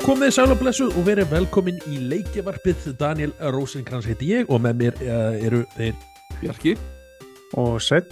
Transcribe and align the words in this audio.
komið 0.00 0.30
sæl 0.32 0.52
og 0.52 0.60
blessuð 0.62 0.94
og 0.96 1.04
verið 1.04 1.32
velkomin 1.32 1.80
í 1.92 1.98
leikjavarpið. 2.08 2.86
Daniel 2.96 3.32
Rosenkrantz 3.52 4.06
heiti 4.08 4.30
ég 4.30 4.48
og 4.52 4.62
með 4.64 4.78
mér 4.80 5.02
uh, 5.04 5.34
eru 5.44 5.60
þeir 5.74 5.98
Bjarki. 6.40 6.72
Og 7.60 7.76
Sveit 7.84 8.08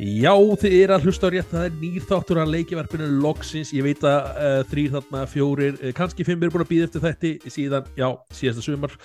Já, 0.00 0.32
þið 0.32 0.72
er 0.80 0.92
að 0.94 1.04
hlusta 1.06 1.28
á 1.28 1.32
rétt, 1.34 1.50
það 1.52 1.66
er 1.68 1.76
nýr 1.78 2.06
þáttur 2.08 2.40
að 2.42 2.54
leikjavarpinu 2.56 3.10
loksins, 3.22 3.70
ég 3.76 3.84
veit 3.86 4.06
að 4.08 4.30
uh, 4.32 4.56
þrýr 4.72 4.96
þarna, 4.96 5.20
fjórir, 5.30 5.76
uh, 5.78 5.92
kannski 5.94 6.26
fimm 6.26 6.42
er 6.42 6.50
búin 6.50 6.64
að 6.64 6.72
býða 6.72 6.88
eftir 6.88 7.04
þetta 7.04 7.52
síðan, 7.54 7.92
já, 8.00 8.08
síðasta 8.34 8.64
sumar. 8.64 8.96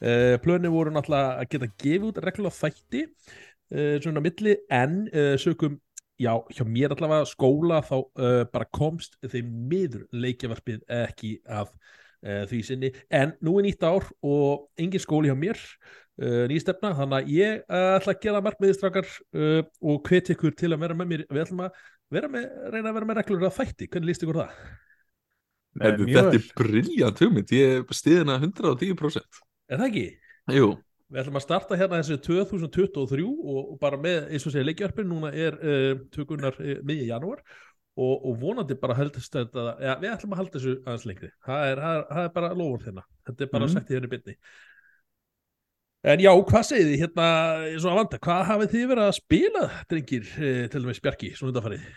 Uh, 0.00 0.38
plöni 0.40 0.72
voru 0.72 0.94
náttúrulega 0.94 1.42
að 1.42 1.52
geta 1.52 1.70
gefið 1.84 2.08
út 2.08 2.22
reglulega 2.24 2.58
þætti 2.62 3.04
uh, 3.04 3.98
svona 4.06 4.24
milli, 4.24 4.56
en 4.72 5.02
uh, 5.10 5.34
sögum 5.42 5.76
já, 6.18 6.32
hjá 6.54 6.64
mér 6.66 6.94
allavega 6.94 7.28
skóla 7.28 7.80
þá 7.86 7.96
uh, 7.98 8.42
bara 8.52 8.68
komst 8.74 9.16
þeim 9.22 9.50
miður 9.70 10.06
leikjavarpið 10.12 10.82
ekki 10.98 11.36
af 11.46 11.70
uh, 11.70 12.44
því 12.50 12.60
sinni, 12.66 12.92
en 13.14 13.36
nú 13.44 13.58
er 13.58 13.68
nýtt 13.68 13.86
ár 13.86 14.08
og 14.26 14.68
engin 14.80 15.02
skóli 15.02 15.30
hjá 15.30 15.38
mér 15.38 15.60
uh, 15.60 16.44
nýstefna, 16.50 16.94
þannig 16.98 17.20
að 17.20 17.30
ég 17.36 17.62
uh, 17.62 17.94
ætla 17.98 18.16
að 18.16 18.26
gera 18.26 18.42
markmiðistrakar 18.48 19.08
uh, 19.08 19.62
og 19.80 20.02
hvet 20.10 20.34
ykkur 20.34 20.58
til 20.58 20.72
að 20.74 20.82
vera 20.84 20.98
með 20.98 21.14
mér, 21.14 21.24
við 21.30 21.44
ætlum 21.46 21.64
að 21.68 21.80
vera 22.18 22.32
með, 22.32 22.50
reyna 22.72 22.84
að 22.90 22.98
vera 22.98 23.10
með 23.10 23.20
reglur 23.22 23.48
að 23.48 23.56
þætti, 23.60 23.90
hvernig 23.92 24.12
líst 24.12 24.26
ykkur 24.26 24.42
það? 24.42 24.60
Þetta 25.78 26.06
mjög 26.08 26.34
er 26.34 26.46
briljant 26.58 27.20
hugmynd, 27.22 27.52
ég 27.54 27.92
stiði 27.94 28.24
hana 28.24 28.38
110% 28.40 29.44
Er 29.68 29.76
það 29.76 29.88
ekki? 29.90 30.06
Jú, 30.56 30.68
Við 31.08 31.22
ætlum 31.22 31.38
að 31.40 31.44
starta 31.46 31.76
hérna 31.80 31.98
þessi 32.02 32.18
2023 32.26 33.24
og, 33.24 33.58
og 33.72 33.78
bara 33.80 33.96
með, 33.96 34.26
eins 34.28 34.44
og 34.44 34.52
segja, 34.52 34.66
leikjarpin 34.68 35.08
núna 35.08 35.30
er 35.32 35.54
uh, 35.56 35.94
tökunar 36.12 36.58
uh, 36.60 36.74
miðja 36.84 37.06
janúar 37.14 37.40
og, 37.98 38.12
og 38.28 38.34
vonandi 38.42 38.76
bara 38.78 38.94
heldast 38.98 39.32
þetta, 39.34 39.64
ja, 39.82 39.94
við 40.02 40.12
ætlum 40.12 40.34
að 40.36 40.42
halda 40.42 40.58
þessu 40.58 40.74
aðeins 40.84 41.06
lengri, 41.08 41.30
það 41.48 41.62
er, 41.70 41.80
það 41.84 41.96
er, 41.96 42.04
það 42.12 42.26
er 42.28 42.34
bara 42.36 42.50
lofur 42.60 42.84
þérna, 42.84 43.06
þetta 43.30 43.46
er 43.46 43.50
bara 43.54 43.64
Mhm. 43.68 43.72
sagt 43.78 43.90
í 43.90 43.96
henni 43.98 44.10
byrni 44.12 44.36
En 46.08 46.20
já, 46.22 46.30
hvað 46.30 46.62
segið 46.68 46.90
þið 46.92 47.00
hérna, 47.02 47.24
svo 47.82 47.90
að 47.90 47.96
vanda, 47.98 48.18
hvað 48.22 48.44
hafið 48.52 48.68
þið 48.74 48.84
verið 48.92 49.06
að 49.08 49.16
spila, 49.16 49.62
drengir, 49.90 50.28
uh, 50.36 50.60
til 50.70 50.82
dæmis 50.84 51.00
Bjarki, 51.02 51.32
svona 51.34 51.50
undanfarið? 51.50 51.88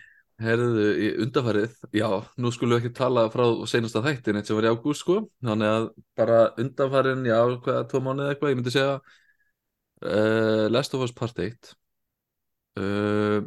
Herðu, 0.41 0.85
í 0.97 1.07
undarfærið, 1.25 1.73
já, 1.95 2.07
nú 2.41 2.51
skulum 2.53 2.75
við 2.75 2.81
ekki 2.81 2.97
tala 2.97 3.27
frá 3.33 3.43
senasta 3.69 4.01
þættin 4.05 4.39
eitt 4.39 4.49
sem 4.49 4.57
var 4.57 4.67
í 4.67 4.71
ágúst, 4.73 5.03
sko, 5.03 5.17
þannig 5.45 5.71
að 5.71 5.87
bara 6.19 6.39
undarfærin, 6.61 7.23
já, 7.29 7.37
hvaða, 7.65 7.85
tvo 7.91 8.01
mánuði 8.05 8.33
eitthvað, 8.33 8.53
ég 8.53 8.59
myndi 8.59 8.73
segja 8.75 8.95
uh, 10.05 10.65
Last 10.73 10.97
of 10.97 11.05
Us 11.05 11.13
Part 11.15 11.39
1 11.41 11.71
uh, 12.81 13.41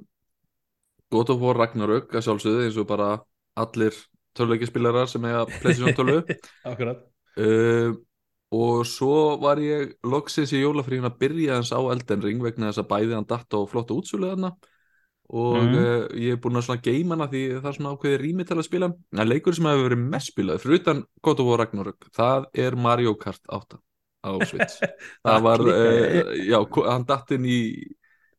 God 1.15 1.31
of 1.34 1.42
War 1.45 1.59
Ragnarök, 1.59 2.15
að 2.15 2.27
sjálfsögðu, 2.28 2.67
eins 2.67 2.81
og 2.81 2.89
bara 2.91 3.12
allir 3.61 3.98
töluleikispilarar 4.34 5.11
sem 5.11 5.25
eiga 5.28 5.45
PlayStation 5.61 5.95
12 5.98 6.34
Akkurat. 6.67 7.05
uh, 7.39 7.95
og 8.55 8.84
svo 8.87 9.34
var 9.42 9.59
ég 9.62 9.97
loksins 10.06 10.53
í 10.55 10.62
jólafríðin 10.62 11.09
að 11.09 11.19
byrja 11.22 11.59
hans 11.59 11.72
á 11.75 11.81
Elden 11.81 12.22
Ring 12.22 12.42
vegna 12.42 12.70
þess 12.70 12.83
að 12.84 12.91
bæði 12.92 13.17
hann 13.19 13.28
datt 13.31 13.55
á 13.55 13.59
flotta 13.70 13.97
útsölu 13.97 14.31
þarna 14.31 14.53
og 15.30 15.56
Mhm. 15.56 15.75
uh, 15.75 16.08
ég 16.20 16.33
er 16.33 16.36
búinn 16.36 16.58
að 16.61 16.67
svona 16.67 16.83
geima 16.84 17.14
hana 17.17 17.27
því 17.33 17.42
það 17.62 17.69
er 17.70 17.77
svona 17.78 17.92
ákveðið 17.97 18.20
rými 18.20 18.44
til 18.47 18.56
að 18.56 18.67
spila 18.69 18.86
en 18.92 19.28
leikur 19.28 19.55
sem 19.55 19.64
hefur 19.64 19.89
verið 19.89 20.05
mest 20.11 20.33
spilað 20.33 20.61
fyrir 20.61 20.81
utan 20.81 21.05
God 21.22 21.41
of 21.41 21.47
War 21.47 21.58
Ragnarök, 21.58 22.11
það 22.12 22.44
er 22.55 22.77
Mario 22.77 23.14
Kart 23.14 23.41
8 23.48 23.78
á 24.25 24.31
Switch 24.44 24.77
það 25.25 25.42
var, 25.42 25.61
uh, 25.61 26.34
já, 26.44 26.61
hann 26.91 27.05
datt 27.08 27.31
inn 27.33 27.44
í 27.48 27.61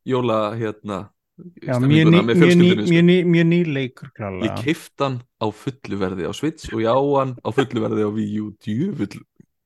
jóla 0.06 0.54
hérna 0.56 1.08
Já, 1.60 1.76
mjög 1.76 2.08
ný, 2.08 2.20
mjög, 2.24 2.56
ný, 2.56 2.68
sko. 2.72 2.88
mjög, 2.88 3.04
ný, 3.04 3.16
mjög 3.28 3.46
ný 3.50 3.58
leikur 3.68 4.08
Ég 4.08 4.14
klálega 4.16 4.54
keift 4.62 5.02
hann 5.04 5.18
á 5.36 5.46
fullu 5.52 5.96
verði 6.00 6.24
á 6.24 6.32
Switch 6.32 6.70
og 6.72 6.80
ég 6.80 6.88
á 6.88 6.96
hann 6.96 7.34
á 7.44 7.50
fullu 7.52 7.82
verði 7.84 8.06
á 8.08 8.10
Wii 8.14 8.38
U 8.40 8.46
djöfull 8.64 9.18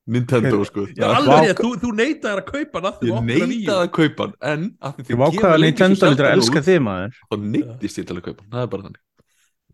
Nintendo 0.06 0.62
sko. 0.64 0.86
Já, 0.96 1.06
alveg, 1.12 1.52
þú, 1.60 1.70
þú 1.82 1.90
neitaði 1.94 2.40
að 2.40 2.46
kaupa 2.48 2.80
hann 2.80 3.04
Ég 3.04 3.18
okkur 3.20 3.74
að 3.76 3.90
kaupa 3.96 4.26
hann 4.26 4.34
en 4.52 4.64
að 4.80 4.94
því 4.96 5.04
Ég 5.04 5.20
þið 5.20 5.40
hvað 5.40 5.54
að 5.54 5.64
Nintendo 5.66 6.10
lítur 6.10 6.28
að 6.28 6.36
elska 6.38 6.62
þig 6.66 6.80
maður. 6.86 7.18
þá 7.30 7.34
neittist 7.44 8.00
ég 8.00 8.06
til 8.08 8.16
að 8.16 8.24
kaupa 8.28 8.42
hann, 8.42 8.52
það 8.54 8.62
er 8.62 8.70
bara 8.74 8.86
þannig. 8.88 9.02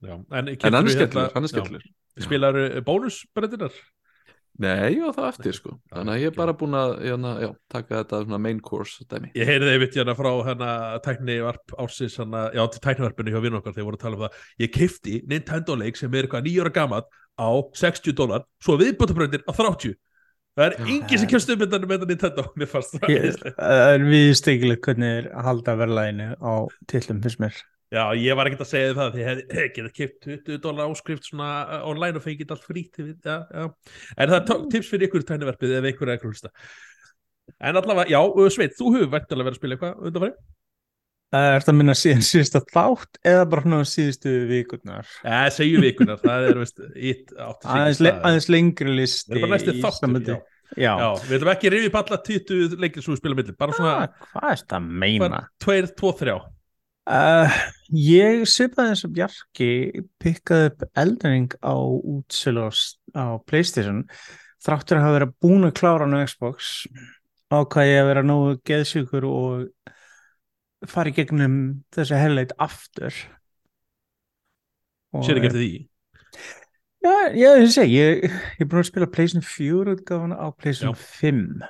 Já, 0.07 0.15
en, 0.17 0.49
en 0.51 0.77
hann 0.77 0.91
er 0.91 0.97
skemmtilegur, 0.97 1.23
hérna- 1.23 1.31
hann 1.37 1.47
er 1.47 1.53
skemmtilegur. 1.55 1.87
Spilar 2.27 2.59
bónusbreytinar? 2.87 3.79
Nei, 4.57 4.97
já 4.97 5.11
það 5.13 5.27
eftir 5.29 5.53
sko. 5.57 5.75
Þannig 5.93 6.15
að 6.15 6.23
ég 6.23 6.31
er 6.31 6.37
bara 6.37 6.55
búin 6.57 6.77
að 6.77 6.93
hérna, 7.05 7.33
já, 7.45 7.49
taka 7.73 7.99
þetta 7.99 8.21
svona 8.25 8.39
main 8.41 8.61
course 8.65 9.05
dæmi. 9.05 9.29
Ég 9.37 9.51
heyrði 9.51 9.75
einmitt 9.75 9.99
hérna 9.99 10.15
frá 10.17 10.31
hérna 10.47 10.71
tæknivarp 11.05 11.75
ársins 11.77 12.17
hérna, 12.17 12.47
já 12.57 12.63
til 12.73 12.81
tæknivarpinu 12.87 13.35
hjá 13.35 13.43
vinn 13.45 13.59
okkar 13.59 13.77
þegar 13.77 13.89
voru 13.91 13.99
að 14.01 14.05
tala 14.07 14.17
um 14.17 14.25
það. 14.25 14.39
Ég 14.65 14.73
kifti 14.73 15.19
Nintendo 15.29 15.77
leik 15.77 16.01
sem 16.01 16.17
er 16.17 16.25
eitthvað 16.25 16.49
nýjóra 16.49 16.73
gammal 16.73 17.05
á 17.37 17.49
60 17.77 18.17
dólar 18.17 18.47
svo 18.65 18.79
viðbúttabröndir 18.81 19.45
á 19.45 19.53
30 19.53 19.93
það 20.57 20.67
er 20.67 20.77
enginn 20.87 21.23
sem 21.23 21.31
kemst 21.31 21.53
um 21.53 21.63
þetta 21.63 21.81
með 21.85 21.95
þetta 21.95 22.11
Nintendo 22.11 22.45
mér 22.57 22.71
fannst 22.73 22.97
það. 22.97 23.41
Það 23.61 23.95
er 23.95 24.05
viðstegilegt 24.11 24.89
hvernig 24.89 25.17
er 25.21 25.31
halda 25.47 25.79
verðlæginu 25.83 26.29
á 26.41 26.55
tillum 26.91 27.25
fyrst 27.25 27.43
mér 27.45 27.65
Já, 27.95 28.03
ég 28.19 28.35
var 28.35 28.49
ekkert 28.49 28.65
að 28.65 28.71
segja 28.73 28.95
það 28.97 29.13
því 29.15 29.21
ég 29.23 29.29
hef 29.31 29.69
getað 29.77 29.93
kipt 29.95 30.25
20 30.27 30.59
dólar 30.65 30.91
áskrift 30.91 31.29
svona 31.29 31.51
uh, 31.69 31.85
online 31.87 32.19
og 32.19 32.25
fengið 32.25 32.51
allt 32.57 32.67
frýtt 32.67 32.99
já, 32.99 33.37
já. 33.47 33.69
en 34.17 34.33
það 34.33 34.39
er 34.41 34.65
tips 34.73 34.91
fyrir 34.91 35.07
ykkur 35.07 35.27
tæknivarpið 35.29 35.75
ef 35.77 35.87
ykkur 35.93 36.11
er 36.11 36.17
eitthvað 36.17 36.33
hlusta 36.33 36.51
en 37.63 37.79
allavega, 37.79 38.11
já, 38.11 38.19
uh, 38.27 38.49
Sveit, 38.51 38.75
þú 38.75 38.91
hefur 38.97 39.13
væntalega 39.13 39.47
verið 39.47 39.55
að 39.55 39.61
spila 39.61 39.79
eitthvað 39.79 40.35
undanfæri 41.37 41.57
Er 41.57 41.61
þetta 41.63 41.73
að 41.73 41.79
minna 41.81 41.95
síðan 42.01 42.25
síðasta 42.27 42.63
þátt 42.73 43.21
eða 43.33 43.45
bara 43.53 43.63
svona 43.67 43.89
síðustu 43.93 44.35
vikurnar? 44.51 45.07
Eh, 45.25 45.47
segjum 45.55 45.87
vikunar, 45.87 46.21
það 46.25 46.49
er 46.51 46.61
veist, 46.63 46.83
eitt 46.97 47.33
átt 47.37 47.67
aðeins, 47.77 48.01
le 48.05 48.13
aðeins 48.17 48.49
lengri 48.53 48.89
Það 48.91 49.01
listi 49.01 49.33
er 49.37 49.41
bara 49.45 49.53
næstu 49.57 49.77
sambandi- 50.01 50.35
já. 50.35 50.43
Já, 50.77 50.93
Já, 50.99 51.09
við 51.23 51.37
ætlum 51.39 51.53
ekki 51.53 51.69
að 51.69 51.75
rifja 51.77 51.89
upp 51.93 51.99
alla 52.01 52.17
20 52.27 52.77
leikir 52.83 53.03
sem 53.05 53.15
við 53.15 53.19
spila 53.21 53.37
milli, 53.39 53.53
bara 53.57 53.73
svona 53.77 53.93
Ah, 53.97 54.29
Hvað 54.33 54.51
er 54.51 54.57
þetta 54.63 54.77
að 54.81 54.89
meina? 55.05 55.49
2, 55.63 55.83
2, 55.95 56.13
3 56.25 56.39
Uh, 57.07 57.47
ég 57.95 58.41
svipaði 58.51 58.91
þess 58.91 59.07
að 59.07 59.13
Bjarki 59.15 59.67
pikkaði 60.19 60.71
upp 60.73 60.81
eldring 60.99 61.53
á 61.63 61.75
útsölu 61.79 62.65
á, 62.67 62.71
á 63.15 63.25
Playstation 63.47 64.01
þráttur 64.67 64.99
að 64.99 65.05
hafa 65.05 65.15
verið 65.21 65.35
búin 65.39 65.69
að 65.69 65.77
klára 65.79 66.09
á 66.11 66.27
Xbox. 66.27 66.89
Ákvað 67.47 67.87
ég 67.93 68.01
að 68.03 68.09
vera 68.11 68.25
nógu 68.27 68.57
geðsjúkur 68.67 69.23
og 69.31 69.95
fara 70.91 71.13
í 71.13 71.17
gegnum 71.17 71.59
þessi 71.95 72.21
helleit 72.21 72.55
aftur. 72.63 73.15
Sér 75.25 75.41
ekki 75.41 75.51
eftir 75.51 75.63
því? 75.63 75.77
Já, 77.07 77.15
ég 77.39 77.71
segi, 77.71 77.95
ég, 78.01 78.25
ég 78.27 78.65
er 78.65 78.69
búin 78.71 78.83
að 78.83 78.91
spila 78.91 79.09
Playstation 79.11 79.45
4 79.47 79.95
útgáfana 79.95 80.37
á 80.43 80.47
Playstation 80.59 80.97
5 80.99 81.63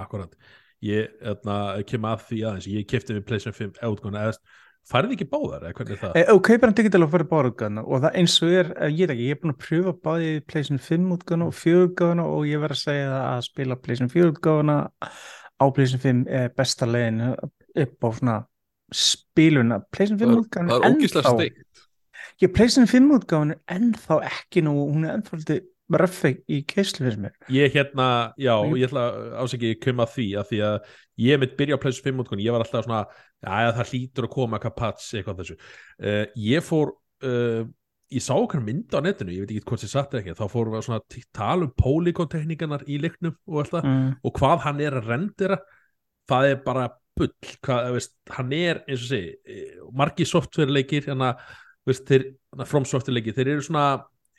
Akkurat, 0.00 0.32
ég 0.86 1.10
ætna, 1.26 1.58
kem 1.88 2.06
að 2.08 2.24
því 2.30 2.40
aðeins. 2.48 2.68
Ég 2.70 2.88
kefti 2.88 3.16
við 3.16 3.26
PlayStation 3.28 3.56
5 3.74 3.82
átgána 3.84 4.22
eða 4.24 4.36
færði 4.90 5.16
ekki 5.16 5.26
báðar, 5.30 5.66
eða 5.66 5.76
hvernig 5.76 5.96
er 5.96 6.00
það? 6.00 6.16
E, 6.16 6.36
kaupir 6.48 6.66
hann 6.66 6.76
digital 6.78 7.02
og 7.04 7.10
fyrir 7.12 7.28
bárútgáðana 7.30 7.84
og 7.84 8.04
það 8.04 8.16
eins 8.22 8.36
og 8.40 8.54
er, 8.62 8.70
eh, 8.78 8.94
ég 8.94 9.10
veit 9.10 9.14
ekki, 9.14 9.26
ég 9.28 9.36
er 9.36 9.42
búin 9.42 9.54
að 9.54 9.60
pröfa 9.66 9.94
báði 10.06 10.30
PlayStation 10.46 10.82
5 10.86 11.12
útgáðana 11.18 11.50
og 11.50 11.58
4 11.60 11.82
útgáðana 11.90 12.26
og 12.30 12.46
ég 12.48 12.64
verð 12.64 12.78
að 12.78 12.82
segja 12.86 13.20
að 13.26 13.42
spila 13.50 13.78
PlayStation 13.84 14.14
4 14.14 14.32
útgáðana 14.32 14.78
á 15.60 15.64
PlayStation 15.68 16.04
5 16.06 16.24
er 16.40 16.54
besta 16.56 16.88
leiðin 16.88 17.22
upp 17.84 18.08
á 18.08 18.08
svona 18.16 18.36
spiluna 18.92 19.80
PlayStation 19.92 20.46
5 20.50 20.70
Það 20.70 20.86
er- 20.86 21.26
steikt 21.34 21.66
ég 22.40 22.54
PlayStation 22.56 22.88
5 22.88 23.18
útgáðana 23.18 23.56
er 23.58 23.76
ennþá 23.76 24.22
ekki 24.30 24.64
nú, 24.64 24.76
hún 24.92 25.06
er 25.06 25.18
ennþá 25.18 25.40
litið 25.40 25.66
röffi 26.00 26.36
í 26.46 26.60
keislu 26.70 27.06
fyrir 27.06 27.18
mér 27.24 27.34
Ég 27.50 27.74
hérna, 27.74 28.32
já, 28.38 28.54
Ég- 28.54 28.78
ég 28.78 28.88
ætla 28.88 29.04
ásæki 29.42 29.74
að 29.74 29.80
koma 29.84 30.06
að 30.06 30.14
því 30.14 30.28
að 30.38 30.46
því 30.50 30.60
að 30.68 30.78
ég 31.18 31.40
mitt 31.42 31.56
byrja 31.58 31.76
á 31.76 31.82
PlayStation 31.82 32.16
5 32.16 32.24
útgána, 32.24 32.44
ég 32.46 32.54
var 32.54 32.64
alltaf 32.64 32.86
svona 32.86 33.02
já, 33.42 33.72
það 33.74 33.90
hlýtur 33.90 34.28
að 34.28 34.34
koma 34.36 34.58
eitthvað 34.58 34.76
pats 34.76 35.12
eitthvað 35.14 35.42
þessu. 35.42 35.56
Uh, 36.00 36.24
ég 36.36 36.64
fór 36.64 36.94
uh, 37.26 37.64
ég 38.10 38.22
sá 38.24 38.32
okkar 38.34 38.62
mynd 38.64 38.90
á 38.90 38.98
netinu 39.02 39.34
ég 39.34 39.44
veit 39.44 39.52
ekki 39.54 39.68
hvort 39.70 39.84
ég 39.84 39.92
satt 39.92 40.14
ekki, 40.18 40.34
þá 40.34 40.46
fórum 40.50 40.74
við 40.74 40.88
að 40.90 41.18
tala 41.36 41.66
um 41.68 41.74
polygon-tekníkanar 41.78 42.86
í 42.90 42.98
leiknum 43.02 43.36
og 43.46 43.60
allt 43.62 43.74
það, 43.76 43.86
mm. 43.90 44.08
og 44.26 44.40
hvað 44.40 44.64
hann 44.66 44.80
er 44.80 44.98
að 44.98 45.10
rendera 45.12 45.60
það 46.30 46.48
er 46.50 46.58
bara 46.64 46.88
bull 47.18 47.32
hvað, 47.64 47.90
veist, 47.96 48.14
hann 48.36 48.54
er, 48.56 48.82
eins 48.86 49.04
og 49.04 49.10
segi 49.12 49.34
eh, 49.44 49.76
margi 49.96 50.26
software 50.28 50.72
leikir 50.72 51.08
hana, 51.10 51.34
veist, 51.88 52.06
þeir, 52.08 52.30
hana, 52.54 52.66
from 52.68 52.86
software 52.88 53.18
leikir 53.18 53.36
þeir 53.36 53.54
eru 53.56 53.66
svona, 53.66 53.86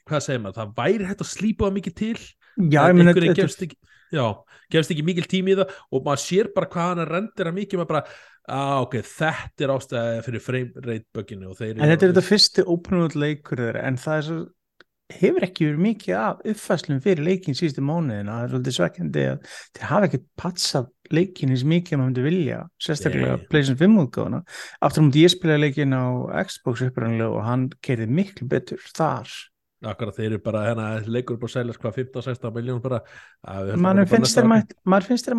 hvað 0.09 0.25
segir 0.27 0.43
maður, 0.43 0.59
það 0.61 0.75
væri 0.81 1.09
hægt 1.09 1.25
að 1.25 1.31
slípa 1.31 1.71
mikið 1.75 1.97
til 2.01 2.15
já, 2.17 2.81
einhverjum 2.87 3.13
þetta- 3.13 3.37
gefst 3.41 3.65
ekki 3.67 3.79
já, 4.11 4.25
gefst 4.73 4.93
ekki 4.95 5.07
mikil 5.07 5.27
tími 5.29 5.55
í 5.55 5.59
það 5.61 5.75
og 5.91 6.07
maður 6.07 6.23
sér 6.25 6.51
bara 6.55 6.71
hvað 6.71 6.89
hann 6.89 7.03
er 7.05 7.13
rendera 7.15 7.53
mikið 7.55 7.81
maður 7.81 7.91
bara, 7.93 8.15
að 8.51 8.73
ok, 8.87 8.97
þetta 9.11 9.67
er 9.67 9.75
ástæði 9.75 10.23
fyrir 10.25 10.43
frame 10.47 10.87
rate 10.87 11.25
þeir 11.61 11.77
En 11.77 11.85
þetta 11.91 12.07
er 12.07 12.11
þetta 12.15 12.25
fyrsti 12.25 12.65
open 12.65 13.03
world 13.03 13.15
leikur 13.19 13.61
en 13.77 13.99
það 14.01 14.17
er 14.17 14.27
svo 14.27 14.39
hefur 15.19 15.45
ekki 15.47 15.67
verið 15.67 15.83
mikið 15.85 16.17
af 16.21 16.41
uppfæslum 16.53 17.03
fyrir 17.03 17.23
leikin 17.27 17.57
síðustu 17.57 17.83
mánuðina, 17.85 18.37
það 18.37 18.43
er 18.43 18.51
svolítið 18.53 18.77
svekkjandi 18.77 19.27
að 19.31 19.53
þeir 19.77 19.87
hafa 19.91 20.09
ekki 20.09 20.21
patsað 20.41 20.89
leikin 21.11 21.53
eins 21.53 21.67
mikið 21.67 21.95
að 21.95 22.01
maður 22.01 22.11
myndi 22.11 22.25
vilja, 22.25 22.59
sérstaklega 22.81 23.37
Nei. 23.37 23.45
PlayStation 23.51 23.79
5 23.83 24.01
útgáðuna 24.05 24.41
aftur 24.87 25.07
því 25.11 25.23
ég 25.25 25.33
spilaði 25.35 25.63
leikin 25.65 25.95
á 25.97 26.05
Xbox 26.47 26.85
uppræðanlega 26.87 27.31
og 27.35 27.47
hann 27.47 27.65
kerði 27.83 28.11
miklu 28.21 28.47
betur 28.51 28.91
þar 28.95 29.33
akkurat 29.89 30.17
þeir 30.17 30.27
eru 30.27 30.39
bara 30.45 30.63
hérna 30.67 30.87
leikur 31.09 31.37
upp 31.37 31.47
á 31.49 31.53
seljast 31.55 31.81
hvað 31.81 31.95
15-16 32.03 32.55
miljón 32.55 32.81
bara 32.83 33.01
að 33.41 33.71
bara 33.81 34.05
finnst 34.09 34.37
ári. 34.37 34.49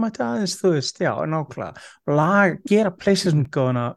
mætt, 0.02 0.18
aðeins, 0.18 0.56
þú 0.58 0.72
veist, 0.74 0.98
já, 1.02 1.12
nákvæmlega. 1.30 1.84
Lag, 2.10 2.56
gera 2.66 2.90
PlayStation 2.90 3.44
góðana 3.46 3.92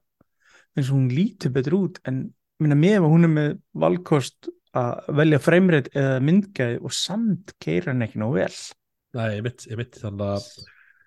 eins 0.75 0.91
og 0.91 0.99
hún 0.99 1.09
lítur 1.09 1.53
betur 1.55 1.79
út, 1.79 2.01
en 2.05 2.27
minna 2.61 2.77
með 2.77 2.99
að 3.01 3.09
hún 3.15 3.27
er 3.27 3.33
með 3.33 3.49
valkost 3.85 4.51
að 4.75 5.09
velja 5.21 5.39
fremrið 5.39 5.89
eða 5.95 6.15
myndgæði 6.27 6.79
og 6.83 6.93
samt 6.95 7.53
keira 7.63 7.91
hann 7.93 8.05
ekki 8.05 8.19
nóg 8.21 8.33
vel. 8.39 8.53
Nei, 9.15 9.29
ég 9.37 9.43
mitt, 9.45 9.65
ég 9.71 9.77
mitt 9.79 9.99
þannig 10.01 10.25
að 10.35 10.47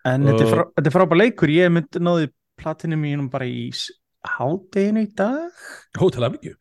En 0.08 0.28
er 0.30 0.38
frá, 0.48 0.62
þetta 0.78 0.88
er 0.88 0.94
frábær 0.94 1.18
leikur, 1.20 1.50
ég 1.52 1.72
myndi 1.74 2.00
náði 2.00 2.30
platinu 2.58 2.96
mínum 2.96 3.26
bara 3.30 3.44
í 3.50 3.68
hádeginu 4.24 5.02
í 5.04 5.10
dag 5.18 5.52
hótel 5.98 6.24
að 6.28 6.38
mikið 6.38 6.56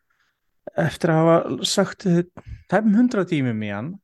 eftir 0.84 1.10
að 1.14 1.20
hafa 1.22 1.64
sagt 1.66 2.04
tæpum 2.68 2.92
100 2.98 3.24
tímum 3.30 3.62
í 3.64 3.70
hann 3.72 3.94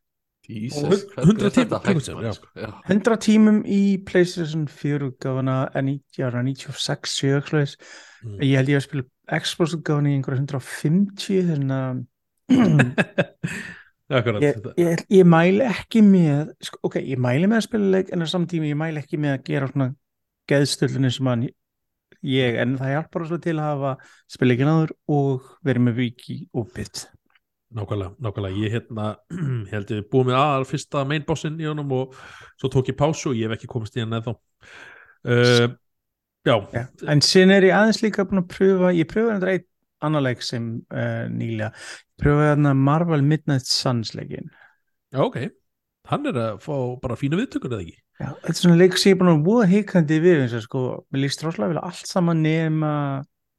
Jesus, 0.48 0.82
Og 0.84 0.90
hund- 0.92 1.04
hvernig 1.14 1.28
100 1.28 1.44
er 1.46 1.50
þetta 1.50 1.60
tíma 1.64 1.78
hægt, 1.78 1.84
klukkutíma, 1.88 2.16
maður, 2.16 2.26
já. 2.26 2.32
sko? 2.36 2.48
Já. 2.60 2.70
100 2.92 3.16
tímum 3.24 3.58
í 3.64 3.80
PlayStation 4.04 4.64
4 4.68 5.06
útgáfuna 5.10 5.54
en 5.80 5.86
í 5.88 5.94
jára 6.18 6.42
96 6.44 7.14
sjöksleis 7.20 7.76
Mm. 8.24 8.38
ég 8.40 8.56
held 8.56 8.68
ég 8.72 8.76
að 8.80 8.84
spila 8.88 9.40
Xbox 9.44 9.74
útgáfuna 9.76 10.08
í 10.08 10.14
einhverja 10.16 10.40
150 10.40 11.42
þannig 11.48 11.72
að 11.76 12.02
ég, 14.44 14.60
ég, 14.76 15.04
ég 15.08 15.24
mæli 15.28 15.64
ekki 15.66 16.04
með 16.04 16.52
sko, 16.64 16.80
ok, 16.88 17.00
ég 17.00 17.20
mæli 17.20 17.48
með 17.48 17.60
að 17.62 17.66
spila 17.68 17.92
leik 17.96 18.12
en 18.12 18.24
á 18.24 18.26
samtími 18.28 18.72
ég 18.72 18.78
mæli 18.78 19.00
ekki 19.00 19.20
með 19.20 19.38
að 19.38 19.44
gera 19.48 19.70
svona 19.72 19.90
geðstöldunni 20.50 21.10
sem 21.14 21.30
hann 21.30 21.46
ég, 21.48 22.58
en 22.60 22.76
það 22.80 22.94
hjálpar 22.94 23.26
svo 23.28 23.40
til 23.42 23.56
að 23.56 23.68
hafa 23.70 23.92
spila 24.36 24.56
ekki 24.56 24.68
náður 24.68 24.94
og 25.16 25.52
verið 25.64 25.86
með 25.88 26.00
viki 26.02 26.38
opið 26.52 27.06
nákvæmlega, 27.74 28.14
nákvæmlega, 28.22 28.58
ég 28.62 28.74
hérna 28.74 29.06
held 29.72 29.92
ég 29.94 30.08
búið 30.10 30.30
með 30.30 30.40
aðal 30.40 30.66
fyrsta 30.68 31.04
mainbossin 31.08 31.60
í 31.60 31.68
honum 31.68 31.94
og 31.96 32.18
svo 32.60 32.70
tók 32.72 32.92
ég 32.92 32.98
pásu 32.98 33.32
og 33.32 33.38
ég 33.38 33.48
hef 33.48 33.58
ekki 33.58 33.70
komist 33.70 33.96
í 33.98 34.04
hann 34.04 34.14
eða 34.20 34.34
uh, 34.34 35.66
já, 36.46 36.56
ja. 36.76 36.84
en 37.10 37.24
síðan 37.24 37.56
er 37.56 37.68
ég 37.70 37.78
aðeins 37.78 38.02
líka 38.04 38.26
búin 38.28 38.44
að 38.44 38.50
pröfa 38.54 38.92
ég 38.94 39.10
pröfa 39.10 39.38
þetta 39.38 39.56
eitt 39.56 39.70
annar 40.04 40.26
leik 40.26 40.44
sem 40.44 40.68
uh, 40.92 41.24
nýlega, 41.32 41.72
ég 42.14 42.22
pröfa 42.22 42.52
þarna 42.52 42.74
Marvel 42.78 43.24
Midnight 43.26 43.66
Suns 43.70 44.14
leikin 44.14 44.50
ok. 45.14 45.44
Hann 46.10 46.28
er 46.28 46.36
að 46.36 46.58
fá 46.64 46.74
bara 47.00 47.16
fína 47.16 47.38
viðtökur 47.40 47.72
eða 47.72 47.84
ekki? 47.86 48.00
Já, 48.20 48.28
þetta 48.28 48.52
er 48.52 48.58
svona 48.60 48.78
leik 48.78 48.98
sem 49.00 49.10
ég 49.10 49.16
er 49.16 49.20
búin 49.22 49.32
að 49.32 49.46
búa 49.46 49.64
hikandi 49.66 50.18
við 50.22 50.42
eins 50.44 50.56
og 50.58 50.64
sko, 50.66 50.82
mér 51.10 51.24
líst 51.24 51.42
rosalega 51.42 51.72
vel 51.72 51.80
allt 51.82 52.10
saman 52.10 52.42
nema 52.44 52.92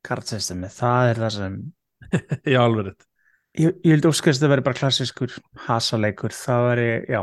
kartsystemi, 0.06 0.70
það 0.72 1.10
er 1.10 1.22
það 1.24 1.34
sem 1.36 1.58
já, 2.54 2.60
alveg 2.62 2.90
rétt. 2.90 3.08
Ég, 3.56 3.76
ég 3.88 3.96
vildi 3.96 4.12
óskast 4.12 4.40
að 4.40 4.46
það 4.46 4.54
veri 4.54 4.66
bara 4.68 4.80
klassiskur 4.80 5.36
hasaleikur, 5.66 6.36
það 6.36 6.68
veri, 6.70 6.88
já. 7.12 7.22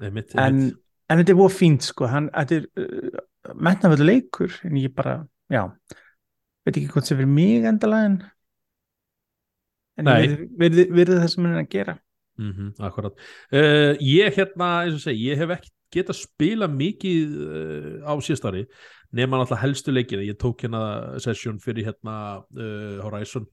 Einmitt, 0.00 0.34
en, 0.34 0.42
einmitt. 0.42 0.82
en 1.06 1.22
þetta 1.22 1.34
er 1.34 1.40
búið 1.40 1.56
fínt 1.56 1.86
sko, 1.86 2.10
hann, 2.10 2.28
þetta 2.34 2.58
er 2.58 2.68
uh, 2.84 3.24
metnaföldu 3.68 4.08
leikur, 4.08 4.60
en 4.66 4.76
ég 4.80 4.94
bara 4.96 5.16
já, 5.52 5.62
veit 6.66 6.74
ekki 6.74 6.90
hvort 6.92 7.08
sem 7.08 7.20
fyrir 7.20 7.32
mig 7.38 7.68
endalega 7.70 8.10
en 8.10 8.20
en 10.00 10.46
virði 10.60 11.18
það 11.18 11.28
sem 11.32 11.44
hann 11.44 11.56
er 11.56 11.64
að 11.64 11.74
gera. 11.74 11.98
Mm 12.40 12.72
akkurat. 12.80 13.20
Uh, 13.52 13.92
ég 14.00 14.32
hérna, 14.38 14.70
eins 14.84 14.96
og 14.96 15.04
segi, 15.04 15.28
ég 15.28 15.40
hef 15.40 15.52
ekki 15.58 15.72
getað 15.90 16.20
spila 16.20 16.68
mikið 16.70 17.36
uh, 17.44 17.94
á 18.06 18.14
síðstari 18.22 18.64
nema 19.12 19.40
náttúrulega 19.40 19.64
helstu 19.64 19.92
leikina. 19.92 20.24
Ég 20.24 20.38
tók 20.40 20.62
hérna 20.64 21.18
session 21.20 21.58
fyrir 21.60 21.90
hérna 21.90 22.16
uh, 22.56 23.00
Horizon 23.04 23.48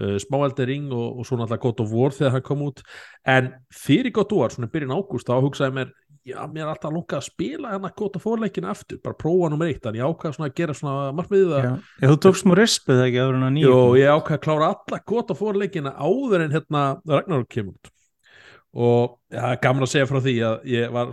uh, 0.00 0.16
smáeldi 0.22 0.66
ring 0.68 0.92
og, 0.94 1.20
og 1.20 1.26
svo 1.28 1.38
náttúrulega 1.38 1.64
God 1.64 1.82
of 1.84 1.92
War 1.96 2.14
þegar 2.16 2.36
það 2.36 2.44
kom 2.48 2.64
út. 2.68 2.82
En 3.28 3.52
fyrir 3.74 4.14
God 4.14 4.32
of 4.32 4.40
War, 4.40 4.54
svona 4.54 4.70
byrjun 4.72 4.94
ágúst 4.96 5.28
þá 5.28 5.34
hugsaði 5.44 5.76
mér, 5.78 5.92
já, 6.28 6.36
mér 6.48 6.66
er 6.66 6.72
alltaf 6.72 6.94
lungað 6.94 7.20
að 7.20 7.28
spila 7.28 7.72
hérna 7.74 7.92
God 7.98 8.18
of 8.18 8.26
War 8.28 8.42
leikina 8.42 8.72
aftur, 8.72 9.00
bara 9.04 9.18
prófa 9.18 9.52
nummer 9.52 9.70
eitt, 9.70 9.86
en 9.88 9.98
ég 9.98 10.08
ákvað 10.12 10.36
svona 10.36 10.50
að 10.50 10.58
gera 10.60 10.76
svona 10.78 11.14
markmiðið 11.18 11.56
að 11.58 11.66
já, 11.66 11.72
þú 12.12 12.18
tókst 12.26 12.46
smá 12.46 12.54
rispið 12.58 13.06
ekki 13.06 13.22
áður 13.22 13.40
en 13.40 13.48
að 13.48 13.56
nýja 13.56 13.72
Jó, 13.72 13.80
ég 14.00 14.12
ákvað 14.16 14.38
að 14.38 14.44
klára 14.46 14.68
alla 14.74 15.00
gott 15.12 15.32
að 15.32 15.40
fóra 15.42 15.64
leikina 15.64 15.96
áður 15.98 16.46
en 16.46 16.54
hérna 16.56 16.84
Ragnarok 17.08 17.50
kemur 17.52 17.74
út. 17.74 17.90
Og 18.72 19.18
ja, 19.34 19.50
gaman 19.60 19.84
að 19.84 19.92
segja 19.92 20.08
frá 20.08 20.22
því 20.24 20.36
að 20.48 20.70
ég 20.72 20.94
var, 20.94 21.10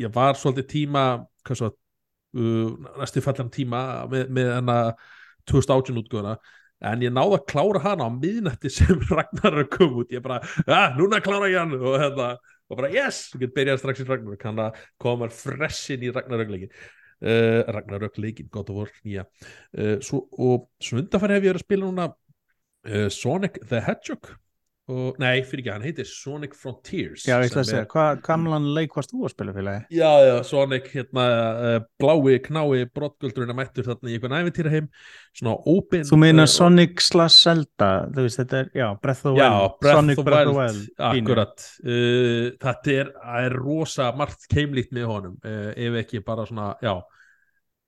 ég 0.00 0.12
var 0.14 0.38
svolítið 0.40 0.70
tíma 0.70 1.02
hvað 1.44 1.60
svo 1.60 1.74
uh, 2.36 2.70
næstu 3.00 3.22
fallan 3.24 3.52
tíma 3.52 3.80
með, 4.10 4.30
með 4.32 4.52
hana 4.54 4.78
2018 5.50 6.00
útgöðuna 6.02 6.36
en 6.84 7.06
ég 7.06 7.14
náði 7.14 7.38
að 7.38 7.46
klára 7.52 7.82
hana 7.86 8.08
á 8.08 8.10
miðnætti 8.12 8.72
sem 8.72 9.00
Ragnarok 9.16 9.72
kom 9.78 10.02
út. 10.02 10.12
Ég 10.12 10.24
bara, 10.24 10.42
ah, 10.66 10.92
núna 10.98 11.22
klára 11.24 11.48
ég 11.52 11.62
hann. 11.62 11.74
Og 11.78 11.96
hérna, 12.02 12.34
og 12.68 12.80
bara 12.80 12.92
yes, 12.92 13.30
ég 13.34 13.46
get 13.46 13.56
byrjað 13.56 13.82
strax 13.82 14.04
í 14.04 14.08
Ragnarok, 14.10 14.46
hann 14.48 14.62
að 14.66 14.86
koma 15.02 15.30
freshin 15.32 16.04
í 16.04 16.12
Ragnarok 16.14 16.52
leikin 16.52 16.72
uh, 17.24 17.62
Ragnarok 17.72 18.18
leikin, 18.20 18.48
gott 18.52 18.70
að 18.72 18.80
voru 18.82 19.04
nýja. 19.06 19.26
Uh, 19.76 19.96
svo, 20.04 20.24
og 20.32 20.68
svo 20.82 21.00
undanfæri 21.00 21.36
hef 21.36 21.46
ég 21.46 21.52
verið 21.52 21.62
að 21.62 21.66
spila 21.66 21.88
núna 21.88 22.08
uh, 22.12 23.08
Sonic 23.12 23.60
the 23.70 23.82
Hedgehog 23.86 24.34
og, 24.86 25.16
nei, 25.18 25.40
fyrir 25.42 25.64
ekki, 25.64 25.70
hann 25.72 25.84
heitir 25.86 26.06
Sonic 26.06 26.52
Frontiers 26.58 27.24
Já, 27.26 27.40
ég 27.42 27.48
ætla 27.48 27.62
að 27.64 27.70
segja, 27.72 27.86
hvað 27.90 28.20
gamlan 28.26 28.68
leik 28.76 28.94
varst 28.94 29.10
þú 29.10 29.24
að 29.26 29.32
spila 29.32 29.54
félagi? 29.56 29.82
Já, 29.98 30.10
já, 30.22 30.34
Sonic, 30.46 30.86
hérna, 30.92 31.24
uh, 31.66 31.78
blái, 32.02 32.36
knái, 32.44 32.84
brottgöldurinn 32.94 33.54
að 33.54 33.58
mættur 33.58 33.88
þarna 33.88 34.12
í 34.12 34.14
einhvern 34.18 34.36
æfintýra 34.38 34.74
heim, 34.76 34.86
svona 35.34 35.56
open 35.74 36.06
Þú 36.06 36.20
meina 36.22 36.46
uh, 36.46 36.52
Sonic 36.52 37.02
slash 37.02 37.42
Zelda, 37.48 37.90
þú 38.14 38.28
veist, 38.28 38.40
þetta 38.42 38.60
er, 38.62 38.70
já, 38.78 38.86
Breath 39.02 39.26
of 39.26 39.34
the 39.34 39.42
Já, 39.42 39.48
Wild, 39.50 39.76
Breath 39.82 40.00
Sonic 40.00 40.22
Breath 40.22 40.38
of 40.38 40.52
the 40.52 40.60
Wild, 40.60 40.86
akkurat 41.10 41.68
uh, 41.82 42.46
þetta 42.68 42.96
er, 43.00 43.12
er 43.42 43.58
rosa 43.58 44.12
margt 44.16 44.46
keimlíkt 44.54 44.94
með 44.94 45.10
honum, 45.10 45.36
uh, 45.42 45.70
ef 45.74 46.00
ekki 46.04 46.22
bara 46.26 46.46
svona, 46.46 46.74
já 46.84 46.94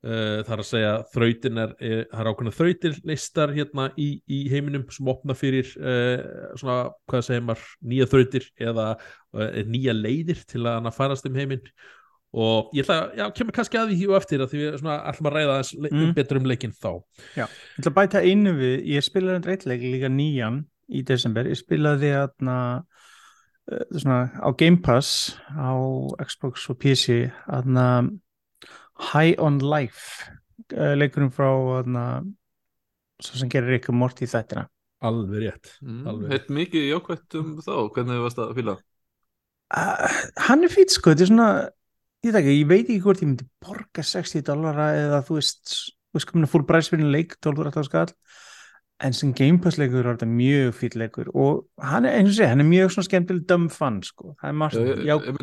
uh, 0.07 0.41
það 0.47 0.55
er 0.55 0.63
að 0.63 0.69
segja 0.69 0.95
þrautin 1.15 1.61
er, 1.65 1.75
er 1.83 2.01
það 2.13 2.23
er 2.23 2.31
ákveðna 2.33 2.55
þrautir 2.59 2.99
listar 3.11 3.55
hérna 3.57 3.87
í, 3.99 4.09
í 4.31 4.41
heiminum 4.53 4.87
sem 4.95 5.11
opna 5.13 5.37
fyrir 5.39 5.71
uh, 5.81 6.57
svona, 6.59 6.81
hvað 7.11 7.25
segir 7.27 7.47
maður, 7.49 7.71
nýja 7.93 8.09
þrautir 8.13 8.51
eða 8.71 8.89
uh, 8.97 9.63
nýja 9.69 9.95
leiðir 9.97 10.43
til 10.49 10.65
að 10.65 10.77
hann 10.79 10.91
að 10.93 10.99
farast 10.99 11.31
um 11.31 11.39
heiminn. 11.39 11.65
Og 12.39 12.75
ég 12.77 12.85
ætla, 12.85 13.09
já, 13.17 13.25
kemur 13.33 13.55
kannski 13.57 13.79
að 13.81 13.95
því 13.95 14.07
og 14.11 14.17
eftir 14.19 14.43
að 14.45 14.51
því 14.53 14.59
við 14.61 14.75
svona 14.83 14.97
ætlum 15.09 15.29
að 15.31 15.37
ræða 15.39 15.55
Mm. 15.89 16.11
betur 16.19 16.41
um 16.43 16.49
leikinn 16.51 16.75
þá. 16.77 16.91
Ég 17.39 17.81
ætla 17.81 17.93
að 17.95 17.97
bæta 17.97 18.21
einu 18.21 18.53
við, 18.59 18.75
ég 18.93 19.07
spilaði 19.07 19.39
þetta 19.39 19.55
eitthvað 19.55 19.87
líka 19.95 20.11
nýjan 20.13 20.59
í 20.93 21.03
desember, 21.09 21.49
ég 21.49 21.57
spilaði 21.57 22.13
uh, 23.73 23.83
svona 23.97 24.19
á 24.45 24.49
Game 24.61 24.81
Pass 24.85 25.39
á 25.57 25.73
Xbox 26.21 26.69
og 26.69 26.79
PC 26.85 27.31
þarna 27.47 27.87
High 28.99 29.37
on 29.39 29.59
Life 29.63 30.27
uh, 30.75 30.95
leikurinn 30.99 31.31
frá 31.35 31.49
þarna 31.53 32.05
svo 33.23 33.39
sem 33.41 33.51
gerir 33.51 33.79
ykkur 33.79 33.97
mort 33.99 34.21
í 34.23 34.29
þættina 34.31 34.67
alveg 35.07 35.45
rétt 35.45 35.75
Mm. 35.83 36.25
Heitt 36.33 36.49
mikið 36.51 36.89
jákvætt 36.91 37.37
um 37.39 37.53
þá, 37.63 37.75
hvernig 37.95 38.17
þið 38.17 38.25
varst 38.25 38.41
að 38.43 38.55
fýla? 38.59 38.75
uh, 39.79 40.19
hann 40.49 40.65
er 40.67 40.73
fýt 40.73 40.91
sko, 40.95 41.13
þetta 41.13 41.25
er 41.27 41.31
svona 41.31 41.49
ég, 42.27 42.35
ekki, 42.35 42.57
ég 42.59 42.67
veit 42.71 42.83
ekki 42.89 43.01
hvort 43.05 43.23
ég 43.23 43.31
myndi 43.31 43.47
borga 43.63 44.03
60 44.03 44.43
dollara 44.49 44.89
eða 44.99 45.23
þú 45.29 45.39
veist 45.39 45.75
þú 45.79 46.19
veist 46.19 46.31
komin 46.33 46.49
að 46.49 46.53
full 46.57 46.67
price 46.67 46.91
fyrir 46.91 47.11
leik 47.15 47.37
12 47.45 47.85
skall 47.87 48.11
en 48.99 49.15
sem 49.15 49.31
Game 49.39 49.61
Pass 49.63 49.79
leikur 49.79 50.01
er 50.03 50.17
þetta 50.17 50.27
mjög 50.27 50.73
fýt 50.81 50.97
leikur 50.99 51.29
og 51.31 51.69
hann 51.79 52.09
er 52.09 52.19
eins 52.19 52.33
og 52.33 52.39
segja, 52.41 52.51
hann 52.51 52.65
er 52.65 52.71
mjög 52.73 52.91
svona 52.97 53.07
skemmtileg 53.07 53.45
dumb 53.47 53.71
fun 53.71 54.01
sko, 54.03 54.33
það 54.41 54.49
er 54.51 54.57
margt 54.65 54.81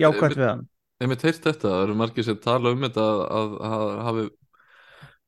jákvæmt 0.03 0.35
við 0.41 0.49
hann 0.49 0.65
Ég 1.03 1.09
mitt 1.11 1.23
heyrt 1.27 1.43
þetta, 1.43 1.67
það 1.67 1.81
eru 1.85 1.95
margir 1.99 2.23
sem 2.23 2.37
tala 2.39 2.71
um 2.71 2.83
þetta 2.85 3.03
að, 3.03 3.23
að, 3.35 3.55
að 3.67 3.89
hafi 4.07 4.25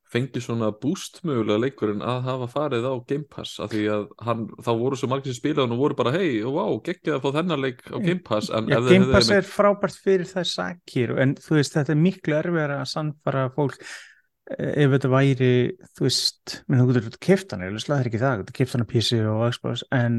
fengið 0.08 0.40
svona 0.40 0.70
boost 0.80 1.18
mögulega 1.28 1.60
leikurinn 1.60 2.00
að 2.00 2.22
hafa 2.24 2.46
farið 2.48 2.86
á 2.88 2.94
Game 3.10 3.26
Pass 3.28 3.58
af 3.60 3.74
því 3.74 3.82
að 3.92 4.06
hann, 4.24 4.46
þá 4.64 4.70
voru 4.80 4.96
svo 4.96 5.10
margir 5.12 5.34
sem 5.34 5.36
spilaði 5.42 5.76
og 5.76 5.82
voru 5.82 5.98
bara 5.98 6.14
hei, 6.14 6.38
vá, 6.48 6.62
geggjað 6.86 7.18
að 7.18 7.26
fá 7.26 7.34
þennan 7.36 7.60
leik 7.66 7.82
á 7.92 7.96
Game 8.00 8.22
Pass 8.24 8.48
þeir 8.48 8.70
Game 8.88 9.10
Pass 9.12 9.28
einmitt- 9.28 9.36
er 9.36 9.50
frábært 9.50 9.98
fyrir 10.06 10.30
þær 10.30 10.48
sakir 10.48 11.12
en 11.20 11.34
þú 11.36 11.58
veist, 11.58 11.76
þetta 11.76 11.92
er 11.92 12.00
miklu 12.06 12.38
erfiðar 12.38 12.74
að 12.78 12.88
sannfara 12.94 13.44
fólk 13.52 13.76
eh, 13.84 14.72
ef 14.86 14.94
þetta 14.96 15.12
væri, 15.12 15.52
þú 15.92 16.08
veist 16.08 16.56
minn 16.64 16.80
þú 16.80 16.96
getur 16.96 17.20
keft 17.28 17.52
hann, 17.52 17.66
ég 17.68 17.84
slæðir 17.84 18.08
ekki 18.08 18.22
það 18.24 18.38
þú 18.38 18.46
getur 18.46 18.58
keft 18.62 18.78
hann 18.78 18.88
á 18.88 18.92
PC 18.94 19.20
og 19.28 19.44
Xbox 19.52 19.84
en, 19.92 20.18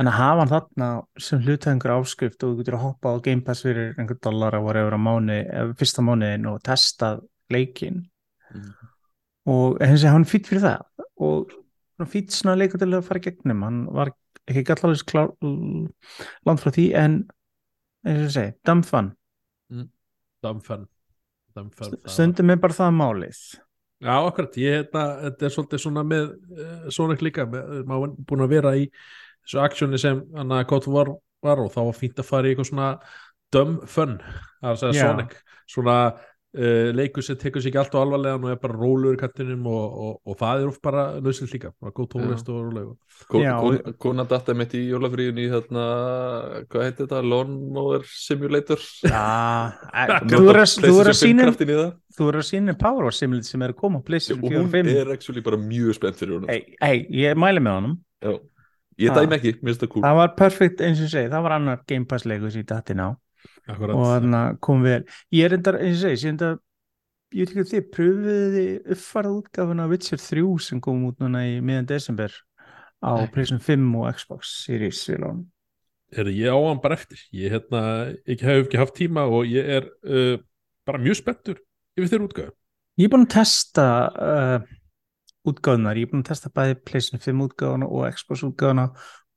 en 0.00 0.08
að 0.08 0.16
hafa 0.16 0.38
hann 0.40 0.52
þarna 0.52 0.88
sem 1.20 1.42
hluta 1.44 1.70
einhver 1.72 1.92
áskrift 1.98 2.42
og 2.44 2.52
þú 2.54 2.58
getur 2.62 2.76
að 2.78 2.84
hoppa 2.86 3.12
á 3.12 3.22
Game 3.24 3.42
Pass 3.44 3.62
fyrir 3.66 3.92
einhver 4.00 4.18
dollar 4.24 4.56
á 4.56 4.60
mánu, 4.98 5.36
fyrsta 5.78 6.02
mánuðin 6.04 6.48
og 6.52 6.62
testa 6.62 7.18
leikin 7.52 8.06
Mhm. 8.52 8.72
og 9.46 9.78
hins 9.80 10.02
vegar 10.02 10.12
hann 10.12 10.24
fýtt 10.28 10.46
fyrir 10.46 10.60
það. 10.62 10.82
Og 11.18 11.52
hann 11.98 12.08
fýtt 12.08 12.30
svona 12.36 12.56
leikur 12.58 12.78
til 12.78 12.88
að 12.92 13.04
fara 13.04 13.20
gegnum. 13.20 13.62
Hann 13.62 13.86
var 13.86 14.10
ekki 14.48 14.64
gallarlega 14.64 15.06
klár 15.08 15.30
langt 16.46 16.60
frá 16.60 16.70
því 16.72 16.94
en 16.94 17.16
eins 18.06 18.26
og 18.26 18.30
segi, 18.34 18.52
dumb 18.64 18.84
fun. 18.84 19.12
Dumfan 20.42 20.88
Dumfan 21.54 21.98
stundum 22.08 22.50
er 22.50 22.56
bara 22.56 22.72
það 22.72 22.94
málið. 22.96 23.40
Já, 24.02 24.14
akkurat, 24.26 24.56
ég 24.58 24.72
hérna, 24.80 25.02
þetta 25.28 25.46
er 25.46 25.52
svolítið 25.54 25.82
svona 25.84 26.02
með 26.02 26.30
uh, 26.58 26.86
Sonic 26.90 27.20
líka, 27.22 27.44
með, 27.46 27.84
maður 27.86 28.08
er 28.08 28.24
búin 28.26 28.42
að 28.42 28.50
vera 28.56 28.72
í 28.80 28.86
þessu 29.46 29.62
aksjóni 29.66 29.98
sem 30.00 30.22
of 30.88 30.88
War 30.88 31.14
var 31.42 31.58
og 31.58 31.72
þá 31.74 31.80
var 31.88 31.96
fínt 31.98 32.18
að 32.22 32.28
fara 32.28 32.46
í 32.48 32.52
eitthvað 32.54 32.70
svona 32.70 32.90
dumb 33.52 33.82
fun, 33.90 34.18
það 34.62 34.68
er 34.68 34.76
að 34.76 34.82
segja 34.84 35.00
Já. 35.00 35.08
Sonic. 35.10 35.32
Svona 35.72 35.96
uh, 36.12 36.88
leikur 36.94 37.24
sem 37.26 37.36
tekur 37.40 37.60
sér 37.64 37.70
ekki 37.72 37.80
allt 37.82 37.94
og 37.96 38.02
alvarlegan 38.06 38.44
og 38.46 38.52
er 38.52 38.60
bara 38.62 38.76
rólur 38.78 39.16
í 39.16 39.20
kattinum 39.20 39.66
og, 39.66 39.96
og, 40.06 40.14
og 40.30 40.36
það 40.40 40.62
er 40.62 40.70
oft 40.70 40.82
bara 40.84 41.02
nöðsynlega 41.18 41.56
líka, 41.56 41.72
bara 41.82 41.92
góð 41.96 42.08
tónlist 42.14 42.48
og 42.52 42.60
rólega 42.68 42.94
Ko- 43.32 43.42
Já, 43.42 43.52
kon- 43.60 43.80
og- 43.80 43.98
Konan 44.06 44.28
datta 44.30 44.54
mitt 44.56 44.72
í 44.78 44.84
jólafríðinu 44.90 45.44
í 45.44 45.50
þarna, 45.52 45.84
hvað 46.70 46.86
heitir 46.86 47.06
þetta, 47.06 47.20
Lawnmower 47.32 48.06
Simulator? 48.08 48.86
Já, 49.02 49.26
eh, 50.02 50.14
þú 50.30 50.42
er 50.52 50.60
að- 50.62 50.78
þú 50.86 50.94
að 51.08 51.10
PlayStation 51.10 51.42
5 51.42 51.58
sína 51.66 51.90
þú 52.12 52.28
er 52.30 52.38
að 52.42 52.48
sína 52.52 52.76
Power 52.78 53.08
Wars 53.08 53.18
Simulator 53.22 53.50
sem 53.50 53.66
er 53.66 53.74
að 53.74 53.80
koma 53.82 53.98
á 53.98 54.00
og 54.00 54.06
PlayStation 54.08 54.42
4 54.46 54.54
og 54.54 54.62
hún 54.62 54.72
5 54.78 54.94
er 55.02 55.12
actually 55.16 55.42
bara 55.44 55.60
mjög 55.60 55.98
spennt 55.98 56.20
fyrir 56.22 56.38
Ei, 56.52 56.76
ei, 56.80 57.06
ég 57.24 57.36
mæli 57.40 57.60
með 57.64 57.78
honum. 57.80 57.98
Já. 58.22 58.34
Ég 59.02 59.10
Ha. 59.12 59.20
dæmi 59.20 59.38
ekki, 59.38 59.52
mér 59.60 59.72
finnst 59.72 59.82
það 59.84 59.92
cool 59.94 60.04
það 60.06 60.18
var 60.20 60.34
perfect 60.38 60.80
eins 60.84 61.00
og 61.00 61.06
ég 61.08 61.14
segi, 61.16 61.30
það 61.32 61.42
var 61.46 61.56
annar 61.58 61.80
Game 61.88 62.06
Pass 62.06 62.26
ég 62.26 62.66
dætti 62.66 62.94
ná 62.98 63.08
Akkurat. 63.66 63.94
og 63.96 64.04
að 64.22 64.60
kom 64.60 64.82
vel 64.82 65.02
ég 65.32 65.44
er 65.44 65.56
enda, 65.58 65.74
eins 65.78 66.04
og 66.04 66.10
ég 66.10 66.18
segi, 66.18 66.26
ég 66.26 66.32
enda 66.36 66.50
ég 67.32 67.48
veit 67.48 67.52
ekki 67.52 67.62
að 67.64 67.72
þið 67.72 67.90
pröfuðu 67.96 68.36
þið 68.56 68.92
uppfarað 68.94 69.36
útgáfuna 69.40 69.88
Witcher 69.88 70.20
3 70.20 70.58
sem 70.60 70.80
kom 70.84 71.04
út 71.08 71.18
núna 71.22 71.44
í 71.48 71.60
miðan 71.64 71.88
desember 71.88 72.32
á. 73.02 73.26
PlayStation 73.32 73.58
5 73.58 73.96
og 73.98 74.14
Xbox 74.14 74.52
Series. 74.66 75.00
Heyrðu, 76.12 76.32
ég 76.36 76.52
á 76.52 76.58
hann 76.60 76.80
bara 76.82 76.98
eftir 76.98 77.18
ég 77.32 77.54
hérna, 77.54 78.12
ekki 78.28 78.44
hef 78.44 78.66
ekki 78.66 78.80
haft 78.80 78.96
tíma 78.98 79.24
og 79.24 79.48
ég 79.48 79.64
er 79.80 79.88
uh, 80.04 80.36
bara 80.86 81.00
mjög 81.00 81.22
spenntur 81.22 81.62
yfir 81.96 82.10
þeirra 82.12 82.28
útgöðu 82.28 82.52
ég 83.00 83.08
er 83.08 83.12
búin 83.14 83.24
að 83.24 83.32
testa 83.38 83.86
uh, 84.12 84.66
útgáðunar, 85.48 85.98
ég 85.98 86.06
er 86.06 86.12
búin 86.12 86.22
að 86.22 86.30
testa 86.30 86.50
bæði 86.54 86.76
PlayStation 86.86 87.22
5 87.22 87.42
útgáðuna 87.46 87.88
og 87.88 88.14
Xbox 88.16 88.44
útgáðuna 88.46 88.84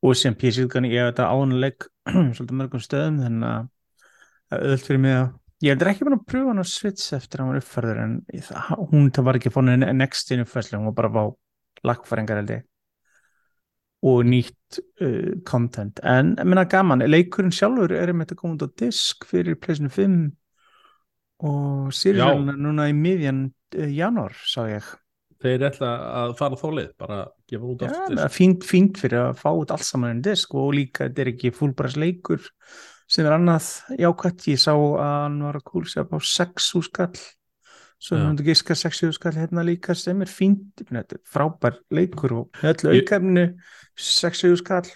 og 0.06 0.20
sem 0.20 0.36
PC 0.38 0.66
útgáðuna, 0.66 0.92
ég 0.94 1.02
hef 1.02 1.14
þetta 1.14 1.30
ánuleik 1.34 1.88
svolítið 2.36 2.60
mörgum 2.60 2.84
stöðum 2.84 3.18
þannig 3.24 3.50
að 3.50 4.60
öðvöld 4.60 4.86
fyrir 4.86 5.02
mig 5.06 5.18
að 5.18 5.26
ég 5.66 5.74
hef 5.74 5.90
ekki 5.90 6.06
búin 6.06 6.18
að 6.20 6.28
pröfa 6.30 6.52
hann 6.52 6.62
á 6.62 6.68
Switch 6.70 7.18
eftir 7.18 7.42
að 7.42 7.44
hann 7.44 7.52
var 7.54 7.62
uppfærður 7.64 8.02
en 8.04 8.16
það, 8.50 8.72
hún 8.92 9.12
það 9.16 9.28
var 9.30 9.40
ekki 9.40 9.54
fónin 9.56 9.90
next 9.98 10.32
in 10.36 10.46
uppfærslu, 10.46 10.80
hún 10.80 10.90
var 10.92 10.98
bara 11.00 11.26
á 11.26 11.26
lagfæringar 11.86 12.42
held 12.42 12.56
ég. 12.56 12.66
Og 14.06 14.20
nýtt 14.28 14.80
uh, 15.02 15.32
content. 15.48 16.00
En 16.06 16.36
ég 16.38 16.46
meina 16.46 16.68
gaman, 16.70 17.02
leikurinn 17.10 17.54
sjálfur 17.56 17.96
er 17.98 18.12
að 18.14 18.36
koma 18.38 18.60
út 18.60 18.68
á 18.68 18.70
disk 18.78 19.26
fyrir 19.26 19.58
PlayStation 19.58 19.90
5 19.90 20.20
og 21.50 21.90
Sirius 21.96 22.46
núna 22.54 22.86
í 22.92 22.94
miðjan 22.96 23.48
uh, 23.50 23.90
janúar 23.90 24.38
sá 24.46 24.68
ég 24.70 24.86
þeir 25.46 25.68
ætla 25.70 25.92
að 26.22 26.34
fara 26.40 26.60
þá 26.60 26.66
leið 26.80 26.92
bara 27.02 27.22
gefa 27.50 27.72
út 27.72 27.86
aftur 27.88 28.20
er 28.26 28.34
fínt, 28.34 28.68
fínt 28.68 29.00
fyrir 29.02 29.22
að 29.30 29.40
fá 29.40 29.50
út 29.54 29.72
allt 29.76 29.88
saman 29.88 30.18
en 30.18 30.26
disk 30.26 30.54
og 30.58 30.74
líka 30.78 31.08
þetta 31.08 31.24
er 31.24 31.32
ekki 31.34 31.54
fullbæras 31.56 31.98
leikur 32.02 32.44
sem 33.06 33.26
er 33.28 33.36
annað 33.36 33.70
jákvætt, 34.02 34.48
ég 34.50 34.62
sá 34.62 34.74
að 34.74 35.02
hann 35.06 35.42
var 35.46 35.60
að 35.60 35.68
kúl 35.70 35.86
sér 35.90 36.08
á 36.10 36.18
6 36.18 36.70
skall 36.88 37.12
svo 38.02 38.18
hann 38.18 38.32
myndi 38.32 38.46
giska 38.50 38.76
6 38.78 39.06
skall 39.16 39.38
hérna 39.38 39.64
líka 39.66 39.96
sem 39.98 40.22
er 40.22 40.30
fínt, 40.30 40.82
þetta 40.82 41.18
er 41.18 41.22
frábær 41.30 41.80
leikur 41.94 42.34
og 42.42 42.66
öllu 42.66 42.98
aukefnu 42.98 43.46
6 43.96 44.44
skall. 44.60 44.90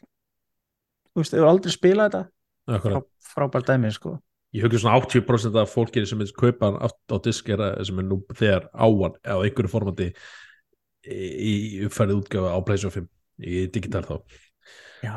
Þú 1.09 1.23
veist, 1.23 1.33
hefur 1.33 1.49
aldrei 1.49 1.73
spilað 1.73 2.17
þetta. 2.17 2.81
Frá, 2.83 2.99
frábær 3.31 3.65
dæmi 3.65 3.89
sko 3.95 4.17
ég 4.55 4.63
hugsa 4.65 4.79
svona 4.81 4.99
80% 5.03 5.57
af 5.61 5.73
fólkið 5.75 6.05
sem 6.09 6.21
er 6.25 6.31
kaupa 6.37 6.69
hann 6.71 6.79
á, 6.81 6.87
á 6.89 7.15
disk 7.21 7.49
er 7.53 7.61
að, 7.61 7.81
sem 7.89 7.99
er 8.01 8.07
nú 8.09 8.21
þegar 8.33 8.69
á 8.73 8.85
hann 8.89 9.17
á 9.25 9.35
einhverju 9.45 9.69
formati 9.71 10.11
í, 11.09 11.53
uppfærið 11.87 12.21
útgöfu 12.23 12.49
á 12.51 12.57
PlayStation 12.65 12.95
5 13.39 13.49
í 13.49 13.65
digital 13.73 14.03
þá. 14.07 14.15
Já, 14.99 15.13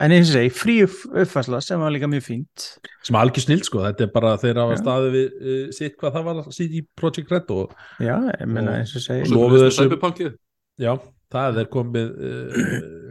en 0.00 0.14
eins 0.16 0.30
og 0.30 0.38
segi, 0.38 0.50
frí 0.56 0.74
upp- 0.86 1.10
uppfærsla 1.12 1.58
sem 1.60 1.82
var 1.82 1.92
líka 1.92 2.08
mjög 2.08 2.24
fínt. 2.24 2.68
Sem 3.04 3.14
er 3.18 3.20
algjör 3.20 3.44
snill 3.44 3.60
sko, 3.66 3.82
þetta 3.84 4.06
er 4.06 4.12
bara 4.14 4.30
þeir 4.40 4.56
hafa 4.62 4.78
Já. 4.78 4.80
staðið 4.80 5.10
við 5.18 5.34
uh, 5.36 5.66
sitt 5.76 5.98
hvað 6.00 6.14
það 6.16 6.24
var 6.30 6.40
sitt 6.56 6.72
í 6.72 6.80
Project 6.96 7.34
Red 7.34 7.52
og 7.52 7.74
Já, 8.00 8.14
ég 8.16 8.48
menna 8.48 8.72
Og- 8.72 8.80
eins 8.80 8.94
og 8.96 9.02
Og 9.02 9.04
segi 9.10 9.28
svo 9.28 9.42
Lofuðu 9.42 9.60
er 9.66 9.68
þessu- 9.68 9.84
Cyberpunkið? 9.90 10.32
Já, 10.80 10.92
það 11.36 11.60
er 11.60 11.68
komið 11.76 12.16
uh, 12.16 12.56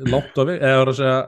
langt 0.09 0.41
á 0.41 0.43
veg, 0.49 0.57
eða 0.65 0.79
var 0.81 0.91
að 0.95 0.99
segja 1.03 1.19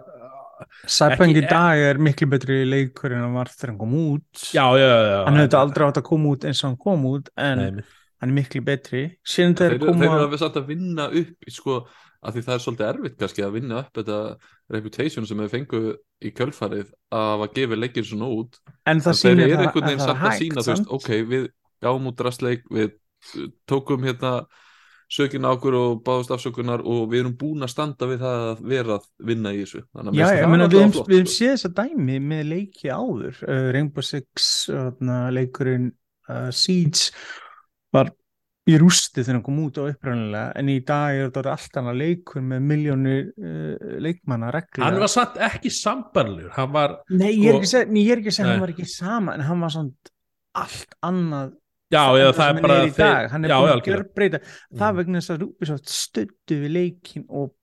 Cyberpunk 0.87 1.37
í 1.37 1.43
dag 1.45 1.83
er 1.91 1.99
miklu 2.01 2.27
betri 2.31 2.63
leikur 2.67 3.13
en 3.13 3.23
hann 3.25 3.37
var 3.37 3.51
þegar 3.51 3.73
hann 3.73 3.79
kom 3.81 3.93
út. 3.99 4.41
Já, 4.55 4.65
já, 4.79 4.87
já, 4.87 4.97
já 5.11 5.19
hann 5.27 5.39
hefði 5.41 5.59
aldrei 5.61 5.87
átt 5.87 6.01
að 6.01 6.07
koma 6.09 6.33
út 6.33 6.47
eins 6.49 6.63
og 6.63 6.69
hann 6.69 6.81
kom 6.81 7.07
út 7.11 7.31
en 7.37 7.61
Nei, 7.61 7.85
hann 8.21 8.33
er 8.33 8.35
miklu 8.39 8.63
betri. 8.65 9.05
Síðan 9.27 9.57
Þeir, 9.59 9.77
þeir 9.77 9.79
þeir 9.79 9.91
koma 9.91 10.09
eru 10.09 10.25
alveg 10.25 10.43
samt 10.43 10.59
að 10.61 10.69
vinna 10.73 11.07
upp 11.21 11.49
sko, 11.57 11.79
að 12.23 12.37
því 12.37 12.45
það 12.47 12.55
er 12.55 12.63
svolítið 12.65 12.89
erfitt 12.91 13.17
kannski 13.21 13.45
að 13.45 13.57
vinna 13.59 13.81
upp 13.83 14.01
þetta 14.01 14.19
reputation 14.77 15.29
sem 15.29 15.43
við 15.43 15.53
fengu 15.53 15.81
í 16.17 16.33
kjölfarið 16.37 16.93
að 17.13 17.27
hafa 17.33 17.49
gefið 17.57 17.83
leikir 17.83 18.07
svona 18.07 18.31
út. 18.33 18.61
En 18.89 19.03
það 19.05 19.21
þeir 19.21 19.41
það, 19.43 19.57
einhvern 19.57 19.83
að 19.83 19.91
veginn 19.91 20.07
er 20.07 20.13
að 20.13 20.23
hægt 20.25 20.41
sína 20.41 20.79
ok, 20.97 21.11
við 21.29 21.51
gáum 21.85 22.09
út 22.09 22.23
rastleik 22.25 22.65
við 22.73 22.95
tókum 23.69 24.05
hérna 24.07 24.39
sökin 25.07 25.47
á 25.47 25.55
okkur 25.55 25.77
og 25.79 26.01
báðust 26.03 26.33
afsökunar 26.35 26.83
og 26.83 27.07
við 27.11 27.21
erum 27.23 27.35
búin 27.39 27.63
að 27.63 27.71
standa 27.71 28.09
við 28.09 28.23
það 28.25 28.45
að 28.51 28.63
vera 28.73 28.97
að 28.97 29.07
vinna 29.29 29.53
í 29.55 29.61
þessu. 29.63 29.83
Að 29.95 30.11
Já, 30.19 30.27
ég 30.35 30.51
meina 30.51 30.67
við 30.67 30.83
höfum 30.83 30.95
sko. 30.97 31.19
séð 31.31 31.53
þessa 31.55 31.73
dæmi 31.79 32.19
með 32.19 32.45
leiki 32.51 32.91
áður. 32.91 33.41
Uh, 33.47 33.67
Rainbow 33.75 34.03
Six 34.05 34.53
uh, 34.73 34.89
leikurinn 35.31 35.91
uh, 36.27 36.49
Siege 36.51 37.11
var 37.95 38.11
í 38.67 38.75
rústi 38.81 39.23
þegar 39.23 39.37
hann 39.37 39.43
kom 39.45 39.59
út 39.63 39.77
á 39.79 39.83
upprænlega 39.87 40.47
en 40.59 40.71
í 40.71 40.77
dag 40.83 41.15
er 41.15 41.29
þetta 41.29 41.53
allt 41.53 41.77
annað 41.79 41.99
leikur 42.01 42.43
með 42.43 42.65
miljónir 42.67 43.21
uh, 43.39 43.93
leikmanna 44.03 44.49
reglulega 44.51 44.89
hann 44.89 44.99
var 45.05 45.13
satt 45.13 45.37
ekki 45.47 45.71
sambarlegur 45.71 46.51
hann 46.57 46.73
var, 46.73 46.97
Nei, 47.07 47.31
ég 47.31 47.53
er 47.53 47.55
sko- 47.55 47.61
ekki 47.61 47.69
að 47.69 47.71
segja, 47.71 47.91
nei, 47.93 48.01
ég 48.03 48.11
er 48.11 48.21
ekki 48.23 48.33
að 48.33 48.37
segja 48.37 48.49
að 48.49 48.51
hann 48.53 48.65
var 48.65 48.73
ekki 48.75 48.89
sama 48.91 49.37
en 49.37 49.45
hann 49.47 49.63
var 49.63 49.73
svona 49.77 50.11
allt 50.57 50.99
annað 51.07 51.55
já, 51.91 52.01
já, 52.20 52.32
það 52.36 52.50
er 52.50 52.62
bara 52.62 52.77
dag, 52.98 53.29
hann 53.32 53.46
er 53.46 53.50
já, 53.53 53.58
búin 53.62 53.74
að 53.75 53.84
gjörbreyta 53.88 54.39
það 54.44 54.91
Mm. 54.91 54.98
vegna 54.98 55.20
þess 55.22 55.34
að 55.36 55.44
Ubisoft 55.48 55.91
stöddu 55.94 56.58
við 56.63 56.72
leikin 56.75 57.25
og 57.29 57.53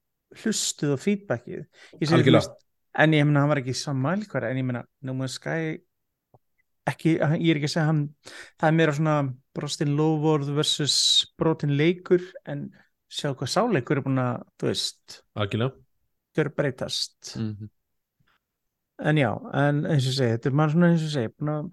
hlustuð 0.43 0.95
á 0.95 0.99
feedbackið 0.99 1.66
Algjörlega. 2.00 2.54
en 2.99 3.11
ég 3.12 3.25
meina 3.26 3.40
hann 3.45 3.49
var 3.52 3.61
ekki 3.62 3.75
sammælkværa 3.76 4.50
en 4.50 4.57
ég 4.62 4.64
meina 4.64 4.85
No 5.02 5.12
Man's 5.14 5.37
Sky 5.38 5.78
ekki, 6.87 7.14
ég 7.19 7.50
er 7.50 7.57
ekki 7.61 7.69
að 7.69 7.75
segja 7.75 7.87
hann 7.90 8.02
það 8.61 8.69
er 8.69 8.73
meira 8.81 8.93
svona 8.97 9.19
brostin 9.54 9.95
lovorð 9.97 10.50
versus 10.57 10.97
brotin 11.38 11.76
leikur 11.78 12.21
en 12.47 12.66
sjá 13.11 13.31
hvað 13.35 13.52
sáleikur 13.52 14.00
er 14.00 14.02
búin 14.04 14.19
að 14.21 14.43
þú 14.59 14.69
veist, 14.73 15.21
algjörlega 15.37 15.76
gjörbreytast 16.37 17.37
Mhm. 17.38 17.71
En 19.04 19.16
já, 19.19 19.31
en 19.52 19.81
eins 19.90 20.04
og 20.07 20.12
segi, 20.14 20.37
þetta 20.37 20.47
er 20.47 20.52
maður 20.54 20.73
svona 20.76 20.88
eins 20.93 21.02
og 21.02 21.11
segi, 21.11 21.31
búin 21.35 21.50
að 21.50 21.71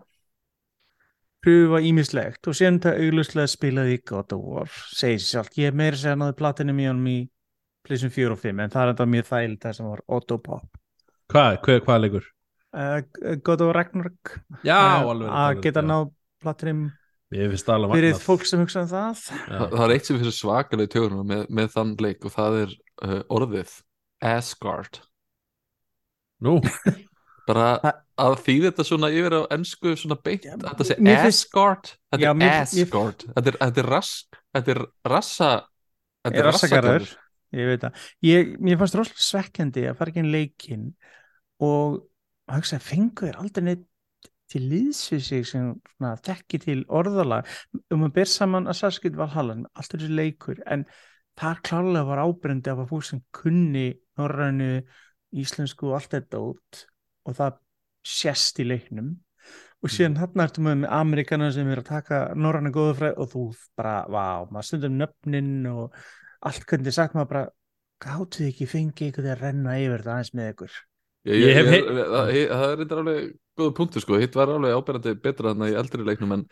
pröfa 1.41 1.81
ímislegt 1.85 2.47
og 2.47 2.57
síðan 2.57 2.79
þetta 2.79 3.05
auglustlega 3.05 3.51
spilaði 3.51 3.97
í 3.97 4.01
God 4.11 4.35
of 4.35 4.43
War, 4.45 4.75
segir 4.93 5.21
sér 5.21 5.29
sjálf, 5.31 5.57
ég 5.57 5.71
er 5.71 5.77
meira 5.77 5.97
að 5.97 6.03
segja 6.03 6.19
náði 6.21 6.37
platinu 6.37 6.75
í 6.77 6.87
honum 6.87 7.09
í 7.11 7.17
PlayStation 7.81 8.13
4 8.13 8.35
og 8.35 8.41
5, 8.43 8.61
en 8.61 8.73
það 8.73 8.83
er 8.83 8.93
þetta 8.93 9.09
mjög 9.15 9.27
þægild 9.31 9.59
það 9.65 9.75
sem 9.77 9.89
var 9.89 10.05
Autopop. 10.07 10.79
hvað, 11.33 11.59
hvað, 11.65 11.83
hvað 11.87 11.95
er 11.95 12.03
leikur? 12.05 12.31
Uh, 12.71 13.35
God 13.43 13.61
of 13.61 13.71
War 13.71 13.79
Ragnarok, 13.81 14.33
já, 14.63 14.77
uh, 14.77 15.11
alveg 15.11 15.37
að 15.41 15.61
geta 15.65 15.83
náð 15.83 16.11
platinu 16.41 16.91
ég 17.35 17.51
finnst 17.51 17.67
það 17.67 17.77
alveg 17.77 17.97
fyrir 17.99 18.19
fólk 18.21 18.47
sem 18.47 18.61
hugsa 18.61 18.83
um 18.83 18.91
það. 18.91 19.23
það, 19.27 19.65
það 19.73 19.85
er 19.85 19.93
eitt 19.95 20.09
sem 20.09 20.19
fyrir 20.21 20.35
svakalega 20.35 20.93
tjóðunum 20.93 21.31
með, 21.31 21.45
með 21.59 21.71
þann 21.75 21.93
leik 22.05 22.27
og 22.27 22.35
það 22.35 22.59
er 22.61 22.75
uh, 23.07 23.21
orðið 23.31 23.77
Asgard. 24.21 25.01
Nú, 26.45 26.59
bara 27.49 27.95
að 28.21 28.37
þýði 28.45 28.67
þetta 28.69 28.85
svona 28.87 29.09
yfir 29.13 29.35
á 29.37 29.41
ennsku 29.55 29.95
svona 29.99 30.17
beint 30.21 30.45
Já, 30.45 30.55
þetta 30.61 30.87
sé 30.87 30.97
Asgard 31.15 31.91
þetta 32.13 32.29
er 32.29 32.51
Asgard 32.51 33.25
þetta 33.25 33.53
er, 33.53 33.59
þetta 33.65 33.83
er 33.83 33.91
rask 33.95 34.39
þetta 34.51 34.73
er 34.75 34.81
rassa 35.09 35.51
þetta 36.21 36.41
er 36.41 36.49
rassagarður? 36.49 37.11
ég 37.51 37.71
veit 37.71 37.83
það, 37.83 38.09
ég, 38.25 38.51
mér 38.63 38.79
fannst 38.79 38.97
rosalega 38.99 39.27
svekkjandi 39.27 39.87
að 39.89 39.97
fara 39.99 40.13
ekki 40.13 40.23
inn 40.23 40.33
leikinn 40.33 40.89
og 41.61 42.01
að 42.47 42.61
hugsa 42.61 42.77
að 42.77 42.87
fengu 42.87 43.27
þér 43.27 43.39
aldrei 43.41 43.65
neitt 43.67 43.87
til 44.51 44.63
liðs 44.67 45.05
við 45.13 45.21
sig 45.23 45.47
sem 45.47 45.67
svona, 45.93 46.15
þekki 46.25 46.59
til 46.65 46.79
orðalag? 46.91 47.47
Um 47.93 48.03
að 48.07 48.15
ber 48.17 48.27
saman 48.27 48.67
að 48.67 48.81
særskilt 48.81 49.19
Valhalla 49.19 49.55
allt 49.71 49.95
er 49.95 50.03
þessi 50.03 50.17
leikur 50.17 50.59
en 50.67 50.85
þar 51.39 51.61
klárlega 51.63 52.07
var 52.09 52.23
ábrendi 52.25 52.71
af 52.71 52.81
að 52.83 52.91
fólk 52.91 53.07
sem 53.07 53.21
kunni 53.35 53.87
norrænu, 54.19 54.81
íslensku 55.31 55.87
og 55.89 55.99
allt 55.99 56.17
þetta 56.17 56.41
út 56.43 56.81
og 57.27 57.37
það 57.37 57.59
sést 58.07 58.61
í 58.61 58.67
leiknum. 58.67 59.13
Og 59.81 59.89
síðan 59.89 60.19
þarna 60.19 60.45
ertu 60.45 60.61
með 60.65 60.83
Amerikana 60.93 61.47
sem 61.53 61.69
er 61.73 61.81
að 61.81 61.89
taka 61.89 62.19
norræna 62.37 62.69
góðafræð 62.73 63.17
og 63.17 63.31
þú 63.31 63.45
bara, 63.79 63.95
vá, 64.05 64.45
maður 64.51 64.67
stundum 64.67 64.99
nöfnin 64.99 65.53
og 65.71 65.95
allt 66.45 66.67
hvernig 66.69 66.93
sagt 66.93 67.17
maður 67.17 67.31
bara 67.31 67.43
gáttu 68.01 68.41
þið 68.41 68.51
ekki 68.51 68.67
fengið 68.69 69.09
ykkur 69.11 69.29
að 69.31 69.43
renna 69.45 69.77
yfir 69.81 70.03
það 70.05 70.13
aðeins 70.15 70.33
með 70.37 70.51
ykkur? 70.53 70.75
Ég, 71.29 71.41
Ég 71.41 71.57
ég, 71.57 71.89
það, 71.89 72.31
það 72.49 72.67
er 72.67 72.77
reyndar 72.79 73.01
alveg 73.03 73.25
góða 73.57 73.73
punktur 73.77 74.05
sko, 74.05 74.19
hitt 74.21 74.37
var 74.37 74.53
alveg 74.53 74.77
áberandi 74.77 75.15
betra 75.21 75.51
þannig 75.53 75.73
í 75.73 75.79
eldri 75.81 76.05
leiknum 76.07 76.35
en, 76.37 76.45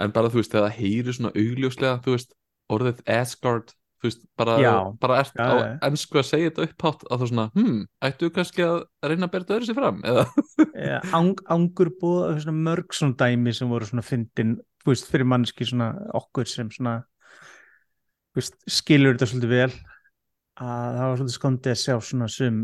en 0.00 0.16
bara 0.16 0.32
þú 0.32 0.40
veist, 0.40 0.52
þegar 0.52 0.66
það 0.66 0.80
heyri 0.80 1.14
svona 1.16 1.32
augljóslega, 1.32 2.00
þú 2.04 2.16
veist, 2.16 2.34
orðið 2.70 3.00
Asgard 3.16 3.72
þú 4.00 4.08
veist, 4.08 4.22
bara, 4.40 4.56
bara 5.00 5.20
ert 5.20 5.36
Já, 5.36 5.44
á 5.44 5.54
ennsku 5.88 6.20
að 6.20 6.26
segja 6.30 6.50
þetta 6.50 6.66
upphátt 6.68 7.04
að 7.06 7.22
þú 7.22 7.28
svona, 7.30 7.46
hm, 7.56 7.78
ættu 8.08 8.30
kannski 8.34 8.64
að 8.64 8.78
reyna 9.04 9.28
að 9.28 9.34
bera 9.34 9.44
þetta 9.44 9.56
öðru 9.58 9.68
sér 9.68 9.78
fram, 9.80 10.00
eða 10.08 10.24
Eh, 10.80 11.12
ang, 11.16 11.40
angur 11.52 11.92
búið 12.00 12.42
svona 12.46 12.64
mörg 12.70 12.96
svona 12.96 13.18
dæmi 13.20 13.52
sem 13.56 13.70
voru 13.70 13.88
svona 13.88 14.04
fyndin 14.06 14.56
þú 14.80 14.92
veist, 14.94 15.08
fyrir 15.12 15.28
mannski 15.28 15.68
svona 15.68 15.92
okkur 16.16 16.48
sem 16.48 16.70
svona 16.72 17.00
þú 18.30 18.40
veist, 18.40 18.60
skilur 18.70 19.16
þetta 19.16 19.30
svolítið 19.30 19.54
vel. 19.54 19.72
Að 20.60 20.86
það 20.96 21.02
var 21.06 21.18
svolítið 21.18 21.36
skondið 21.36 21.72
að 21.74 21.80
sjá 21.82 21.94
svona 22.04 22.28
sum 22.32 22.60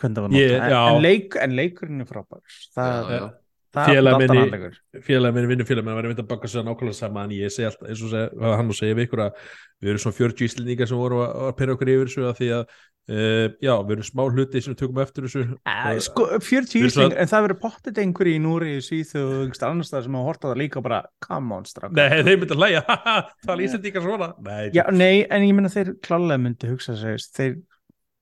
hvernig 0.00 0.18
það 0.18 0.24
var 0.24 0.34
notað. 0.34 0.54
En, 0.58 0.76
en, 0.78 1.00
leik, 1.02 1.38
en 1.40 1.56
leikurinn 1.58 2.04
er 2.04 2.10
frábær. 2.10 2.60
Það, 2.74 3.00
það 3.10 3.26
Félag 3.74 4.14
er 4.14 5.34
minni- 5.34 5.50
vinnufélag 5.50 5.84
minn 5.84 5.96
var 5.98 6.06
einmitt 6.06 6.22
að 6.22 6.30
baka 6.30 6.48
sér 6.50 6.64
nákvæmlega 6.66 6.94
sama 7.00 7.24
en 7.26 7.34
ég 7.34 7.50
segi 7.52 7.66
alltaf, 7.68 7.88
eins 7.90 8.02
og 8.06 8.10
segi, 8.14 8.32
hvað 8.38 8.56
hann 8.60 8.70
og 8.70 8.78
segja 8.78 8.96
við 8.98 9.06
ykkur 9.08 9.22
að 9.26 9.44
við 9.82 9.90
erum 9.92 10.02
svona 10.04 10.18
40 10.20 10.46
íslendingar 10.48 10.90
sem 10.90 11.00
voru 11.00 11.22
að, 11.24 11.32
að 11.48 11.54
pera 11.58 11.74
okkur 11.74 11.90
yfir 11.94 12.10
þessu 12.10 12.26
að 12.28 12.36
því 12.38 12.48
að 12.54 12.62
uh, 12.64 13.48
já, 13.66 13.72
við 13.84 13.92
erum 13.96 14.06
smá 14.08 14.22
hluti 14.30 14.62
sem 14.64 14.72
við 14.74 14.78
tökum 14.80 15.00
eftir 15.04 15.26
þessu. 15.26 15.42
Eh, 15.74 15.98
sko, 16.06 16.26
40 16.38 16.78
Við 16.78 16.88
ísling, 16.88 17.10
svo- 17.12 17.18
en 17.24 17.30
það 17.34 17.44
verður 17.48 17.60
pottet 17.66 18.00
einhverju 18.04 18.38
í 18.38 18.42
Núri, 18.44 18.72
Svíþjóð 18.86 19.26
og 19.34 19.42
einhverstað 19.44 19.74
annars 19.74 19.90
staðar 19.92 20.06
sem 20.08 20.18
hafa 20.20 20.28
horta 20.30 20.48
það 20.52 20.60
líka 20.62 20.80
og 20.80 20.86
bara 20.88 21.02
come 21.26 21.58
on 21.58 21.68
strákar. 21.68 21.96
Nei, 21.98 22.22
þeir 22.30 22.40
myndi 22.40 22.56
að 22.56 22.62
hlæja, 22.62 22.84
haha, 22.88 23.16
tala 23.48 23.66
íslendingar 23.68 24.06
svona? 24.06 24.30
Nei, 24.46 24.62
Já, 24.78 24.84
nei, 24.94 25.14
en 25.28 25.48
ég 25.48 25.56
menna 25.58 25.72
þeir 25.74 25.92
klálega 26.04 26.40
myndi 26.46 26.70
hugsa 26.70 26.96
sig 27.00 27.26
þeir, 27.36 27.58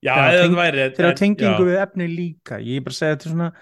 já 0.02 0.14
þeir 0.18 0.56
það 0.56 0.80
þeir 0.96 1.06
hafa 1.06 1.20
tengingu 1.20 1.62
já. 1.62 1.68
við 1.68 1.78
efni 1.84 2.08
líka. 2.10 2.58
Ég 2.58 2.80
er 2.80 2.88
bara 2.88 2.96
að 2.96 2.98
segja 2.98 3.14
þetta 3.18 3.28
er 3.30 3.36
svona 3.36 3.52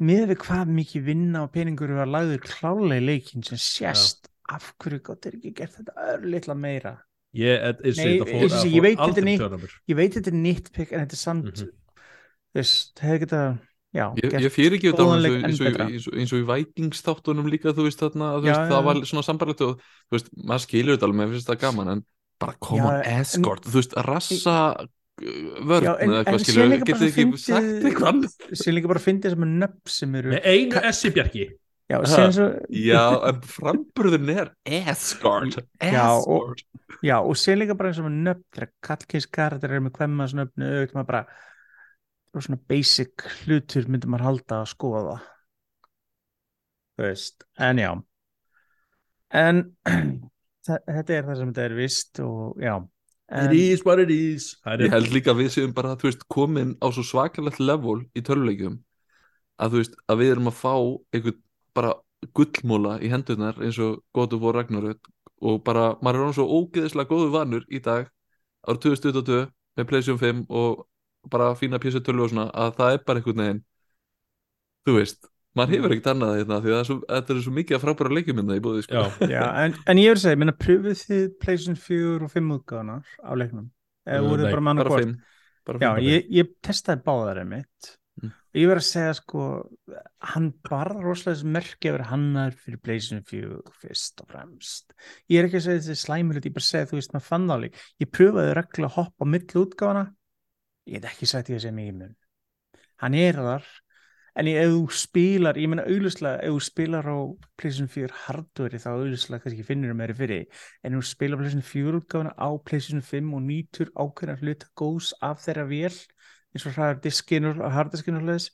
með 0.00 0.26
við 0.32 0.38
hvað 0.44 0.70
mikið 0.78 1.02
vinna 1.08 1.42
og 1.44 1.52
peningur 1.54 1.92
var 1.98 2.06
lagður 2.10 2.40
klálega 2.46 3.00
í 3.02 3.06
leikin 3.08 3.44
sem 3.44 3.60
sést 3.60 4.30
af 4.52 4.70
hverju 4.80 5.00
gott 5.06 5.26
er 5.26 5.36
ekki 5.38 5.52
gert 5.56 5.76
þetta 5.78 5.92
örlítla 6.14 6.54
meira 6.56 6.94
ég, 7.34 7.60
Nei, 7.82 8.18
fór, 8.20 8.28
ég- 8.28 8.82
veit 8.84 8.98
nýtt. 9.28 9.76
ég 9.90 9.96
veit 9.98 10.14
þetta 10.14 10.30
er 10.32 10.38
nýttpikk 10.40 10.92
en 10.92 11.04
þetta 11.06 11.16
er 11.18 11.22
samt 11.22 11.62
þú 11.64 11.68
veist, 12.54 12.92
það 12.96 13.08
hefur 13.10 13.22
geta 13.24 13.40
já, 13.94 14.04
Ég, 14.22 14.32
ég 14.44 14.52
fyrir 14.54 14.76
ekki 14.78 14.90
þetta 14.92 15.04
góðan 15.04 15.18
eins, 15.44 15.60
leik 15.60 15.78
og- 15.78 16.40
í 16.40 16.44
vætingsþáttunum 16.50 17.48
líka 17.50 17.72
þú 17.74 17.86
veist 17.88 18.00
þarna, 18.02 18.32
þú 18.38 18.44
Já, 18.44 18.50
veist, 18.50 18.60
já, 18.60 18.68
það 18.70 18.80
já. 18.80 18.84
var 18.88 18.94
svona 19.10 19.24
sambarlegt 19.28 19.60
og 19.66 19.78
þú 20.08 20.16
veist, 20.18 20.28
maður 20.36 20.64
skilur 20.66 20.96
þetta 20.96 21.06
alveg, 21.08 21.18
mér 21.20 21.32
finnst 21.34 21.48
það 21.50 21.60
gaman 21.64 21.88
en 21.94 22.04
bara 22.40 22.54
Já, 22.54 22.84
on, 22.84 22.94
en- 23.02 23.20
escort, 23.20 23.64
þú 23.64 23.76
veist, 23.80 23.92
rassa 24.08 24.58
vörn 25.20 25.84
Já, 25.86 25.92
en- 26.02 26.10
eða 26.10 26.22
eitthvað 26.24 26.42
skilur, 26.44 26.64
bara 26.70 26.86
getið 26.88 27.04
ekki 27.08 27.26
sagt 27.38 27.84
eitthvað 27.88 28.24
sem 28.62 28.74
líka 28.76 28.90
bara 28.90 29.02
fyndið 29.04 29.34
sem 29.36 29.44
er 29.46 29.52
nöfn 29.62 29.92
sem 29.96 30.16
eru 30.20 30.32
Með 30.34 30.48
einu 30.54 30.82
essi 30.90 31.12
bjarki. 31.14 31.44
Já, 31.92 31.98
svo, 32.08 32.46
Já, 32.72 33.02
en 33.28 33.40
framburðin 33.44 34.30
er 34.32 34.50
escort, 34.64 35.58
Já, 35.94 36.06
og- 36.16 36.54
og 37.20 37.36
sem 37.36 37.58
líka 37.60 37.76
bara 37.76 37.92
eins 37.92 38.00
og 38.00 38.08
nöfn 38.10 38.68
karakter 39.30 39.76
er 39.76 39.84
með 39.84 39.98
hvemmas 40.00 40.34
nöfnu 40.34 40.64
auðvitað 40.70 40.96
maður 40.98 41.10
bara 41.12 41.24
og 42.34 42.42
svona 42.42 42.58
basic 42.72 43.26
hlutur 43.44 43.86
myndi 43.86 44.08
maður 44.10 44.26
halda 44.30 44.62
að 44.64 44.70
skoða 44.72 45.18
þú 46.94 47.04
veist, 47.04 47.44
en 47.62 47.78
já. 47.82 47.90
En 49.34 49.62
þetta 50.66 51.14
er 51.18 51.28
það 51.28 51.38
sem 51.38 51.52
þetta 51.52 51.64
er 51.68 51.76
vist 51.78 52.20
og 52.24 52.58
já 52.64 52.74
en, 53.28 53.50
It 53.50 53.58
is 53.58 53.84
what 53.84 54.00
it 54.02 54.10
is. 54.10 54.54
Ég 54.64 54.92
held 54.92 55.12
líka 55.14 55.32
að 55.32 55.44
við 55.44 55.52
séum 55.54 55.74
bara, 55.76 55.94
þú 56.00 56.10
veist, 56.10 56.26
komin 56.28 56.74
á 56.80 56.86
svo 56.92 57.04
svakalegt 57.06 57.60
level 57.62 58.02
í 58.14 58.22
töluleikjum 58.24 58.80
að 59.62 59.74
þú 59.74 59.82
veist, 59.82 59.98
að 60.10 60.20
við 60.20 60.32
erum 60.34 60.50
að 60.50 60.58
fá 60.60 60.74
einhvern 61.14 61.40
bara 61.74 61.92
gullmóla 62.34 62.96
í 63.04 63.10
hendurnar 63.12 63.58
eins 63.62 63.78
og 63.82 64.00
God 64.16 64.34
of 64.36 64.42
War 64.44 64.56
Ragnarök 64.58 65.10
og 65.44 65.60
bara, 65.66 65.92
maður 66.02 66.20
er 66.20 66.30
án 66.30 66.36
svo 66.38 66.46
ógeðislega 66.60 67.10
góðu 67.10 67.30
vanur 67.34 67.66
í 67.68 67.80
dag 67.84 68.08
árið 68.64 68.82
2022 68.86 69.40
með 69.76 69.88
PlayStation 69.90 70.20
5 70.20 70.44
og 70.48 70.84
bara 71.30 71.52
fína 71.58 71.80
PC 71.82 72.00
tölu 72.04 72.24
og 72.24 72.32
svona 72.32 72.48
að 72.52 72.76
það 72.78 72.96
er 72.96 73.02
bara 73.08 73.20
einhvern 73.20 73.42
veginn 73.42 73.62
þú 74.84 74.96
veist, 74.98 75.28
maður 75.58 75.74
hefur 75.76 75.94
ekkert 75.94 76.10
annað 76.12 76.36
hérna 76.38 76.58
því 76.60 76.70
að 76.70 76.74
það 76.74 76.82
er 76.82 76.88
svo, 76.88 76.96
þetta 77.10 77.34
er 77.34 77.40
svo 77.44 77.54
mikið 77.58 77.76
að 77.76 77.82
frábæra 77.84 78.14
leikjum 78.18 78.40
hérna 78.40 78.58
í 78.58 78.62
búið 78.64 78.80
sko. 78.86 78.94
Já, 78.94 79.28
já, 79.34 79.42
en, 79.64 79.76
en 79.92 80.00
ég 80.02 80.14
vil 80.14 80.22
segja, 80.22 80.40
minna 80.42 80.54
pröfuð 80.58 81.02
þið 81.08 81.26
PlayStation 81.42 81.80
4 81.80 82.28
og 82.28 82.32
5 82.32 82.54
útgáðanar 82.58 83.12
á 83.22 83.32
leiknum? 83.38 83.68
Eða 84.04 84.22
Uh, 84.24 84.30
voruð 84.30 84.48
bara 84.50 84.64
mann 84.68 84.80
og 84.80 84.84
bara 84.84 84.94
hvort 84.94 85.04
fimm. 85.04 85.12
Bara 85.64 85.80
Já, 85.80 85.90
fimm. 85.90 86.08
ég, 86.08 86.32
ég 86.38 86.56
testaði 86.64 87.06
báðar 87.06 87.44
einmitt. 87.44 87.92
Mm. 88.22 88.30
og 88.30 88.58
ég 88.60 88.68
verð 88.70 88.78
að 88.78 88.86
segja 88.86 89.14
sko 89.18 89.44
hann 90.30 90.44
bara 90.68 90.92
rosalega 91.02 91.62
að 91.64 91.96
vera 91.96 92.04
hannar 92.12 92.52
fyrir 92.54 92.78
PlayStation 92.78 93.24
4 93.26 93.56
fyrst 93.80 94.22
og 94.22 94.28
fremst. 94.30 94.94
Ég 95.26 95.40
er 95.40 95.48
ekki 95.48 95.58
að 95.58 95.64
segja 95.66 95.82
þessi 95.82 96.04
slæmur 96.04 96.38
ég 96.38 96.54
bara 96.54 96.62
að 96.62 96.68
segja 96.68 96.90
þú 96.92 97.00
veist 97.00 97.16
maður 97.16 97.26
fann 97.26 97.48
það 97.48 97.56
alveg. 97.56 97.80
Ég 98.04 98.12
pröfaði 98.14 98.52
reglulega 98.60 98.92
að 98.92 98.96
hoppa 99.00 99.26
á 99.26 99.32
milli 99.34 99.64
útgáfana 99.64 100.04
ég 100.88 101.00
hef 101.00 101.14
ekki 101.14 101.28
sagt 101.28 101.50
ég 101.50 101.58
að 101.58 101.64
segja 101.64 101.76
mikið 101.78 101.98
mun 102.00 102.14
hann 103.02 103.16
er 103.18 103.38
þar 103.40 103.68
en 104.34 104.48
ég, 104.50 104.58
ef 104.58 104.72
þú 104.72 104.98
spilar, 104.98 105.58
ég 105.60 105.70
meina 105.70 105.84
auðvitað 105.86 106.40
ef 106.42 106.54
þú 106.54 106.60
spilar 106.66 107.06
á 107.06 107.18
PlayStation 107.60 107.90
4 107.94 108.20
hardware 108.24 108.80
þá 108.82 108.88
auðvitað 108.90 109.42
kannski 109.44 109.66
finnur 109.66 109.92
það 109.92 109.98
meiri 110.00 110.16
fyrir. 110.18 110.46
En 110.82 110.94
ef 110.96 111.02
þú 111.02 111.10
spilar 111.10 111.40
PlayStation 111.40 111.68
4 111.70 112.00
útgáfana 112.00 112.34
á 112.34 112.48
PlayStation 112.66 113.04
5 113.06 113.34
og 113.38 113.44
nýtur 113.48 113.92
ákveðna 113.94 114.38
hluta 114.42 114.70
góðs 114.80 115.12
af 115.22 115.42
þeirra 115.44 115.66
vél 115.70 115.98
eins 116.54 116.66
og 116.66 116.74
hraðar 116.76 117.02
diskinu 117.04 117.54
og 117.54 117.74
harddiskinu 117.74 118.20
og 118.20 118.26
hlutis 118.26 118.50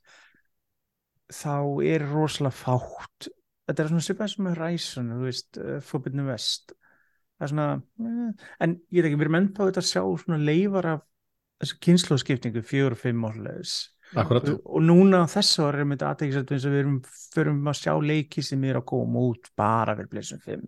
þá 1.30 1.54
er 1.86 2.04
rosalega 2.10 2.56
fátt. 2.58 3.30
Þetta 3.68 3.84
er 3.84 3.90
svona 3.92 4.04
svipað 4.04 4.32
sem 4.32 4.46
með 4.46 4.58
Ryzen 4.58 5.12
þú 5.14 5.20
veist, 5.28 5.60
uh, 5.62 5.78
Forbidden 5.86 6.26
West. 6.26 6.74
Það 7.38 7.46
er 7.46 7.52
svona 7.52 7.68
eh, 7.78 8.48
en 8.66 8.74
ég 8.90 9.00
veit 9.00 9.08
ekki, 9.08 9.20
við 9.20 9.26
erum 9.28 9.38
ennþá 9.38 9.68
þetta 9.68 9.82
að 9.84 9.88
sjá 9.88 10.02
svona 10.24 10.40
leifar 10.42 10.88
af 10.90 11.04
þessu 11.60 11.78
kynnslóðskiptingu 11.86 12.62
fjögur 12.66 12.96
og 12.96 13.00
fimm 13.00 13.24
áhuleðis 13.24 13.76
akkurat. 14.18 14.50
Og, 14.64 14.80
núna 14.82 15.22
á 15.22 15.26
þessu 15.30 15.66
ári 15.66 15.80
erum 15.80 15.94
þetta 15.94 16.10
aðtækisættu 16.10 16.56
eins 16.56 16.66
og 16.66 16.74
við 16.74 16.82
erum 16.82 16.98
förum 17.34 17.70
að 17.70 17.78
sjá 17.80 17.92
leiki 18.02 18.44
sem 18.44 18.66
er 18.68 18.80
að 18.80 18.86
koma 18.90 19.24
út 19.30 19.50
bara 19.58 19.96
fyrir 19.98 20.10
PlayStation 20.12 20.42
5 20.46 20.64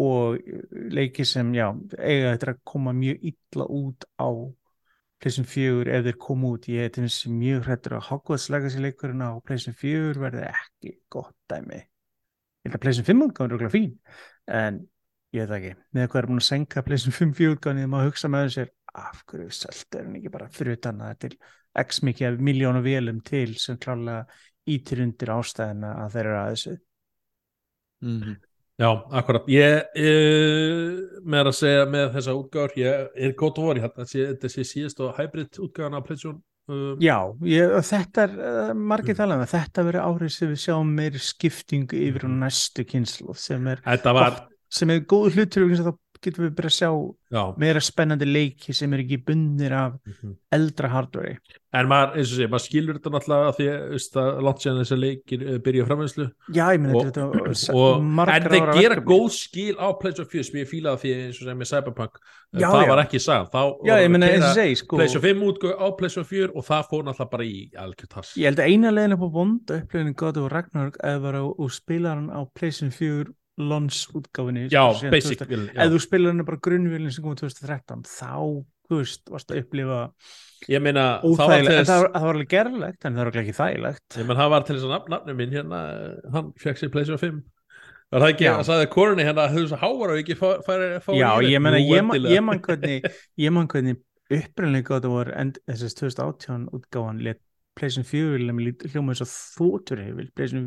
og 0.00 0.38
uh, 0.40 0.62
leiki 0.96 1.26
sem, 1.28 1.52
já, 1.56 1.66
eiga 1.98 2.34
þetta 2.34 2.54
að 2.54 2.64
koma 2.72 2.96
mjög 2.96 3.28
illa 3.32 3.68
út 3.76 4.08
á 4.16 4.28
PlayStation 5.20 5.48
4 5.52 5.96
ef 5.98 6.06
þeir 6.06 6.18
koma 6.24 6.54
út. 6.54 6.68
Ég 6.72 6.88
er 6.88 6.94
til 6.94 7.04
þessi 7.04 7.32
mjög 7.34 7.66
hrættur 7.66 7.98
að 7.98 8.06
Hogwarts 8.08 8.48
Legacy 8.52 8.80
leikurinn 8.80 9.24
á 9.24 9.36
PlayStation 9.44 9.76
4 9.76 10.22
verði 10.22 10.46
ekki 10.48 10.94
gott 11.12 11.36
dæmi. 11.52 11.80
Ég 11.80 12.70
held 12.70 12.78
að 12.78 12.84
PlayStation 12.86 13.10
5 13.10 13.26
útgáðan 13.26 13.52
er 13.52 13.58
okkur 13.58 13.72
fín 13.74 13.92
en 14.48 14.80
ég 15.36 15.44
veit 15.44 15.56
ekki. 15.58 15.74
Með 15.96 16.08
hvað 16.08 16.22
er 16.22 16.28
búin 16.30 16.40
að 16.40 16.48
senka 16.48 16.84
PlayStation 16.86 17.16
5 17.18 17.36
4 17.36 17.56
útgáðan 17.58 17.82
ég 17.84 17.92
má 17.92 17.98
hugsa 18.00 18.32
með 18.32 18.52
sér 18.56 18.72
af 18.96 19.22
hverju 19.28 19.52
selta 19.54 20.00
er 20.00 20.08
hann 20.08 20.16
ekki 20.18 20.32
bara 20.32 20.48
fyrir 20.52 20.78
utan 20.78 21.04
að 21.04 21.18
til 21.26 21.32
x 21.78 22.00
mikið 22.02 22.26
af 22.34 22.40
miljónu 22.40 22.82
vélum 22.82 23.20
til 23.24 23.54
sem 23.58 23.76
klálega 23.78 24.24
ítir 24.70 25.02
undir 25.04 25.28
ástæðina 25.34 25.94
að 26.04 26.14
þeir 26.16 26.26
eru 26.26 26.38
að 26.44 26.54
þessu 26.54 26.76
Mhm. 28.02 28.36
Já, 28.80 28.88
akkurat 29.12 29.44
Ég, 29.52 29.82
ég 30.00 31.00
með 31.28 31.50
að 31.50 31.56
segja 31.58 31.82
með 31.92 32.06
þessa 32.14 32.32
útgáður 32.38 32.76
ég 32.80 33.08
er 33.26 33.34
gott 33.36 33.58
að 33.60 33.66
voru, 33.66 33.80
þetta 33.84 34.06
sé, 34.08 34.22
þetta 34.30 34.48
sé 34.54 34.64
síðast 34.64 35.02
og 35.04 35.18
hybrid 35.18 35.58
útgáðan 35.60 35.98
af 35.98 36.06
PlayStation 36.06 36.38
um, 36.70 36.94
Já, 37.04 37.18
ég, 37.44 37.74
og 37.76 37.84
þetta 37.84 38.24
er 38.24 38.32
uh, 38.40 38.72
margir 38.74 39.18
talað 39.18 39.36
um 39.36 39.44
að 39.44 39.52
þetta 39.52 39.84
verið 39.90 40.06
árið 40.08 40.32
sem 40.32 40.48
við 40.54 40.62
sjáum 40.64 40.94
meiri 40.96 41.20
skiptingu 41.20 42.00
yfir 42.08 42.24
á 42.24 42.28
Mhm. 42.30 42.38
næstu 42.46 42.86
kynslu 42.88 43.36
sem 43.36 43.68
er, 43.68 43.82
Þetta 43.84 44.14
var, 44.16 44.38
sem 44.70 44.90
er 44.96 45.00
góð 45.04 45.36
hlutur 45.36 45.66
og 45.68 45.76
þá 45.76 45.92
getum 46.24 46.46
við 46.46 46.54
bara 46.58 46.70
að 46.70 46.76
sjá 46.76 46.90
já. 47.34 47.42
meira 47.60 47.82
spennandi 47.84 48.28
leiki 48.28 48.74
sem 48.76 48.92
er 48.94 49.04
ekki 49.04 49.20
bundnir 49.26 49.74
af 49.76 49.96
mhm. 50.04 50.36
eldra 50.56 50.92
hardware 50.92 51.38
En 51.70 51.86
maður, 51.86 52.16
eins 52.18 52.32
og 52.32 52.40
sé, 52.40 52.46
maður 52.50 52.64
skilur 52.64 52.96
þetta 52.96 53.10
náttúrulega 53.14 53.50
því 53.54 53.66
að 53.70 54.40
langt 54.42 54.64
séðan 54.64 54.80
þessi 54.80 54.96
leikir 54.98 55.44
uh, 55.44 55.58
byrja 55.62 55.86
framvinslu 55.86 56.26
Já, 56.50 56.64
ég 56.74 56.80
meni 56.82 56.96
og, 56.98 57.06
þetta 57.06 57.74
og, 57.78 58.08
en 58.24 58.48
þeir 58.50 58.72
gera 58.74 58.96
góð 59.06 59.28
skil 59.36 59.76
á 59.78 59.88
PlayStation 60.00 60.30
4 60.32 60.48
sem 60.48 60.58
ég 60.58 60.70
fílaði 60.70 61.02
því 61.04 61.12
eins 61.20 61.38
og 61.38 61.46
sem 61.46 61.60
með 61.60 61.70
Cyberpunk. 61.70 62.18
Já, 62.50 62.66
það 62.66 62.82
já. 62.82 62.90
var 62.90 63.02
ekki 63.04 63.22
sagt 63.22 63.54
þá 63.54 63.60
Já, 63.86 63.94
og 63.94 64.80
sko, 64.80 64.98
PlayStation 64.98 65.26
5 65.28 65.44
útgöð 65.46 65.74
á 65.78 65.86
PlayStation 66.00 66.30
4 66.32 66.50
og 66.50 66.66
það 66.66 66.88
fór 66.90 67.04
náttúrulega 67.06 67.34
bara 67.36 67.46
í 67.46 67.58
algjör 67.78 68.10
tass 68.16 68.32
ég 68.34 68.50
held 68.50 68.62
að 68.64 68.72
eina 68.74 68.90
leiðin 68.90 69.14
upp 69.14 69.22
á 69.22 69.30
vonda 69.38 69.78
upplifinu 69.84 70.16
God 70.18 70.40
of 70.42 70.50
Ragnarök 70.50 70.98
eða 70.98 71.22
var 71.22 71.38
á, 71.38 71.44
og 71.46 71.70
spilar 71.70 72.18
hann 72.18 72.32
á 72.34 72.42
PlayStation 72.50 72.90
4 72.90 73.30
launch 73.60 74.02
útgáfinni 74.16 74.66
Já, 74.72 74.82
síðan 74.98 75.14
basic 75.14 75.38
2000 75.40 75.50
vil, 75.54 75.64
ef 75.74 75.92
þú 75.94 76.00
spilar 76.04 76.32
hann 76.34 76.44
bara 76.48 76.60
grunnvílinn 76.66 77.12
sem 77.14 77.24
kom 77.24 77.36
2013 77.40 78.04
þá, 78.08 78.32
þú 78.90 79.00
veist, 79.02 79.22
varst 79.30 79.52
að 79.54 79.62
upplifa 79.64 80.00
Ég 80.68 80.82
meina, 80.84 81.04
það 81.24 81.46
var 81.48 81.62
til 81.64 81.70
þess 81.76 81.88
það 81.88 82.02
það 82.12 82.26
var 82.26 82.34
alveg 82.36 82.50
gerlegt 82.52 83.06
en 83.08 83.14
það 83.16 83.24
var 83.30 83.40
ekki 83.44 83.56
þægilegt 83.60 84.18
Ég 84.20 84.26
menn, 84.28 84.40
það 84.42 84.50
var 84.54 84.66
til 84.68 84.76
þess 84.76 84.88
að 84.88 84.94
nafn, 84.96 85.14
nafnum 85.14 85.38
minn 85.40 85.54
hérna, 85.56 85.80
hann 86.34 86.52
fekk 86.60 86.80
sér 86.82 86.92
PlayStation 86.92 87.22
5 87.24 87.40
Var 88.10 88.24
það 88.24 88.32
ekki, 88.34 88.44
Já. 88.48 88.52
það 88.58 88.66
sagði 88.66 88.86
korunni 88.90 89.24
hérna 89.28 89.44
þú 89.52 89.60
veist 89.64 89.80
háar 89.80 90.12
og 90.12 90.20
ekki 90.20 90.36
fá 90.40 91.12
Já, 91.14 91.28
ég 91.46 91.62
meina, 91.62 91.78
ég, 91.78 92.02
man- 92.02 92.16
endilega. 92.18 92.34
ég 92.34 92.42
man 92.48 92.60
hvernig 92.66 93.10
ég 93.38 93.54
man 93.54 93.68
hvernig 93.70 94.00
upprænlega 94.30 94.86
gott 94.90 95.06
að 95.06 95.14
voru 95.14 95.32
en 95.38 95.52
þessast 95.70 96.02
2018 96.02 96.66
útgáfan 96.76 97.22
let 97.24 97.40
PlayStation 97.80 98.06
4 98.06 98.38
vilja 98.60 98.92
hljóma 98.92 99.16
þess 99.16 99.24
að 99.26 99.34
þóttur 99.56 100.02
hefur 100.04 100.30
PlayStation 100.36 100.66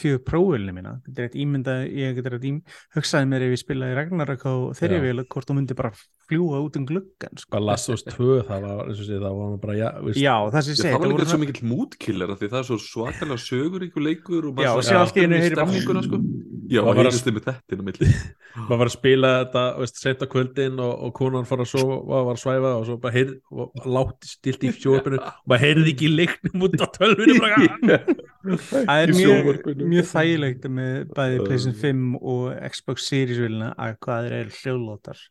4 0.00 0.22
Pro 0.26 0.42
vilja 0.50 0.76
mína 0.76 0.94
þetta 1.06 1.22
er 1.22 1.28
eitt 1.28 1.40
ímynda, 1.44 1.78
ég 1.86 2.16
getur 2.18 2.38
að 2.38 2.48
ím 2.50 2.60
hugsaði 2.96 3.30
mér 3.30 3.46
ef 3.46 3.56
ég 3.56 3.62
spilaði 3.62 3.98
Ragnarök 4.00 4.46
á 4.48 4.54
þeirri 4.80 5.02
vil 5.04 5.24
hvort 5.24 5.50
þú 5.50 5.58
myndi 5.60 5.76
bara 5.78 5.92
fljúa 6.26 6.60
út 6.64 6.76
um 6.80 6.86
gluggan 6.88 7.40
sko. 7.40 7.60
Us 7.76 8.04
2 8.06 8.40
það 8.48 8.66
var, 8.66 8.82
eins 8.86 9.00
og 9.02 9.08
sé, 9.08 9.20
það 9.22 9.38
var 9.40 9.54
bara, 9.62 9.76
já, 9.78 9.88
já, 10.18 10.34
það 10.52 10.66
sem 10.66 10.72
ég 10.74 10.80
segi 10.80 10.92
það 10.92 11.04
var 11.04 11.12
líka 11.12 11.28
svo 11.30 11.40
mikill 11.42 11.70
mútkiller 11.70 12.32
af 12.34 12.40
því 12.40 12.50
það 12.52 12.60
er 12.60 12.68
svo 12.70 12.78
svakalega 12.82 13.38
söguríku 13.44 14.02
leikur 14.02 14.50
og 14.50 14.60
Já, 14.62 14.70
maður 14.72 14.72
og 14.72 14.86
svo 14.86 14.88
síðan 14.90 15.04
allt 15.04 15.20
í 15.22 15.50
stemninguna 15.52 16.04
sko. 16.06 16.20
Já, 16.66 16.80
Maður 16.82 16.90
og 16.90 16.98
heyrist 16.98 17.26
þið 17.26 17.36
með 17.36 17.44
þetta 17.46 17.76
inn 17.76 17.82
á 17.82 17.86
milli 17.86 18.08
maður 18.66 18.80
var 18.80 18.88
að 18.88 18.94
spila 18.96 19.28
þetta 19.36 19.64
veist, 19.78 20.00
á 20.02 20.26
kvöldin 20.32 20.80
og, 20.82 20.92
og 21.06 21.12
konan 21.14 21.46
fara 21.46 21.66
að 21.66 21.70
sofa 21.70 21.98
var 22.06 22.32
að 22.32 22.40
svæfa 22.42 22.72
og 22.80 22.86
svo 22.88 22.96
bara 23.02 23.14
heyrði 23.14 23.36
og 23.54 23.86
látti 23.96 24.30
stilt 24.32 24.66
í 24.66 24.72
sjóarpinu 24.74 25.20
og 25.20 25.28
maður 25.46 25.62
heyrði 25.62 25.92
ekki 25.92 26.10
leiknum 26.10 26.66
út 26.66 26.74
á 26.82 26.86
tölvinu 26.96 27.36
bara, 27.38 28.00
það 28.46 29.02
er 29.02 29.12
mjög, 29.16 29.60
mjög 29.82 30.08
þægilegt 30.12 30.66
með 30.78 30.96
bæði. 31.16 31.38
PlayStation 31.44 31.76
5 31.82 32.16
og 32.20 32.42
Xbox 32.72 33.06
Series 33.10 33.42
vilina 33.42 33.70
að 33.74 33.94
hvað 34.06 34.26
þeir 34.26 34.36
eru 34.40 34.56
hljóðlótar 34.60 35.22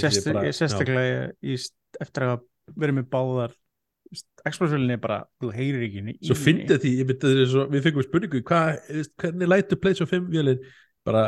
sérstaklega 0.00 1.30
eftir 2.02 2.26
að 2.26 2.44
verið 2.74 2.98
með 3.00 3.08
báðar 3.14 3.54
Xbox 4.46 4.70
vilinni 4.70 4.94
er 4.94 5.02
bara, 5.02 5.20
þú 5.42 5.50
heyrir 5.54 5.84
ekki 5.88 6.16
svo 6.24 6.36
því, 6.38 6.92
myndi 7.08 7.16
þess 7.22 7.56
að 7.58 7.72
við 7.74 7.86
fengum 7.86 8.04
spurningu 8.06 8.42
hvernig 8.46 9.50
lætur 9.50 9.80
PlayStation 9.82 10.10
5 10.12 10.28
vélinn 10.30 10.60
bara, 11.06 11.22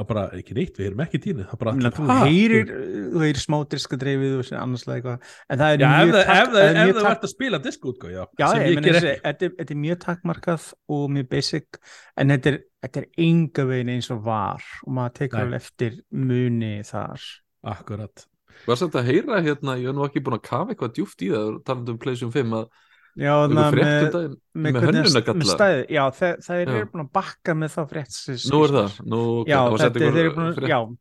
að 0.00 0.06
bara, 0.08 0.22
ekki 0.38 0.54
neitt, 0.56 0.78
við 0.80 0.86
heyrum 0.88 1.02
ekki 1.04 1.20
tínu 1.26 1.44
það 1.50 1.58
bara, 1.60 1.72
Minna, 1.76 1.90
þú 1.94 2.06
heyrir, 2.24 2.72
þú 3.12 3.22
heyrir 3.22 3.40
smá 3.42 3.56
diskadreifið 3.74 4.34
og 4.40 4.50
annarslega 4.62 4.96
eitthvað. 4.98 5.30
En 5.52 5.62
það 5.62 5.74
er 5.76 5.84
já, 5.84 5.88
ef 5.92 6.08
mjög 6.08 6.18
ef 6.18 6.26
það 6.32 6.52
það 6.52 6.62
er 6.62 6.72
ef 6.72 6.80
mjög 6.82 6.98
það 6.98 7.08
vart 7.08 7.26
að 7.28 7.32
spila 7.34 7.60
disk 7.66 7.86
út 7.92 8.06
já, 8.08 8.22
Já, 8.40 8.46
sem 8.48 8.62
ég 8.62 8.66
ég 8.68 8.78
meina 8.80 8.86
ger 8.88 8.98
þessi, 8.98 9.12
ekki. 9.12 9.24
þetta, 9.28 9.48
er- 9.48 9.54
þetta 9.60 9.76
er 9.76 9.80
mjög 9.84 10.00
takmarkað 10.06 10.66
og 10.96 11.04
mjög 11.16 11.28
basic 11.36 11.80
en 12.16 12.34
þetta 12.34 12.52
er, 12.52 12.58
þetta 12.86 13.02
er 13.02 13.08
enga 13.28 13.66
veginn 13.72 13.92
eins 13.96 14.10
og 14.16 14.22
var 14.26 14.68
og 14.86 14.92
maður 14.98 15.16
tekur 15.20 15.42
alveg 15.44 15.60
eftir 15.62 15.98
muni 16.12 16.72
þar. 16.88 17.26
Akkurat. 17.72 18.26
Var 18.66 18.78
samt 18.78 18.96
að 18.98 19.08
heyra 19.10 19.40
hérna, 19.42 19.76
ég 19.80 19.88
er 19.90 19.94
nú 19.96 20.04
ekki 20.06 20.20
búin 20.22 20.36
að 20.38 20.44
kafa 20.48 20.72
eitthvað 20.74 20.96
djúft 20.98 21.22
í 21.24 21.30
það 21.32 21.60
talandi 21.66 21.94
um 21.94 22.00
PlayStation 22.02 22.32
5 22.34 22.56
að 22.58 22.66
Já, 23.12 23.32
na, 23.44 23.66
með, 23.68 24.14
með, 24.56 24.70
með 24.72 24.76
hönnunagalla. 24.86 25.66
Já, 25.92 26.02
þeir 26.16 26.38
Já. 26.64 26.76
eru 26.78 26.86
búin 26.88 27.02
að 27.04 27.10
bakka 27.12 27.52
með 27.60 27.74
þá 27.74 27.80
frétt 27.90 28.14
sem- 28.16 28.38
Nú 28.48 28.60
er 28.64 28.70
það, 28.72 28.94
nú 29.04 29.18
Já, 29.44 29.56
það 29.58 29.72
var 29.74 29.82
þetta, 29.82 30.00
þeir 30.00 30.20
eru 30.22 30.30
búin 30.32 30.46
að, 30.48 30.94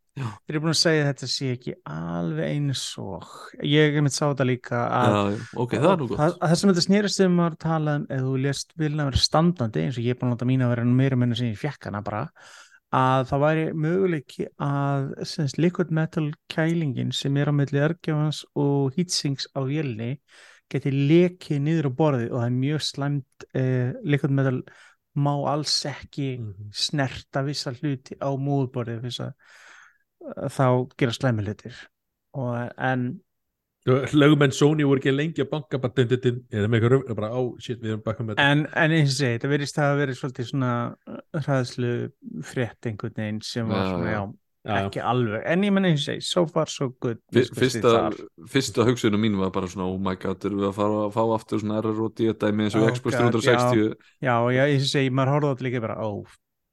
búin 0.57 0.73
að 0.73 0.79
segja 0.81 1.05
að 1.05 1.07
þetta 1.11 1.29
sé 1.31 1.51
ekki 1.55 1.73
alveg 1.87 2.49
eins 2.49 2.81
og 2.99 3.29
ég 3.63 3.95
er 3.95 4.03
mitt 4.03 4.17
sá 4.17 4.25
þetta 4.27 4.47
líka 4.49 4.81
að 4.91 5.15
Já, 5.15 5.21
já, 5.31 5.45
ok, 5.63 5.77
það 5.77 5.87
er 5.93 6.01
nú 6.03 6.09
það, 6.11 6.17
gott. 6.17 6.41
það 6.43 6.55
sem 6.59 6.73
þetta 6.73 6.85
snerist 6.87 7.23
um 7.29 7.39
að 7.45 7.57
tala 7.63 7.95
um 8.01 8.05
ef 8.09 8.25
þú 8.27 8.35
lést 8.43 8.75
vilna 8.83 9.07
vera 9.07 9.23
standandi 9.23 9.85
eins 9.85 9.95
og 10.01 10.03
ég 10.03 10.11
er 10.11 10.19
búin 10.19 10.33
að 10.33 10.35
láta 10.35 10.49
mín 10.51 10.65
að 10.67 10.73
vera 10.75 10.85
meira 10.99 11.15
menna 11.23 11.39
sem 11.39 11.47
ég 11.53 11.61
fjekk 11.63 11.87
hana 11.87 12.03
bara 12.03 12.25
að 12.91 13.23
það 13.31 13.43
væri 13.45 13.65
möguleiki 13.71 14.47
að 14.59 15.13
semst, 15.23 15.57
liquid 15.63 15.95
metal 15.95 16.27
kælingin 16.51 17.13
sem 17.15 17.37
er 17.39 17.47
á 17.47 17.55
milli 17.55 17.79
örgjafans 17.79 18.43
og 18.59 18.91
heatsinks 18.99 19.47
á 19.55 19.63
vélni 19.63 20.17
geti 20.71 20.91
lekið 20.95 21.59
niður 21.65 21.89
á 21.89 21.97
borði 22.01 22.29
og 22.31 22.37
það 22.39 22.47
er 22.47 22.55
mjög 22.59 22.85
slæmt 22.87 23.45
eh, 23.53 23.91
liquid 24.03 24.31
metal 24.37 24.61
má 25.21 25.33
alls 25.51 25.73
ekki 25.89 26.29
Mhm. 26.39 26.69
snerta 26.71 27.43
vissa 27.43 27.73
hluti 27.75 28.15
á 28.21 28.29
múðborði 28.39 29.01
þess 29.03 29.25
að 29.27 29.33
að 30.37 30.53
þá 30.55 30.65
gera 30.97 31.11
slæmi 31.17 31.43
hlutir. 31.43 31.75
Og, 32.37 32.71
en 32.77 33.21
lögumenn 33.87 34.53
Sony 34.53 34.85
voru 34.85 35.01
ekki 35.01 35.11
lengi 35.15 35.41
að 35.41 35.49
banka 35.49 35.79
eða 35.81 36.67
með 36.69 36.83
eitthvað 36.85 37.15
bara 37.17 37.31
á, 37.33 37.41
shit, 37.59 37.81
En, 38.37 38.67
en 38.77 38.91
eins 38.93 39.09
og 39.09 39.17
segi, 39.17 39.39
þetta 39.39 39.49
verðist 39.49 39.79
að 39.81 39.97
vera 39.97 40.17
svolítið 40.19 40.49
svona 40.51 40.73
hræðslu 41.33 41.93
frétt 42.45 42.85
einhvern 42.85 43.17
veginn 43.17 43.41
sem 43.41 43.67
var 43.67 43.87
svona, 43.89 44.11
já, 44.13 44.21
já. 44.61 44.75
Ekki 44.77 45.01
alveg, 45.11 45.41
en 45.49 45.65
ég 45.65 45.73
menn 45.73 45.87
eins 45.89 46.03
og 46.03 46.05
segi, 46.05 46.25
so 46.25 46.43
far 46.49 46.69
so 46.69 46.91
good 47.01 47.21
Fyrsta, 47.33 48.11
fyrsta 48.51 48.85
hugsunum 48.85 49.23
mín 49.23 49.39
var 49.39 49.53
bara 49.55 49.69
svona 49.71 49.87
oh 49.89 49.97
my 50.01 50.13
god, 50.21 50.45
erum 50.45 50.61
við 50.61 50.69
að 50.69 50.77
fara 50.77 50.99
að 51.07 51.15
fá 51.15 51.21
aftur 51.37 51.63
svona 51.63 51.81
RROD 51.81 52.21
dæmi 52.43 52.67
eins 52.67 52.77
og 52.77 52.85
Oh 52.85 52.93
Xbox 52.93 53.17
God, 53.17 53.37
360 53.39 53.95
Já, 54.21 54.35
já, 54.53 54.63
og 54.67 54.85
segi, 54.91 55.13
maður 55.17 55.33
horfði 55.35 55.49
á 55.49 55.51
þetta 55.53 55.67
líka 55.67 55.83
bara, 55.87 55.97
ó, 55.97 56.09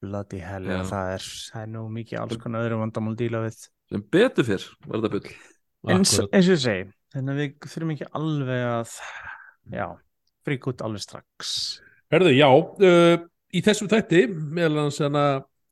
bloody 0.04 0.42
hell, 0.44 0.68
já. 0.68 0.82
Það 0.92 1.14
er, 1.14 1.28
það 1.52 1.64
er 1.64 1.72
nú 1.74 1.86
mikið 1.96 2.20
alls 2.22 2.42
konar 2.42 2.66
öðrum 2.66 2.84
vandamál 2.84 3.14
að 3.16 3.22
díla 3.24 3.42
við. 3.46 3.62
sem 3.88 4.04
betur 4.12 4.46
fyrr 4.46 4.68
var 4.84 5.00
þetta 5.00 5.14
bull 5.16 5.32
Eins, 5.88 6.12
Akkurat. 6.12 6.32
eins 6.34 6.48
og 6.48 6.56
ég 6.56 6.62
segi, 6.64 6.86
þannig 7.14 7.32
að 7.32 7.38
við 7.40 7.72
þurfum 7.72 7.92
ekki 7.94 8.06
alveg 8.18 8.62
að, 8.68 8.94
já, 9.72 9.84
frík 10.44 10.66
út 10.68 10.82
alveg 10.82 11.04
strax. 11.04 11.52
Herðu, 12.12 12.32
já, 12.34 12.48
uh, 12.50 13.14
í 13.54 13.62
þessum 13.64 13.90
þætti 13.92 14.24
meðal 14.34 14.82
hans 14.82 14.98
hana 15.04 15.22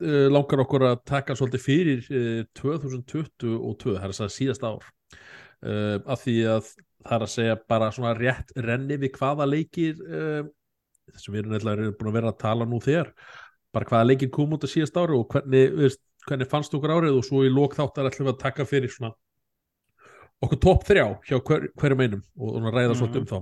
uh, 0.03 0.27
langar 0.33 0.63
okkur 0.65 0.85
að 0.91 0.99
taka 1.09 1.37
svolítið 1.39 1.63
fyrir 1.65 2.01
uh, 2.11 2.43
2022 2.59 3.95
það 3.97 4.03
er 4.03 4.13
að 4.13 4.19
segja 4.19 4.35
síðast 4.37 4.67
ár 4.67 4.85
uh, 4.85 5.97
af 6.05 6.23
því 6.25 6.37
að 6.57 6.71
það 7.07 7.17
er 7.17 7.25
að 7.27 7.35
segja 7.37 7.57
bara 7.71 7.91
svona 7.95 8.15
rétt 8.19 8.53
renni 8.67 8.97
við 8.99 9.13
hvaða 9.21 9.47
leikir 9.47 9.95
þessum 10.01 11.37
við 11.37 11.41
erum 11.45 11.53
nefnilega 11.55 11.93
búin 12.01 12.11
að 12.11 12.17
vera 12.19 12.33
að 12.33 12.41
tala 12.43 12.67
nú 12.67 12.81
þegar 12.83 13.13
bara 13.77 13.87
hvaða 13.93 14.09
leikir 14.09 14.33
kom 14.35 14.57
út 14.57 14.65
að 14.67 14.73
síðast 14.73 14.97
ári 14.99 15.15
og 15.15 15.29
hvernig, 15.31 15.71
veist, 15.77 16.01
hvernig 16.27 16.49
fannst 16.51 16.75
okkur 16.75 16.95
árið 16.97 17.21
og 17.21 17.27
svo 17.29 17.45
í 17.47 17.53
lók 17.53 17.77
þáttar 17.79 18.09
ætlum 18.11 18.27
við 18.27 18.33
að 18.35 18.43
taka 18.43 18.67
fyrir 18.67 18.91
svona 18.91 19.13
okkur 20.43 20.61
topp 20.67 20.83
þrjá 20.89 21.05
hjá 21.29 21.37
hver, 21.39 21.69
hverjum 21.79 22.03
einum 22.03 22.23
og, 22.37 22.49
og 22.59 22.67
ræða 22.75 22.91
Mhm. 22.91 22.99
svolítið 22.99 23.23
um 23.23 23.31
þá 23.31 23.39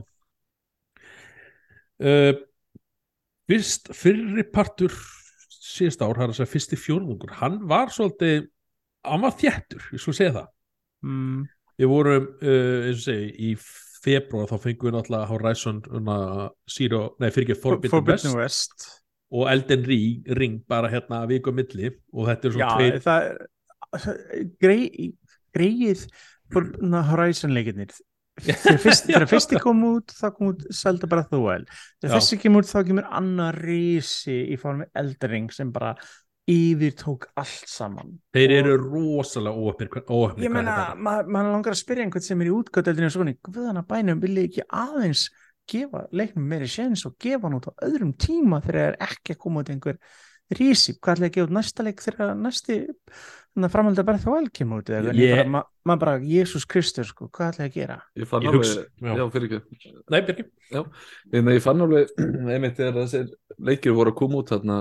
fyrst 3.48 3.90
fyrri 3.96 4.44
partur 4.52 4.92
síðast 5.74 6.02
ár, 6.04 6.16
það 6.16 6.26
er 6.26 6.32
að 6.32 6.38
segja 6.38 6.52
fyrsti 6.52 6.78
fjórðungur 6.80 7.38
hann 7.40 7.60
var 7.70 7.92
svolítið 7.94 8.48
hann 9.04 9.24
var 9.24 9.34
þjættur, 9.38 9.88
ég 9.92 10.02
skulle 10.02 10.18
segja 10.18 10.34
það. 10.38 10.50
Mm, 11.04 11.40
við 11.80 11.90
vorum, 11.90 12.28
uh, 12.40 12.76
eins 12.88 13.02
og 13.02 13.06
segi, 13.08 13.32
í 13.34 13.54
februar 14.04 14.50
þá 14.50 14.58
fengum 14.60 14.90
við 14.90 14.96
náttúrulega 14.98 15.30
Horizon 15.30 15.80
una, 15.96 16.18
Zero, 16.70 17.02
nei 17.22 17.30
fyrir 17.30 17.48
ekki 17.48 17.60
Forbidden, 17.62 17.94
Forbidden 17.94 18.36
West, 18.38 18.76
West. 18.76 18.86
og 19.34 19.48
Elden 19.52 19.84
Ring, 19.88 20.30
Ring 20.38 20.60
bara 20.68 20.90
hérna 20.92 21.22
viku 21.30 21.52
á 21.52 21.56
milli 21.56 21.90
og 22.12 22.28
þetta 22.30 22.48
er 22.48 22.54
Já, 22.54 22.56
svona 22.56 22.74
tveir 22.78 23.04
það 23.04 23.28
er 23.30 24.48
grei, 24.60 25.10
greið 25.56 26.04
Horizon 27.10 27.54
leikirnir 27.56 27.94
þegar 28.40 28.82
fyrst, 28.82 29.06
þegar 29.08 29.28
fyrsti 29.30 29.62
kom 29.62 29.86
út 29.92 30.14
þá 30.16 30.26
kom 30.34 30.50
út 30.52 30.66
Zelda 30.74 31.10
Breath 31.10 31.30
of 31.30 31.38
the 31.38 31.42
Wild. 31.44 31.70
Þegar 32.02 32.18
þessi 32.18 32.40
kemur 32.42 32.64
út 32.64 32.72
þá 32.72 32.80
kemur 32.90 33.08
annar 33.20 33.58
risi 33.62 34.38
í 34.50 34.58
formi 34.60 34.88
Eldering 34.98 35.50
sem 35.54 35.72
bara 35.74 35.94
yfir 36.50 36.92
tók 37.00 37.30
allt 37.40 37.70
saman. 37.70 38.18
Þeir 38.36 38.52
eru 38.58 38.74
rosalega 38.82 39.56
óöfnir 39.56 40.44
ég 40.44 40.52
meina, 40.52 40.92
maður 40.92 41.30
ma 41.32 41.44
langar 41.46 41.72
að 41.72 41.80
spyrja 41.80 42.04
einhvern 42.04 42.26
sem 42.26 42.42
er 42.44 42.50
í 42.50 42.52
útgöldildinu 42.52 43.08
og 43.08 43.14
svona, 43.14 43.34
guðana 43.48 43.84
bænum 43.88 44.20
vilja 44.20 44.44
ekki 44.50 44.66
aðeins 44.68 45.30
gefa 45.70 46.04
leiknum 46.12 46.44
meiri 46.48 46.68
séns 46.68 47.06
og 47.08 47.16
gefa 47.20 47.46
hann 47.46 47.56
út 47.56 47.70
á 47.72 47.80
öðrum 47.86 48.12
tíma 48.20 48.60
þegar 48.64 48.80
það 48.80 48.88
er 48.90 48.98
ekki 49.08 49.34
að 49.34 49.40
koma 49.46 49.62
út 49.64 49.72
einhver 49.72 49.98
rísi, 50.52 50.96
hvað 50.98 51.16
ætla 51.16 51.28
ég 51.28 51.32
að 51.32 51.36
gefa 51.38 51.48
út 51.48 51.54
næsta 51.56 51.86
leik 51.86 52.02
þegar 52.04 52.34
næsti 52.36 52.78
framhald 53.70 54.00
að 54.02 54.08
bara 54.08 54.20
þá 54.20 54.50
kemur 54.52 54.82
út 54.82 54.90
yeah. 54.90 55.38
bara, 55.38 55.46
ma 55.48 55.62
maður 55.86 56.02
bara, 56.02 56.14
Jésús 56.26 56.66
Kristur 56.66 57.06
sko, 57.06 57.28
hvað 57.30 57.52
ætla 57.52 57.68
ég 57.68 57.70
að 57.70 57.78
gera? 57.78 57.98
Ég 58.18 58.28
fann 58.28 58.44
Ég 58.44 58.50
alveg, 58.50 58.90
já. 58.98 59.14
já 59.14 59.24
fyrir 59.30 59.56
ekki. 59.60 59.94
Nei, 60.10 60.20
Björki, 60.26 60.46
en 61.38 61.54
ég 61.54 61.62
fann 61.64 61.86
alveg, 61.86 62.12
einmitt 62.56 62.76
þegar 62.80 63.00
þessir 63.04 63.32
leikir 63.58 63.96
voru 63.96 64.14
að 64.14 64.20
koma 64.20 64.42
út 64.42 64.52
þarna 64.52 64.78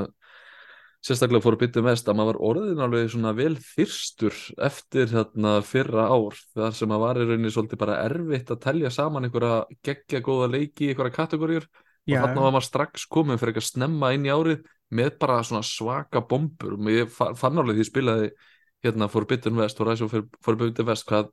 sérstaklega 1.04 1.44
fór 1.44 1.58
að 1.58 1.64
bytja 1.66 1.84
mest 1.84 2.08
að 2.08 2.16
maður 2.16 2.30
var 2.30 2.42
orðin 2.50 2.84
alveg 2.86 3.10
svona 3.12 3.34
vel 3.36 3.54
þyrstur 3.60 4.38
eftir 4.64 5.10
þarna 5.12 5.58
fyrra 5.68 6.06
ár 6.08 6.38
þar 6.56 6.78
sem 6.78 6.94
að 6.96 7.04
var 7.04 7.20
í 7.20 7.26
rauninni 7.28 7.52
svolítið 7.52 7.82
bara 7.82 7.98
erfitt 8.06 8.54
að 8.54 8.62
telja 8.64 8.92
saman 8.94 9.28
einhverja 9.28 9.58
geggja 9.84 10.24
góða 10.24 10.48
leiki 10.54 10.88
í 10.88 10.94
einhverja 10.94 11.18
kategóriur 11.18 11.68
og 12.20 12.26
þarna 12.28 12.42
var 12.44 12.52
maður 12.58 12.68
strax 12.68 13.06
komin 13.08 13.38
fyrir 13.40 13.54
eitthvað 13.54 13.70
snemma 13.72 14.14
inn 14.14 14.26
í 14.28 14.32
árið 14.34 14.64
með 14.94 15.18
bara 15.20 15.40
svona 15.44 15.64
svaka 15.64 16.22
bombur. 16.28 16.74
Og 16.78 16.90
ég 16.92 17.10
fa- 17.10 17.34
fann 17.40 17.58
alveg 17.58 17.76
því 17.80 17.86
ég 17.86 17.90
spilaði 17.92 18.32
hérna 18.84 19.08
Forbidden 19.10 19.56
West 19.58 19.80
og 19.80 19.88
Rise 19.88 20.04
of 20.04 20.14
Forbidden 20.44 20.86
West 20.86 21.08
hvað, 21.08 21.30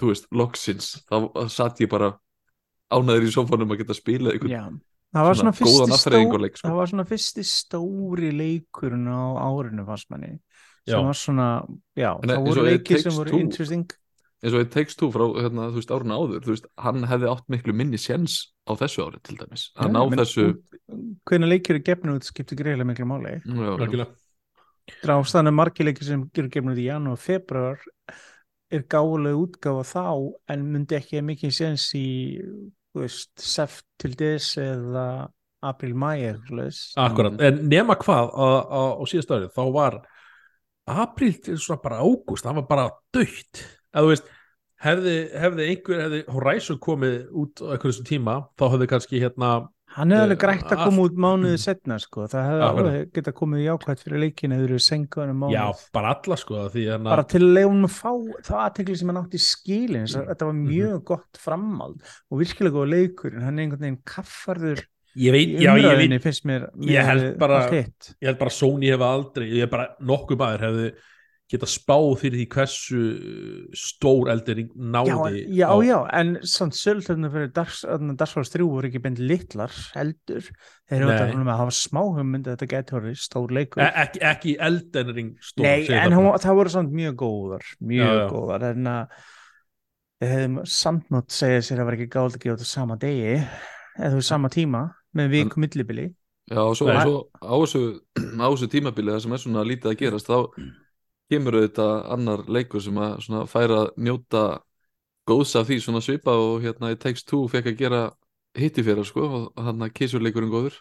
þú 0.00 0.10
veist, 0.10 0.26
loksins 0.32 0.90
þá 1.08 1.48
satt 1.48 1.78
ég 1.80 1.88
bara 1.92 2.18
ánæður 2.90 3.28
í 3.28 3.32
sofanum 3.32 3.70
að 3.70 3.84
geta 3.84 3.94
spilað 3.94 4.34
einhvern 4.34 4.50
Já, 4.50 4.64
það 5.14 5.26
var 5.28 5.38
svona, 5.38 5.52
góðan 5.60 5.92
fyrsti, 5.94 6.50
sko. 6.58 6.68
það 6.68 6.76
var 6.80 6.90
svona 6.90 7.04
fyrsti 7.06 7.44
stóri 7.46 8.30
leikurinn 8.34 9.06
á 9.06 9.22
árinu 9.46 9.86
fannst 9.86 10.10
manni. 10.10 10.32
Já. 10.88 10.96
sem 10.96 11.06
var 11.06 11.18
svona, 11.20 11.48
já, 11.94 12.10
En 12.22 12.28
það 12.30 12.46
voru 12.48 12.78
Takes 12.82 13.02
sem 13.04 13.12
voru 13.12 13.30
Two- 13.30 13.40
interesting 13.44 13.86
eins 14.40 14.56
og 14.56 14.64
It 14.64 14.72
Takes 14.74 14.96
Two 14.98 15.10
frá 15.12 15.26
hérna, 15.36 15.68
þú 15.70 15.80
veist, 15.80 15.92
árun 15.92 16.16
áður 16.16 16.46
þú 16.46 16.54
veist, 16.54 16.66
hann 16.80 17.06
hefði 17.10 17.30
átt 17.30 17.46
miklu 17.52 17.74
minni 17.76 18.00
séns 18.00 18.40
á 18.64 18.72
þessu 18.80 19.06
ári 19.06 19.20
til 19.26 19.36
dæmis. 19.40 19.68
Að 19.76 19.94
ná 19.94 20.00
þessu 20.16 20.48
hvernig 21.28 21.54
leikir 21.54 21.76
eru 21.76 21.84
gefnir 21.86 22.18
út 22.18 22.26
skiptir 22.26 22.58
greiðlega 22.60 22.90
miklu 22.90 23.08
máli. 23.10 23.36
Drástaðan 25.04 25.52
er 25.52 25.54
margir 25.54 25.86
leikir 25.86 26.08
sem 26.08 26.24
eru 26.34 26.50
gefnir 26.50 26.74
út 26.74 26.82
í 26.82 26.88
janúar 26.88 27.18
og 27.18 27.22
februar 27.22 27.84
er 28.70 28.86
gálega 28.90 29.38
útgáfa 29.38 29.84
þá 29.86 30.04
en 30.54 30.66
myndi 30.72 30.96
ekki 30.98 31.22
mikið 31.26 31.54
séns 31.54 31.88
í 31.98 32.06
þú 32.90 33.04
veist, 33.04 33.32
seft 33.38 33.84
til 34.00 34.14
des 34.18 34.46
eða 34.60 35.06
april, 35.60 35.92
mæ 35.98 36.12
eða 36.16 36.38
svoleiðis. 36.46 36.80
Akkurat, 37.00 37.36
en 37.46 37.60
nema 37.70 37.96
hvað 38.00 38.30
á, 38.32 38.46
á, 38.64 38.82
á 38.96 39.02
síðast 39.10 39.34
árið, 39.34 39.52
þá 39.54 39.62
var 39.74 39.98
apríl 40.90 41.36
til 41.44 41.58
svona 41.60 41.82
bara 41.84 42.00
ágúst, 42.02 42.46
það 42.46 42.60
var 42.60 42.66
bara 42.70 42.86
dögt, 43.14 43.62
að 43.94 44.06
þú 44.06 44.12
veist 44.14 44.30
hefði, 44.84 45.16
hefði 45.42 45.66
einhver, 45.74 46.00
hefði 46.06 46.22
Horizon 46.32 46.78
komið 46.80 47.18
út 47.42 47.60
á 47.60 47.66
einhverjum 47.76 48.06
tíma, 48.08 48.38
þá 48.58 48.64
hefði 48.74 48.90
kannski 48.94 49.20
hérna, 49.26 49.68
Hann 49.90 50.12
hefði 50.14 50.22
alveg 50.22 50.36
Eh, 50.38 50.42
grætt 50.44 50.70
að 50.70 50.82
koma 50.86 51.02
út 51.08 51.16
mánuði 51.18 51.58
setna 51.58 51.96
sko. 51.98 52.22
það 52.30 52.44
hefði 52.46 52.62
alveg 52.68 53.08
geta 53.16 53.32
komið 53.34 53.62
jákvæmt 53.64 54.02
fyrir 54.04 54.20
leikin 54.22 54.52
eða 54.54 54.66
eru 54.68 54.78
senkaður 54.78 55.32
um 55.32 55.40
mánuð 55.42 55.56
já, 55.56 55.64
bara 55.92 56.12
alla 56.14 56.36
sko 56.38 56.60
hérna, 56.70 57.10
bara 57.10 57.24
til 57.26 57.40
að 57.42 57.54
leiðum 57.56 57.88
að 57.88 57.96
fá 57.96 58.12
það 58.46 58.60
aðtekli 58.68 58.96
sem 59.00 59.10
hann 59.10 59.18
átti 59.24 59.40
í 59.40 59.42
skilin 59.42 60.06
mm. 60.06 60.28
þetta 60.30 60.46
var 60.46 60.54
mjög 60.60 60.94
Mhm. 60.94 61.04
gott 61.10 61.36
framald 61.42 61.98
og 62.30 62.38
virkilega 62.38 62.76
góð 62.78 62.88
leikur 62.94 63.34
en 63.34 63.42
hann 63.42 63.58
er 63.58 63.62
einhvern 63.66 63.80
veginn 63.82 63.98
kaffarður 64.06 64.84
ég 65.18 65.32
veit, 65.34 65.48
í 65.58 65.58
já, 65.58 65.74
ég 65.74 65.74
veit 65.74 65.90
umræðinni 65.90 66.20
finnst 66.22 66.44
mér 66.46 66.68
Ég 66.86 67.04
held 67.10 67.38
bara- 67.38 67.66
bara 68.38 68.50
Sony 68.50 68.86
hefði 68.94 69.10
aldrei 69.10 69.48
ég 69.50 69.60
hef 69.66 69.70
bara 69.74 69.88
nokkuð 70.00 70.38
maður 70.38 70.66
hefði 70.68 70.92
geta 71.50 71.66
spáð 71.66 72.12
fyrir 72.20 72.38
því 72.38 72.44
hversu 72.54 73.00
stór 73.74 74.28
eldering 74.30 74.68
já, 74.70 74.84
náði 74.94 75.40
já, 75.58 75.66
á- 75.66 75.82
já, 75.82 75.96
en 76.20 76.28
samt 76.46 76.76
söltöfnum 76.78 77.32
fyrir 77.32 77.50
Darsfáls 77.56 78.52
3 78.54 78.66
voru 78.70 78.86
ekki 78.90 79.02
beint 79.02 79.18
litlar 79.18 79.74
heldur, 79.96 80.46
þeir 80.90 81.02
eru 81.08 81.42
að 81.42 81.50
hafa 81.58 81.74
smá 81.74 82.00
hugmynd 82.04 82.46
að 82.52 82.62
þetta 82.62 82.94
horfið 82.96 83.18
stór 83.24 83.50
leikur. 83.56 83.82
E- 83.82 83.90
ekki, 84.04 84.22
ekki 84.30 84.54
eldering 84.68 85.32
stór 85.42 85.66
Nei, 85.66 85.88
en 85.98 86.14
hún, 86.14 86.30
það 86.38 86.58
voru 86.60 86.74
samt 86.76 86.94
mjög 86.94 87.18
góðar 87.24 87.66
mjög 87.80 88.06
Já, 88.06 88.14
já. 88.20 88.28
góðar. 88.30 88.68
En 88.70 88.90
að 88.94 89.18
við 90.20 90.32
hefðum 90.34 90.56
samt 90.68 91.10
nátt 91.14 91.34
segja 91.34 91.62
sér 91.66 91.82
að 91.82 91.90
vera 91.90 91.98
ekki 91.98 92.10
gáð 92.14 92.26
að 92.30 92.40
gefa 92.44 92.56
þetta 92.60 92.70
sama 92.70 92.96
degi 93.00 93.34
eða 93.40 94.12
þú 94.14 94.22
sama 94.30 94.50
tíma 94.52 94.84
með 95.16 95.32
viku 95.34 95.60
millibili. 95.64 96.06
Já, 96.50 96.60
og 96.66 96.76
svo, 96.78 96.86
Nei. 96.90 96.96
og 96.98 97.02
svo 97.06 97.18
á, 97.42 97.54
þessu, 97.62 97.82
á 98.42 98.46
þessu 98.50 98.68
tímabili 98.70 99.12
það 99.14 99.20
sem 99.24 99.34
er 99.36 99.42
svona 99.44 99.66
lítið 99.66 99.90
að 99.92 99.98
gerast 100.04 100.30
þá 100.30 100.38
kemur 101.30 101.56
auðvitað 101.60 101.94
annar 102.16 102.42
leikur 102.50 102.82
sem 102.84 102.98
að 103.00 103.20
svona 103.24 103.44
færa 103.50 103.78
að 103.86 103.90
njóta 104.06 104.42
góðs 105.30 105.54
af 105.60 105.68
því 105.68 105.78
svona 105.84 106.02
svipa 106.02 106.34
og 106.34 106.60
hérna 106.64 106.90
í 106.94 106.98
Takes 106.98 107.22
Two 107.28 107.46
fekk 107.52 107.70
að 107.72 107.78
gera 107.78 108.02
hitti 108.58 108.82
fyrir 108.82 109.06
sko 109.06 109.26
og 109.30 109.62
hann 109.62 109.78
að 109.86 109.92
kísurleikurinn 109.94 110.50
góður. 110.52 110.76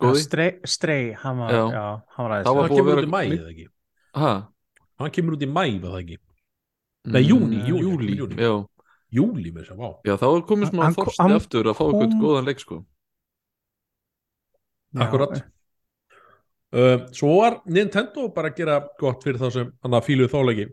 Góði, 0.00 0.22
Strei, 0.24 0.50
strei, 0.64 1.12
hann 1.12 1.38
var, 1.42 1.50
hann 1.52 2.30
aðeins 2.30 2.46
var 2.46 2.62
hann 2.62 2.70
að 2.70 2.76
kemur 2.76 2.94
vera- 2.94 3.02
út 3.02 3.08
í 3.08 3.12
mæ 3.12 3.22
eða 3.36 3.50
ekki? 3.52 3.66
Ha? 4.16 4.30
Hann 5.00 5.10
kemur 5.16 5.36
út 5.36 5.42
í 5.44 5.50
mæ 5.50 5.64
var 5.82 5.90
það 5.90 6.02
ekki? 6.04 6.18
Nei, 7.10 7.22
Mm, 7.22 7.28
júní. 7.28 8.36
já, 8.38 8.66
júli 9.12 9.50
með 9.52 9.64
þess 9.64 9.72
að 9.72 9.78
vá. 9.80 9.90
Já, 10.04 10.14
þá 10.16 10.26
er 10.30 10.66
smá 10.70 10.82
Hann- 10.84 10.94
þorsti 10.94 11.22
hann 11.22 11.32
aftur 11.36 11.64
að 11.64 11.76
fá 11.76 11.84
eitthvað 11.90 12.20
góðan 12.20 12.46
leik 12.46 12.60
sko. 12.60 12.84
Já, 14.94 15.00
akkurat 15.06 15.42
uh, 16.74 17.08
svo 17.16 17.32
var 17.40 17.60
Nintendo 17.70 18.28
bara 18.34 18.52
að 18.52 18.60
gera 18.62 18.76
gott 19.00 19.24
fyrir 19.26 19.40
þá 19.40 19.48
sem 19.56 19.72
hann 19.82 19.96
að 19.98 20.06
fíluðu 20.08 20.32
þáleiki. 20.34 20.68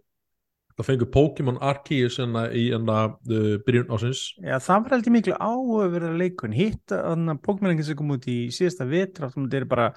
Það 0.77 0.85
fengur 0.91 1.09
Pokémon 1.09 1.57
Arceus 1.65 2.19
hérna 2.21 2.43
í 2.53 2.67
hérna 2.69 2.97
uh, 3.09 3.55
byrjun 3.65 3.89
ásins 3.95 4.19
Já, 4.37 4.59
það 4.61 4.83
var 4.83 4.93
heldur 4.93 5.15
miklu 5.15 5.37
áhugaverða 5.41 6.11
leikun 6.19 6.53
hitt 6.53 6.93
að 6.93 7.31
Pokémon 7.41 7.81
sem 7.81 7.97
kom 7.97 8.13
út 8.13 8.27
í 8.29 8.37
síðasta 8.53 8.85
vetra 8.85 9.31
þetta 9.33 9.57
er 9.57 9.65
bara 9.71 9.87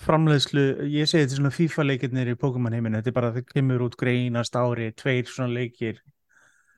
framleiðslu, 0.00 0.64
ég 0.88 1.08
segi 1.08 1.26
þetta 1.26 1.38
svona 1.38 1.52
FIFA 1.54 1.86
leikirnir 1.86 2.32
í 2.32 2.38
Pokémon 2.40 2.72
heiminu, 2.72 3.00
þetta 3.00 3.10
er 3.12 3.16
bara 3.16 3.32
það 3.34 3.48
kemur 3.50 3.84
út 3.84 3.96
greinast 4.00 4.56
ári, 4.56 4.88
tveir 4.96 5.28
svona 5.28 5.52
leikir. 5.52 6.00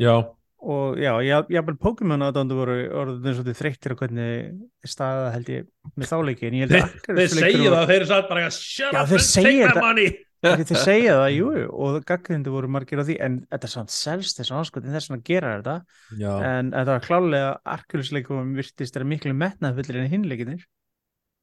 Já, 0.03 0.14
og 0.62 0.98
já, 1.01 1.11
ég 1.27 1.59
hafði 1.59 1.75
Pokémon 1.83 2.22
aðdándu 2.22 2.57
voru 2.59 2.75
orðin 3.01 3.35
svolítið 3.35 3.59
þreyttir 3.59 3.94
á 3.94 3.96
hvernig 3.98 4.90
staða 4.92 5.31
held 5.35 5.48
ég 5.51 5.64
með 5.98 6.12
þá 6.12 6.18
leiki 6.29 6.46
en 6.48 6.59
ég 6.59 6.68
held 6.68 6.77
þeir, 6.77 6.85
að 6.85 6.92
þeir 7.03 7.16
leikurinn 7.16 7.40
segja 7.40 7.72
það 7.72 7.88
þeir 7.88 7.96
eru 7.96 8.11
satt 8.12 8.29
bara 8.29 8.44
að 8.44 8.59
shut 8.59 9.01
up 9.01 9.11
þeir 9.11 9.25
take 9.33 9.72
my 9.72 9.83
money. 9.83 10.12
Þeir 10.42 10.62
þeir 10.68 10.81
segja 10.90 11.16
það, 11.18 11.33
jú, 11.37 11.48
og 11.87 11.98
gaggrindu 12.07 12.55
voru 12.55 12.70
margir 12.77 13.03
á 13.03 13.05
því, 13.07 13.18
en 13.27 13.40
þetta 13.51 13.68
er 13.68 13.75
svona 13.75 13.96
selst 13.96 14.38
þessu 14.38 14.57
áskotin 14.59 14.94
þess 14.94 15.14
að 15.14 15.27
gera 15.27 15.57
þetta, 15.57 15.77
já, 16.18 16.31
en 16.53 16.72
þetta 16.75 16.96
var 16.96 17.05
klálega 17.09 17.51
Arceus-leikum 17.75 18.55
virtist 18.59 18.98
er 18.98 19.07
miklu 19.07 19.35
metnaðfullir 19.38 20.03
en 20.03 20.11
hinleikinir. 20.14 20.64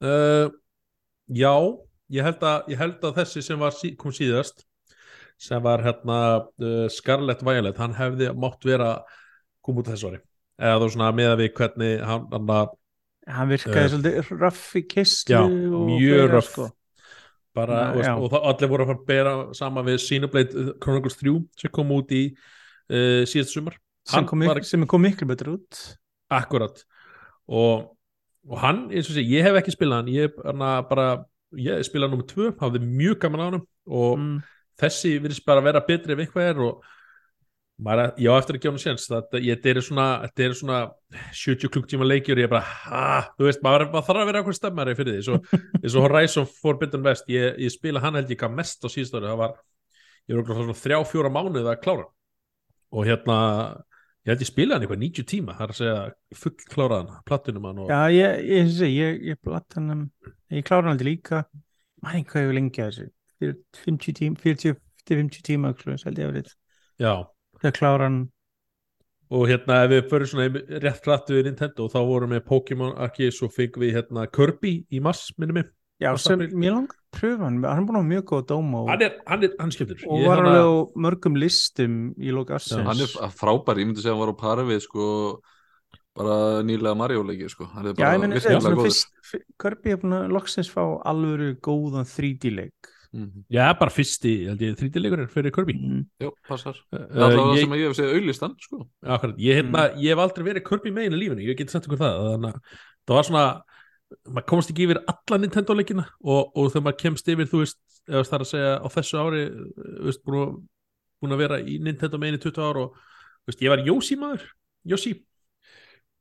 uh, 0.03 0.51
já 1.27 1.53
ég 2.09 2.25
held, 2.25 2.43
að, 2.43 2.71
ég 2.73 2.81
held 2.81 3.05
að 3.07 3.21
þessi 3.21 3.45
sem 3.45 3.61
var, 3.61 3.75
kom 3.99 4.15
síðast 4.15 4.65
sem 5.39 5.61
var 5.63 5.83
hérna 5.85 6.17
uh, 6.43 6.87
Scarlett 6.91 7.43
Violet, 7.47 7.77
hann 7.79 7.93
hefði 7.95 8.31
mátt 8.35 8.65
vera 8.67 8.89
koma 9.63 9.81
út 9.83 9.91
þessu 9.93 10.09
ári 10.11 10.19
eða 10.59 10.81
þú 10.83 10.89
svona 10.91 11.13
með 11.15 11.29
að 11.33 11.41
við 11.45 11.53
hvernig 11.61 12.03
hann, 12.03 12.27
að 12.35 12.75
Hann 13.29 13.49
virkaði 13.51 13.79
Eh, 13.83 13.89
svolítið 13.93 14.29
röff 14.41 14.61
í 14.79 14.81
kistlu 14.89 15.35
já, 15.35 15.41
mjög 15.45 16.31
röff. 16.33 16.47
sko. 16.49 16.65
bara, 17.53 17.75
Já, 17.77 17.93
veist, 17.95 18.09
og 18.23 18.31
það, 18.31 18.45
allir 18.49 18.69
voru 18.71 18.83
að 18.85 18.89
fara 18.89 18.99
að 18.99 19.05
bera 19.09 19.33
sama 19.57 19.83
við 19.85 19.97
Xenoblade 20.05 20.63
Chronicles 20.81 21.17
3 21.19 21.33
sem 21.61 21.71
kom 21.75 21.91
út 21.93 22.11
í 22.15 22.21
uh, 22.89 23.21
síðast 23.29 23.53
sumar 23.53 23.77
sem 24.09 24.25
kom, 24.25 24.39
var- 24.47 24.61
sem 24.65 24.85
kom 24.89 25.01
miklu 25.05 25.27
betur 25.29 25.51
út. 25.57 25.79
akkurat 26.31 26.81
og, 27.49 27.89
og 28.49 28.57
hann, 28.63 28.87
eins 28.89 29.09
og 29.11 29.15
sé, 29.17 29.23
ég 29.25 29.43
hef 29.45 29.59
ekki 29.61 29.73
spilað 29.75 30.01
hann 30.03 30.11
ég, 30.13 30.39
hana, 30.45 30.71
bara, 30.89 31.07
ég 31.57 31.83
spilaði 31.85 32.15
nummer 32.15 32.27
2 32.29 32.51
hafði 32.61 32.81
mjög 32.85 33.19
gaman 33.23 33.41
á 33.41 33.45
hann 33.49 33.61
og 33.89 34.17
Mm. 34.17 34.39
Þessi 34.79 35.17
virðist 35.19 35.45
bara 35.47 35.65
vera 35.65 35.83
betri 35.85 36.15
ef 36.15 36.23
eitthvað 36.23 36.49
er 36.53 36.63
og 36.67 36.87
maður, 37.79 38.11
ég 38.19 38.31
á 38.31 38.39
eftir 38.39 38.57
að 38.59 38.67
hann 38.67 38.81
séns 38.81 39.07
þetta 39.09 39.71
eru 39.71 39.83
svona, 39.83 40.07
svona 40.57 40.79
70 41.35 41.71
klukktíma 41.73 42.07
leikjur 42.07 42.39
og 42.39 42.43
ég 42.43 42.51
bara, 42.51 42.63
ah, 42.91 43.29
þú 43.37 43.47
veist, 43.47 43.63
maður, 43.65 43.87
maður 43.93 44.07
þarf 44.09 44.21
að 44.21 44.29
vera 44.29 44.41
eitthvað 44.41 44.57
stemmari 44.59 44.95
fyrir 44.99 45.17
því, 45.17 45.25
svo, 45.27 45.59
eins 45.81 45.95
og 45.95 46.07
Horizon 46.07 46.49
Forbidden 46.59 47.05
West, 47.05 47.29
ég, 47.31 47.59
ég 47.63 47.73
spila 47.73 48.03
hann 48.03 48.19
held 48.19 48.33
ég 48.33 48.39
hvað 48.41 48.57
mest 48.57 48.83
á 48.83 48.87
síðust 48.91 49.15
ári, 49.15 49.29
það 49.29 49.43
var 49.43 49.53
ég 50.29 50.35
var 50.35 50.43
okkur 50.43 50.59
svona 50.59 50.79
þrjá, 50.79 50.97
fjóra 51.09 51.31
mánuð 51.33 51.69
að 51.69 51.79
klára. 51.85 52.09
Og 52.89 53.05
hérna 53.07 53.37
ég 54.25 54.33
held 54.33 54.43
ég 54.43 54.49
spila 54.51 54.75
hann 54.75 54.85
eitthvað 54.85 55.03
90 55.05 55.29
tíma, 55.29 55.55
það 55.57 55.65
er 55.65 55.73
að 55.73 55.79
segja 55.79 56.41
full 56.41 56.55
kláraðan, 56.73 57.15
plattunum 57.29 57.69
hann 57.69 57.81
og 57.85 57.93
Já, 57.93 58.01
ég, 58.13 58.43
ég, 58.43 58.73
ég, 58.75 58.99
ég, 58.99 59.23
ég, 59.23 59.39
ég 60.59 60.67
klára 60.67 60.83
hann 60.83 60.93
aldrei 60.93 61.13
líka, 61.13 61.45
mæn 62.03 62.27
hvað 62.27 62.43
ég 62.43 62.51
vil 62.51 62.59
lengi 62.59 62.83
að 62.83 62.91
þessu, 62.91 63.07
Fyrir 63.39 63.55
50 63.85 64.13
tíma, 64.19 64.35
40-50 64.43 65.41
tíma, 65.47 65.71
held 65.79 66.19
ég 66.19 66.27
að 66.27 66.33
verið, 66.33 66.53
já, 66.99 67.13
þegar 67.61 67.75
klára 67.77 68.07
hann, 68.09 68.17
og 69.31 69.45
hérna 69.47 69.77
ef 69.85 69.91
við 69.93 70.07
förum 70.11 70.29
svona 70.31 70.47
í- 70.49 70.79
rétt 70.83 71.01
klattu 71.05 71.37
við 71.37 71.45
Nintendo 71.47 71.87
þá 71.87 71.99
vorum 72.09 72.33
við 72.35 72.43
Pokémon 72.49 72.95
Arceus 72.97 73.41
og 73.45 73.53
fengum 73.55 73.85
við 73.85 73.93
hérna 73.95 74.25
Kirby 74.31 74.73
í 74.91 74.99
mass 75.01 75.29
minni 75.37 75.53
mig. 75.53 75.69
Já, 75.99 76.15
sem 76.17 76.39
það- 76.39 76.53
mér 76.55 76.71
langar 76.73 76.95
að 76.95 77.19
pröfa 77.19 77.43
hann, 77.43 77.63
hann 77.63 77.79
er 77.83 77.85
búin 77.85 77.97
að 77.97 78.03
hafa 78.03 78.09
mjög 78.09 78.25
góð 78.31 78.43
dóma 78.47 78.77
og, 78.83 78.89
hann 78.89 79.01
er, 79.03 79.15
hann 79.27 79.43
er, 79.43 79.53
hann 79.59 79.71
skemmtur 79.71 80.03
og 80.07 80.19
Ég 80.19 80.27
var 80.27 80.37
alveg 80.43 80.63
á 80.63 80.71
mörgum 80.95 81.35
listum 81.37 81.95
í 82.17 82.31
lók 82.31 82.49
Já, 82.55 82.83
hann 82.87 82.99
er 83.03 83.31
frábær, 83.35 83.75
ég 83.79 83.87
myndi 83.87 83.99
segja 84.03 84.15
að 84.15 84.19
hann 84.19 84.23
var 84.25 84.33
á 84.33 84.37
pari 84.39 84.63
við 84.69 84.81
sko 84.87 85.41
bara 86.15 86.37
nýlega 86.63 86.95
Mario 86.97 87.23
leiki 87.23 87.49
sko. 87.51 87.65
Hann 87.71 87.87
er 87.87 87.93
Já, 87.93 88.15
ég 88.15 88.83
fyrst, 88.83 89.07
fyr- 89.23 89.45
Kirby 89.59 89.91
er 89.91 89.97
búin 89.97 90.15
að 90.15 90.31
loksins 90.31 90.71
fá 90.71 90.81
alvöru 91.05 91.55
góðan 91.59 92.07
3D-leik. 92.07 92.89
Mhm. 93.15 93.45
já, 93.49 93.63
bara 93.79 93.89
fyrsti, 93.89 94.33
held 94.45 94.61
ég, 94.61 94.75
þrítileikurinn 94.77 95.31
fyrir 95.33 95.53
Kirby. 95.55 95.73
Mm. 95.73 96.03
Jú, 96.21 96.29
passar. 96.47 96.77
Uh, 96.93 97.07
allavega 97.09 97.55
ég, 97.55 97.63
sem 97.63 97.73
að 97.73 97.81
ég 97.81 97.89
hef 97.89 97.97
segið 97.97 98.19
auðlistan 98.19 98.53
sko. 98.61 98.83
Akkurat, 99.01 99.39
ég, 99.41 99.57
hérna, 99.57 99.87
ég 99.97 100.13
hef 100.13 100.21
aldrei 100.21 100.45
verið 100.45 100.65
Kirby 100.67 100.93
megin 100.93 101.17
í 101.17 101.21
lífinu, 101.23 101.47
ég 101.47 101.57
geti 101.57 101.73
sagt 101.73 101.89
ykkur 101.89 102.03
það. 102.03 102.19
Þannig 102.35 102.53
að 102.53 102.77
það 103.09 103.17
var 103.17 103.29
svona 103.29 103.45
maður 104.29 104.47
komast 104.49 104.71
ekki 104.73 104.87
yfir 104.87 104.99
alla 105.11 105.39
Nintendo 105.41 105.75
leikina 105.77 106.05
og, 106.23 106.49
og 106.57 106.71
þegar 106.71 106.85
maður 106.87 106.99
kemst 107.03 107.29
yfir, 107.29 107.49
þú 107.49 107.61
veist 107.63 107.79
eða 108.09 108.25
það 108.25 108.35
er 108.37 108.45
að 108.45 108.51
segja 108.51 108.71
á 108.81 108.87
þessu 108.95 109.19
ári 109.21 109.41
þú 109.49 110.07
veist, 110.07 110.23
búin, 110.25 111.33
að, 111.33 111.41
vera 111.43 111.59
í 111.61 111.77
Nintendo 111.83 112.21
megin 112.21 112.39
í 112.39 112.43
20 112.43 112.65
ár 112.65 112.81
og 112.85 112.97
veist, 113.49 113.61
ég 113.61 113.73
var 113.73 113.83
Yoshi 113.85 114.17
maður 114.19 114.47
Yoshi 114.89 115.13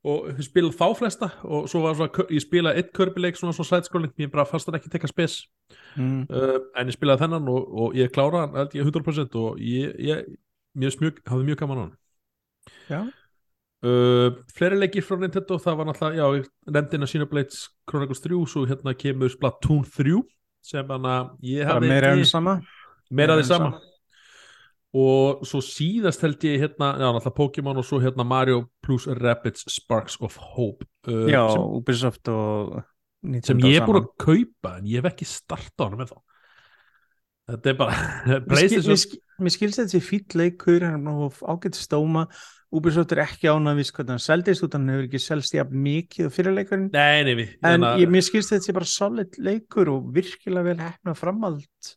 og 0.07 0.29
ég 0.31 0.45
spilaði 0.47 0.77
þá 0.79 0.85
flesta 0.95 1.27
og 1.43 1.65
svo 1.67 1.81
var 1.83 1.95
svona, 1.99 2.25
ég 2.31 2.43
spilaði 2.45 2.79
eitt 2.79 2.93
Kirby-leik 2.95 3.35
svona 3.35 3.51
svona 3.53 3.67
side-scrolling, 3.73 4.13
ég 4.21 4.31
bara 4.31 4.45
fannst 4.47 4.69
það 4.69 4.79
ekki 4.79 4.93
tekka 4.95 5.07
spes 5.11 5.39
Mm. 5.97 6.25
uh, 6.29 6.57
en 6.77 6.87
ég 6.89 6.93
spilaði 6.95 7.23
þennan 7.25 7.47
og, 7.49 7.65
og 7.81 7.93
ég 7.97 8.09
kláraði 8.13 8.41
hann 8.45 8.55
held 8.57 8.75
ég 8.77 8.85
100% 8.89 9.35
og 9.37 9.57
ég, 9.61 9.91
ég 10.01 10.23
mér 10.77 10.89
finnst 10.89 11.01
mjög, 11.01 11.19
hafði 11.29 11.45
mjög 11.49 11.59
gaman 11.61 11.77
á 11.77 11.81
hann 11.83 11.95
Já. 12.89 12.99
uh, 13.85 14.37
fleiri 14.55 14.79
leikir 14.79 15.05
frá 15.05 15.17
Nintendo 15.21 15.57
það 15.61 15.77
var 15.81 15.89
náttúrulega, 15.89 16.17
já, 16.21 16.39
ég 16.39 16.73
nefndi 16.73 16.97
hérna 16.97 17.09
Xenoblades 17.09 17.59
Chronicles 17.89 18.21
3, 18.25 18.39
svo 18.53 18.65
hérna 18.69 18.93
kemur 18.97 19.29
Splatoon 19.33 19.83
3 19.85 20.23
sem 20.69 20.89
hann 20.93 21.05
að 21.09 21.29
ég 21.51 21.69
hafði 21.69 21.89
meira 21.93 22.13
enn 22.13 22.21
ekki- 22.23 22.31
sama. 22.33 22.55
meira 23.09 23.35
meira 23.35 23.39
því 23.41 23.47
sama 23.49 23.71
og 24.99 25.43
svo 25.45 25.61
síðast 25.61 26.21
held 26.25 26.41
ég 26.49 26.63
hérna, 26.63 26.95
já, 26.97 27.07
náttúrulega 27.13 27.37
Pokémon 27.37 27.77
og 27.77 27.85
svo 27.85 27.99
hérna 28.01 28.25
Mario 28.25 28.63
plus 28.89 29.05
Rabbids 29.19 29.67
Sparks 29.69 30.17
of 30.25 30.37
Hope 30.41 30.87
uh, 31.07 31.27
Já, 31.29 31.43
sem, 31.53 31.67
Ubisoft 31.77 32.31
og 32.33 32.79
sem 33.45 33.61
ég 33.67 33.77
er 33.77 33.85
búin 33.85 34.01
að 34.01 34.11
kaupa 34.21 34.77
en 34.79 34.89
ég 34.89 35.03
hef 35.03 35.11
ekki 35.11 35.27
starta 35.29 35.85
á 35.85 35.87
hann 35.87 35.99
með 35.99 36.13
þá 36.13 36.19
þetta 37.49 37.71
er 37.71 37.77
bara 37.79 38.39
Mér 39.39 39.53
skilst 39.55 39.79
þetta 39.79 39.91
sé 39.93 40.01
fýll 40.03 40.39
leikur, 40.39 40.83
hann 40.83 41.05
er 41.07 41.37
ágætt 41.47 41.77
stóma, 41.79 42.25
Ubisoft 42.75 43.13
er 43.15 43.21
ekki 43.23 43.47
ánægvis 43.47 43.93
hvernig 43.95 44.17
hann 44.17 44.23
seldist 44.23 44.65
út, 44.65 44.75
hann 44.75 44.89
hefur 44.91 45.05
ekki 45.07 45.21
selst 45.23 45.55
jafn 45.55 45.79
mikið 45.85 46.27
á 46.27 46.31
fyrirleikurinn, 46.35 46.89
Nei, 46.91 47.21
nei, 47.27 47.35
við 47.39 47.53
en 47.69 47.85
ég, 48.01 48.11
mér 48.11 48.25
skilst 48.27 48.51
þetta 48.51 48.67
sé 48.67 48.75
bara 48.75 48.89
solid 48.89 49.39
leikur 49.39 49.93
og 49.93 50.11
virkilega 50.17 50.67
vel 50.73 50.81
hefna 50.83 51.15
framald 51.17 51.93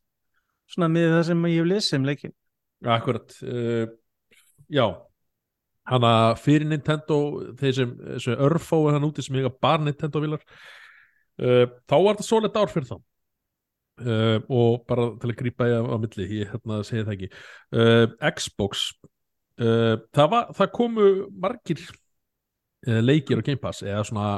svona 0.71 0.89
með 0.93 1.17
það 1.17 1.27
sem 1.29 1.49
ég 1.51 1.59
hef 1.59 1.69
lesið 1.73 1.99
um 1.99 2.07
leikin. 2.09 2.35
Akkurat 2.95 3.35
uh, 3.43 3.91
Já, 4.73 4.87
hana 5.89 6.13
fyrir 6.39 6.69
Nintendo 6.71 7.19
þeir 7.59 7.75
sem, 7.77 7.95
sem 8.23 8.45
örfói 8.47 8.93
hann 8.95 9.07
úti 9.07 9.25
sem 9.25 9.39
eiga 9.39 9.51
bara 9.53 9.83
Nintendo 9.83 10.23
vilar 10.23 10.43
uh, 10.43 11.65
þá 11.91 11.97
var 11.97 12.15
þetta 12.15 12.29
svolítið 12.29 12.61
ár 12.63 12.75
fyrir 12.75 12.91
þá. 12.93 12.99
Uh, 14.03 14.39
og 14.49 14.87
bara 14.89 15.11
til 15.21 15.31
að 15.31 15.39
grípa 15.39 15.69
ég 15.69 15.85
á, 15.85 15.97
milli, 16.01 16.29
ég 16.41 16.55
hérna 16.55 16.79
segi 16.87 17.05
það 17.05 17.17
ekki. 17.17 17.33
Uh, 17.77 18.31
Xbox 18.33 18.93
það, 19.63 20.27
var, 20.33 20.47
það 20.57 20.71
komu 20.75 21.09
margir 21.39 21.83
leikir 22.83 23.39
á 23.39 23.47
Game 23.47 23.61
Pass 23.61 23.85
eða 23.85 24.01
svona 24.09 24.31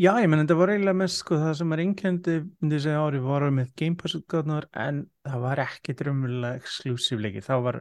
Já, 0.00 0.14
ég 0.22 0.30
menn 0.30 0.40
þetta 0.40 0.54
var 0.56 0.70
eiginlega 0.72 0.96
mest 0.96 1.20
sko 1.20 1.36
það 1.36 1.52
sem 1.58 1.72
er 1.74 1.80
einkendi 1.82 2.34
myndi 2.40 2.78
ég 2.78 2.84
segja 2.86 3.02
ári 3.04 3.18
var 3.20 3.44
með 3.52 3.74
Game 3.76 3.98
Pass 4.00 4.16
útgáðnar 4.16 4.64
en 4.80 5.02
það 5.28 5.42
var 5.42 5.60
ekkit 5.66 6.00
raunverulega 6.06 6.60
exclusive 6.62 7.20
leiki, 7.20 7.42
það 7.44 7.66
var 7.66 7.78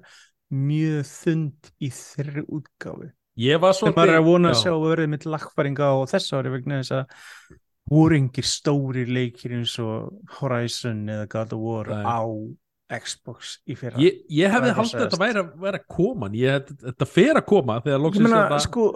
mjög 0.52 1.10
þund 1.10 1.74
í 1.82 1.92
þeirri 1.96 2.46
útgáfi 2.48 3.12
ég 3.42 3.62
var 3.64 3.76
sem 3.78 3.94
bara 3.96 4.18
er 4.18 4.22
að 4.22 4.30
vona 4.30 4.52
að 4.52 4.58
já. 4.58 4.64
sjá 4.66 4.72
að 4.74 4.88
verið 4.90 5.12
mitt 5.14 5.28
lagfæringa 5.30 5.92
á 5.92 5.96
þessu 6.12 6.40
ári 6.40 6.54
vegna 6.56 6.82
þess 6.82 6.96
að 7.00 7.60
voru 7.92 8.18
engir 8.20 8.48
stóri 8.48 9.06
leikir 9.10 9.56
eins 9.58 9.78
og 9.82 10.12
Horizon 10.40 11.06
eða 11.12 11.30
God 11.32 11.56
of 11.56 11.64
War 11.64 11.92
Nei. 11.92 12.04
á 12.04 12.22
Xbox 12.92 13.54
í 13.72 13.76
fyrra 13.80 14.02
ég, 14.04 14.20
ég 14.36 14.52
hefði 14.52 14.74
haldið 14.76 14.98
að 14.98 15.06
þetta 15.06 15.20
væri 15.22 15.42
að 15.42 15.52
vera 15.64 15.80
að 15.80 15.86
koma 15.96 16.28
en 16.28 16.36
ég, 16.36 16.58
þetta, 16.60 16.78
þetta 16.90 17.08
fer 17.08 17.40
að 17.40 17.46
koma 17.52 17.78
þegar 17.86 18.04
loksins 18.04 18.26
meina, 18.28 18.42
þetta 18.42 18.60
sko, 18.66 18.88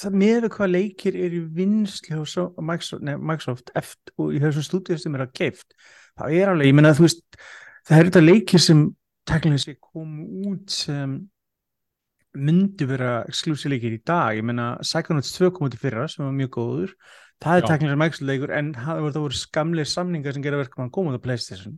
það 0.00 0.16
með 0.24 0.48
hvað 0.56 0.72
leikir 0.74 1.18
er 1.20 1.36
í 1.38 1.42
vinslu 1.60 2.10
hjá 2.10 2.24
so 2.32 2.46
Microsoft, 2.58 3.04
nei, 3.06 3.14
Microsoft 3.30 3.70
eftir, 3.78 4.14
og 4.18 4.34
í 4.34 4.42
þessum 4.42 4.66
stúdíu 4.66 4.98
sem 4.98 5.14
er 5.14 5.26
að 5.28 5.36
geift 5.38 5.78
það 6.18 6.36
er 6.40 6.52
alveg, 6.52 6.70
ég 6.70 6.78
meina, 6.80 6.94
þú 6.98 7.06
veist 7.06 7.22
það 7.86 7.96
er 8.00 8.10
þetta 8.10 8.24
leikir 8.24 8.64
sem 8.64 8.84
teknilega 9.28 9.62
sé 9.64 9.76
komu 9.80 10.26
út 10.50 10.70
sem 10.70 11.14
myndi 12.34 12.86
vera 12.90 13.20
exclusive 13.30 13.70
leikir 13.74 13.94
í 13.94 14.00
dag. 14.04 14.34
Ég 14.36 14.42
meina, 14.46 14.72
Psychonauts 14.82 15.30
2 15.36 15.52
kom 15.54 15.68
út 15.68 15.76
í 15.76 15.80
fyrra 15.80 16.08
sem 16.10 16.24
var 16.26 16.34
mjög 16.34 16.50
góður, 16.56 16.94
það 17.42 17.58
er 17.60 17.62
Já. 17.62 17.68
teknilega 17.70 18.00
Microsoft 18.00 18.28
leikur 18.30 18.52
en 18.58 18.72
það 18.74 19.00
voru, 19.04 19.12
það 19.14 19.24
voru 19.26 19.38
skamlir 19.38 19.90
samningar 19.90 20.34
sem 20.34 20.42
gera 20.46 20.58
verkum 20.60 20.86
að 20.88 20.92
koma 20.96 21.12
út 21.14 21.20
á 21.22 21.24
Playstation. 21.26 21.76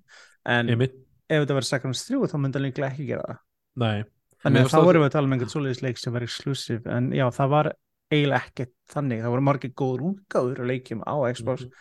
En 0.48 0.70
ef 0.72 0.86
þetta 1.28 1.56
var 1.58 1.66
Psychonauts 1.66 2.06
3 2.08 2.30
þá 2.32 2.36
myndi 2.40 2.56
hann 2.60 2.66
líklega 2.70 2.90
ekki 2.92 3.08
gera 3.10 3.26
það. 3.28 3.42
Nei, 3.76 4.04
Þannig 4.44 4.62
að 4.62 4.68
þá 4.70 4.76
það- 4.76 4.84
vorum 4.86 5.02
við 5.02 5.08
að 5.08 5.12
tala 5.16 5.26
um 5.26 5.32
einhvern 5.36 5.52
svoleiðis 5.52 5.82
leik 5.82 5.98
sem 5.98 6.12
var 6.12 6.22
exclusive 6.22 6.86
en 6.96 7.10
já, 7.12 7.26
það 7.30 7.48
var 7.50 7.72
eiginlega 8.12 8.42
ekkert 8.46 8.72
þannig, 8.92 9.20
það 9.24 9.32
voru 9.34 9.42
margir 9.42 9.72
góður 9.74 10.04
útgáður 10.12 10.60
að 10.62 10.68
leikjum 10.72 11.00
á 11.04 11.14
Xbox 11.34 11.64
Mhm. 11.64 11.72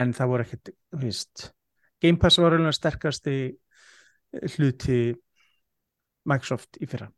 en 0.00 0.12
það 0.12 0.28
voru 0.28 0.44
ekkert, 0.44 0.70
þú 0.92 1.00
veist 1.04 1.52
Game 2.02 2.16
Pass 2.18 2.36
var 2.38 2.52
alveg 2.52 2.74
sterkasti 2.74 3.56
hluti 4.32 5.00
Microsoft 6.30 6.78
í 6.80 6.88
fyrra. 6.90 7.08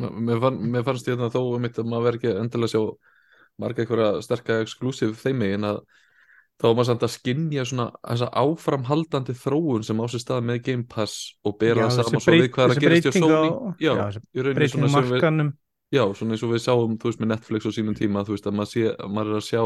Mér, 0.00 0.38
fann, 0.42 0.60
mér 0.72 0.84
fannst 0.86 1.08
ég 1.10 1.16
þarna 1.18 1.32
þó 1.34 1.40
um 1.56 1.64
mitt 1.64 1.78
að 1.80 1.88
maður 1.90 2.06
verði 2.08 2.20
ekki 2.20 2.36
endilega 2.40 2.72
sjá 2.74 2.82
marga 3.60 3.82
einhverja 3.84 4.22
sterka 4.24 4.60
exclusive 4.64 5.18
þeimi 5.18 5.50
en 5.56 5.66
að 5.72 5.80
þá 6.60 6.66
var 6.68 6.76
maður 6.76 6.88
samt 6.90 7.06
að 7.06 7.12
skinja 7.14 7.64
svona 7.68 7.86
þessa 8.04 8.28
áframhaldandi 8.42 9.34
þróun 9.40 9.86
sem 9.86 10.00
á 10.00 10.04
sér 10.12 10.22
stað 10.22 10.46
með 10.50 10.60
Game 10.68 10.86
Pass 10.88 11.34
og 11.44 11.56
bera 11.60 11.88
það 11.88 12.10
saman 12.10 12.24
svo 12.24 12.36
við 12.36 12.50
hvað 12.54 12.66
er 12.66 12.74
að 12.74 12.84
gerast 12.84 13.08
hjá 13.08 13.14
Sony. 13.16 13.50
Já, 13.80 13.92
í 14.36 14.44
rauninni 14.44 14.70
svona 14.70 14.92
sem 14.94 15.10
við 15.10 15.54
já, 15.90 16.02
svona 16.14 16.36
eins 16.36 16.44
og 16.46 16.52
við 16.54 16.62
sáum, 16.62 16.98
þú 17.00 17.10
veist, 17.10 17.22
með 17.22 17.32
Netflix 17.32 17.66
á 17.66 17.70
sínum 17.74 17.96
tíma, 17.98 18.22
þú 18.28 18.36
veist, 18.36 18.46
að 18.46 18.58
maður, 18.60 18.70
sé, 18.70 18.92
maður 19.10 19.32
er 19.32 19.40
að 19.40 19.46
sjá 19.48 19.62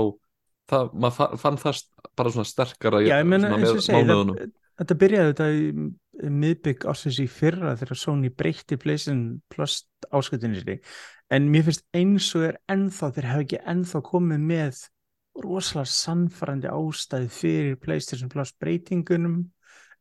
það, 0.73 0.95
maður 0.95 1.17
fa- 1.19 1.41
fann 1.43 1.59
það 1.61 1.83
bara 2.17 2.33
svona 2.33 2.49
sterkara 2.49 3.03
Já, 3.05 3.19
ég 3.19 3.29
meina 3.29 3.51
svona 3.51 3.61
eins 3.61 3.91
og 3.91 4.09
það, 4.09 4.55
þetta 4.81 4.99
byrjaði 5.03 5.35
þetta 5.35 5.51
í 5.53 5.67
miðbygg 6.23 6.87
ásins 6.91 7.19
í 7.23 7.27
fyrra 7.31 7.75
þegar 7.79 7.99
Sony 7.99 8.31
breytti 8.31 8.79
PlayStation 8.81 9.41
Plus 9.53 9.83
áskutinu 10.15 10.59
sinni. 10.59 10.79
En 11.33 11.49
mér 11.51 11.67
finnst 11.67 11.87
eins 11.97 12.29
og 12.39 12.49
er 12.51 12.59
ennþá 12.71 13.11
þeir 13.17 13.31
hafa 13.31 13.47
ekki 13.47 13.63
ennþá 13.73 14.03
komið 14.07 14.45
með 14.51 14.83
rosalega 15.45 15.91
sannfærandi 15.91 16.71
ástæði 16.71 17.31
fyrir 17.35 17.81
PlayStation 17.83 18.31
Plus 18.31 18.53
breytingunum 18.61 19.41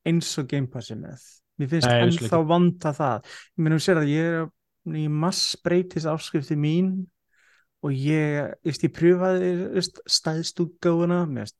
eins 0.06 0.30
og 0.38 0.52
Game 0.52 0.69
Passi 0.69 0.97
með. 0.99 1.23
Mér 1.58 1.71
finnst 1.71 1.89
Nei, 1.89 2.04
ennþá 2.06 2.43
vanta 2.49 2.93
það. 2.97 3.34
Ég 3.58 3.65
meina 3.65 3.80
þú 3.80 3.86
sér 3.88 4.04
að 4.04 4.13
ég 4.13 4.38
er 4.38 4.97
í 4.99 5.08
mass 5.10 5.58
breytist 5.63 6.10
áskrifti 6.10 6.58
mín 6.60 6.93
og 7.84 7.91
ég, 7.95 8.39
ég, 8.39 8.54
veist, 8.67 8.86
ég 8.86 8.93
pröfaði 8.95 9.52
veist, 9.73 9.99
stæðst 10.06 10.62
útgáfuna. 10.63 11.23
Mér 11.30 11.49
finnst 11.49 11.60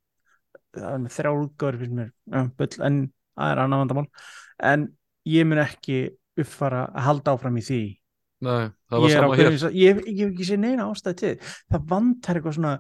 mér 1.98 2.10
en 2.84 3.04
það 3.34 3.52
er 3.52 3.62
annað 3.64 3.84
vandamál 3.84 4.08
en 4.60 4.88
ég 5.26 5.46
mun 5.48 5.62
ekki 5.64 6.02
uppfara 6.40 6.88
að 6.92 7.06
halda 7.08 7.34
áfram 7.38 7.58
í 7.58 7.62
því. 7.64 7.82
Nei, 8.44 8.66
það 8.92 9.00
var 9.00 9.10
ég, 9.10 9.16
er 9.16 9.22
sama 9.22 9.36
hér. 9.40 9.54
ég, 9.72 9.96
hef- 9.96 10.08
ég 10.10 10.28
ekki 10.34 10.46
séð 10.50 10.60
neina 10.66 10.90
ástæð 10.92 11.16
til. 11.22 11.34
Það 11.72 11.86
vantar 11.94 12.36
eitthvað 12.40 12.58
svona 12.58 12.74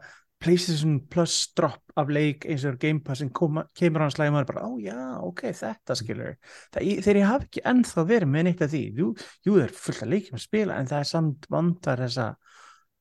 PlayStation 0.43 0.97
Plus 1.07 1.35
drop 1.55 1.93
af 1.95 2.09
leik 2.11 2.43
eins 2.51 2.65
og 2.67 2.75
Game 2.81 2.99
Pass 2.99 3.21
sem 3.23 3.29
kemur 3.31 4.01
hans 4.03 4.17
lægi 4.19 4.33
maður 4.33 4.49
bara, 4.49 4.65
ó 4.67 4.71
já, 4.83 4.97
ok, 5.23 5.45
þetta 5.55 5.95
skilur 5.95 6.33
það, 6.73 6.83
ég- 6.89 6.99
þeir 7.05 7.19
hafa 7.23 7.45
ekki 7.47 7.63
ennþá 7.71 8.03
verið 8.09 8.27
með 8.33 8.43
neitt 8.49 8.61
af 8.65 8.73
því, 8.73 8.81
jú, 8.97 9.13
jú 9.47 9.53
það 9.55 9.63
er 9.63 9.75
fullt 9.85 10.03
að 10.03 10.11
leikjum 10.11 10.35
að 10.35 10.43
spila 10.43 10.75
en 10.81 10.89
það 10.91 10.99
er 10.99 11.09
samt 11.13 11.47
vantar 11.49 12.03
þessa 12.03 12.27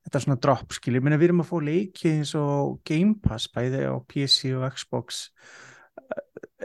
þetta 0.06 0.20
svona 0.22 0.40
drop 0.46 0.72
skilur, 0.78 1.00
ég 1.00 1.02
meina 1.08 1.18
við 1.18 1.28
erum 1.32 1.42
að 1.42 1.50
fá 1.50 1.58
leiki 1.66 2.12
eins 2.12 2.34
og 2.38 2.78
Game 2.86 3.14
Pass 3.22 3.48
bæði 3.50 3.82
á 3.90 3.94
PC 4.06 4.54
og 4.54 4.68
Xbox. 4.78 5.30
eh, 5.34 5.71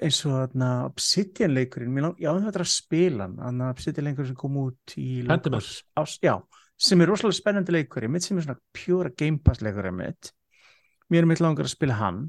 eins 0.03 0.21
og 0.27 0.35
þarna 0.35 0.71
Obsidian 0.87 1.53
leikurinn, 1.55 1.93
mér 1.93 2.07
lang, 2.07 2.17
já 2.21 2.31
það 2.33 2.49
er 2.53 2.63
að 2.63 2.71
spila 2.73 3.25
hann, 3.25 3.37
þarna 3.41 3.69
Obsidian 3.73 4.09
leikurinn 4.09 4.31
sem 4.31 4.39
kom 4.39 4.57
út 4.61 4.97
í 4.99 5.09
árs- 5.27 5.83
árs- 5.97 6.19
já, 6.23 6.35
sem 6.77 7.01
er 7.01 7.09
rosalega 7.11 7.39
spennandi 7.39 7.75
leikurinn 7.75 8.13
mitt 8.13 8.25
sem 8.25 8.37
er 8.37 8.47
svona 8.47 8.59
pjúra 8.75 9.13
Game 9.17 9.39
Pass 9.43 9.63
leikurinn 9.65 9.97
mitt 9.97 10.31
mér 11.11 11.23
er 11.23 11.29
mitt 11.29 11.43
langar 11.43 11.67
að 11.67 11.75
spila 11.75 11.97
hann. 12.01 12.25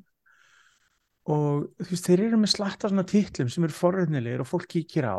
Og 1.28 1.66
þú 1.82 1.90
veist, 1.90 2.06
þeir 2.06 2.22
eru 2.28 2.40
með 2.40 2.54
slatta 2.54 2.88
svona 2.88 3.04
titlum 3.08 3.50
sem 3.52 3.66
eru 3.66 3.76
forröðnilegir 3.76 4.44
og 4.44 4.48
fólk 4.48 4.68
kíkir 4.70 5.08
á. 5.10 5.18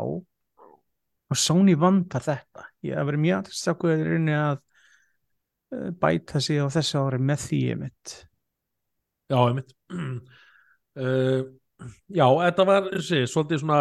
Og 1.30 1.38
Sony 1.38 1.76
vantar 1.78 2.24
þetta. 2.24 2.66
Ég 2.82 2.96
það 2.98 3.10
verið 3.12 3.22
mjög 3.26 3.36
aðeins 3.38 3.68
að 3.70 3.78
hvað 3.82 3.94
er 3.94 4.10
reyni 4.10 4.34
að 4.34 4.56
eh, 5.76 5.90
bæta 6.02 6.42
sig 6.42 6.58
á 6.58 6.66
þessu 6.74 7.04
ári 7.04 7.22
með 7.22 7.46
því 7.46 7.60
mitt 7.84 8.16
Já, 9.30 9.38
einmitt. 9.44 9.70
Uh, 10.98 11.44
Já, 12.12 12.26
þetta 12.26 12.66
var 12.68 12.90
sé, 13.04 13.22
svolítið 13.30 13.62
svona 13.64 13.80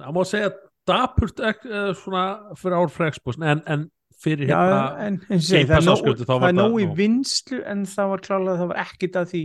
það 0.00 0.16
má 0.16 0.20
segja 0.28 0.52
dapurt 0.88 1.40
uh, 1.44 1.90
svona 1.96 2.26
fyrir 2.58 2.76
ár 2.78 2.92
Xbox 3.14 3.40
en, 3.40 3.62
en 3.66 3.88
fyrir 4.20 4.50
Já, 4.50 4.58
hérna 4.58 5.06
en, 5.06 5.18
en 5.28 5.40
Game 5.40 5.80
það 6.20 6.46
er 6.50 6.56
nóg, 6.56 6.76
í 6.82 6.88
vinslu 6.98 7.62
en 7.68 7.86
það 7.88 8.12
var 8.14 8.24
klálega 8.26 8.60
það 8.60 8.72
var 8.72 8.82
ekkit 8.84 9.18
að 9.20 9.32
því 9.32 9.42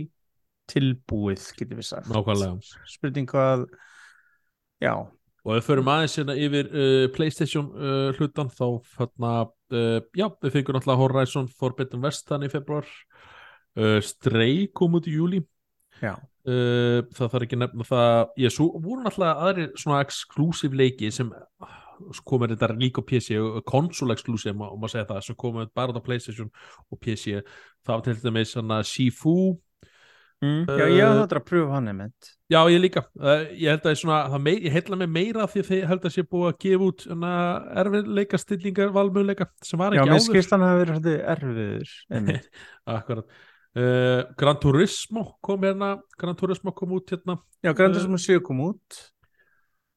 tilbúið, 0.66 1.44
getur 1.54 1.78
við 1.78 1.86
sagt. 1.86 2.08
Nákvæmlega. 2.10 2.78
spurning 2.90 3.28
hvað 3.30 3.66
já, 4.82 4.94
og 5.46 5.52
ef 5.54 5.60
við 5.60 5.66
förum 5.68 5.90
aðeins 5.92 6.16
hérna 6.18 6.36
yfir 6.42 6.70
uh, 6.72 7.04
Playstation 7.14 7.68
uh, 7.70 8.08
hlutan 8.18 8.50
þá 8.50 8.66
hérna, 8.98 9.32
uh, 9.72 10.00
já, 10.18 10.26
við 10.42 10.56
fengum 10.56 10.76
náttúrulega 10.76 11.02
Horizon 11.04 11.50
Forbidden 11.60 12.02
West 12.04 12.26
þannig 12.28 12.50
í 12.50 12.56
februar 12.56 12.88
uh, 13.78 14.00
Stray 14.04 14.66
kom 14.74 14.98
út 14.98 15.06
í 15.06 15.14
júli 15.14 15.44
já, 16.02 16.16
uh, 16.46 17.00
það 17.16 17.32
þarf 17.32 17.46
ekki 17.46 17.58
að 17.58 17.62
nefna 17.64 17.88
það 17.88 18.14
ég, 18.42 18.54
svo 18.54 18.68
voru 18.76 19.02
náttúrulega 19.04 19.48
aðri 19.48 19.66
svona 19.74 20.00
exclusive 20.06 20.78
leiki 20.78 21.10
sem 21.14 21.30
ah, 21.34 21.76
komur 22.28 22.52
þetta 22.52 22.72
líka 22.78 23.04
PC, 23.06 23.40
console 23.68 24.16
exclusive 24.16 24.56
má, 24.56 24.68
má 24.78 24.88
segja 24.92 25.08
það, 25.10 25.22
sem 25.28 25.38
komur 25.38 25.70
bara 25.74 25.94
á 25.96 26.02
Playstation 26.04 26.50
og 26.90 27.00
PC, 27.00 27.40
það 27.86 27.94
var 27.94 28.04
til 28.06 28.18
dæmis 28.22 28.54
svona 28.54 28.82
Sifu 28.86 29.36
mm. 30.44 30.66
já 30.68 30.86
Uh, 30.86 30.90
ég 30.92 31.02
hafði 31.02 31.22
þetta 31.22 31.40
að 31.40 31.46
pröfa 31.48 31.76
hann 31.78 31.92
einmitt 31.92 32.34
Já, 32.46 32.60
ég 32.70 32.78
líka. 32.78 33.02
Uh, 33.18 33.48
ég 33.58 33.72
held 33.72 33.86
að 33.88 33.96
svona, 33.98 34.20
það 34.30 34.42
mei, 34.44 34.52
ég 34.62 34.74
heitla 34.76 34.98
mig 35.00 35.08
meira 35.10 35.48
því 35.50 35.62
að 35.64 35.70
ég 35.74 35.88
held 35.90 36.04
að 36.06 36.12
sé 36.14 36.22
búið 36.30 36.52
að 36.52 36.60
gefa 36.62 36.86
út 36.86 37.06
erfiðleika 37.82 38.38
stillingar 38.38 38.92
valmöðuleika 38.94 39.48
sem 39.66 39.80
var 39.80 39.96
já, 39.96 39.98
ekki 39.98 40.12
mér 40.12 40.20
áður. 40.20 40.26
skilst 40.28 40.54
hann 40.54 40.66
að 40.66 40.78
vera 40.78 40.98
svolítið 41.00 41.24
erfiður. 41.32 41.96
Akkurat. 42.96 43.34
Uh, 43.76 44.24
Gran 44.40 44.56
Turismo 44.56 45.36
kom 45.44 45.60
hérna, 45.66 45.98
Gran 46.16 46.36
Turismo 46.36 46.72
kom 46.72 46.94
út 46.96 47.10
hérna. 47.12 47.36
Já, 47.60 47.74
Grand 47.76 47.92
Turismo 47.92 48.16
7 48.16 48.40
kom 48.40 48.60
út. 48.70 49.00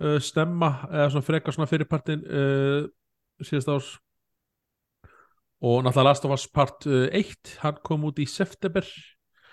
uh, 0.04 0.20
stemma, 0.24 0.70
eða 0.92 1.10
svona 1.14 1.28
frekar 1.28 1.56
svona 1.56 1.70
fyrirpartin 1.70 2.26
uh, 2.28 2.84
síðast 3.44 3.72
árs. 3.72 3.94
Og 5.60 5.82
náttúrulega 5.84 6.08
Last 6.08 6.28
of 6.28 6.36
Us 6.36 6.46
Part 6.48 6.88
uh, 6.88 7.08
1, 7.16 7.56
hann 7.64 7.80
kom 7.84 8.04
út 8.08 8.20
í 8.20 8.28
september. 8.28 8.84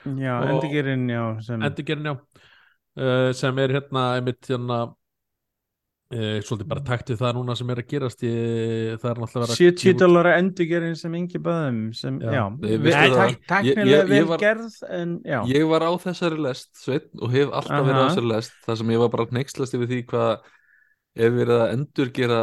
Já, 0.07 0.35
endurgerinn, 0.47 1.09
já 1.11 1.22
endurgerinn 1.57 2.12
já. 2.12 2.14
Sem 3.37 3.59
er 3.59 3.74
hérna 3.74 4.05
einmitt 4.16 4.47
hérna 4.49 4.77
uh, 6.14 6.38
svolítið 6.46 6.68
bara 6.70 6.82
takt 6.86 7.11
við 7.11 7.18
það 7.22 7.34
núna 7.38 7.57
sem 7.59 7.70
er 7.74 7.80
að 7.82 7.88
gerast 7.90 8.22
ég, 8.26 8.96
það 9.02 9.11
er 9.11 9.20
náttúrulega 9.22 9.46
að 9.50 9.61
70 9.61 9.82
gefa 9.82 9.94
út- 9.96 10.02
dólara 10.04 10.34
endurgerinn 10.40 10.96
sem 11.00 11.16
yngi 11.18 11.40
bæðum 11.46 11.80
sem, 11.98 12.18
Já. 12.22 12.30
já, 12.36 12.42
við- 12.62 12.88
það. 12.92 13.16
tak- 13.16 13.46
taknilega 13.50 14.04
vel 14.11 14.38
gerð 14.44 14.76
en 14.90 15.16
já, 15.26 15.38
Ég 15.50 15.68
var 15.68 15.82
á 15.86 15.90
þessari 16.07 16.38
lest, 16.46 16.70
Sveinn, 16.82 17.09
og 17.20 17.30
hef 17.34 17.48
alltaf 17.50 17.86
verið 17.86 17.96
á 17.96 18.04
Aha. 18.04 18.11
þessari 18.14 18.30
lest 18.34 18.52
þar 18.66 18.76
sem 18.82 18.92
ég 18.94 18.98
var 19.04 19.09
bara 19.16 19.26
hneykslast 19.32 19.74
yfir 19.74 19.90
því 19.94 20.02
hvað 20.07 20.32
ef 21.16 21.32
verið 21.32 21.57
að 21.64 21.72
endurgera 21.74 22.40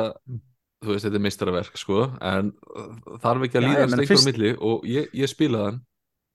þú 0.84 0.92
veist, 0.92 1.06
þetta 1.08 1.16
er 1.16 1.24
meistaraverk 1.24 1.78
sko, 1.80 2.00
en 2.20 2.52
uh, 2.76 3.18
þarf 3.24 3.46
ekki 3.48 3.60
að 3.62 3.68
líða 3.70 3.88
lengur 3.94 4.20
á 4.20 4.28
milli 4.28 4.50
og 4.60 4.82
ég, 4.84 5.08
ég 5.16 5.30
spilaði 5.32 5.64
hann 5.70 5.82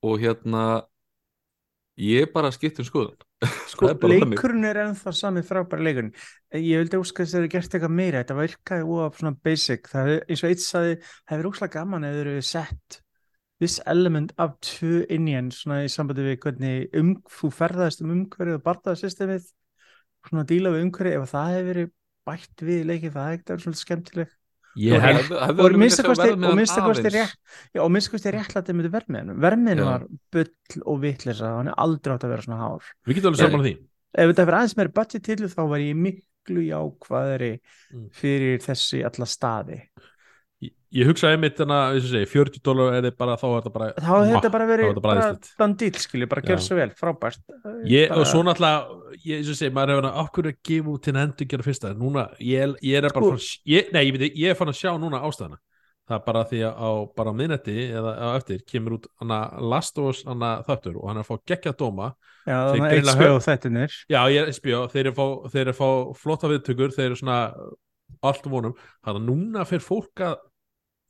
og 0.01 0.15
hérna 0.23 0.63
ég 1.99 2.31
bara 2.33 2.49
skipt 2.55 2.79
um 2.79 2.87
skoðun 2.87 3.19
Sko, 3.71 3.87
er 3.87 4.09
leikurinn 4.11 4.67
er 4.67 4.81
ennþá 4.83 5.13
sami 5.15 5.43
frábæra 5.47 5.85
leikurinn. 5.85 6.15
Ég 6.55 6.81
vildi 6.81 6.99
óska 6.99 7.23
þess 7.23 7.35
að 7.35 7.37
það 7.37 7.43
eru 7.45 7.51
gert 7.53 7.75
eitthvað 7.77 7.93
meira. 7.95 8.23
Þetta 8.23 8.39
virkaði 8.39 8.97
of 8.99 9.19
svona 9.21 9.35
basic. 9.47 9.91
Það 9.91 10.09
er 10.15 10.25
eins 10.25 10.43
og 10.43 10.49
eitt 10.49 10.63
saði, 10.65 10.97
það 11.29 11.37
er 11.37 11.49
óslega 11.51 11.75
gaman 11.77 12.07
eða 12.07 12.19
þeir 12.19 12.31
eru 12.33 12.47
sett 12.49 12.99
this 13.59 13.79
element 13.85 14.33
tvö 14.63 15.03
inn 15.11 15.27
í 15.27 15.35
enn 15.35 15.51
svona 15.51 15.83
í 15.83 15.91
sambandi 15.91 16.23
við 16.23 16.37
hvernig 16.45 16.99
um, 16.99 17.13
þú 17.27 17.51
ferðaðist 17.51 18.03
um 18.03 18.13
umhverfið 18.15 18.59
og 18.59 18.65
barðaðsystemið 18.67 19.47
svona 20.27 20.45
að 20.45 20.51
díla 20.53 20.73
við 20.75 20.85
umhverfið 20.87 21.17
ef 21.17 21.33
það 21.33 21.49
hefur 21.55 21.69
verið 21.71 21.89
bætt 22.29 22.63
við 22.69 22.85
leikið 22.87 23.15
það 23.17 23.29
hefði 23.29 23.49
verið 23.51 23.65
svona 23.65 23.81
skemmtileg 23.81 24.35
Ég 24.77 25.01
Hefði- 25.01 25.39
hefði 25.39 25.49
og 25.49 25.65
verið 25.65 25.79
minnsta 25.81 26.03
vilja 26.03 26.05
sjá 26.05 26.09
kosti, 26.13 26.21
og 26.21 26.29
verðmiðann 26.29 26.59
minnsta 26.59 26.81
kosti 26.85 27.01
aðeins. 27.09 27.15
rétt 27.17 27.73
já, 27.75 27.81
og 27.83 27.91
minnsta 27.91 28.11
kosti 28.13 28.33
réttlætið 28.35 28.75
með 28.79 28.89
vermiðinu 28.93 29.35
vermiðinu 29.41 29.85
var 29.87 30.03
bull 30.31 30.83
og 30.85 30.99
vitleysa 31.01 31.53
hann 31.57 31.67
er 31.71 31.77
aldrei 31.77 32.13
átt 32.15 32.23
að 32.27 32.29
vera 32.35 32.45
svona 32.45 32.59
hár. 32.61 32.83
Við 33.07 33.15
getum 33.19 33.33
alveg 33.33 33.41
saman 33.49 33.65
því. 33.65 33.73
Ef 34.19 34.29
þetta 34.29 34.45
verið 34.45 34.59
aðeins 34.59 34.77
meira 34.77 34.93
budget 34.99 35.23
til 35.23 35.35
þá 35.49 35.61
var 35.69 35.79
ég 35.79 35.95
miklu 35.95 36.61
jákvæðari 36.69 37.51
Mm. 37.93 38.09
fyrir 38.13 38.59
þessi 38.61 39.01
alla 39.05 39.25
staði 39.25 39.81
Ég, 40.59 40.71
ég 40.91 41.07
hugsaði 41.07 41.37
einmitt 41.37 41.55
þannig 41.59 41.77
að, 41.79 41.97
og 41.99 42.07
segi, 42.11 42.27
40 42.33 42.63
dólar 42.65 42.97
er 42.97 43.05
þið 43.07 43.13
bara, 43.21 43.35
þá 43.39 43.45
er 43.47 43.53
þetta 43.59 43.71
bara 43.75 43.87
þá 43.95 44.09
hefði 44.09 44.33
þetta 44.33 44.51
bara 44.55 44.65
er 44.65 44.71
verið 44.73 44.89
þetta 44.89 45.13
æðislegt. 45.13 45.51
dandýl 45.61 45.91
skilju, 46.03 46.27
bara 46.33 46.43
gjör 46.49 46.63
svo 46.65 46.79
vel, 46.79 46.89
frábært. 46.99 47.41
Ég, 47.87 48.09
bara, 48.09 48.19
og 48.19 48.27
svo 48.27 48.43
náttúrulega, 48.43 48.99
ég, 49.23 49.45
og 49.45 49.59
segi, 49.61 49.71
maður 49.77 49.93
hefur 49.95 50.09
að 50.09 50.19
okkur 50.25 50.49
að 50.51 50.59
gefa 50.71 50.93
út 50.95 51.05
til 51.07 51.15
að 51.15 51.21
endur 51.23 51.49
gera 51.53 51.67
fyrsta 51.69 51.93
núna, 51.95 52.27
ég, 52.43 52.75
ég 52.83 52.99
er 52.99 53.07
bara 53.07 53.15
Sko- 53.15 53.31
fann, 53.37 53.47
ég, 53.71 53.93
nei, 53.95 54.03
ég 54.09 54.17
veit, 54.17 54.27
ég 54.35 54.51
er 54.51 54.59
fann 54.59 54.73
að 54.73 54.79
sjá 54.81 54.91
núna 54.99 55.23
ástæðana 55.29 55.61
það 56.09 56.17
er 56.17 56.23
bara 56.25 56.43
því 56.49 56.59
að 56.65 56.79
á 56.81 56.89
bara 57.19 57.31
á 57.31 57.37
miðnetti 57.37 57.75
eða 57.93 58.13
á 58.17 58.27
eftir 58.33 58.63
kemur 58.65 58.95
út 58.97 59.07
hana 59.21 59.39
Last 59.61 59.99
of 60.01 60.09
Us 60.09 60.23
hana 60.25 60.55
þáttur 60.65 60.97
og 60.97 61.05
hann 61.11 61.19
er 61.21 61.25
að 61.25 61.29
fá 61.29 61.43
geggja 61.51 61.73
dóma. 61.77 62.07
Já, 62.49 62.57
þannig 62.73 62.95
að 63.03 63.19
HBO 63.19 63.35
þettinir 63.45 63.97
já, 64.09 64.19
ég 64.33 64.41
er 64.41 64.55
spjó, 64.57 64.79
þeir 64.89 65.03
eru 65.05 65.13
að 65.13 65.77
fá, 65.77 65.85
að 65.85 66.15
flotta 66.17 66.49
viðtökur, 66.49 66.95
þeir 66.95 67.05
eru 67.11 67.19
svona 67.19 67.39
allt 68.25 68.47
um 68.49 68.55
vonum, 68.55 68.77
þannig 69.05 69.21
að 69.21 69.27
núna 69.29 69.65
fyrir 69.69 69.85
fólk 69.85 70.23
að 70.25 70.39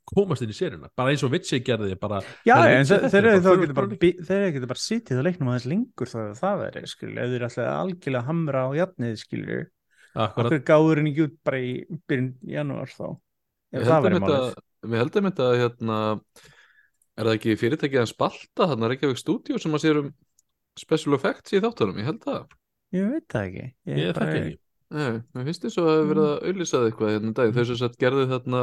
komast 0.10 0.44
inn 0.46 0.54
í 0.54 0.58
sérina 0.58 0.90
bara 0.98 1.14
eins 1.14 1.24
og 1.26 1.32
Vitsi 1.34 1.60
gerði 1.66 1.98
bara 2.02 2.20
já, 2.48 2.54
Það 2.56 2.74
en 2.76 2.88
þeir 2.90 3.20
eru 3.20 3.42
þá 3.46 3.50
getur 3.64 3.76
bara, 3.78 4.00
þeir 4.02 4.38
eru 4.40 4.54
getur 4.58 4.72
bara 4.74 4.84
sitið 4.84 5.22
og 5.22 5.28
leiknum 5.28 5.52
aðeins 5.54 5.68
lengur 5.70 6.12
þá 6.12 6.20
það 6.40 6.62
verið, 6.64 6.88
skilju, 6.94 7.16
ef 7.18 7.34
þeir 7.34 7.38
eru 7.40 7.50
alltaf 7.50 7.74
algjörlega 7.74 8.28
hamra 8.30 8.64
á 8.66 8.70
jafnið, 8.80 9.18
skilju 9.24 9.60
akkurat, 10.20 10.46
okkur 10.50 10.64
gáðurinn 10.70 11.12
ekki 11.12 11.26
út 11.28 11.36
bara 11.46 11.60
í 11.62 11.74
byrjun 12.10 12.32
janúar 12.56 12.94
þá? 12.94 13.06
Ég 13.70 13.86
það 13.86 14.10
að 14.20 14.48
við 14.90 15.02
heldum 15.04 15.28
þetta 15.30 15.50
að 15.50 15.60
hérna, 15.60 15.98
er 17.20 17.28
það 17.28 17.36
ekki 17.36 17.60
fyrirtækið 17.60 18.02
að 18.02 18.10
spalta 18.14 18.70
þannig 18.72 18.88
að 18.88 18.92
Reykjavík 18.94 19.20
Studio 19.20 19.60
sem 19.60 19.76
að 19.76 19.84
sér 19.84 20.00
um 20.02 20.10
special 20.80 21.18
effects 21.18 21.54
í 21.54 21.60
þáttunum, 21.60 22.00
ég 22.00 22.08
held 22.08 22.22
það. 22.24 22.58
Ég 22.96 23.10
veit 23.12 23.26
það 23.30 23.48
ekki. 23.50 23.66
Ég 23.92 24.14
bara- 24.16 24.30
þekki 24.32 24.42
ekki. 24.46 24.60
Nei, 24.90 25.22
mér 25.36 25.46
finnst 25.46 25.66
þess 25.66 25.78
að 25.78 25.86
það 25.86 25.98
hefur 26.00 26.10
verið 26.10 26.28
að 26.30 26.46
auðlýsað 26.50 26.86
eitthvað 26.88 27.12
hérna 27.14 27.28
um 27.30 27.34
dag, 27.38 27.52
þess 27.54 27.74
að 27.74 27.82
sett 27.84 27.98
gerði 28.02 28.24
þarna 28.32 28.62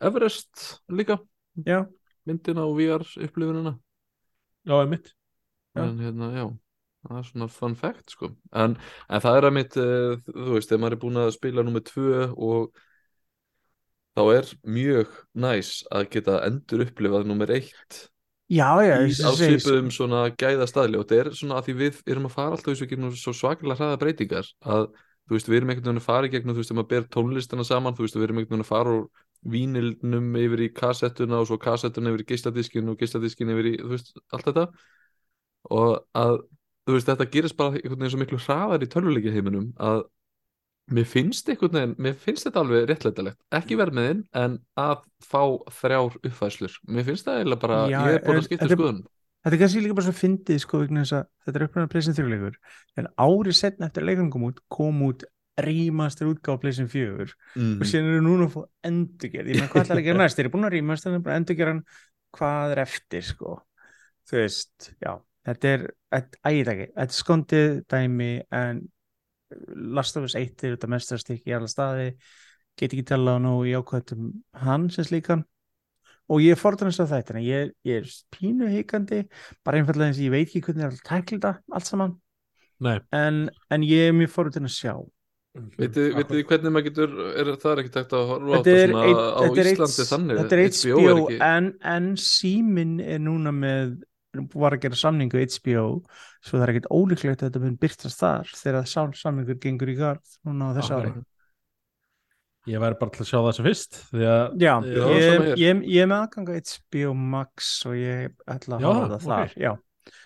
Everest 0.00 0.80
líka. 0.90 1.18
Já, 1.66 1.84
myndina 2.26 2.64
og 2.66 2.76
VR 2.78 3.04
upplifunina. 3.24 3.76
Já, 4.66 4.80
einmitt. 4.80 5.12
Já. 5.76 5.82
en 5.88 5.98
hérna, 5.98 6.28
já 6.34 6.44
það 7.04 7.18
er 7.18 7.24
svona 7.28 7.48
fun 7.52 7.74
fact 7.76 8.10
sko. 8.14 8.30
En, 8.56 8.76
en 9.12 9.20
það 9.20 9.36
er 9.36 9.44
að 9.44 9.52
mitt, 9.52 9.74
uh, 9.76 10.14
þú 10.24 10.54
veist, 10.54 10.70
þegar 10.70 10.80
maður 10.80 10.94
er 10.96 11.00
búin 11.02 11.18
að 11.20 11.32
spila 11.34 11.64
nummer 11.66 11.82
tvö 11.84 12.22
og 12.32 12.70
þá 14.16 14.22
er 14.38 14.50
mjög 14.64 15.10
næs 15.42 15.72
að 15.92 16.06
geta 16.14 16.38
endur 16.46 16.84
upplifað 16.86 17.26
nummer 17.28 17.50
eitt 17.50 17.98
já, 18.48 18.70
já 18.86 18.94
í, 19.02 19.10
þessi- 19.10 19.26
á 19.26 19.30
þessi- 19.34 19.58
svipuðum 19.58 19.90
svona 19.92 20.22
gæða 20.38 20.68
staðli 20.70 20.96
og 21.00 21.04
þetta 21.10 21.18
er 21.24 21.30
svona 21.34 21.58
að 21.58 21.66
því 21.68 21.74
við 21.82 22.00
erum 22.14 22.28
að 22.30 22.34
fara 22.38 22.54
alltaf 22.54 22.70
þessu 22.72 22.88
gegnum 22.88 23.12
svo 23.18 23.34
svakalega 23.34 23.80
hraða 23.82 24.00
breytingar 24.00 24.46
að 24.62 24.86
þú 25.26 25.34
veist, 25.36 25.48
við 25.50 25.56
erum 25.60 25.70
einhvern 25.74 25.88
veginn 25.90 26.00
að 26.04 26.08
fara 26.08 26.28
gegnum 26.30 26.54
þú 26.54 26.62
veist, 26.62 26.70
þegar 26.70 26.80
maður 26.80 26.92
ber 26.94 27.08
tónlistina 27.18 27.64
saman 27.66 27.94
þú 27.98 28.06
veist, 28.06 28.16
við 28.16 28.26
erum 28.28 28.38
einhvern 28.40 28.54
veginn 28.54 28.64
að 28.64 28.72
fara 28.72 28.96
úr 29.00 29.04
vínilnum 29.50 30.34
yfir 30.40 30.64
í 30.66 30.72
kassettuna 30.74 31.42
og 31.42 31.48
svo 31.50 31.58
kassettuna 31.62 32.12
yfir 32.12 32.24
í 32.24 32.28
geisladiskin 32.32 32.90
og 32.92 32.98
geisladiskin 33.00 33.52
yfir 33.54 33.70
í, 33.70 33.76
þú 33.82 33.92
veist, 33.92 34.12
allt 34.32 34.50
þetta. 34.50 34.66
Og 35.74 35.94
að, 36.20 36.40
þú 36.84 36.98
veist, 36.98 37.10
þetta 37.12 37.30
gerist 37.36 37.58
bara 37.60 37.78
einhvern 37.78 38.02
veginn 38.02 38.14
svo 38.16 38.22
miklu 38.24 38.42
hraðar 38.44 38.84
í 38.84 38.90
tölvuleikja 38.92 39.34
heiminum 39.36 39.70
að 39.80 40.04
mér 40.92 41.08
finnst 41.08 41.48
einhvern 41.48 41.78
veginn, 41.78 41.96
mér 42.06 42.16
finnst 42.20 42.48
þetta 42.48 42.60
alveg 42.60 42.86
réttlætilegt, 42.90 43.40
ekki 43.56 43.78
verðmiðin 43.80 44.24
en 44.36 44.58
að 44.80 45.04
fá 45.24 45.40
þrjár 45.80 46.18
uppfæslur 46.20 46.74
mér 46.92 47.06
finnst 47.08 47.28
það 47.28 47.40
eiginlega 47.40 47.62
bara, 47.62 47.78
Já, 47.88 47.98
ég 48.04 48.18
er 48.18 48.26
búin 48.26 48.40
að 48.40 48.48
skipta 48.50 48.70
skoðun 48.72 49.04
Þetta 49.44 49.56
er 49.58 49.60
kannski 49.60 49.80
líka 49.84 49.96
bara 49.98 50.06
svo 50.06 50.16
fyndið 50.16 50.60
sko 50.62 50.78
vegna 50.80 51.02
þess 51.02 51.14
að 51.18 51.24
þetta 51.44 51.58
er 51.58 51.64
uppræðan 51.66 51.90
pleysin 51.92 52.14
þrjuleikur 52.16 52.54
en 53.00 53.08
árið 53.20 53.56
setna 53.58 53.88
eftir 53.90 54.00
að 54.04 54.08
leikurinn 54.08 54.30
kom 54.32 54.46
út 54.48 54.62
kom 54.72 55.02
út 55.04 55.24
rýmastur 55.60 56.32
útgáf 56.32 56.58
pleysin 56.62 56.88
fjögur. 56.90 57.34
Mm. 57.54 57.76
og 57.78 57.86
síðan 57.86 58.10
eru 58.10 58.24
núna 58.24 58.48
að 58.48 58.56
fá 58.56 58.90
endurgerð. 58.90 59.52
Ég 59.52 59.60
meina 59.60 59.70
hvað 59.70 59.84
ætlar 59.84 60.00
að 60.00 60.08
gera 60.08 60.22
næst, 60.22 60.38
þeir 60.38 60.46
eru 60.46 60.54
búin 60.54 60.68
að 60.68 60.74
rýmast 60.74 61.06
en 61.08 61.20
bara 61.22 61.38
endurgerðan 61.40 61.84
hvað 62.34 62.74
er 62.74 62.82
eftir 62.84 63.28
sko? 63.28 63.54
Þú 64.28 64.40
veist, 64.40 64.90
já. 64.98 65.12
Þetta 65.44 65.70
er, 65.74 65.82
ægit 66.16 66.70
ekki, 66.72 66.86
þetta 66.94 67.04
er 67.04 67.18
skondið 67.18 67.72
dæmi 67.92 68.30
en 68.56 68.84
Last 69.94 70.16
of 70.16 70.24
Us 70.24 70.34
1 70.38 70.64
er 70.64 70.74
þetta 70.74 70.90
mestarstykki 70.90 71.52
í 71.52 71.56
alla 71.56 71.70
staði. 71.70 72.14
Get 72.80 72.94
ekki 72.94 73.04
tala 73.06 73.36
á 73.36 73.44
nógu 73.44 73.68
í 73.70 73.74
ákvæðum 73.76 74.30
hann 74.64 74.88
sem 74.90 75.06
slíkan. 75.06 75.44
Og 76.32 76.40
ég 76.40 76.56
fordrænst 76.56 77.02
á 77.04 77.06
þetta 77.06 77.42
ég, 77.44 77.74
ég 77.84 78.00
er 78.00 78.12
pínu 78.32 78.70
hikandi 78.72 79.26
bara 79.62 79.78
einfallega 79.78 80.08
eins 80.08 80.20
og 80.22 80.24
ég 80.24 80.32
veit 80.32 80.46
ekki 80.48 80.62
hvernig 80.64 80.80
það 80.80 80.88
er 80.88 80.96
að 80.96 81.04
tækla 81.10 81.36
þetta 81.36 81.52
allt 81.76 81.90
saman. 81.90 82.14
En, 83.12 83.42
en 83.70 83.84
ég 83.84 84.08
er 84.08 84.16
mjög 84.16 84.32
fordrænst 84.32 84.72
að 84.72 84.78
sjá 84.78 84.94
Vitið 85.54 86.16
vitið 86.18 86.34
þið 86.34 86.46
hvernig 86.48 86.72
maður 86.74 86.86
getur, 86.88 87.12
er 87.38 87.48
það 87.62 87.72
er 87.72 87.80
ekki 87.84 87.92
takt 87.94 88.14
að 88.16 88.24
horfa 88.32 88.48
á 88.50 88.58
þetta 88.58 88.88
svona 88.88 89.02
ein, 89.04 89.20
á 89.22 89.42
er, 89.44 89.68
Íslandi 89.70 90.06
þannig? 90.08 90.40
þetta 90.40 90.56
er 90.56 90.62
HBO, 90.64 90.96
er 91.04 91.20
ekki, 91.20 91.36
en, 91.46 91.68
en 91.92 92.08
símin 92.18 92.96
er 93.04 93.20
núna 93.22 93.52
með 93.54 93.92
var 94.54 94.74
að 94.74 94.82
gera 94.82 94.98
samningu 94.98 95.44
HBO 95.44 95.84
svo 96.42 96.58
það 96.58 96.64
er 96.64 96.72
ekkert 96.72 96.90
ólíklegt 96.90 97.44
að 97.44 97.46
þetta 97.46 97.62
mun 97.62 97.78
byrtast 97.84 98.24
þar 98.24 98.50
þegar 98.58 98.90
sá 98.90 98.98
samningur 99.20 99.60
gengur 99.62 99.92
í 99.92 99.96
garð 100.00 100.36
núna 100.48 100.72
á 100.72 100.76
þessu 100.80 100.98
ári. 100.98 101.14
Ég 102.64 102.80
væri 102.80 102.96
bara 102.96 103.12
til 103.12 103.22
að 103.22 103.28
sjá 103.28 103.38
það 103.38 103.54
sem 103.54 103.66
fyrst 103.68 103.96
því 104.08 104.28
að 104.34 104.44
Já, 104.64 104.74
ég, 104.88 105.08
hér. 105.14 105.48
ég, 105.60 105.80
ég 105.94 106.02
er 106.02 106.08
með 106.08 106.22
aðganga 106.24 106.60
HBO 106.64 107.16
Max 107.34 107.72
og 107.86 107.98
ég 108.00 108.32
ætla 108.48 108.78
að 108.78 108.86
hafa 108.88 109.02
það 109.04 109.18
ok. 109.18 109.26
þar 109.28 109.58
Já, 109.60 109.72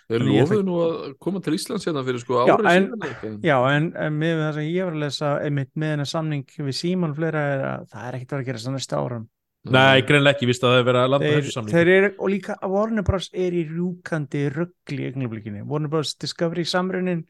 Þeir 0.08 0.22
lofuðu 0.24 0.64
nú 0.64 0.76
að 0.80 1.00
koma 1.20 1.40
til 1.44 1.52
Íslands 1.58 1.84
hérna 1.84 2.02
fyrir 2.06 2.22
sko 2.22 2.38
árið 2.40 2.68
síðan 2.72 3.42
já 3.44 3.56
en, 3.74 3.90
en 3.92 4.14
með 4.16 4.38
það 4.40 4.54
sem 4.56 4.68
ég 4.72 4.86
var 4.86 4.94
að 4.96 5.02
lesa 5.02 5.32
einmitt 5.44 5.72
með 5.76 5.92
hennar 5.94 6.08
samning 6.08 6.54
við 6.56 6.78
Síman 6.78 7.12
og 7.12 7.18
fleira 7.18 7.42
er 7.50 7.64
að 7.74 7.84
það 7.92 8.06
er 8.06 8.16
ekkert 8.16 8.32
verið 8.32 8.46
að 8.46 8.48
gera 8.48 8.62
svona 8.62 8.80
næsta 8.80 9.02
árum. 9.02 9.28
Nei, 9.68 10.00
greinlega 10.08 10.38
ekki, 10.38 10.48
víst 10.48 10.64
að 10.64 10.72
það 10.72 10.80
er 10.80 10.88
verið 10.88 11.02
að 11.02 11.12
landa 11.12 11.32
þessu 11.34 11.52
samling 11.52 11.76
þeir 11.76 11.92
eru, 11.92 12.10
og 12.16 12.32
líka 12.32 12.58
Warner 12.72 13.04
Bros. 13.04 13.30
er 13.36 13.58
í 13.58 13.64
rúkandi 13.68 14.44
ruggli 14.54 15.02
í 15.02 15.10
augnablikinu. 15.10 15.64
Warner 15.68 15.92
Bros. 15.92 16.16
Discovery 16.16 16.64
samrunin 16.64 17.24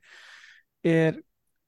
er 0.87 1.19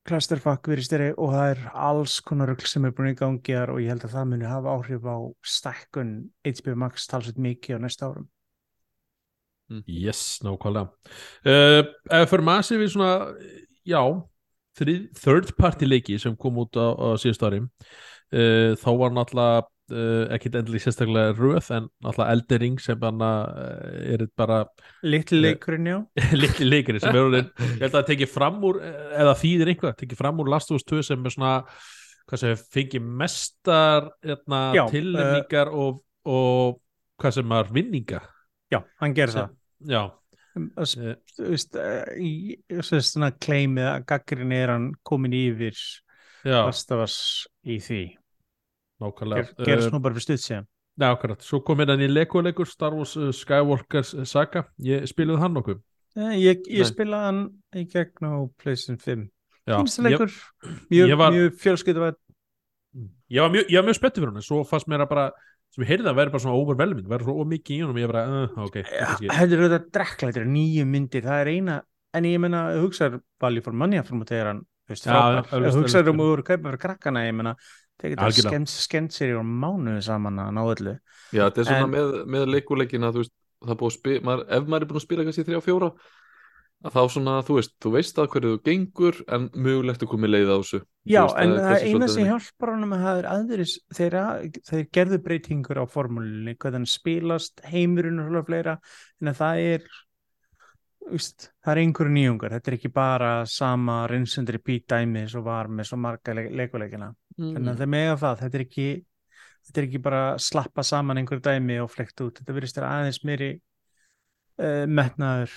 clusterfuck 0.06 0.70
verið 0.70 0.86
styrir 0.86 1.16
og 1.18 1.34
það 1.34 1.56
er 1.56 1.64
alls 1.90 2.20
konar 2.22 2.52
ruggl 2.52 2.70
sem 2.70 2.86
er 2.86 2.94
búin 2.94 3.10
í 3.10 3.18
gangi 3.18 3.56
og 3.64 3.80
ég 3.82 3.90
held 3.90 4.06
að 4.06 4.14
það 4.14 4.30
muni 4.30 4.48
hafa 4.48 4.76
áhrif 4.76 5.10
á 5.10 5.18
stækkun 5.58 6.12
HBO 6.46 6.76
Max 6.86 7.10
talsveit 7.10 7.40
mikið 7.42 7.82
á 7.82 7.84
næsta 7.84 8.08
árum 8.08 8.30
yes, 9.86 10.40
nákvæmlega. 10.44 10.90
Uh, 11.46 11.82
ef 12.20 12.30
fyrir 12.32 12.46
maður 12.46 12.68
sér 12.68 12.82
við 12.82 12.94
svona 12.94 13.12
já, 13.88 14.02
þrið, 14.78 15.02
third 15.18 15.52
party 15.58 15.88
leiki 15.88 16.18
sem 16.20 16.36
kom 16.38 16.62
út 16.62 16.78
á, 16.78 16.88
á 16.94 17.08
síðust 17.20 17.44
ári 17.46 17.60
uh, 17.62 18.72
þá 18.80 18.88
var 19.00 19.14
náttúrulega 19.14 19.62
uh, 19.92 20.24
ekkit 20.36 20.58
endilega 20.60 20.86
sérstaklega 20.86 21.36
röð 21.36 21.70
en 21.76 21.88
náttúrulega 22.04 22.36
Eldering 22.36 22.82
sem 22.82 23.06
hann 23.06 23.24
uh, 23.26 23.46
er 24.14 24.26
bara 24.38 24.62
Litli 25.02 25.42
leikurinn, 25.44 25.88
já. 25.90 25.98
litli 26.42 26.68
leikari 26.68 27.02
sem 27.02 27.16
er 27.16 27.38
ég 27.40 27.54
held 27.80 27.88
að 27.90 27.96
það 28.00 28.10
tekið 28.12 28.34
fram 28.34 28.60
úr 28.70 28.82
eða 28.82 29.38
þýðir 29.42 29.74
einhvað, 29.74 29.96
tekið 30.02 30.22
fram 30.22 30.42
úr 30.42 30.52
Last 30.52 30.72
of 30.72 30.80
Us 30.80 30.86
2 30.88 31.02
sem 31.10 31.24
er 31.24 31.36
svona 31.36 31.54
hvað 32.30 32.44
sem 32.44 32.60
fengi 32.70 33.00
mestar 33.02 34.12
hérna, 34.22 34.86
tilnefningar 34.92 35.72
og, 35.74 36.04
og 36.28 36.78
hvað 37.20 37.40
sem 37.40 37.56
er 37.58 37.72
vinninga 37.74 38.20
Já, 38.70 38.84
hann 39.02 39.16
gerir 39.16 39.34
það 39.34 39.56
já, 39.86 40.10
s- 40.84 40.96
eh, 40.98 41.16
eh, 41.78 42.82
svona 43.00 43.30
kleimið 43.32 43.86
að 43.94 44.06
gaggrinni 44.06 44.56
er 44.64 44.68
hann 44.74 44.92
komin 45.06 45.32
yfir 45.32 45.76
já. 46.44 46.64
Lastafas 46.66 47.46
í 47.64 47.78
því. 47.80 48.16
Nákvæmlega. 49.00 49.46
Ger, 49.56 49.64
gerist 49.64 49.88
Eh, 49.88 49.92
nú 49.94 50.00
bara 50.02 50.14
fyrir 50.14 50.26
stutt 50.26 50.44
síðan. 50.44 50.66
Já, 51.00 51.14
akkurat, 51.14 51.40
svo 51.40 51.60
kom 51.64 51.78
hérna 51.78 51.96
í 51.96 52.08
Lego-leikur 52.10 52.66
Star 52.68 52.92
Wars 52.92 53.16
uh, 53.16 53.30
Skywalker's 53.32 54.10
Saga. 54.28 54.66
Ég 54.82 55.06
spilaði 55.08 55.40
hann 55.40 55.54
nokkuð? 55.54 55.78
Eh, 56.16 56.34
Ég, 56.42 56.64
ég 56.68 56.84
spilaði 56.84 57.24
hann 57.24 57.42
í 57.74 57.84
gegn 57.88 58.26
á 58.26 58.34
PlayStation 58.58 58.98
5 58.98 59.28
Já, 59.68 59.76
Fínsta 59.78 60.02
ég, 60.02 60.18
leikur, 60.18 60.32
mjög, 60.90 61.14
mjög 61.30 61.54
fjölskyldu 61.60 62.14
ég 63.30 63.40
var 63.44 63.50
mjög, 63.54 63.66
ég 63.70 63.76
var 63.78 63.86
mjög 63.86 63.96
spettur 64.00 64.24
fyrir 64.24 64.32
hann 64.34 64.42
svo 64.42 64.64
fannst 64.66 64.88
mér 64.90 65.04
að 65.04 65.08
bara, 65.12 65.26
sem 65.70 65.84
ég 65.84 65.90
heyrði 65.92 66.10
að 66.10 66.16
vera 66.18 66.32
bara 66.34 66.42
svona 66.42 66.58
overwhelming, 66.58 67.06
vera 67.10 67.26
svo 67.26 67.44
mikið 67.46 67.76
í 67.76 67.80
honum 67.84 68.00
ég 68.02 68.10
bara, 68.10 68.24
uh, 68.26 68.56
ok, 68.66 68.80
Ja, 68.82 69.12
þetta 69.14 69.28
er 69.28 69.36
þetta 69.36 69.56
er 69.56 69.62
auðvitað 69.64 69.84
drekklættir, 69.96 70.48
nýju 70.50 70.86
myndir, 70.90 71.22
það 71.26 71.42
er 71.44 71.50
eina, 71.54 71.76
en 72.18 72.26
ég 72.26 72.40
meina, 72.42 72.62
hugsaður 72.82 73.20
value 73.40 73.62
for 73.62 73.72
money 73.84 74.02
fyrir 74.02 74.20
mútið 74.22 74.40
er 74.40 74.50
hann, 74.50 74.62
veist, 74.90 75.06
Já, 75.06 75.12
frábær, 75.14 75.46
eflaust, 75.46 75.78
hugsaður 75.84 76.10
um 76.14 76.22
að 76.24 76.32
voru 76.32 76.46
kaupa 76.50 76.66
fyrir 76.72 76.82
krakkana, 76.86 77.22
ég 77.28 77.36
meina, 77.38 77.54
það 78.00 78.16
Algjörlega. 78.16 78.48
skemmt, 78.50 78.72
skemmt 78.74 79.12
sér 79.14 79.34
í 79.34 79.38
og 79.38 79.44
mánuði 79.46 80.02
saman 80.06 80.38
að 80.40 80.50
ná 80.56 80.62
öllu. 80.64 80.94
Já, 81.36 81.44
þetta 81.50 81.60
er 81.60 81.68
svona 81.68 81.84
En- 81.86 81.92
með, 81.94 82.14
með 82.34 82.46
leikuleikin 82.56 83.04
að 83.06 83.18
þú 83.18 83.22
veist, 83.24 83.34
það 83.60 83.74
er 83.74 83.78
búið 83.82 83.90
að 83.92 83.98
spila, 84.00 84.22
maður, 84.30 84.44
ef 84.56 84.70
maður 84.72 84.82
er 84.86 84.90
búin 84.90 85.00
að 85.00 85.04
spila 85.04 85.26
kannski 85.28 85.44
þrjá 85.46 85.60
fjóra, 85.66 85.90
að 86.80 86.94
þá 86.96 87.00
svona, 87.12 87.32
þú 87.44 87.56
veist, 87.58 87.72
þú 87.84 87.90
veist 87.92 88.18
að 88.22 88.28
hverju 88.32 88.50
þú 88.54 88.60
gengur 88.66 89.16
en 89.36 89.48
mögulegt 89.52 90.04
að 90.04 90.10
komið 90.14 90.30
leið 90.34 90.52
á 90.52 90.56
þessu. 90.60 90.78
Já, 91.04 91.20
veist, 91.22 91.36
en 91.42 91.50
það 91.56 91.72
er 91.74 91.82
eina 91.86 92.08
sem 92.08 92.22
þannig. 92.22 92.30
hjálpar 92.30 92.72
honum 92.74 92.94
að 92.96 93.02
það 93.06 93.18
er 93.20 93.28
aðris, 93.34 93.74
þeir, 93.98 94.16
þeir 94.70 94.86
gerðu 94.96 95.18
breytingur 95.26 95.80
á 95.80 95.84
formúlinni, 95.92 96.54
hvað 96.56 96.78
þannig 96.78 96.92
spilast, 96.94 97.60
heimurinn 97.68 98.22
og 98.24 98.46
fleira, 98.48 98.76
en 99.20 99.32
að 99.32 99.38
það 99.42 99.62
er, 99.74 99.84
víst, 101.10 101.50
það 101.64 101.72
er 101.74 101.82
einhverju 101.84 102.14
nýjungar, 102.16 102.54
þetta 102.56 102.70
er 102.72 102.78
ekki 102.78 102.92
bara 102.96 103.30
sama 103.50 104.00
rinsundri 104.10 104.60
pítæmi 104.62 105.26
svo 105.28 105.42
var 105.44 105.68
með 105.68 105.90
svo 105.90 105.98
marga 106.00 106.34
le 106.36 106.48
leikuleikina. 106.62 107.12
Þannig 107.40 107.60
Mm. 107.60 107.68
að 107.72 107.78
það 107.80 107.90
með 107.94 108.10
það, 108.20 108.40
þetta 108.44 108.58
er 108.58 108.64
ekki, 108.66 108.88
þetta 109.68 109.80
er 109.80 109.86
ekki 109.88 110.00
bara 110.04 110.22
slappa 110.38 110.82
saman 110.84 111.20
einhverju 111.20 111.44
dæmi 111.44 111.76
og 111.80 111.90
flekt 111.92 112.20
út, 112.24 112.40
þetta 112.40 112.56
virðist 112.56 112.76
þér 112.76 112.88
aðeins 112.88 113.20
meiri 113.24 113.50
uh, 114.60 114.86
metnaður 114.86 115.54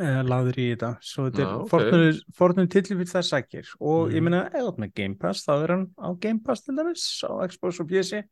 uh, 0.00 0.22
laður 0.28 0.58
í 0.58 0.66
þetta, 0.74 0.90
svo 1.02 1.26
þetta 1.28 1.42
er 1.42 1.52
ok. 1.54 1.72
okay. 1.74 2.20
fornum 2.38 2.68
tilli 2.68 2.96
fyrir 2.96 3.12
það 3.12 3.26
sækir 3.28 3.66
og 3.80 4.10
ég 4.10 4.20
Mhm. 4.22 4.24
meina, 4.30 4.50
eða 4.54 4.76
með 4.78 4.94
Game 4.94 5.14
Pass, 5.20 5.44
þá 5.46 5.52
er 5.64 5.68
hann 5.74 5.86
á 5.98 6.08
Game 6.20 6.40
Pass 6.44 6.62
til 6.62 6.74
dæmis, 6.76 7.04
á 7.24 7.32
Xbox 7.48 7.80
og 7.80 7.88
PC 7.88 8.22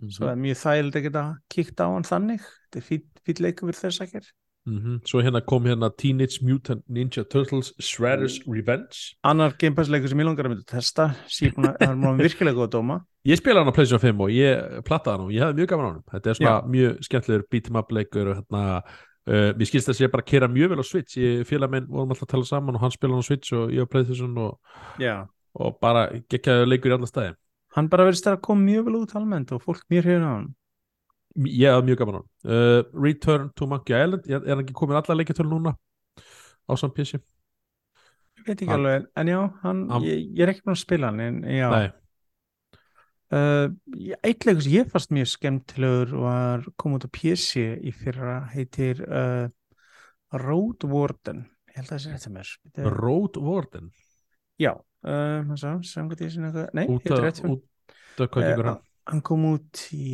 Mhm. 0.00 0.10
svo 0.14 0.26
það 0.26 0.32
er 0.32 0.42
mjög 0.44 0.58
þægild 0.64 0.94
að 0.98 1.02
geta 1.08 1.24
kíkt 1.50 1.80
á 1.82 1.86
hann 1.90 2.04
þannig 2.06 2.40
þetta 2.70 2.76
er 2.78 3.00
fýll 3.26 3.42
leikur 3.42 3.72
fyrir 3.72 3.82
það 3.90 3.96
sækir 3.98 4.28
mm 4.68 5.00
svo 5.08 5.22
hérna 5.24 5.40
kom 5.46 5.64
hérna 5.64 5.88
Teenage 5.96 6.42
Mutant 6.44 6.82
Ninja 6.88 7.24
Turtles 7.24 7.72
Shredder's 7.80 8.38
Revenge 8.46 9.16
annar 9.24 9.54
Game 9.58 9.74
Pass 9.74 9.88
leikur 9.88 10.08
sem 10.08 10.18
ég 10.18 10.26
langar 10.28 10.44
að 10.44 10.52
mynda 10.52 10.66
að 10.66 10.74
testa 10.76 11.06
síðan 11.26 11.74
er 11.80 11.94
mjög 11.96 12.20
virkilega 12.20 12.54
góð 12.58 12.66
að 12.68 12.74
dóma 12.76 12.98
Ég 13.26 13.36
spilaði 13.40 13.64
hann 13.64 13.72
á 13.72 13.76
PlayStation 13.76 14.00
5 14.00 14.20
og 14.20 14.30
ég 14.30 14.82
plattaði 14.84 15.16
hann 15.16 15.24
og 15.26 15.32
ég 15.32 15.42
hefði 15.42 15.58
mjög 15.58 15.68
gaman 15.72 15.86
á 15.86 15.90
hann 15.90 16.04
þetta 16.12 16.30
er 16.30 16.34
svona 16.38 16.54
Já. 16.54 16.68
mjög 16.76 16.98
skemmtilegur 17.08 17.44
beat 17.50 17.66
'em 17.68 17.76
up 17.80 17.90
leikur 17.92 18.28
og 18.30 18.36
hérna 18.38 18.82
uh, 19.28 19.50
mér 19.58 19.68
skilst 19.70 19.90
þess 19.90 20.00
að 20.00 20.06
ég 20.08 20.12
bara 20.14 20.26
kera 20.32 20.48
mjög 20.50 20.72
vel 20.74 20.82
á 20.82 20.86
Switch. 20.88 21.16
Ég 21.20 21.44
félag 21.48 21.70
minn 21.74 21.86
vorum 21.88 22.10
alltaf 22.14 22.26
að 22.28 22.32
tala 22.34 22.48
saman 22.48 22.78
og 22.78 22.82
hann 22.84 22.96
hann 23.00 23.20
á 23.20 23.28
Switch 23.28 23.52
og 23.52 23.70
ég 23.74 23.84
á 23.84 23.90
PlayStation 23.92 24.36
og, 24.38 24.58
Já. 24.98 25.26
og 25.54 25.78
bara 25.80 26.08
gekkjaði 26.28 26.68
leikur 26.72 26.92
í 26.92 26.96
alla 26.98 27.06
staði. 27.10 27.34
Hann 27.76 27.88
bara 27.92 28.08
verðist 28.08 28.26
að 28.26 28.40
koma 28.42 28.64
mjög 28.64 28.86
vel 28.88 28.96
út 29.02 29.14
almennt 29.14 29.52
og 29.52 29.60
fólk 29.62 29.84
mjög 29.92 30.08
hefur 30.08 30.24
á 30.24 30.32
hann 30.32 30.48
ég 31.38 31.70
hefði 31.70 31.86
mjög 31.86 31.98
gaman 32.00 32.16
á 32.16 32.18
hann 32.18 32.28
uh, 32.50 32.80
Return 33.04 33.50
to 33.54 33.66
Monkey 33.70 33.94
Island 33.94 34.24
er 34.26 34.46
hann 34.48 34.62
ekki 34.64 34.74
komin 34.74 34.96
alla 34.98 35.14
leikjartölu 35.18 35.52
núna? 35.52 35.74
Á 36.66 36.72
samt 36.80 36.96
PC? 36.96 37.20
ég 38.38 38.46
veit 38.46 38.56
ekki 38.56 38.70
Hann- 38.70 38.80
alveg, 38.80 39.06
en 39.16 39.26
já 39.28 39.38
hann, 39.62 39.84
Hann- 39.92 40.06
ég, 40.08 40.24
ég 40.34 40.42
er 40.46 40.52
ekki 40.54 40.64
búin 40.64 40.74
að 40.76 40.80
spila 40.82 41.10
hann 41.12 41.20
en 41.20 41.38
já. 41.44 41.68
Nei, 41.70 41.90
Uh, 43.28 43.68
eitt 44.24 44.46
leikur 44.48 44.62
sem 44.64 44.72
ég 44.72 44.86
fannst 44.88 45.10
mjög 45.12 45.26
skemmtilegur 45.28 46.14
var 46.22 46.62
kom 46.80 46.94
út 46.96 47.04
á 47.04 47.12
PC 47.12 47.76
í 47.84 47.90
fyrra 47.92 48.38
heitir 48.54 49.02
uh, 49.04 49.50
Road 50.32 50.86
Warden. 50.88 51.42
Ég 51.68 51.76
held 51.76 51.90
að 51.90 51.92
það 51.92 52.00
sé 52.00 52.12
rétt 52.14 52.24
sem 52.24 52.38
er 52.40 52.88
Road 52.94 53.36
Warden? 53.36 53.90
Já, 54.56 54.72
uh, 55.04 55.52
sá, 55.60 55.76
samkvæmt 55.76 56.24
ég 56.24 56.32
sinna 56.32 56.48
eitthvað 56.48 56.72
nei, 56.78 56.86
heitir 56.88 57.20
rétt 57.26 57.42
út 57.44 58.24
af 58.24 58.32
hvað 58.32 58.48
uh, 58.48 58.64
hann? 58.70 58.80
hann 59.12 59.22
kom 59.28 59.44
út 59.50 59.84
í 59.92 60.08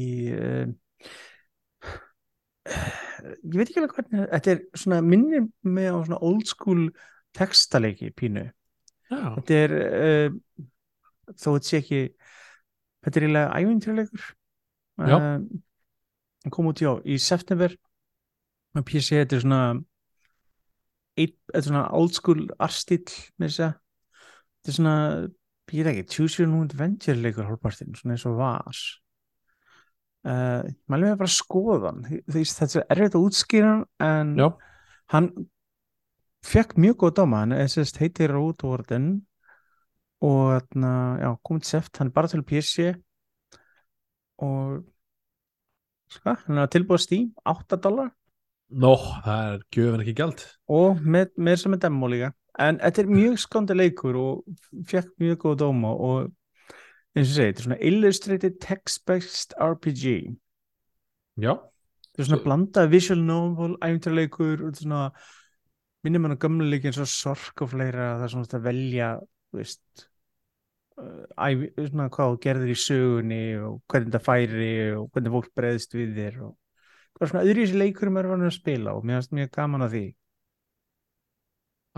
ég 3.45 3.55
veit 3.55 3.69
ekki 3.69 3.79
alveg 3.79 3.95
hvernig 4.01 4.27
þetta 4.35 4.57
er 4.57 4.67
svona 4.75 5.03
minnir 5.07 5.47
með 5.63 5.91
á 5.95 5.99
svona 6.03 6.23
old 6.33 6.51
school 6.51 6.89
textaleiki 7.39 8.11
pínu. 8.11 8.49
Já, 9.07 9.23
þetta 9.39 9.63
er 9.63 9.79
þó 11.31 11.55
þetta 11.55 11.69
sé 11.71 11.79
ekki 11.79 12.07
þetta 13.05 13.21
er 13.21 13.27
eiginlega 13.27 13.61
ævintýrleikur 13.61 14.27
Já. 15.05 15.17
uh, 15.17 15.63
hann 16.45 16.53
kom 16.53 16.69
út 16.71 16.83
já 16.83 16.93
í 17.05 17.19
september. 17.21 17.73
Með 18.75 18.87
PC 18.91 19.21
þetta 19.21 19.37
er 19.39 19.45
svona 19.45 19.63
eitt, 21.15 21.39
þetta 21.53 21.63
er 21.63 21.69
svona 21.69 21.87
old 21.95 22.17
school 22.17 22.45
arstill 22.63 23.07
með 23.39 23.49
þess 23.49 23.65
að 23.65 23.73
þetta 23.75 24.73
er 24.73 24.77
svona, 24.79 24.97
ég 25.73 25.87
veit 25.87 25.93
ekki 25.95 26.17
choose 26.17 26.41
your 26.41 26.51
own 26.51 26.69
adventure 26.69 27.17
leikur 27.19 27.49
hálfpartinn 27.49 27.97
svona 27.99 28.17
eins 28.17 28.27
og 28.29 28.39
var. 28.41 28.85
Uh, 30.25 30.63
mælum 30.89 31.11
við 31.11 31.19
bara 31.21 31.31
að 31.31 31.37
skoða 31.37 31.91
hann. 31.91 32.07
Þetta 32.33 32.71
er 32.81 32.87
erfitt 32.97 33.19
að 33.19 33.27
útskýra 33.29 33.73
hann 33.75 33.85
en 34.05 34.35
já, 34.41 34.49
hann 35.15 35.31
fekk 36.45 36.77
mjög 36.81 37.01
góð 37.03 37.17
dóma. 37.21 37.45
Hann 37.45 37.57
er 37.57 37.95
heitir 38.01 38.33
Road 38.35 38.65
Warden 38.65 39.09
og 40.23 40.43
þarna, 40.55 40.93
já, 41.21 41.31
komið 41.47 41.71
seft 41.71 41.99
hann 41.99 42.11
er 42.11 42.17
bara 42.17 42.31
til 42.31 42.45
PC 42.47 42.93
og 44.45 44.85
sko, 46.13 46.37
hann 46.47 46.59
er 46.59 46.67
að 46.67 46.73
tilbúa 46.77 47.01
Steam 47.03 47.33
8 47.49 47.81
dólar 47.83 48.13
nó, 48.71 48.95
það 49.25 49.51
er 49.51 49.67
gjöfin 49.75 50.05
ekki 50.05 50.17
gælt 50.21 50.47
og 50.71 51.03
með, 51.03 51.35
með 51.37 51.61
sem 51.63 51.77
er 51.77 51.83
demo 51.85 52.09
líka. 52.11 52.33
En 52.55 52.79
þetta 52.79 53.03
er 53.03 53.11
mjög 53.11 53.37
skondi 53.43 53.75
leikur 53.75 54.17
og 54.19 54.67
fekk 54.87 55.11
mjög 55.19 55.39
góð 55.43 55.61
dóma 55.65 55.91
og 55.91 56.33
eins 57.15 57.31
og 57.31 57.35
segi, 57.35 57.51
þetta 57.51 57.63
er 57.63 57.67
svona 57.69 57.81
illustrated 57.91 58.59
text-based 58.63 59.57
RPG 59.59 60.13
Já, 61.43 61.57
þetta 61.59 62.23
er 62.23 62.29
svona 62.29 62.45
blanda 62.45 62.87
visual 62.91 63.25
novel, 63.27 63.75
æfinturleikur 63.83 64.69
og 64.69 64.79
svona 64.79 65.09
minnir 66.05 66.23
mann 66.23 66.37
á 66.37 66.39
gamla 66.39 66.67
leiki 66.69 66.91
eins 66.91 67.01
og 67.03 67.11
sorg 67.11 67.65
og 67.65 67.73
fleira 67.73 68.15
það 68.19 68.27
er 68.27 68.35
svona 68.35 68.59
að 68.59 68.67
velja 68.69 69.09
þú 69.55 69.61
veist 69.61 70.05
uh, 70.99 71.47
ævi, 71.47 71.71
svona 71.79 72.11
hvað 72.13 72.35
þú 72.35 72.41
gerðir 72.45 72.75
í 72.75 72.77
sögunni 72.83 73.41
og 73.63 73.79
hvernig 73.91 74.11
þetta 74.11 74.25
færi 74.27 74.75
og 74.99 75.09
hvernig 75.15 75.35
fólk 75.37 75.55
bregðist 75.55 75.97
við 75.97 76.19
þér 76.19 76.43
og 76.49 76.53
hvað 77.15 77.31
svona 77.31 77.45
öðru 77.47 77.63
í 77.63 77.69
þessi 77.69 77.81
leikurum 77.81 78.19
er 78.21 78.31
vanið 78.33 78.51
að 78.51 78.59
spila 78.59 78.97
og 78.99 79.07
mér 79.07 79.21
finnst 79.21 79.37
mjög 79.39 79.53
gaman 79.55 79.87
að 79.87 79.95
því. 79.95 80.05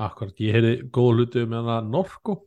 Akkurat, 0.06 0.44
ég 0.44 0.58
heyrði 0.58 0.74
góða 0.92 1.16
hluti 1.16 1.46
um 1.46 1.56
hérna 1.56 1.80
Norko 1.88 2.42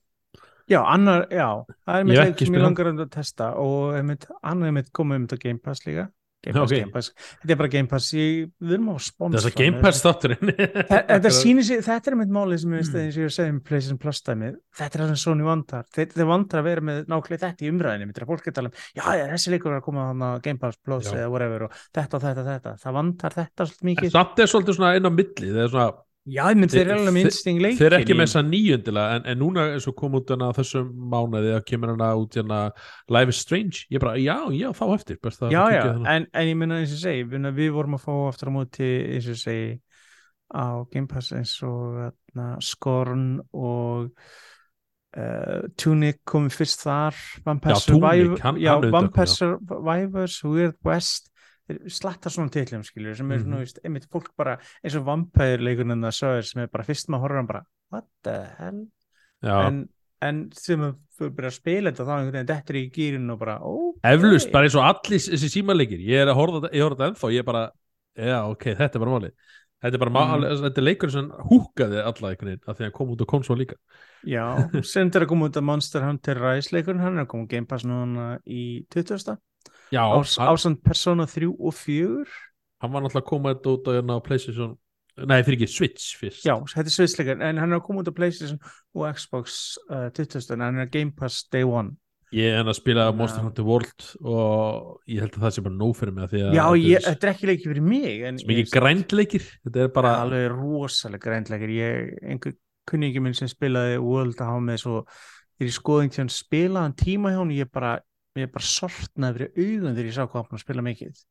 Já, 0.70 0.84
annar, 0.86 1.24
já, 1.34 1.66
það 1.82 1.96
er 1.96 2.04
mitt 2.06 2.14
hef 2.14 2.28
leik 2.28 2.36
ekki 2.36 2.46
sem 2.46 2.56
ég 2.60 2.62
langar 2.62 2.88
um 2.92 3.00
að 3.02 3.08
testa 3.16 3.46
og 3.58 3.96
hann 3.98 4.68
er 4.68 4.74
mitt 4.76 4.92
komið 4.94 5.18
um 5.18 5.24
þetta 5.26 5.42
Game 5.42 5.62
Pass 5.66 5.82
líka 5.88 6.04
Game 6.40 6.56
Pass, 6.56 6.72
Ok. 6.72 6.78
Game 6.80 6.92
Pass, 6.94 7.10
þetta 7.42 7.52
er 7.52 7.58
bara 7.60 7.70
Game 7.74 7.90
Pass 7.92 8.06
ég, 8.16 8.46
við 8.64 8.74
erum 8.78 8.90
á 8.92 8.96
spons 9.04 9.36
Þess 9.36 9.48
að 9.50 9.52
frá 9.52 9.60
Game. 9.60 9.82
Pass 9.84 10.00
þátturinn 10.06 10.52
Þe- 10.56 11.02
Þetta 11.12 11.32
sýnir 11.36 11.66
sig, 11.68 11.82
þetta 11.84 12.12
er 12.14 12.16
mitt 12.22 12.32
málið 12.32 12.62
sem 12.64 12.72
ég 12.72 12.80
veist 12.80 12.94
Mm. 12.96 13.02
eins 13.04 13.18
og 13.20 13.26
ég 13.26 13.34
segi 13.36 13.52
með 13.58 13.64
PlayStation 13.68 14.00
Plus 14.00 14.22
dæmið 14.30 14.56
þetta 14.80 14.96
er 14.96 15.04
það 15.04 15.12
sem 15.12 15.20
Sony 15.26 15.44
vandar, 15.50 15.84
þeir, 15.98 16.16
vandar 16.32 16.62
að 16.62 16.68
vera 16.70 16.86
með 16.90 17.02
nákvæmlega 17.12 17.44
þetta 17.44 17.68
í 17.68 17.72
umræðinni, 17.74 18.08
mitt 18.08 18.18
er 18.22 18.24
að 18.24 18.32
fólk 18.32 18.48
geta 18.48 18.64
um 18.64 18.72
já, 18.72 19.04
já, 19.20 19.26
þessi 19.36 19.52
leikur 19.56 19.74
er 19.76 19.82
að 19.82 19.86
koma 19.90 20.08
þannig 20.14 20.30
á 20.32 20.44
Game 20.48 20.60
Pass 20.64 20.80
Plus 20.80 21.10
Já. 21.12 21.18
eða 21.20 21.30
whatever 21.36 21.68
og 21.68 21.72
þetta 22.00 22.16
og 22.16 22.24
þetta, 22.24 22.46
þetta 22.54 22.76
það 22.86 22.96
vandar 23.00 23.36
þetta 23.36 23.68
svolítið 23.68 23.90
mikið 23.92 24.16
Samt 24.16 24.40
er 24.40 24.52
svolítið 24.56 24.80
svona 24.80 24.94
inn 24.96 25.10
á 25.10 25.12
milli 25.12 25.52
það 25.52 25.64
er 25.68 25.74
svona, 25.76 25.90
já, 26.28 26.42
ég 26.52 26.60
mynd 26.60 26.74
þeir 26.74 26.84
eru 26.84 26.96
alveg 26.98 27.16
með 27.16 27.28
instinct 27.30 27.64
leikin 27.64 27.80
þeir 27.80 27.88
eru 27.90 28.00
ekki 28.00 28.18
með 28.18 28.28
þessa 28.28 28.44
nýjöndilega 28.48 29.20
en, 29.20 29.28
en 29.32 29.40
núna 29.40 29.66
eins 29.74 29.88
og 29.90 29.96
kom 30.00 30.18
út 30.20 30.34
hana 30.34 30.50
þessum 30.58 30.90
mánuði 31.14 31.54
að 31.56 31.64
kemur 31.70 31.94
hana 31.94 32.10
út 32.20 32.40
hana 32.40 32.60
Life 33.12 33.36
is 33.36 33.42
Strange, 33.46 33.86
ég 33.94 34.04
bara, 34.04 34.18
já, 34.20 34.38
já, 34.56 34.70
þá 34.76 34.84
eftir 34.98 35.20
já, 35.22 35.64
já, 35.74 35.82
þarna. 35.88 36.16
en, 36.16 36.28
en 36.34 36.52
ég 36.52 36.60
minna 36.60 36.82
eins 36.84 36.96
og 36.98 37.02
segi 37.04 37.26
við, 37.30 37.50
við 37.62 37.74
vorum 37.78 37.98
að 37.98 38.06
fá 38.06 38.14
aftur 38.28 38.52
á 38.52 38.58
móti 38.60 38.92
eins 39.16 39.32
og 39.32 39.40
segi 39.40 39.72
á 40.50 40.84
Game 40.92 41.08
Pass 41.10 41.34
eins 41.38 41.56
og 41.66 42.12
na, 42.38 42.52
Scorn 42.64 43.40
og 43.54 44.10
uh, 44.10 45.66
Tunic 45.78 46.24
komið 46.28 46.56
fyrst 46.58 46.86
þar 46.86 47.18
Vampire. 47.46 47.80
Survivors, 49.30 50.40
Weird 50.44 50.80
West 50.86 51.30
þeir 51.70 51.94
slatta 51.94 52.32
svona 52.34 52.54
titlum 52.54 52.84
skilur 52.88 53.18
sem 53.18 53.32
er 53.32 53.44
svona, 53.44 53.62
veist, 53.62 53.80
einmitt 53.86 54.10
fólk 54.12 54.32
bara 54.40 54.58
eins 54.82 54.98
og 54.98 55.06
Vampire 55.08 55.62
leikurinn 55.62 56.08
það 56.08 56.18
sögur 56.18 56.50
sem 56.50 56.64
er 56.64 56.74
bara 56.74 56.88
fyrst 56.88 57.12
maður 57.12 57.28
horfður 57.28 57.42
hann 57.42 57.52
bara 57.54 57.64
what 57.94 58.08
the 58.26 58.38
hell? 58.58 58.82
En, 59.46 59.84
en 60.26 60.42
sem 60.58 60.82
að 60.84 60.98
byrja 61.28 61.52
að 61.52 61.56
spila 61.58 61.92
þetta 61.92 62.08
þá 62.08 62.14
einhvern 62.16 62.36
veginn 62.38 62.50
dettur 62.50 62.80
í 62.80 62.84
gýrin 62.96 63.32
og 63.34 63.40
bara 63.42 63.56
ok. 63.68 64.02
Eflust, 64.10 64.52
bara 64.54 64.68
eins 64.68 64.78
og 64.80 64.86
allir 64.88 65.24
þessi 65.24 65.52
símalegir, 65.52 66.04
ég 66.06 66.24
er 66.24 66.32
að 66.32 66.40
horfa 66.40 66.62
þetta- 66.66 67.08
ennþá, 67.10 67.32
ég 67.36 67.44
er 67.44 67.48
bara, 67.48 67.64
já, 68.16 68.38
ok, 68.48 68.70
þetta 68.80 69.00
er 69.00 69.04
bara 69.06 69.16
málið. 69.16 69.34
Þetta 69.80 69.96
er 69.96 70.02
bara, 70.04 70.12
mm. 70.12 70.46
þetta 70.60 70.82
er 70.82 70.84
leikur 70.84 71.12
sem 71.14 71.28
húkaði 71.50 72.00
alla 72.04 72.32
einhvern 72.32 72.50
veginn, 72.52 72.64
af 72.68 72.76
því 72.76 72.84
að 72.84 72.88
hann 72.90 72.96
kom 72.98 73.12
út 73.14 73.22
á 73.24 73.28
konsól 73.32 73.56
líka. 73.60 73.78
Já, 74.28 74.44
sem 74.84 75.08
þetta 75.08 75.22
er 75.22 75.26
að 75.26 75.32
koma 75.32 75.48
út 75.48 75.60
að 75.60 75.68
Monster 75.70 76.04
Hunter 76.04 76.42
Rise 76.44 76.76
leikurinn, 76.76 77.04
hann 77.04 77.16
er 77.16 77.24
að 77.24 77.30
koma 77.32 77.48
á 77.48 77.52
Game 77.54 77.70
Pass 77.70 77.88
núna 77.88 78.26
í 78.44 78.66
20. 78.92 79.40
Hann, 79.96 80.28
ásand 80.50 80.82
Persona 80.86 81.26
3 81.30 81.50
og 81.50 81.74
4 81.74 82.26
hann 82.80 82.92
var 82.94 83.02
náttúrulega 83.04 83.24
að 83.26 83.30
koma 83.30 83.54
þetta 83.56 83.72
út 83.76 83.88
á 83.88 83.92
hérna 83.98 84.20
Playstation, 84.24 84.76
nei, 85.28 85.42
fyrir 85.44 85.58
ekki 85.60 85.68
Switch 85.68 86.14
fyrst. 86.20 86.46
Já, 86.48 86.54
þetta 86.64 86.86
er 86.88 86.96
sviðsleikar 86.96 87.42
en 87.50 87.58
hann 87.60 87.74
er 87.74 87.80
að 87.82 87.88
koma 87.90 88.04
út 88.06 88.12
á 88.12 88.16
Playstation 88.16 88.60
og 88.96 89.08
Xbox 89.18 89.58
uh, 89.90 90.08
20. 90.16 90.54
en 90.56 90.62
hann 90.64 90.78
er 90.80 90.86
að 90.88 90.94
Game 90.94 91.12
Pass 91.18 91.42
Day 91.52 91.66
1 91.68 91.96
Ég 92.30 92.54
er 92.54 92.62
að 92.62 92.76
spila 92.78 93.08
Þannig 93.08 93.16
að- 93.16 93.18
Monster 93.18 93.42
Hunter 93.48 93.66
World 93.66 94.04
og 94.22 95.00
ég 95.10 95.24
held 95.24 95.34
að 95.34 95.44
það 95.48 95.54
sé 95.56 95.62
bara 95.66 95.78
nóg 95.80 95.96
fyrir 95.98 96.14
mig 96.14 96.36
Já, 96.38 96.66
ég, 96.78 96.96
er 97.00 97.06
þetta 97.08 97.26
er 97.28 97.32
ekki 97.34 97.48
leikið 97.50 97.70
fyrir 97.72 97.86
mig 97.90 98.44
mikið 98.46 98.60
ég- 98.62 98.74
grændleikir 98.76 99.48
þetta 99.66 99.82
er 99.88 99.88
bara, 99.96 100.12
alveg 100.24 100.46
rosalega 100.54 101.24
græntleikir 101.26 101.74
ég, 101.74 102.12
einhver 102.30 102.54
kunningi 102.90 103.20
minn 103.26 103.34
sem 103.38 103.50
spilaði 103.50 103.98
World 104.02 104.38
að 104.38 104.52
hafa 104.54 104.62
með 104.70 104.78
svo 104.84 105.02
ég 105.60 105.74
skoði 105.74 106.06
einhvern 106.06 106.30
tíðan 106.30 106.36
spilaðan 106.38 106.96
tíma 107.02 107.34
hjá 107.34 107.40
hún 107.42 107.56
ég 107.58 107.72
bara, 107.74 107.96
ég 108.46 108.52
bara 108.56 108.66
sortnaði 108.66 109.38
fyrir 109.38 109.52
augun 109.66 109.96
þegar 109.96 110.10
ég 110.10 110.18
sá 110.18 110.24
hvað 110.28 110.50
hann 110.50 110.62
spila 110.66 110.84
mikið. 110.86 111.24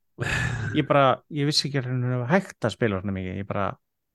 Ég 0.79 0.87
bara, 0.89 1.05
ég 1.31 1.47
vissi 1.49 1.69
ekki 1.69 1.79
að 1.83 1.91
hann 1.93 2.09
var 2.25 2.33
hægt 2.33 2.65
að 2.67 2.75
spila 2.75 2.99
svona 3.03 3.15
mikið, 3.19 3.37
ég 3.43 3.47
bara 3.49 3.69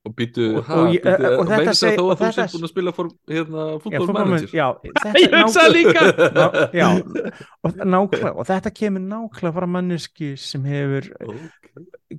og 0.03 0.11
býtu, 0.19 0.45
Og- 0.59 0.65
ha, 0.67 0.75
og 0.81 0.89
ég- 0.91 0.99
býtu, 1.05 1.27
og 1.39 1.45
þetta 1.47 1.57
meinar 1.61 1.77
seg- 1.79 1.93
það 1.93 1.95
þó 1.95 2.03
og 2.03 2.09
að 2.11 2.19
þú 2.19 2.31
sért 2.35 2.53
búin 2.57 2.65
að 2.67 2.71
spila 2.73 2.91
for, 2.91 3.09
hérna, 3.31 3.61
já, 3.63 3.77
fútbol 3.79 4.07
fútbolmenn- 4.07 4.31
manager? 4.33 4.51
já, 4.51 4.67
þetta 5.03 5.21
ég 5.23 5.35
hugsaði 5.37 5.75
líka. 5.77 6.01
Já, 6.81 6.87
og, 7.63 7.77
nákvæmlega, 7.93 8.33
og 8.35 8.47
þetta 8.49 8.71
kemur 8.81 9.05
nákvæmlega 9.07 9.53
frá 9.55 9.67
manneski 9.77 10.33
sem 10.37 10.65
hefur 10.67 11.07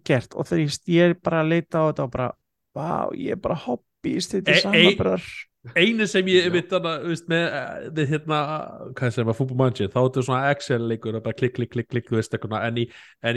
gert. 0.08 0.32
Og 0.34 0.48
þegar 0.48 0.78
ég, 0.88 1.02
er 1.10 1.14
bara 1.20 1.42
að 1.44 1.50
leita 1.52 1.82
á 1.84 1.84
þetta 1.92 2.06
og 2.08 2.14
bara, 2.16 2.30
vá, 2.74 2.88
ég 3.20 3.36
er 3.36 3.42
bara 3.44 3.58
hobbyist 3.66 4.32
þetta 4.38 4.54
er 4.56 4.62
samanbyrðar 4.64 5.28
einu 5.72 6.06
sem 6.10 6.26
ég 6.28 6.50
veist, 6.52 7.28
með, 7.30 7.44
eh, 7.96 8.02
hérna, 8.10 8.40
hvað 8.96 9.14
sem 9.16 9.30
að 9.30 9.38
fútbol 9.38 9.60
manager 9.62 9.88
þá 9.92 10.00
er 10.00 10.08
þetta 10.08 10.26
svona 10.26 10.50
Excel-leikur, 10.52 11.20
bara 11.24 11.38
klikk, 11.38 11.56
klikk, 11.56 11.72
klikk, 11.72 11.88
klikk 11.92 12.10
þú 12.10 12.18
veist, 12.18 12.36
eitthvað, 12.36 12.58
en 12.68 12.82
í, 12.82 12.84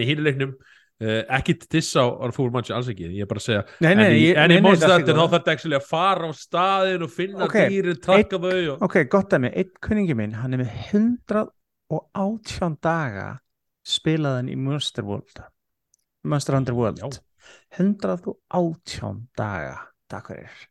í 0.03 0.07
hínuleiknum 0.09 0.53
uh, 0.57 1.21
ekki 1.37 1.57
diss 1.71 1.95
á, 1.95 2.03
á 2.03 2.25
fútbol 2.35 2.53
manager 2.57 2.77
alls 2.77 2.91
ekki, 2.91 3.09
ég 3.15 3.25
er 3.25 3.31
bara 3.31 3.43
að 3.43 3.47
segja. 3.47 3.65
Nei, 3.85 3.91
nei, 3.99 4.07
í, 4.19 4.29
en 4.35 4.55
í 4.55 4.59
er 4.59 4.67
Hunter 4.67 5.07
þá 5.07 5.21
þarf 5.21 5.35
þetta 5.37 5.55
actually 5.55 5.79
að 5.79 5.89
fara 5.89 6.29
á 6.29 6.33
staðin 6.35 7.07
og 7.07 7.13
finna 7.15 7.47
Ok, 7.47 7.59
dýrin, 7.71 8.01
trakka 8.03 8.41
þau 8.43 8.55
og... 8.73 8.87
ok, 8.89 8.97
gott 9.13 9.35
að 9.37 9.45
mig, 9.47 9.57
einn 9.63 9.83
kunningi 9.87 10.17
minn 10.19 10.39
hann 10.41 10.57
er 10.57 10.63
með 10.65 10.71
118 10.91 12.81
daga 12.83 13.29
spilaðan 13.87 14.51
í 14.51 14.57
Monster 14.59 15.07
World 15.07 15.45
Monster 16.27 16.57
Hunter 16.57 16.75
World. 16.75 16.99
Já. 16.99 17.23
118 17.79 19.27
daga 19.37 19.77
takk 20.11 20.33
fyrir 20.33 20.65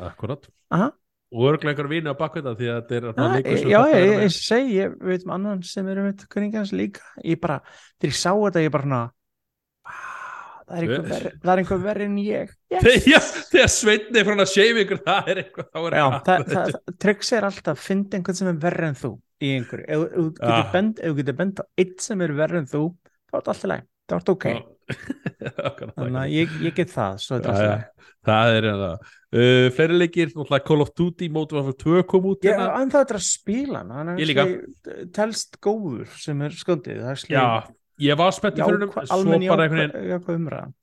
Akkurat. 0.00 0.46
Aha. 0.70 0.92
og 1.36 1.42
örglega 1.50 1.72
einhver 1.74 1.88
vini 1.90 2.06
á 2.08 2.14
bakveita 2.16 2.52
því 2.56 2.66
að 2.70 2.76
þetta 2.86 2.96
er 2.96 3.06
Ah, 3.16 3.32
leikur 3.34 3.56
sem 3.58 3.68
já, 3.68 3.78
þetta 3.82 3.90
ég, 3.90 3.96
er 3.96 4.06
ég, 4.06 4.16
með- 4.16 4.22
ég 4.26 4.34
segi, 4.36 4.74
ég 4.76 4.92
veit 5.08 5.24
um 5.26 5.32
annan 5.34 5.62
sem 5.66 5.88
eru 5.90 6.04
með 6.06 6.26
kunningans 6.30 6.70
líka. 6.72 7.02
Ég 7.24 7.40
bara, 7.40 7.56
þegar 8.00 8.12
ég 8.12 8.18
sá 8.20 8.30
þetta 8.36 8.62
ég 8.62 8.70
bara 8.72 8.84
svona 8.86 9.00
"Vá, 9.86 9.96
það 10.66 10.76
er 10.76 10.84
einhver 10.86 11.08
verri, 11.10 11.32
það 11.42 11.52
er 11.52 11.62
einhver 11.62 11.82
verri 11.82 12.04
en 12.04 12.16
ég. 12.22 12.54
Yes. 12.76 13.06
Já, 13.06 13.18
þegar 13.50 13.68
Sveitni 13.74 14.18
er 14.20 14.24
frá 14.28 14.36
að 14.36 14.52
shave 14.54 14.84
ykkur 14.84 15.02
það 15.06 15.28
er 15.32 15.40
eitthvað 15.42 15.68
þá 15.74 15.78
er 15.90 15.96
Já, 15.98 16.06
það, 16.06 16.46
það, 16.46 16.70
það, 16.70 16.96
tryggs 17.04 17.32
er 17.32 17.48
alltaf 17.50 17.74
að 17.76 17.84
finna 17.88 18.16
einhvern 18.20 18.38
sem 18.40 18.48
er 18.52 18.58
verri 18.66 18.86
en 18.88 18.96
þú 19.02 19.12
í 19.42 19.50
einhverju, 19.58 19.84
ef 19.88 20.06
þú 20.16 20.24
getur 20.38 20.54
Ah. 20.56 20.72
bend 20.72 20.98
ef 21.02 21.10
þú 21.12 21.16
getur 21.20 21.36
bend 21.42 21.60
á 21.60 21.64
eitt 21.78 22.00
sem 22.06 22.22
er 22.22 22.32
verri 22.38 22.58
en 22.62 22.66
þú 22.70 22.82
þá 22.96 23.34
er 23.36 23.42
þetta 23.42 23.52
alltaf 23.52 23.70
læg, 23.70 23.86
það 24.06 24.16
er 24.16 24.32
ok. 24.36 24.46
Akkurat, 25.66 25.94
þannig 25.98 26.20
að 26.22 26.32
ég, 26.34 26.56
ég 26.66 26.74
get 26.78 26.90
það, 26.94 27.18
svo 27.22 27.36
er 27.36 27.42
Já, 27.42 27.46
þetta 27.46 27.66
já. 27.66 27.70
alltaf 27.70 27.82
læg 27.82 28.02
það 28.26 28.56
er 28.56 28.66
hérna 28.70 28.90
uh, 29.34 29.66
fleiri 29.74 29.98
leikir, 29.98 30.30
náttúrulega 30.32 30.66
Call 30.66 30.84
of 30.84 30.92
Duty 30.96 31.28
Modern 31.32 31.60
Warfare 31.60 32.02
2 32.02 32.06
kom 32.10 32.30
út 32.32 32.46
Ég 32.46 32.54
hérna. 32.54 32.70
er 32.86 33.18
að 33.18 33.26
spila 33.26 33.82
hann, 33.82 33.94
hann 33.96 34.14
er 34.14 34.56
telst 35.16 35.60
góður 35.64 36.08
sem 36.20 36.42
er 36.42 36.54
er 36.54 37.22
já, 37.28 37.46
ég 37.98 38.18
var 38.18 38.34
spenntið 38.36 38.64
fyrir 38.64 38.82
hennum 38.84 38.92
svo 39.06 39.38
bara 39.48 39.68
einhvern 39.68 40.50
veginn 40.50 40.74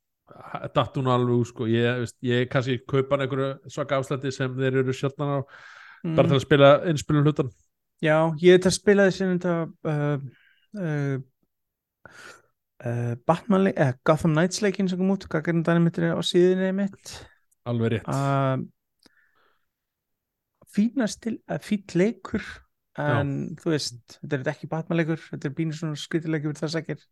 datt 0.73 0.95
hún 0.97 1.11
alveg 1.11 1.45
sko. 1.47 1.67
ég, 1.69 1.99
veist, 2.03 2.17
ég 2.25 2.49
kannski 2.49 2.79
kaupa 2.87 3.15
hann 3.15 3.27
einhverju 3.27 3.73
svaka 3.73 3.99
afslætti 3.99 4.31
sem 4.31 4.55
þeir 4.57 4.81
eru 4.81 4.95
sjálfnan 4.95 5.37
á 5.37 5.39
bara 6.15 6.27
til 6.27 6.39
að 6.39 6.45
spila 6.47 6.71
innspilun 6.89 7.27
hlutan 7.27 7.51
Já, 8.03 8.33
ég 8.43 8.57
þetta 8.57 8.71
spilaði 8.73 9.13
sem 9.15 9.29
þetta 9.37 9.53
uh, 9.87 10.23
uh, 10.75 11.19
uh, 12.83 13.13
Batman 13.27 13.69
leik, 13.69 13.77
eh, 13.79 13.93
Gotham 14.03 14.33
Knights 14.35 14.63
leikin 14.63 14.89
sem 14.91 14.99
kom 14.99 15.13
út, 15.13 15.27
gerðum 15.31 15.63
þannig 15.63 15.85
mittir 15.85 16.09
á 16.11 16.19
síðinni 16.19 16.73
mitt 16.81 17.13
alveg 17.69 17.95
rétt. 17.95 18.07
Uh, 18.09 18.57
fínast 20.73 21.21
til 21.23 21.37
að 21.51 21.65
fýtt 21.67 21.95
leikur 21.97 22.45
en 23.01 23.33
þú 23.57 23.73
veist, 23.73 24.17
þetta 24.21 24.39
er 24.39 24.49
ekki 24.53 24.69
Batman 24.69 24.99
leikur 24.99 25.21
þetta 25.21 25.49
er 25.49 25.55
bínur 25.57 25.77
svona 25.77 25.99
skritileikur 25.99 26.57
það 26.57 26.73
sækir. 26.75 27.05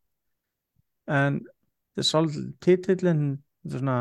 En 1.12 1.42
þetta 1.42 2.04
er 2.04 2.10
svolítið 2.10 2.50
titill 2.62 3.12
en 3.12 3.24
þetta 3.64 3.78
er 3.78 3.84
svona 3.86 4.00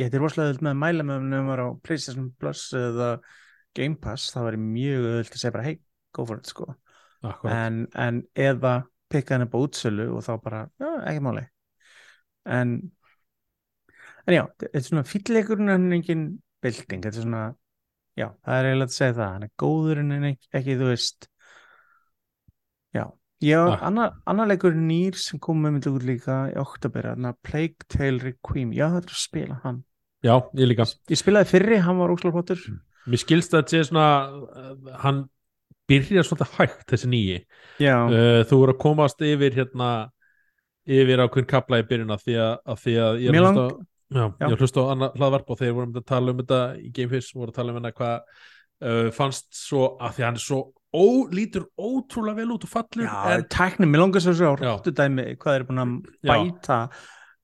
ég 0.00 0.08
er 0.08 0.22
rosalega 0.22 0.50
öðvöld 0.50 0.64
með 0.64 0.72
að 0.72 0.80
mæla 0.82 1.06
með 1.08 1.38
um 1.38 1.50
á 1.54 1.68
PlayStation 1.86 2.30
Plus 2.40 2.64
eða 2.78 3.10
Game 3.74 3.98
Pass, 4.00 4.32
það 4.34 4.48
væri 4.48 4.62
mjög 4.62 5.06
öðvöld 5.10 5.30
að 5.30 5.40
segja 5.42 5.54
bara 5.54 5.66
hei, 5.68 5.76
go 6.14 6.26
for 6.26 6.40
it 6.40 6.50
sko. 6.50 6.66
En, 7.50 7.84
en 7.98 8.20
eða 8.38 8.74
pikka 9.10 9.36
hann 9.36 9.46
upp 9.46 9.56
á 9.56 9.62
útsölu 9.64 10.08
og 10.14 10.24
þá 10.26 10.32
bara, 10.42 10.60
já, 10.80 10.90
ekki 11.10 11.24
máli. 11.24 11.44
En 12.50 12.76
en 14.26 14.34
já, 14.38 14.44
þetta 14.60 14.78
er 14.80 14.86
svona 14.88 15.04
fýlleikurinn 15.08 15.72
en 15.74 15.92
engin 15.98 16.24
bylting, 16.64 17.02
þetta 17.04 17.20
er 17.20 17.26
svona 17.26 17.42
já, 18.16 18.28
það 18.46 18.58
er 18.60 18.68
eiginlega 18.70 18.90
að 18.90 18.96
segja 18.98 19.16
það 19.18 19.32
hann 19.34 19.46
er 19.48 19.52
góður 19.60 20.00
en 20.04 20.12
ekki, 20.30 20.48
ekki 20.60 20.76
þú 20.80 20.90
veist. 20.92 21.28
Já 22.94 23.04
Já, 23.44 23.58
Ah. 23.74 23.80
annar, 23.90 24.12
annar 24.30 24.46
leikur 24.48 24.72
nýr 24.72 25.16
sem 25.20 25.38
kom 25.42 25.58
með 25.60 25.72
myndi 25.74 25.90
út 25.90 26.04
líka 26.06 26.36
í 26.48 26.54
oktober, 26.56 27.10
hann 27.10 27.26
að 27.28 27.34
Plague 27.44 27.84
Tale 27.92 28.22
Requiem, 28.22 28.70
já 28.72 28.86
þetta 28.94 29.10
er 29.10 29.16
að 29.16 29.20
spila 29.20 29.56
hann. 29.64 29.80
Já, 30.24 30.36
ég 30.56 30.68
líka. 30.70 30.86
Ég 31.10 31.18
spilaði 31.20 31.50
fyrri, 31.50 31.76
hann 31.84 31.98
var 31.98 32.08
óslega 32.14 32.32
pottur 32.38 32.62
mér 33.04 33.20
skilst 33.20 33.52
að 33.52 33.66
þetta 33.66 33.74
sé 33.74 33.82
svona 33.90 34.06
uh, 34.32 34.94
hann 35.02 35.18
byrjar 35.90 36.24
svolítið 36.24 36.54
hægt 36.56 36.86
þessi 36.88 37.08
nýji 37.12 37.34
já, 37.84 37.98
uh, 38.08 38.40
þú 38.48 38.60
voru 38.62 38.72
að 38.72 38.80
komast 38.80 39.20
yfir 39.20 39.52
hérna 39.58 39.90
yfir 40.88 41.20
ákveðin 41.26 41.50
kapla 41.50 41.82
í 41.82 41.84
byrjun 41.90 42.14
af 42.16 42.22
því 42.24 42.38
að, 42.40 42.54
af 42.64 42.80
því 42.80 42.94
að 43.04 43.20
ég 43.20 43.28
er 43.28 43.36
að 43.42 43.44
lang- 43.44 43.60
á 43.60 43.66
já, 44.10 44.24
Já. 44.24 44.46
ég 44.46 44.54
að 44.54 44.64
hlusta 44.64 44.84
á 44.84 44.92
annað 44.94 45.18
hlaðvarp 45.20 45.50
og 45.54 45.60
þeir 45.60 45.76
voru 45.78 46.00
að 46.00 46.06
tala 46.10 46.34
um 46.34 46.42
þetta 46.42 46.60
í 46.80 46.92
Gamefish 46.94 47.36
voru 47.36 47.52
að 47.52 47.58
tala 47.60 47.72
um 47.72 47.78
hérna 47.80 47.94
hvað 47.96 48.16
uh, 48.84 49.10
fannst 49.16 49.50
svo 49.56 49.84
að 49.98 50.16
því 50.16 50.24
að 50.24 50.28
hann 50.28 50.40
er 50.40 50.44
svo 50.44 50.60
ó, 50.94 51.04
lítur 51.34 51.66
ótrúlega 51.74 52.38
vel 52.42 52.54
út 52.54 52.66
og 52.66 52.70
fallur 52.70 53.08
já 53.08 53.34
en, 53.34 53.44
tæknum, 53.50 53.90
mér 53.90 54.04
langar 54.04 54.24
svo 54.24 54.36
svo 54.36 54.52
á 54.52 54.54
Já. 54.54 54.64
ráttu 54.68 54.94
dæmi, 54.94 55.28
hvað 55.40 55.58
er 55.58 55.68
búin 55.68 55.84
að 55.84 55.94
Já. 56.22 56.78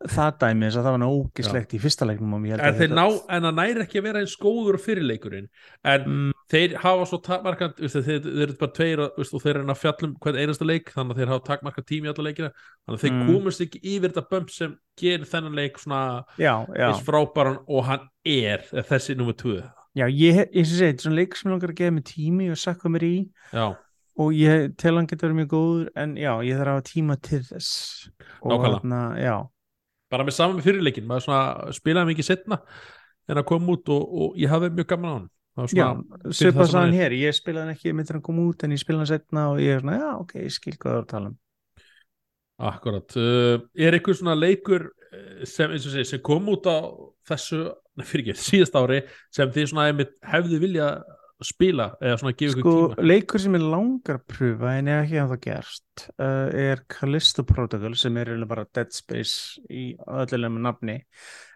Það 0.09 0.37
dæmi 0.41 0.65
þess 0.65 0.79
að 0.81 0.87
það 0.87 0.95
var 0.95 1.01
nógislegt 1.03 1.75
í 1.77 1.79
fyrsta 1.83 2.07
leiknum 2.09 2.37
held 2.49 2.63
en 2.65 2.77
að 2.81 2.95
ná 2.97 3.03
en 3.37 3.45
það 3.45 3.57
næri 3.59 3.83
ekki 3.85 3.99
að 4.01 4.07
vera 4.07 4.23
eins 4.25 4.37
góður 4.41 4.79
fyrirleikurinn 4.81 5.49
en 5.93 6.07
mm, 6.07 6.31
þeir 6.55 6.77
hafa 6.81 7.09
svo 7.11 7.19
takmarkant 7.27 7.77
þeir, 7.83 8.07
þeir, 8.07 8.23
þeir 8.25 8.45
eru 8.47 8.57
bara 8.63 8.75
tveir 8.79 9.03
og, 9.05 9.19
og 9.21 9.43
þeir 9.45 9.59
eru 9.61 9.67
að 9.75 9.83
fjallum 9.83 10.15
hvern 10.25 10.41
einasta 10.41 10.69
leik 10.71 10.89
þannig 10.95 11.13
að 11.13 11.21
þeir 11.21 11.33
hafa 11.35 11.45
takmarkant 11.51 11.89
tími 11.91 12.09
í 12.09 12.13
alla 12.15 12.27
leikina. 12.31 12.51
Þannig 12.87 12.97
að 12.97 13.05
þeir 13.05 13.19
Mm. 13.21 13.29
komast 13.29 13.61
ekki 13.67 13.83
yfir 13.93 14.15
þetta 14.15 14.25
bump 14.31 14.51
sem 14.55 14.73
gerir 15.01 15.29
þennan 15.29 15.59
leik 15.61 15.79
svona 15.83 16.01
já, 16.41 16.55
já, 16.81 16.89
frábæran 17.05 17.61
og 17.69 17.85
hann 17.91 18.09
er 18.25 18.65
þessi 18.89 19.17
nummer 19.19 19.37
2 19.37 19.61
já, 19.99 20.07
ég, 20.09 20.43
sé 20.65 20.91
þetta 20.93 21.05
svona 21.05 21.21
leik 21.21 21.37
sem 21.37 21.51
langar 21.53 21.73
að 21.75 21.81
gefa 21.83 21.95
mig 21.99 22.05
tími 22.09 22.51
og 22.51 22.59
sakka 22.61 22.89
mér 22.93 23.05
í. 23.05 23.15
Já, 23.53 23.69
og 24.21 24.35
ég 24.37 24.75
tel 24.81 24.97
hann 24.97 25.09
getur 25.11 25.29
verið 25.29 25.41
mjög 25.43 25.53
góður 25.55 25.89
en 26.03 26.17
já, 26.21 26.33
ég 26.47 26.59
þarf 26.61 26.71
að 26.71 26.77
hafa 26.79 26.87
tíma 26.89 27.17
til 27.21 27.41
þess. 27.47 27.71
Og 28.41 28.53
Nákvæmlega. 28.53 28.81
þarna, 28.81 29.01
já, 29.21 29.37
bara 30.11 30.27
með 30.27 30.37
saman 30.37 30.65
fyrirleikin 30.65 31.07
maður 31.09 31.29
svona 31.29 31.75
spilaði 31.77 32.13
mikið 32.13 32.29
setna 32.31 32.61
en 33.31 33.41
að 33.41 33.47
koma 33.51 33.77
út 33.77 33.93
og, 33.95 34.17
og 34.25 34.41
ég 34.41 34.51
hafði 34.51 34.73
mjög 34.75 34.91
gaman 34.95 35.11
á 35.11 35.15
hann 35.19 35.29
já 35.75 35.89
sann 36.31 36.77
hann 36.77 36.97
hér, 36.97 37.15
ég 37.17 37.37
spilaði 37.37 37.75
ekki 37.75 37.95
myndir 37.95 38.19
hann 38.19 38.25
koma 38.25 38.47
út 38.49 38.65
en 38.65 38.75
ég 38.75 38.81
spilaði 38.81 39.05
hann 39.05 39.13
setna 39.13 39.47
og 39.53 39.63
ég 39.63 39.77
er 39.77 39.85
svona, 39.85 39.99
já, 39.99 40.11
ok, 40.23 40.35
ég 40.45 40.55
skil 40.55 40.75
hvað 40.77 40.91
það 40.91 40.97
er 40.97 41.05
að 41.05 41.13
tala 41.13 41.31
um. 41.31 41.39
Akkurat. 42.71 43.17
Uh, 43.17 43.63
er 43.81 43.97
einhver 43.97 44.17
svona 44.19 44.37
leikur 44.37 44.91
eh, 44.91 45.47
sem, 45.49 45.73
eins 45.73 45.87
og 45.89 45.95
segi, 45.95 46.09
sem 46.11 46.23
kom 46.25 46.51
út 46.53 46.69
á 46.69 46.79
þessu, 47.31 47.63
nei 47.97 48.07
fyrir 48.09 48.31
ekki, 48.31 48.43
síðast 48.45 48.77
ári 48.79 49.01
sem 49.33 49.53
þið 49.55 49.71
svona 49.73 50.09
hefðu 50.35 50.61
vilja 50.63 50.91
spila 51.47 51.87
eða 52.01 52.19
svona 52.21 52.37
gefa 52.37 52.55
sko, 52.55 52.61
ykkur 52.61 52.95
tíma? 52.95 53.07
leikur 53.07 53.43
sem 53.43 53.57
ég 53.57 53.65
langar 53.73 54.19
að 54.19 54.27
pröfa 54.33 54.75
en 54.77 54.91
ég 54.91 55.01
ekki 55.05 55.21
hafa 55.21 55.37
það 55.37 55.43
gerst 55.47 56.05
uh, 56.13 56.49
er 56.67 56.85
Callisto 56.91 57.45
Protocol 57.49 57.97
sem 57.99 58.21
er 58.21 58.33
eiginlega 58.33 58.53
bara 58.53 58.67
Dead 58.77 58.93
Space 58.95 59.63
í 59.71 59.85
öllulegum 60.05 60.61
nafni. 60.65 60.99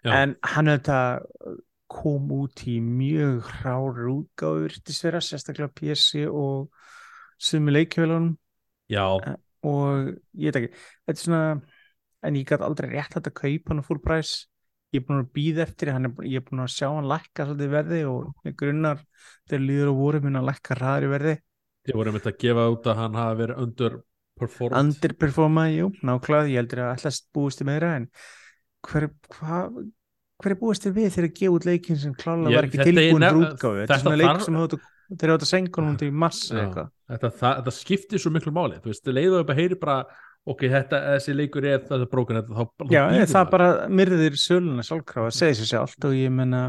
Já. 0.04 0.12
en 0.20 0.34
hann 0.54 0.72
auðvitað 0.72 1.60
kom 1.94 2.32
út 2.34 2.64
í 2.70 2.78
mjög 2.82 3.50
hrári 3.60 4.08
útgáfur 4.10 4.74
til 4.80 4.96
sverja, 4.96 5.22
sérstaklega 5.22 5.70
PC 5.76 6.24
og 6.26 6.72
sumi 7.38 7.74
leikjölunum 7.74 8.34
já, 8.90 9.04
og 9.04 10.10
ég 10.38 10.50
veit 10.50 10.60
ekki, 10.62 10.82
þetta 11.04 11.14
er 11.14 11.22
svona 11.22 11.44
en 12.24 12.40
ég 12.40 12.48
gæti 12.48 12.66
aldrei 12.66 12.90
rétt 12.94 13.16
að 13.20 13.30
kaupa 13.36 13.72
hann 13.72 13.84
á 13.84 13.86
full 13.86 14.00
price 14.02 14.48
ég 14.94 15.00
er 15.02 15.06
búin 15.08 15.20
að 15.24 15.30
býða 15.34 15.64
eftir 15.66 15.90
hann 15.94 16.08
er, 16.08 16.14
ég 16.30 16.40
er 16.40 16.46
búin 16.46 16.62
að 16.64 16.72
sjá 16.74 16.86
hann 16.88 17.08
lækka 17.10 17.48
svolítið 17.48 17.72
verði 17.74 18.00
og 18.10 18.46
með 18.46 18.56
grunnar 18.62 19.02
þegar 19.50 19.64
líður 19.64 19.90
á 19.90 19.94
voru 19.98 20.22
mun 20.24 20.40
að 20.40 20.48
lækka 20.50 20.78
í 20.78 21.10
verði. 21.10 21.34
Ég 21.84 21.98
voru 21.98 22.12
einmitt 22.12 22.30
að 22.30 22.38
gefa 22.40 22.68
út 22.72 22.86
að 22.88 23.00
hann 23.02 23.18
hafi 23.18 23.40
verið 23.42 23.60
underperformed. 23.64 24.78
Underperforma, 24.80 25.66
jú, 25.74 25.90
nákvæmlega 26.00 26.52
ég 26.54 26.62
heldur 26.62 26.84
að 26.86 26.94
allast 26.94 27.28
búist 27.34 27.60
til 27.60 27.68
meira 27.68 27.90
en 27.98 28.08
hver, 28.88 29.10
hva, 29.36 29.60
hver 30.40 30.54
er 30.54 30.60
búist 30.60 30.84
til 30.84 30.94
við 30.96 31.10
þegar 31.14 31.28
að 31.28 31.36
gefa 31.40 31.58
út 31.58 31.68
leikin 31.68 32.00
sem 32.00 32.14
klálega 32.16 32.52
Ég- 32.52 32.58
var 32.58 32.68
ekki 32.68 32.80
þetta 32.80 32.90
tilbúin 32.90 33.28
útgáfu 33.42 33.74
þetta 33.74 33.82
er 33.82 33.86
þetta 33.86 34.00
svona 34.02 34.20
leik 34.22 34.44
sem 34.46 34.60
þeir 35.20 35.34
átt 35.34 35.44
að 35.44 35.50
senka 35.50 35.82
hún 35.84 35.98
í 36.00 36.10
massa 36.24 36.66
þetta, 37.12 37.30
þetta 37.36 37.74
skiptir 37.76 38.22
svo 38.22 38.32
miklu 38.32 38.52
máli 38.56 38.80
þú 38.80 38.90
veist, 38.92 39.10
leiðu 39.12 39.42
upp 39.42 39.52
að 39.52 39.60
heyri 39.60 39.78
bara 39.80 39.98
ok, 40.46 40.64
þetta, 40.72 40.98
þessi 41.14 41.34
leikur 41.38 41.64
er 41.68 41.78
þetta 41.88 42.08
brókin 42.10 42.40
þetta, 42.40 42.56
þá, 42.58 42.88
Já, 42.92 43.02
það 43.08 43.36
maður. 43.36 43.50
bara 43.54 43.68
myrðir 44.00 44.34
söluna 44.40 44.84
sjálfkrafa, 44.84 45.30
segir 45.32 45.60
sér 45.60 45.70
sjálft 45.72 46.04
og 46.08 46.16
ég 46.18 46.34
menna, 46.34 46.64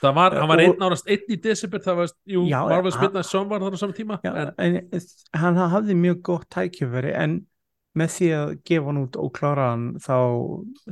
það 0.00 0.16
var, 0.16 0.34
hann 0.40 0.50
var 0.50 0.62
einn 0.64 0.82
árast 0.88 1.06
einn 1.12 1.30
í 1.30 1.38
desember, 1.44 1.82
það 1.84 2.00
var, 2.02 2.10
jú, 2.34 2.42
Já, 2.50 2.58
Marvel 2.64 2.90
hann- 2.90 2.98
spilnaði 2.98 3.28
som 3.30 3.46
var 3.52 3.62
þar 3.62 3.76
á 3.76 3.80
saman 3.84 3.94
tíma 4.00 4.18
já, 4.24 4.32
en, 4.58 4.80
en, 4.90 5.06
hann 5.44 5.60
hafði 5.76 5.96
mjög 6.00 6.22
gott 6.30 6.48
tækjufæri 6.56 7.14
en 7.14 7.38
með 7.98 8.12
því 8.14 8.26
að 8.38 8.50
gefa 8.70 8.86
hann 8.86 8.98
út 9.02 9.16
og 9.18 9.30
klára 9.34 9.68
hann 9.72 9.86
þá 9.98 10.16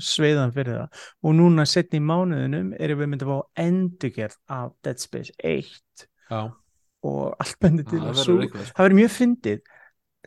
sveiðan 0.02 0.50
fyrir 0.54 0.80
það 0.80 1.02
og 1.28 1.36
núna 1.38 1.66
setni 1.70 2.00
í 2.00 2.04
mánuðinum 2.04 2.72
erum 2.78 3.02
við 3.02 3.10
myndið 3.12 3.28
að 3.28 3.36
fá 3.36 3.62
endurgerð 3.64 4.38
af 4.56 4.72
Dead 4.86 5.02
Space 5.02 5.34
1 5.38 5.68
já, 6.30 6.40
og 7.06 7.20
allt 7.38 7.58
bendið 7.62 7.90
til 7.92 8.00
það 8.02 8.08
að 8.10 8.42
eitthvað 8.42 8.64
sko. 8.66 8.74
það 8.74 8.82
verður 8.88 8.98
mjög 8.98 9.12
fyndið 9.14 9.60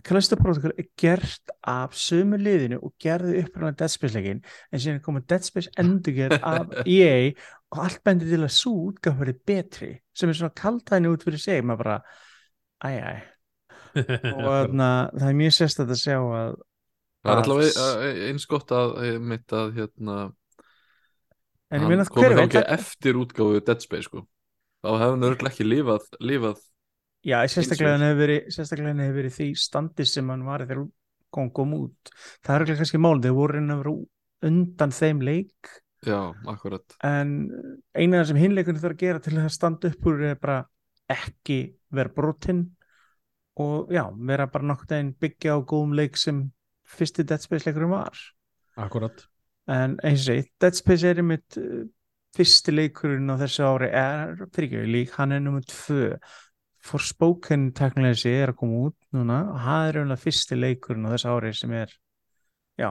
Callisto 0.07 0.37
Protocol 0.39 0.71
er 0.79 0.87
gert 0.97 1.51
af 1.67 1.93
sömu 1.99 2.37
liðinu 2.39 2.79
og 2.81 2.93
gerði 3.01 3.41
uppræðan 3.43 3.75
Dead 3.77 3.91
Space 3.91 4.15
leikin 4.17 4.39
en 4.71 4.81
síðan 4.81 5.01
komið 5.03 5.25
Dead 5.33 5.45
Space 5.45 5.71
endurgerð 5.81 6.37
af 6.53 6.71
EA 6.85 7.33
og 7.71 7.83
allt 7.85 8.01
bendir 8.07 8.31
til 8.31 8.41
að 8.41 8.53
svo 8.55 8.73
útgáð 8.87 9.19
verið 9.21 9.41
betri 9.51 9.91
sem 10.17 10.31
er 10.31 10.39
svona 10.39 10.55
kaldaðinu 10.57 11.13
út 11.15 11.25
fyrir 11.27 11.43
sig 11.43 11.61
maður 11.63 11.83
bara, 11.83 11.97
æj, 12.87 12.97
æj 12.97 13.21
og 14.31 14.43
þarna, 14.55 14.89
það 15.19 15.27
er 15.29 15.39
mjög 15.43 15.55
sérstætt 15.59 15.91
að 15.91 16.01
sjá 16.01 16.17
að 16.17 16.55
það 17.21 17.31
er 17.31 17.35
að- 17.35 17.43
allavega 17.43 17.87
e- 18.07 18.27
eins 18.31 18.47
gott 18.49 18.71
að 18.75 18.95
mitt 19.21 19.55
að 19.59 19.73
hérna 19.77 20.17
en 21.71 21.83
ég 21.85 21.91
hann 21.91 22.07
komið 22.15 22.37
þá 22.39 22.43
ekki 22.47 22.63
eftir 22.79 23.19
útgáfu 23.21 23.59
Dead 23.67 23.83
Space 23.83 24.07
sko. 24.09 24.25
Þá 24.81 24.89
hefði 24.97 25.11
hann 25.13 25.27
örgulega 25.27 25.51
ekki 25.53 25.67
lífað, 25.67 26.07
lífað 26.19 26.63
já, 27.25 27.37
sérstaklega 27.51 27.95
hann 27.95 28.07
hefur 28.07 28.23
verið 28.25 28.81
hann 28.81 29.05
verið 29.17 29.37
því 29.37 29.47
standi 29.59 30.07
sem 30.09 30.33
hann 30.33 30.47
var 30.47 30.65
þegar 30.65 30.83
kom, 31.31 31.51
kom 31.55 31.77
út. 31.77 32.11
Það 32.43 32.55
er 32.55 32.65
ekki 32.65 32.81
kannski 32.81 33.01
mál, 33.01 33.21
þeir 33.23 33.37
voru 33.37 33.57
reyna 33.57 33.77
að 33.77 33.83
vera 33.83 33.95
undan 34.51 34.93
þeim 34.95 35.23
leik. 35.25 35.71
Já, 36.01 36.33
akkurat. 36.49 36.97
En 37.05 37.33
eina 37.93 38.23
sem 38.25 38.39
hinleikunni 38.41 38.81
þarf 38.81 38.95
að 38.95 39.03
gera 39.03 39.21
til 39.21 39.35
að 39.37 39.51
standa 39.53 39.91
upp 39.91 40.07
úr 40.09 40.23
er 40.31 40.39
bara 40.41 40.63
ekki 41.11 41.59
vera 41.93 42.11
brotinn 42.15 42.65
og 43.61 43.91
já, 43.93 44.05
vera 44.15 44.47
bara 44.49 44.69
nokkuð 44.71 44.89
deginn 44.89 45.15
byggja 45.21 45.55
á 45.55 45.59
góðum 45.67 45.95
leik 45.97 46.17
sem 46.17 46.45
fyrsti 46.89 47.25
Dead 47.27 47.43
Space 47.43 47.67
leikurinn 47.67 47.93
var. 47.93 48.17
Akkurat. 48.81 49.25
En 49.69 49.97
eins 50.01 50.23
og 50.23 50.31
segi, 50.31 50.47
Dead 50.59 50.77
Space 50.77 51.07
er 51.07 51.21
einmitt 51.21 51.59
uh, 51.61 51.83
fyrsti 52.35 52.73
leikurinn 52.73 53.29
á 53.29 53.35
þessu 53.43 53.67
ári 53.67 53.91
er, 53.91 54.33
fyrir 54.55 54.71
ekki, 54.71 54.93
lík, 54.95 55.13
hann 55.19 55.35
er 55.35 55.43
nummið 55.43 55.69
tvö 55.69 56.07
Forspoken 56.81 57.69
teknilegi 57.77 58.31
er 58.33 58.53
að 58.53 58.59
koma 58.63 58.87
út 58.87 58.97
núna. 59.13 59.43
Og 59.53 59.63
það 59.65 59.87
er 59.87 60.01
einhverja 60.01 60.23
fyrsti 60.25 60.57
leikurinn 60.57 61.05
á 61.05 61.13
þessu 61.13 61.33
ári 61.35 61.53
sem 61.57 61.73
er 61.77 61.95
já 62.81 62.89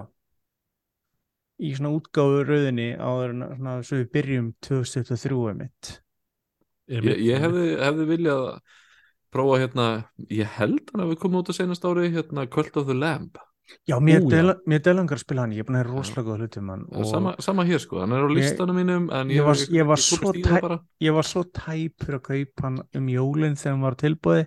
í 1.61 1.72
svona 1.76 1.93
útgáfu 1.97 2.45
rauðinni 2.49 2.93
en 2.97 3.43
svona 3.57 3.74
svo 3.84 4.01
við 4.01 4.12
byrjum 4.14 4.53
2023 4.64 5.57
mitt 5.59 5.91
ég, 6.91 7.11
ég 7.26 7.43
hefði, 7.45 7.66
hefði 7.80 8.07
viljað 8.09 8.45
prófa 9.30 9.61
hérna, 9.62 9.86
ég 10.32 10.57
held 10.57 10.88
hann 10.91 11.05
að 11.05 11.12
við 11.12 11.20
komum 11.22 11.43
út 11.43 11.53
á 11.53 11.55
senast 11.55 11.84
ári 11.86 12.11
hérna 12.14 12.49
Cult 12.51 12.80
of 12.80 12.88
the 12.88 12.97
Lamb 12.97 13.38
já, 13.89 13.97
mér 14.01 14.21
er 14.35 14.51
mér 14.66 14.83
delangar 14.85 15.18
að 15.18 15.23
spila 15.25 15.45
hann, 15.45 15.53
ég 15.57 15.62
er 15.62 15.68
búin 15.68 15.79
að 15.79 15.83
heyra 15.85 15.95
rosalega 15.97 16.27
góða 16.29 16.45
hlutum 16.45 16.71
hann 16.75 16.85
og... 16.91 17.07
sama, 17.11 17.35
sama 17.43 17.64
hér 17.68 17.83
sko, 17.83 18.01
hann 18.03 18.12
er 18.16 18.27
á 18.27 18.29
listanum 18.31 18.79
mínum 18.81 19.09
en 19.14 19.31
ég 19.31 19.41
ég, 19.41 19.47
var- 19.47 19.64
ég 19.79 19.87
var 19.91 20.03
það 20.05 20.41
tæ- 20.47 20.79
ég 21.07 21.16
var 21.16 21.29
svo 21.31 21.43
tæpur 21.45 22.18
að 22.18 22.25
kaupa 22.31 22.66
hann 22.68 22.81
um 23.01 23.09
jólinn 23.12 23.57
þegar 23.61 23.75
hann 23.77 23.85
var 23.87 23.99
á 23.99 24.03
tilbúði 24.05 24.47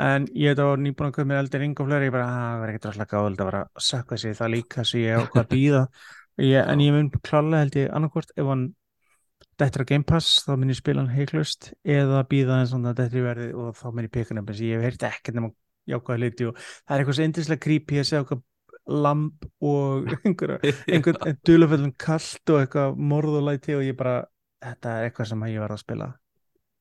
en 0.00 0.26
ég 0.34 0.54
þetta 0.54 0.66
var 0.70 0.82
nýbúin 0.86 1.10
að 1.10 1.14
kaupa 1.18 1.28
mér 1.28 1.42
eldir 1.44 1.64
fleiri, 1.76 2.06
ég 2.08 2.12
bara, 2.14 2.26
"Ah, 2.26 2.50
það 2.54 2.60
var 2.60 2.68
ekkert 2.72 2.84
rosalega 2.90 3.10
gáð 3.16 3.36
það 3.36 3.48
var 3.50 3.58
að 3.60 3.86
sökka 3.90 4.18
sig 4.18 4.36
það 4.38 4.52
líka 4.54 4.84
svo 4.84 4.98
ég 4.98 5.16
á 5.18 5.22
hvað 5.26 5.44
að 5.44 5.50
býða 5.56 5.82
ég, 6.38 6.60
en 6.68 6.80
ég 6.80 6.92
mun 6.92 7.10
klálega 7.10 7.60
held 7.64 7.76
ég 7.76 7.90
annarkvort 7.94 8.30
ef 8.36 8.46
hann 8.46 8.74
dettur 9.60 9.82
á 9.84 9.90
Game 9.90 10.04
Pass 10.04 10.44
þá 10.46 10.56
mun 10.56 10.70
ég 10.72 10.76
spila 10.78 11.02
hann 11.02 11.12
heiklust 11.12 11.72
eða 11.84 12.22
býða 12.28 12.60
en 12.62 12.66
svona 12.70 12.94
dettur 12.96 13.20
í 13.20 13.24
verði 13.26 13.48
og 13.54 13.74
þá 13.76 13.86
mun 13.92 14.06
ég 14.06 14.12
peka 14.14 14.34
jákvæða 15.88 16.18
hluti 16.20 16.48
og 16.50 16.56
það 16.60 16.94
er 16.94 17.02
eitthvað 17.02 17.18
svo 17.18 17.26
yndislega 17.28 17.64
creepy 17.66 18.00
að 18.00 18.08
segja 18.10 18.22
eitthvað 18.24 18.42
lamb 19.06 19.46
og 19.70 20.10
einhverja 20.26 20.74
einhvern 20.90 21.38
dulaföllum 21.46 21.94
kallt 22.00 22.52
og 22.54 22.60
eitthvað 22.64 22.98
morðulæti 23.12 23.76
og 23.78 23.86
ég 23.86 23.96
bara 23.98 24.16
þetta 24.60 24.96
er 24.98 25.08
eitthvað 25.08 25.30
sem 25.30 25.46
ég 25.48 25.62
var 25.62 25.72
að 25.72 25.82
spila. 25.84 26.10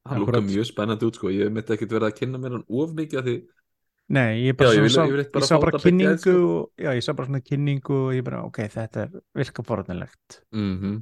Hann 0.09 0.23
lúka 0.23 0.41
mjög 0.41 0.67
spennandi 0.67 1.05
út 1.07 1.19
sko, 1.19 1.31
ég 1.31 1.51
myndi 1.53 1.75
ekkert 1.75 1.95
verið 1.95 2.09
að 2.09 2.17
kynna 2.17 2.39
mér 2.41 2.57
hann 2.57 2.67
of 2.67 2.91
mikið 2.97 3.19
af 3.21 3.27
því. 3.27 3.37
Nei, 4.09 4.41
ég 4.41 4.57
Já, 4.57 4.71
ég 4.73 4.81
vil- 4.81 4.89
sá, 4.89 5.03
ég 5.05 5.19
ég 5.21 5.45
sá 5.45 5.59
bara 5.61 5.77
kynningu 5.77 6.17
sko. 6.17 6.31
og, 6.33 6.71
já, 6.81 6.89
ég 6.97 7.03
sá 7.05 7.13
bara 7.13 7.27
svona 7.29 7.43
kynningu 7.45 7.97
og 8.07 8.13
ég 8.17 8.23
bara, 8.25 8.41
ok, 8.47 8.57
þetta 8.73 9.03
er 9.05 9.09
virka 9.37 9.63
forðanlegt 9.63 10.41
mm 10.51 10.95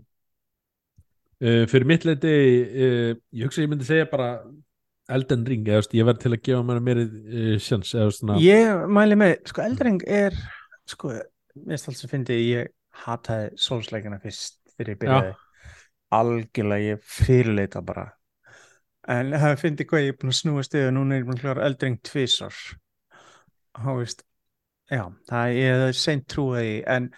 uh, 1.41 1.63
fyrir 1.69 1.87
mitt 1.87 2.05
leiti 2.07 2.27
uh, 2.27 3.13
ég 3.31 3.47
hugsa 3.47 3.61
að 3.61 3.67
ég 3.67 3.71
myndi 3.73 3.87
segja 3.87 4.09
bara 4.11 4.29
Elden 5.07 5.45
Ring, 5.47 5.67
eða, 5.71 5.85
ég 5.95 6.07
verð 6.07 6.23
til 6.23 6.33
að 6.33 6.41
gefa 6.43 6.63
mér 6.67 6.81
meiri 6.83 7.05
uh, 7.07 7.51
sjans 7.63 7.93
eða, 7.95 8.13
svona, 8.15 8.39
ég 8.43 8.85
mæli 8.91 9.17
með, 9.19 9.35
sko, 9.47 9.63
Eldring 9.63 10.01
er 10.03 10.35
sko, 10.89 11.13
minnst 11.63 11.87
alls 11.91 12.03
að 12.03 12.13
fyndi 12.15 12.39
ég 12.41 12.73
hataði 13.05 13.53
sólsleikina 13.61 14.19
fyrst 14.23 14.59
þegar 14.73 14.91
ég 14.93 14.99
byrjaði. 15.03 15.35
Algjörlega 16.17 16.93
ég 16.95 17.07
fyrirleita 17.07 17.81
bara. 17.85 18.09
En 19.11 19.31
það 19.31 19.61
fyndi 19.61 19.87
hvað 19.87 20.03
ég 20.03 20.13
er 20.13 20.19
búin 20.19 20.33
að 20.33 20.39
snúa 20.41 20.65
stuðu 20.67 20.91
núna 20.95 21.15
er 21.15 21.23
ég 21.23 21.29
búin 21.29 21.39
að 21.39 21.45
klára 21.45 21.67
Eldring 21.67 21.99
tvisar 22.03 22.55
þá 23.77 23.91
veist 23.99 24.23
já, 24.91 25.03
það 25.29 25.59
er 25.61 25.97
seint 25.97 26.27
trúið 26.31 26.59
því 26.63 26.75
en 26.95 27.09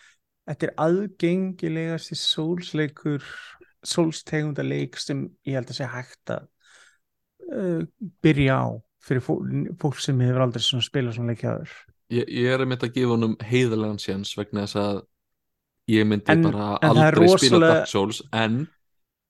þetta 0.50 0.68
er 0.68 0.74
aðgengilegast 0.86 2.14
í 2.14 2.18
sólsleikur 2.20 3.26
sólstegunda 3.86 4.66
leik 4.66 4.98
sem 5.00 5.28
ég 5.48 5.60
held 5.60 5.72
að 5.72 5.80
sé 5.80 5.90
hægt 5.90 6.34
að 6.36 6.48
uh, 7.52 7.84
byrja 8.24 8.56
á 8.62 8.68
fyrir 9.04 9.22
fólk, 9.24 9.46
fólk 9.82 10.00
sem 10.04 10.20
hefur 10.26 10.44
aldrei 10.46 10.62
svona 10.64 10.84
spilað 10.86 11.16
svona 11.18 11.34
leikjaður 11.34 11.72
ég, 12.12 12.26
ég 12.28 12.50
er 12.54 12.60
að 12.64 12.68
mynda 12.72 12.88
að 12.90 12.96
gefa 12.98 13.14
honum 13.16 13.38
heiðalegan 13.52 14.02
séns 14.02 14.34
vegna 14.38 14.66
þess 14.66 14.80
að 14.82 15.00
ég 15.90 16.06
myndi 16.10 16.34
En- 16.36 16.44
bara 16.46 16.68
en 16.82 16.90
aldrei 16.90 17.30
spila 17.30 17.38
rosalega- 17.38 17.74
Dark 17.80 17.88
Souls 17.88 18.22
en 18.34 18.60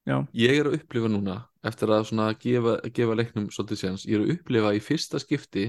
Já. 0.10 0.18
ég 0.34 0.60
er 0.60 0.66
að 0.72 0.78
upplifa 0.80 1.08
núna 1.12 1.38
eftir 1.64 1.92
að 1.92 2.06
svona 2.10 2.30
gefa, 2.40 2.78
gefa 2.96 3.16
leiknum 3.20 3.50
svolítið 3.52 3.82
séns, 3.84 4.06
ég 4.08 4.16
er 4.18 4.24
að 4.26 4.32
upplifa 4.38 4.72
í 4.74 4.80
fyrsta 4.82 5.20
skipti 5.22 5.66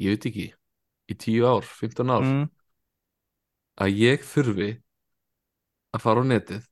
ég 0.00 0.14
veit 0.14 0.26
ekki 0.30 0.46
í 1.10 1.14
10 1.18 1.44
ár, 1.46 1.62
15 1.66 2.10
ár 2.10 2.22
mm, 2.24 2.46
að 3.84 3.98
ég 4.00 4.22
þurfi 4.24 4.70
að 5.94 6.02
fara 6.02 6.22
á 6.22 6.24
netið 6.30 6.64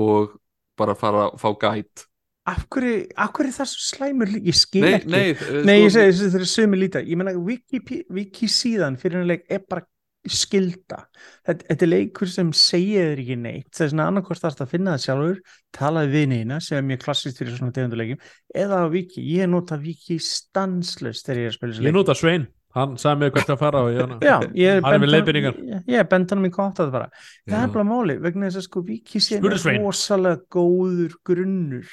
og 0.00 0.38
bara 0.78 0.94
fara 0.96 1.26
að 1.28 1.38
fá 1.42 1.48
gæt 1.60 2.06
af 2.46 2.64
hverju, 2.72 3.06
af 3.16 3.32
hverju 3.36 3.48
er 3.52 3.56
það 3.60 3.68
svo 3.74 3.86
slæmur 3.96 4.26
lík? 4.32 4.44
Ég 4.48 4.54
skil 4.56 4.82
nei, 4.82 4.92
ekki. 4.98 5.10
nei, 5.12 5.30
eh, 5.30 5.62
Nei, 5.64 5.78
ég 5.82 5.90
sko, 5.90 5.98
segi 6.00 6.10
þessi 6.12 6.30
þeir 6.30 6.40
eru 6.40 6.50
sömu 6.56 6.76
líta. 6.80 7.02
Ég 7.06 7.16
meina 7.20 7.34
wiki, 7.38 7.80
wiki 8.10 8.46
síðan 8.48 8.96
fyrir 8.98 9.20
henni 9.20 9.34
leik 9.34 9.44
er 9.50 9.60
bara 9.68 9.84
skilda 10.28 11.06
þetta, 11.48 11.64
þetta 11.70 11.84
er 11.86 11.88
leikur 11.88 12.28
sem 12.28 12.50
segja 12.52 13.04
þér 13.08 13.20
ekki 13.22 13.36
neitt. 13.40 13.70
Það 13.72 13.84
er 13.86 13.90
svona 13.94 14.06
annarkvort 14.10 14.42
þarfst 14.42 14.60
að 14.60 14.68
finna 14.74 14.92
það 14.96 15.04
sjálfur 15.06 15.38
talaði 15.72 16.10
við 16.12 16.26
neina 16.34 16.58
sem 16.60 16.76
er 16.76 16.84
mjög 16.90 17.00
klassist 17.06 17.38
fyrir 17.40 17.56
svona 17.56 17.72
tegunduleikum 17.72 18.20
eða 18.54 18.82
á 18.84 18.86
wiki, 18.92 19.22
ég 19.38 19.48
nota 19.48 19.78
wiki 19.80 20.18
stanslust 20.20 21.24
þegar 21.28 21.40
ég 21.40 21.48
er 21.48 21.54
að 21.54 21.56
spila 21.56 21.72
þessu 21.72 21.80
ég 21.80 21.88
leik 21.88 21.96
nota 21.96 22.16
Svein, 22.20 22.44
hann 22.76 22.98
sagði 23.00 23.22
mér 23.22 23.32
hvert 23.38 23.54
að 23.54 23.58
fara 23.64 23.80
og 23.86 23.90
ég, 23.96 24.12
Já, 24.28 24.36
ég 24.60 24.84
Hann 24.84 24.92
er 24.98 25.00
með 25.06 25.12
leiðbeiningar. 25.14 25.56
ég- 25.70 25.88
ég 25.96 26.08
bent 26.12 26.30
hann 26.36 26.44
í 26.44 26.52
kont 26.52 26.76
að 26.76 26.90
það 26.90 26.92
bara. 26.98 27.08
Það 27.48 27.62
er 27.62 27.66
Já. 27.66 27.72
bara 27.72 27.88
máli 27.94 28.18
vegna 28.20 28.46
þess 28.50 28.60
að 28.60 28.68
sko 28.68 28.84
wiki 28.84 29.18
síðan 29.24 29.40
Spurðu 29.40 29.58
Svein. 29.64 29.80
er 29.80 29.84
rosalega 29.88 30.40
góður 30.52 31.16
grunnur 31.24 31.88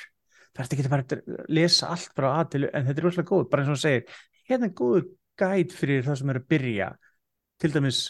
það 0.58 0.66
er 0.66 0.76
ekki 0.78 0.92
bara 0.92 1.08
að 1.08 1.48
lesa 1.60 1.92
allt 1.94 2.12
frá 2.18 2.28
aðtilu 2.42 2.70
en 2.74 2.90
þetta 2.90 3.02
er 3.04 3.08
rosalega 3.08 3.32
góð, 3.32 3.48
bara 3.52 3.64
eins 3.64 3.72
og 3.72 3.78
hann 3.78 3.86
segir 3.86 4.20
hérna 4.50 4.70
er 4.70 4.76
góður 4.82 5.08
gæt 5.38 5.74
fyrir 5.78 6.06
það 6.08 6.22
sem 6.22 6.34
er 6.34 6.42
að 6.42 6.48
byrja 6.54 6.92
til 7.62 7.74
dæmis 7.74 8.04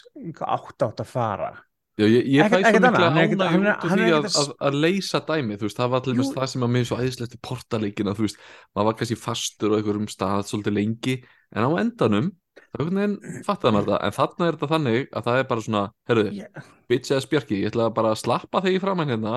átt 0.44 0.86
átt 0.88 1.02
að 1.04 1.10
fara 1.12 1.50
Já, 1.98 2.04
ég, 2.06 2.28
ég 2.30 2.46
fæ 2.46 2.60
svo 2.60 2.70
mikla 2.70 2.88
annað, 2.92 3.04
hann 3.08 3.16
ekkert- 3.24 3.40
ánægju 3.42 3.48
hann 3.50 3.64
er- 3.66 3.72
út 3.74 3.84
af 3.84 3.90
því 3.90 4.10
að, 4.14 4.26
að 4.38 4.50
að, 4.68 4.76
leysa 4.84 5.20
dæmi, 5.26 5.56
þú 5.58 5.66
veist, 5.66 5.78
það 5.80 5.88
var 5.90 6.02
allir 6.04 6.20
Jú. 6.20 6.26
það 6.36 6.46
sem 6.52 6.62
að 6.62 6.70
mér 6.70 6.84
svo 6.86 6.98
æðislegt 7.00 7.34
í 7.34 7.40
portaleikina, 7.42 8.14
þú 8.14 8.22
veist, 8.22 8.38
maður 8.70 8.86
var 8.86 8.96
kannski 9.00 9.16
fastur 9.18 9.74
á 9.74 9.76
einhverjum 9.80 10.06
stað 10.12 10.44
svolítið 10.46 10.76
lengi, 10.76 11.16
en 11.58 11.66
á 11.66 11.70
endanum, 11.82 12.28
það 12.54 12.78
er 12.78 12.84
einhvern 12.84 13.00
veginn, 13.02 13.42
fattaði 13.48 13.74
maður 13.74 13.90
það, 13.90 13.98
en 14.06 14.16
þarna 14.20 14.46
er 14.46 14.54
þetta 14.60 14.70
þannig 14.76 15.10
að 15.10 15.26
það 15.26 15.40
er 15.42 15.48
bara 15.50 15.66
svona, 15.66 15.82
herruðu, 16.06 16.34
yeah. 16.38 16.70
bitch 16.86 17.10
eða 17.10 17.24
spjarki, 17.26 17.58
ég 17.64 17.72
ætla 17.72 17.90
bara 17.98 18.14
að 18.14 18.22
slappa 18.22 18.62
þig 18.62 18.78
í 18.78 18.82
framann 18.86 19.10
hérna 19.10 19.34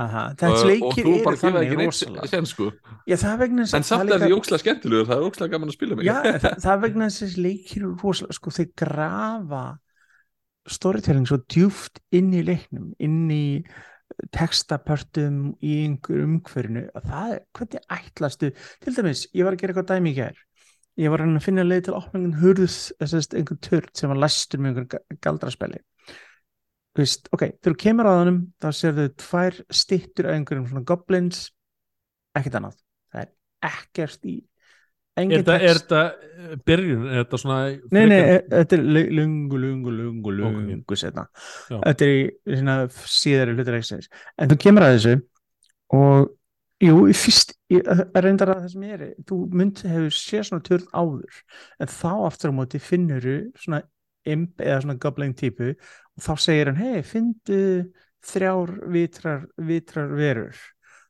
Aha, 0.00 0.22
og, 0.30 0.38
þessi 0.40 0.76
og 0.80 0.96
þú 0.96 1.14
bara 1.26 1.38
gefa 1.40 1.62
ekki 1.64 1.78
neitt 1.80 2.30
sen, 2.30 2.48
sko. 2.48 2.70
Já, 3.10 3.16
En 3.76 3.84
að 3.84 3.88
samt 3.90 4.08
það 4.08 4.14
er 4.16 4.24
því 4.24 4.38
ókslega 4.38 4.62
skemmtilegur, 4.64 5.08
það 5.10 5.16
er 5.18 5.28
ókslega 5.28 5.54
gaman 5.54 5.72
að 5.72 5.76
spila 5.76 5.98
mig. 5.98 6.08
Já, 6.08 6.16
það, 6.30 6.56
það 6.64 6.72
er 6.72 6.82
vegna 6.86 7.08
þess 7.10 7.26
að 7.26 7.44
leikir 7.44 7.82
eru 7.82 7.92
rosalega, 8.00 8.38
sko, 8.38 8.54
þeir 8.56 8.70
grafa 8.84 9.62
storytelling 10.70 11.28
svo 11.28 11.40
djúft 11.50 12.02
inn 12.16 12.32
í 12.36 12.42
leiknum, 12.46 12.90
inn 13.02 13.22
í 13.34 13.44
textapörtum 14.34 15.40
í 15.64 15.74
einhver 15.84 16.24
umhverfinu 16.24 16.86
að 16.98 17.10
það 17.10 17.34
er, 17.34 17.42
hvernig 17.56 17.84
ætlastu 17.96 18.50
til 18.84 18.94
dæmis, 18.96 19.26
ég 19.36 19.46
var 19.46 19.56
að 19.56 19.62
gera 19.62 19.74
eitthvað 19.74 19.92
dæmi 19.94 20.12
í 20.12 20.16
gær 20.18 20.40
ég 21.00 21.12
var 21.12 21.22
að 21.22 21.38
að 21.38 21.46
finna 21.46 21.66
leið 21.66 21.84
til 21.86 21.94
að 21.94 22.00
opna 22.00 22.20
einhvern 22.24 22.40
þessast 23.00 23.36
einhvern 23.38 23.62
törn 23.64 23.94
sem 23.96 24.12
var 24.12 24.20
læstur 24.24 24.62
með 24.62 24.82
einhvern 24.82 25.20
galdraspelli 25.24 25.80
veist, 26.98 27.28
ok, 27.32 27.44
þegar 27.62 27.74
þú 27.74 27.78
kemur 27.84 28.08
á 28.10 28.12
þannum 28.18 28.38
þá 28.60 28.68
sér 28.80 28.94
þau 28.98 29.08
tvær 29.22 29.58
stittur 29.70 30.26
af 30.30 30.34
einhverjum 30.38 30.66
svona 30.70 30.84
goblins 30.90 31.42
ekkert 32.38 32.56
annað, 32.60 32.78
það 33.12 33.20
er 33.22 33.30
ekkert 33.70 34.24
í 34.30 34.36
engin 35.20 35.40
þetta, 35.42 35.54
er 35.60 35.78
text. 35.78 35.86
þetta 35.90 36.02
eh, 36.50 36.56
byrjun, 36.66 37.06
er 37.10 37.22
þetta 37.24 37.40
svona 37.42 37.60
Nei, 37.68 38.02
nei, 38.06 38.18
frekar- 38.20 38.34
e- 38.34 38.50
þetta 38.56 38.76
er 38.78 38.84
lu- 38.96 39.10
lungu, 39.20 39.58
lungu, 39.60 39.90
lungu, 40.00 40.34
lungu 40.40 40.96
setna. 40.98 41.24
Þetta 41.68 42.06
er 42.06 42.12
í 42.16 42.58
svona 42.60 42.76
síðari 42.90 43.54
hlutur 43.56 43.76
leiksins. 43.76 44.08
En 44.38 44.48
þú 44.50 44.58
kemur 44.64 44.86
að 44.86 44.94
þessu 44.96 45.14
og 45.98 46.30
jú, 46.80 46.94
fyrst, 47.12 47.54
er 47.74 48.22
reyndar 48.24 48.54
að 48.54 48.62
það 48.64 48.70
sem 48.72 48.84
ég 48.88 48.94
er, 48.96 49.14
þú 49.28 49.40
mynd 49.60 49.82
hefur 49.84 50.14
séð 50.16 50.44
svona 50.48 50.64
törn 50.70 50.86
áður, 50.96 51.40
en 51.82 51.90
þá 51.92 52.10
aftur 52.30 52.54
á 52.54 52.58
móti 52.60 52.80
finnur 52.80 53.26
svona 53.60 53.82
imp 54.28 54.60
eða 54.60 54.82
svona 54.84 54.98
goblin 55.00 55.34
típu 55.36 55.70
og 55.72 56.24
þá 56.24 56.32
segir 56.44 56.70
hann, 56.70 56.80
hei, 56.80 57.00
fyndu 57.06 57.62
þrjár 58.26 58.74
vitrar, 58.92 59.46
vitrar 59.56 60.12
verur. 60.12 60.60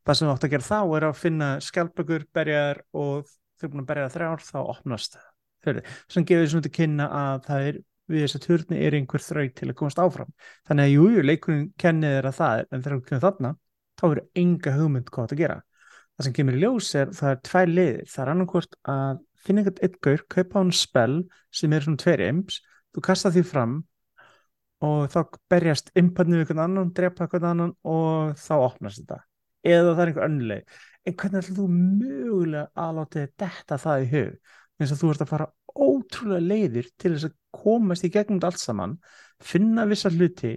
Það 0.07 0.17
sem 0.17 0.29
þú 0.29 0.35
átt 0.35 0.47
að 0.47 0.55
gera 0.55 0.69
þá 0.69 0.97
er 0.97 1.07
að 1.09 1.21
finna 1.21 1.51
skjálpökur, 1.65 2.27
berjar 2.35 2.83
og 2.97 3.29
þau 3.59 3.67
er 3.67 3.73
búin 3.73 3.85
að 3.85 3.91
berja 3.91 4.13
þrjár, 4.15 4.45
þá 4.47 4.59
opnast 4.63 5.19
þau 5.61 5.81
sem 6.09 6.27
gefur 6.27 6.49
svona 6.49 6.67
til 6.67 6.77
kynna 6.79 7.09
að 7.13 7.43
það 7.47 7.67
er 7.71 7.81
við 8.11 8.25
þess 8.25 8.39
að 8.39 8.47
turni 8.47 8.79
er 8.83 8.97
einhver 8.99 9.23
þraut 9.23 9.57
til 9.59 9.69
að 9.69 9.77
komast 9.79 10.01
áfram. 10.03 10.31
Þannig 10.67 10.87
að 10.87 10.95
jú, 10.95 11.09
jú, 11.15 11.25
leikurinn 11.27 11.67
kennið 11.79 12.17
er 12.19 12.29
að 12.31 12.39
það 12.41 12.55
er 12.63 12.65
en 12.71 12.85
þegar 12.85 12.97
þú 12.97 13.05
kemur 13.09 13.25
þarna, 13.27 13.53
þá 14.01 14.05
eru 14.09 14.25
enga 14.43 14.73
hugmynd 14.79 15.13
hvað 15.15 15.35
að 15.35 15.43
gera. 15.43 15.59
Það 16.17 16.27
sem 16.27 16.37
kemur 16.37 16.57
í 16.57 16.63
ljós 16.65 16.89
er, 16.99 17.13
það 17.17 17.31
er 17.31 17.39
tvær 17.47 17.71
leiðir. 17.71 18.09
Það 18.11 18.23
er 18.25 18.33
annarkvort 18.35 18.75
að 18.95 19.21
finna 19.41 19.63
einhvern 19.63 19.85
eitt 19.87 20.01
gaur 20.05 20.25
kaupa 20.35 20.59
hann 20.59 20.75
spell 20.77 21.17
sem 21.61 21.77
er 21.77 21.87
svona 21.87 22.03
tveir 22.03 22.25
imps, 22.27 22.59
þú 22.95 23.05
kasta 23.07 23.33
því 23.35 23.43
fram 23.47 23.75
og 24.87 25.11
þá 25.13 25.21
berjast 25.53 25.91
imparnið 25.99 26.41
við 26.41 26.45
einhvern 26.47 26.63
annan, 26.65 26.95
drepa 26.97 27.27
einhvern 27.27 27.51
annan 27.51 27.75
og 27.85 28.39
þá 28.41 28.55
opnast 28.57 29.03
þetta. 29.03 29.21
Eða 29.61 29.93
það 29.93 30.03
er 30.03 30.13
einhver 30.13 30.29
önnulegi 30.29 30.81
en 31.09 31.17
hvernig 31.21 31.43
ætlum 31.43 31.59
þú 31.59 31.67
mögulega 31.75 32.65
að 32.81 32.97
láta 32.97 33.21
þér 33.21 33.31
detta 33.43 33.79
það 33.81 34.05
í 34.05 34.09
hug? 34.15 34.57
Eins 34.81 34.95
og 34.95 35.01
þú 35.01 35.13
ert 35.13 35.25
að 35.25 35.33
fara 35.35 35.51
ótrúlega 35.71 36.47
leiðir 36.47 36.91
til 36.97 37.15
þess 37.15 37.29
að 37.29 37.37
komast 37.61 38.07
í 38.07 38.13
gegnum 38.13 38.41
þetta 38.41 38.51
allt 38.51 38.63
saman 38.63 38.99
finna 39.41 39.87
vissa 39.89 40.13
hluti. 40.13 40.57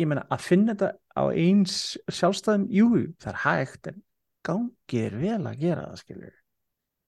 Ég 0.00 0.08
meina 0.10 0.26
að 0.32 0.46
finna 0.46 0.74
þetta 0.74 0.92
á 1.14 1.22
eins 1.30 1.74
sjálfstæðum, 2.10 2.66
jú, 2.72 2.90
það 3.20 3.32
er 3.34 3.40
hægt 3.44 3.90
en 3.90 4.02
gangið 4.46 5.06
er 5.06 5.16
vel 5.20 5.40
að 5.46 5.64
gera 5.64 5.88
það 5.88 6.02
skilur 6.04 6.36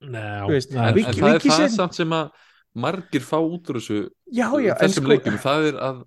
Nei, 0.02 0.48
veist, 0.50 0.72
En, 0.74 0.98
en 0.98 1.14
það 1.14 1.36
er 1.36 1.44
það 1.46 1.68
samt 1.76 1.96
sem 1.96 2.14
að 2.16 2.32
margir 2.74 3.24
fá 3.24 3.38
út 3.40 3.70
úr 3.70 3.80
þessu 3.80 3.98
já, 4.32 4.48
já, 4.62 4.74
þessum 4.80 5.04
sko, 5.04 5.12
leikjum, 5.12 5.38
það 5.42 5.68
er 5.68 5.78
að, 5.88 6.00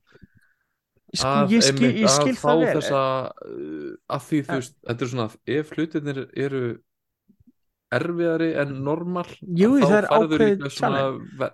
að, 1.22 1.54
ég 1.54 1.68
skil, 1.68 1.92
ég 1.92 2.10
skil 2.10 2.34
að 2.34 2.42
fá 2.42 2.52
þessa 2.64 3.04
uh, 3.30 3.94
að 4.18 4.28
því 4.30 4.42
þú 4.48 4.60
veist, 4.60 4.78
þetta 4.90 5.06
er 5.06 5.14
svona 5.14 5.30
ef 5.58 5.74
hlutinir 5.76 6.22
eru 6.34 6.66
erfiðari 7.96 8.50
en 8.60 8.72
normal 8.84 9.28
Jú, 9.56 9.76
er 9.86 10.08
færður 10.10 10.42
líka 10.42 10.70
svona, 10.74 11.04
ve- 11.40 11.52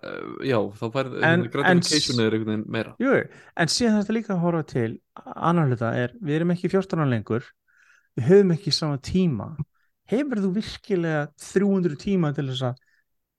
já, 0.48 0.58
þá 0.80 0.86
færður 0.96 1.48
gratification 1.54 2.22
er 2.24 2.38
einhvern 2.38 2.54
veginn 2.54 2.64
meira. 2.72 2.94
Jú, 3.04 3.18
en 3.60 3.72
síðan 3.72 4.00
þetta 4.00 4.16
líka 4.16 4.34
að 4.38 4.46
horfa 4.46 4.64
til 4.72 4.92
annar 5.36 5.68
hluta 5.70 5.92
er, 6.00 6.16
við 6.24 6.40
erum 6.40 6.54
ekki 6.56 6.72
14 6.72 7.04
ára 7.04 7.12
lengur 7.12 7.50
við 8.18 8.30
höfum 8.30 8.56
ekki 8.56 8.74
sama 8.76 9.02
tíma. 9.04 9.50
Hefur 10.12 10.42
þú 10.44 10.54
virkilega 10.56 11.28
300 11.52 12.00
tíma 12.00 12.32
til 12.36 12.48
þess 12.50 12.72
að 12.72 12.82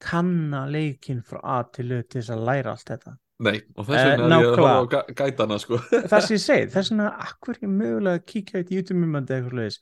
kanna 0.02 0.64
leikinn 0.70 1.22
frá 1.26 1.40
A 1.42 1.58
til 1.72 1.90
Ö 1.94 2.00
til 2.02 2.20
þess 2.20 2.32
að 2.34 2.44
læra 2.48 2.72
allt 2.74 2.88
þetta. 2.92 3.12
Nei, 3.42 3.56
og 3.76 3.86
þess 3.88 3.98
Eh, 3.98 4.08
vegna 4.12 4.36
er 4.38 4.42
ég 4.44 4.48
að 4.48 4.56
horfa 4.56 4.72
á 4.72 4.82
gæ- 4.92 5.14
gætana 5.20 5.58
sko. 5.62 5.78
það 6.10 6.24
sem 6.26 6.36
ég 6.36 6.42
segi, 6.46 6.66
þess 6.74 6.90
vegna 6.92 7.08
akkur 7.26 7.56
ekki 7.58 7.70
mögulega 7.70 8.18
að 8.20 8.26
kíkja 8.32 8.60
eitt 8.62 8.72
YouTube-myndandi 8.76 9.36
eitthvað 9.38 9.56
hlutis 9.58 9.78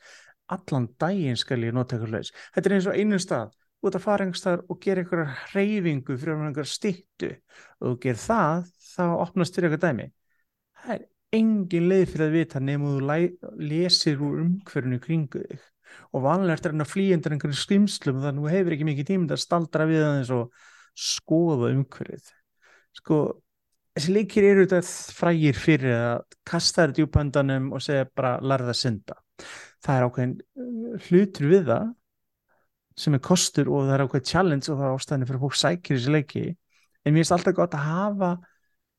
allan 0.51 0.87
daginn 0.99 1.37
skal 1.39 1.61
ég 1.63 1.75
nota 1.77 1.95
eitthvað 1.97 2.15
hlutis 2.17 2.33
þetta 2.55 2.71
er 2.71 2.77
eins 2.77 2.89
og 2.91 2.97
einu 3.01 3.19
stað. 3.23 3.53
Út 3.81 3.95
að 3.97 4.03
fara 4.05 4.25
einhver 4.27 4.37
stað 4.41 4.63
og 4.69 4.81
gera 4.85 5.01
einhverja 5.01 5.37
hreyfingu 5.55 6.17
fyrir 6.21 6.41
einhverja 6.45 6.69
styttu. 6.69 7.31
Og 7.81 7.87
þú 7.87 7.93
gerir 8.03 8.19
það, 8.21 8.67
þá 8.91 9.05
opnast 9.25 9.57
þér 9.57 9.69
eitthvað 9.71 9.85
dæmi. 9.87 10.07
Það 10.81 10.95
er 10.97 11.07
engin 11.41 11.87
leið 11.89 12.03
fyrir 12.13 12.27
að 12.27 12.35
vita 12.37 12.61
nema 12.61 12.91
þú 12.91 13.61
lesir 13.71 14.21
úr 14.27 14.43
umhverfinu 14.45 14.99
kringu 15.01 15.45
þig 15.47 15.63
og 16.11 16.25
vanlega 16.25 16.57
ertu 16.57 16.69
að 16.71 16.75
reyna 16.75 16.87
að 16.87 16.93
flýja 16.95 17.19
undir 17.19 17.35
einhverjum 17.37 17.61
skrimslum 17.61 18.21
þannig 18.25 18.41
að 18.41 18.49
þú 18.49 18.55
hefur 18.57 18.77
ekki 18.77 18.89
mikið 18.89 19.09
tíma 19.11 19.31
til 19.31 19.37
að 19.37 19.45
staldra 19.45 19.87
við 19.91 20.05
aðeins 20.07 20.33
og 20.35 20.67
skoða 21.01 21.71
umhverfið. 21.75 22.33
Sko, 22.99 23.21
þessi 23.97 24.15
leikir 24.17 24.49
eru 24.49 24.67
þetta 24.67 25.15
frægir 25.17 25.61
fyrir 25.61 25.97
að 25.97 26.37
kasta 26.49 26.85
þér 26.85 26.97
djúpandanum 26.99 27.71
og 27.77 27.85
segja 27.85 28.09
bara 28.17 28.37
larða 28.43 28.75
að 28.75 28.81
synda. 28.81 29.19
Það 29.81 29.97
er 29.97 30.07
ákveðin 30.07 30.37
uh, 30.41 31.09
hlutur 31.09 31.51
við 31.51 31.67
það 31.71 31.89
sem 33.01 33.17
er 33.17 33.25
kostur 33.25 33.71
og 33.71 33.87
það 33.87 33.95
er 33.95 34.05
ákveðin 34.05 34.31
challenge 34.33 34.69
og 34.69 34.81
það 34.81 34.87
er 34.89 34.99
ástæðinu 34.99 35.31
fyrir 35.31 35.43
fólk 35.45 35.59
sækir 35.61 35.97
þessi 35.97 36.15
leiki. 36.17 36.47
En 37.01 37.15
mér 37.15 37.23
finnst 37.23 37.37
alltaf 37.39 37.57
gott 37.57 37.77
að 37.79 37.87
hafa 37.87 38.31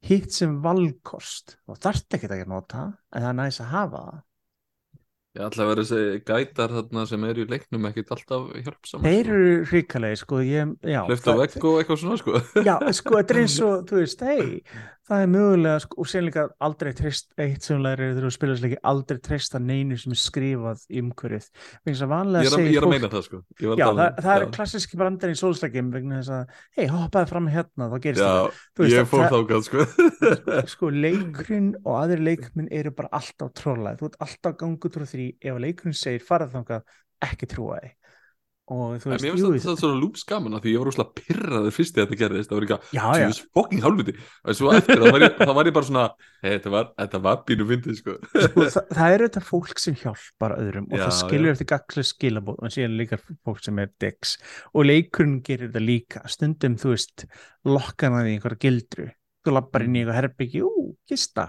hitt 0.08 0.34
sem 0.34 0.58
valkost. 0.64 1.58
Og 1.70 1.78
þarft 1.84 2.18
ekki 2.18 2.32
að 2.32 2.48
nota 2.50 2.88
en 3.12 3.22
það 3.22 3.30
er 3.30 3.38
næst 3.38 3.62
að 3.62 3.74
hafa 3.76 4.06
það 4.08 4.22
Ég 5.32 5.46
ætla 5.48 5.64
að 5.64 5.70
vera 5.72 5.84
þessi 5.88 6.24
gætar 6.28 6.74
þarna 6.76 7.04
sem 7.08 7.22
eru 7.24 7.44
í 7.46 7.48
leiknum 7.48 7.86
ekkert 7.88 8.10
alltaf 8.18 8.50
hjálpsamar 8.66 9.06
þeir 9.08 9.30
eru 9.32 9.52
hrikalegi 9.70 10.18
sko 10.20 10.40
það- 11.32 11.40
vegg 11.46 11.68
og 11.70 11.78
eitthvað 11.80 12.02
svona 12.02 12.18
sko. 12.20 12.42
Já, 12.68 12.74
sko, 13.00 13.16
þetta 13.16 13.36
er 13.38 13.40
eins 13.46 13.56
og, 13.70 13.86
þú 13.88 14.02
veist, 14.02 14.26
hei, 14.28 14.50
það 15.12 15.22
er 15.26 15.30
mögulega, 15.32 15.80
sko, 15.84 15.97
og 15.99 16.07
sér 16.07 16.24
líka 16.24 16.43
aldrei 16.64 16.91
treyst, 16.95 17.28
eitt 17.43 17.66
sem 17.68 17.82
lærir 17.84 18.14
þegar 18.14 18.26
þú 18.26 18.32
spilar 18.36 18.55
þessu 18.55 18.66
leiki, 18.66 18.78
aldrei 18.91 19.20
treysta 19.28 19.59
neinu 19.59 19.97
sem 19.99 20.16
er 20.16 20.20
skrifað 20.22 20.86
í 20.88 21.01
umhverfið. 21.03 21.49
Að 21.51 21.91
Ég 21.91 21.99
er, 22.01 22.07
að, 22.16 22.41
ég 22.41 22.47
er 22.47 22.47
að 22.47 22.86
fólk, 22.86 22.93
meina 22.95 23.09
það 23.12 23.26
sko 23.28 23.41
að 23.41 23.82
já, 23.82 23.86
um- 23.89 23.99
það, 23.99 24.22
það 24.24 24.32
er 24.38 24.45
já. 24.45 24.49
klassíski 24.55 24.99
brandar 25.01 25.34
í 25.34 25.38
sólsleikjum 25.41 25.91
vegna 25.97 26.22
þess 26.22 26.34
að, 26.38 26.57
hei, 26.80 26.88
hoppaði 26.95 27.32
fram 27.34 27.51
hérna, 27.51 27.89
þá 27.91 27.97
gerist 28.07 28.24
Já, 28.24 28.34
veist 28.82 28.95
ég 28.95 29.03
að 29.03 29.12
fór 29.12 29.26
það- 29.26 29.38
þákað 29.38 29.68
sko. 29.68 29.88
Sko, 30.76 30.91
leikurinn 30.95 31.72
og 31.84 31.93
aðrir 32.01 32.26
leikminn 32.32 32.72
eru 32.72 32.91
bara 32.95 33.12
alltaf 33.20 33.51
trollæð. 33.59 33.99
Þú 34.01 34.12
ert 34.12 34.20
alltaf 34.28 34.57
gangur 34.64 34.93
trú 34.95 35.07
því 35.09 35.28
ef 35.41 35.59
leikurinn 35.68 35.97
segir 35.97 36.24
farað 36.24 36.55
þangað, 36.55 36.86
ekki 37.28 37.51
trúa 37.51 37.82
þig. 37.84 37.97
Og 38.72 39.01
þú 39.01 39.09
veist, 39.09 39.26
jú, 39.26 39.34
finnst 39.51 39.66
þetta 39.66 39.82
svona 39.82 39.97
lúps 39.99 40.22
gaman 40.30 40.53
af 40.55 40.62
því 40.64 40.72
ég 40.72 40.80
var 40.80 40.88
rosalega 40.88 41.16
pyrraður 41.18 41.74
fyrst 41.76 41.95
þegar 41.95 42.07
þetta 42.07 42.20
gerðist 42.22 42.51
það 42.51 42.57
var 42.57 42.66
ekki 42.68 42.76
já, 42.78 43.01
að 43.01 43.18
já, 43.18 43.24
Jesus 43.26 43.41
fucking 43.57 43.82
hálfviti 43.84 44.14
og 44.22 44.57
svo 44.59 44.70
eftir 44.78 45.01
það 45.01 45.16
var 45.16 45.26
ég, 45.26 45.34
það 45.41 45.53
var 45.57 45.70
ég 45.70 45.76
bara 45.76 45.88
svona 45.89 46.03
hey, 46.14 46.53
þetta, 46.53 46.72
var, 46.76 46.86
þetta 47.01 47.22
var 47.26 47.41
bínu 47.49 47.68
fyndið 47.72 47.97
sko. 47.97 48.16
Sko, 48.30 48.68
það, 48.76 48.93
það 48.99 49.16
eru 49.16 49.28
þetta 49.28 49.43
fólk 49.47 49.82
sem 49.84 49.97
hjálpar 50.03 50.55
öðrum 50.55 50.86
og 50.88 50.95
Já, 50.95 51.03
það 51.03 51.18
skilur 51.18 51.49
já. 51.49 51.53
eftir 51.55 51.70
gaglega 51.74 52.12
skilabóð 52.12 52.62
og 52.62 52.76
síðan 52.78 52.99
líka 53.01 53.20
fólk 53.26 53.66
sem 53.66 53.82
er 53.82 53.91
dex 54.05 54.38
og 54.72 54.88
leikurinn 54.88 55.41
gerir 55.49 55.68
þetta 55.68 55.84
líka. 55.84 56.24
Stundum 56.32 56.78
þú 56.80 56.93
veist 56.93 57.26
lokkan 57.68 58.16
að 58.16 58.30
því 58.30 58.38
einhverja 58.38 58.64
gildru. 58.68 59.09
Þú 59.41 59.57
lappar 59.57 59.82
inn 59.88 59.95
í 59.97 60.03
einhver 60.03 60.20
herbyggi, 60.20 60.59
ú, 60.62 60.93
kista. 61.09 61.47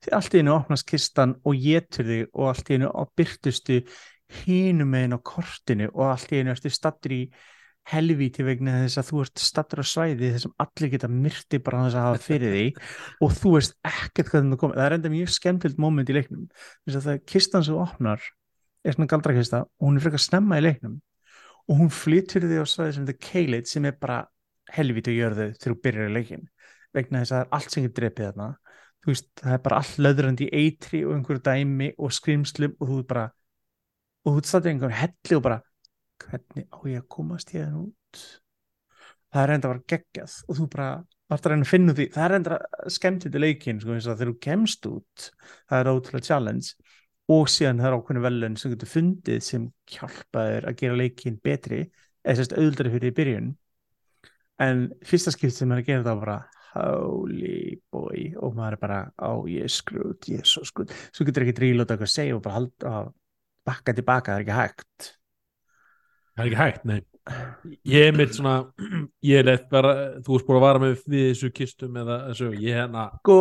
Því 0.00 0.12
allt 0.16 0.32
í 0.32 0.40
einu 0.40 0.54
opnast 0.56 0.88
kistan 0.88 1.36
og 1.44 1.52
og 4.26 4.34
allt 4.34 4.48
í 4.50 4.56
einu 4.68 5.18
á 5.18 5.20
kortinu 5.22 5.90
og 5.92 6.10
allt 6.10 6.32
í 6.32 6.40
einu 6.40 6.52
ertu 6.52 6.70
stattur 6.70 7.14
í 7.14 7.22
helvíti 7.86 8.42
vegna 8.42 8.80
þess 8.82 8.98
að 8.98 9.10
þú 9.10 9.20
ert 9.22 9.42
stattur 9.42 9.82
á 9.82 9.86
svæði 9.86 10.30
þessum 10.34 10.54
allir 10.62 10.90
geta 10.90 11.10
myrti 11.10 11.60
bara 11.62 11.84
þess 11.84 11.98
að 11.98 12.06
hafa 12.06 12.22
fyrir 12.24 12.54
því 12.54 12.64
og 13.22 13.36
þú 13.38 13.52
veist 13.54 13.76
ekkert 13.86 14.32
hvað 14.32 14.48
það 14.48 14.60
komið, 14.62 14.80
það 14.80 14.86
er 14.86 14.96
enda 14.96 15.12
mjög 15.12 15.32
skemmtild 15.36 15.78
moment 15.78 16.10
í 16.10 16.16
leiknum. 16.16 16.48
Þess 16.86 16.98
að 16.98 17.06
það 17.06 17.20
kistan 17.30 17.66
sem 17.66 17.78
opnar 17.78 18.26
er 18.86 18.96
svona 18.96 19.10
galdrakista 19.12 19.62
og 19.66 19.86
hún 19.86 20.00
er 20.00 20.06
frekar 20.06 20.24
snemma 20.26 20.58
í 20.58 20.66
leiknum 20.66 20.98
og 21.66 21.80
hún 21.80 21.94
flytur 21.94 22.46
því 22.46 22.58
á 22.62 22.66
svæði 22.66 22.96
sem 22.96 23.06
þetta 23.06 23.30
Keileit 23.30 23.70
sem 23.70 23.86
er 23.86 23.96
bara 24.00 24.24
helvíti 24.74 25.14
að 25.14 25.20
gjöra 25.20 25.36
þau 25.38 25.46
þegar 25.46 25.72
þú 25.72 25.80
byrjar 25.86 26.10
í 26.10 26.14
leikin 26.16 26.46
vegna 26.96 27.22
þess 27.22 27.32
að 27.32 27.38
það 27.38 27.46
er 27.46 27.56
allt 27.58 27.74
sem 27.74 27.86
getur 27.86 28.02
drepið 28.02 28.30
þarna. 28.30 28.52
Þú 29.02 29.12
veist, 29.12 29.26
það 29.38 29.54
er 29.54 29.62
bara 29.62 29.80
allt 29.82 29.98
löðrandi 30.02 30.46
í 30.46 30.62
eitri 30.64 31.00
og 31.06 31.14
einhverju 31.14 31.42
dæmi 31.46 31.90
og 32.02 32.14
skrimslum 32.16 32.72
og 32.80 32.90
þú 32.90 33.02
bara 33.06 33.26
og 34.26 34.36
þú 34.36 34.42
stattir 34.50 34.72
einhverjum 34.72 34.98
helli 34.98 35.38
og 35.38 35.44
bara 35.44 35.60
hvernig 36.26 36.66
á 36.66 36.78
ég 36.90 37.02
að 37.02 37.10
komast 37.12 37.52
ég 37.54 37.74
út? 37.78 38.22
Það 39.30 39.42
er 39.42 39.52
enda 39.54 39.68
að 39.68 39.72
vera 39.74 39.90
geggjað. 39.92 40.34
Og 40.46 40.58
þú 40.58 40.66
bara 40.72 40.88
varst 41.30 41.46
að 41.46 41.52
reyna 41.52 41.66
að 41.66 41.72
finna 41.72 41.94
því 41.96 42.06
það 42.14 42.26
er 42.26 42.36
enda 42.38 42.58
skemmt 42.96 43.26
í 43.26 43.42
leikin 43.42 43.82
sko, 43.82 43.98
þegar 43.98 44.30
þú 44.30 44.36
kemst 44.46 44.88
út 44.90 45.28
það 45.68 45.78
er 45.78 45.92
ótrúlega 45.92 46.28
challenge. 46.30 46.72
Og 47.26 47.48
síðan 47.50 47.82
það 47.82 47.88
er 47.88 47.96
ákveðinu 47.98 48.24
velun 48.26 48.58
sem 48.58 48.74
getur 48.74 48.90
fundið 48.90 49.40
sem 49.42 49.70
hjálpa 49.90 50.44
þér 50.48 50.68
að 50.70 50.76
gera 50.82 50.98
leikin 51.00 51.38
betri 51.42 51.80
eða 52.22 52.36
sérst 52.38 52.54
auðvitað 52.54 52.92
fyrir 52.94 53.10
í 53.10 53.16
byrjun. 53.16 53.48
En 54.62 54.84
fyrsta 55.06 55.34
skipt 55.34 55.56
sem 55.56 55.74
er 55.74 55.82
að 55.82 55.90
gera 55.90 56.06
það 56.06 56.20
var 56.20 56.22
bara 56.22 56.38
holy 56.76 57.78
boy. 57.92 58.30
Og 58.42 58.54
maður 58.56 58.76
er 58.76 58.82
bara, 58.82 59.00
á 59.18 59.32
ég 59.50 59.66
er 59.66 59.72
skrút 59.72 60.30
ég 60.30 60.42
er 60.42 60.48
svo 60.48 60.62
skrút, 60.66 60.94
svo 61.10 61.26
getur 61.26 61.46
ekki 61.46 61.56
drílóta 61.58 61.94
eitthvað 61.94 62.10
að 62.10 62.14
segja 62.14 62.36
og 62.36 62.44
bara 62.44 62.58
halda 62.60 62.94
að 63.00 63.10
bakka 63.66 63.94
tilbaka, 63.96 64.32
það 64.32 64.40
er 64.40 64.46
ekki 64.46 64.56
hægt 64.60 65.12
Það 66.36 66.42
er 66.42 66.50
ekki 66.50 66.62
hægt, 66.62 66.88
nei 66.88 67.02
Ég 67.82 68.04
er 68.06 68.12
mitt 68.14 68.36
svona 68.36 68.68
ég 69.26 69.40
er 69.40 69.46
leitt 69.48 69.64
bara, 69.74 69.94
þú 70.22 70.36
erst 70.36 70.46
búin 70.46 70.58
að 70.60 70.62
vara 70.62 70.82
með 70.82 71.00
við 71.10 71.24
þessu 71.32 71.48
kistum 71.56 71.96
eða 71.98 72.18
þessu, 72.28 72.50
ég 72.62 72.78
hérna 72.78 73.06
Sko, 73.18 73.38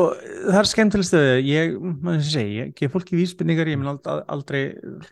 það 0.48 0.58
er 0.62 0.70
skemmtileg 0.72 1.08
stöðu 1.10 1.36
ég, 1.46 1.76
maður 2.08 2.26
segi, 2.32 2.56
ég 2.58 2.72
gef 2.80 2.96
fólki 2.96 3.20
vísbendingar 3.20 3.70
ég 3.70 3.78
mun 3.82 4.00
aldrei, 4.34 4.64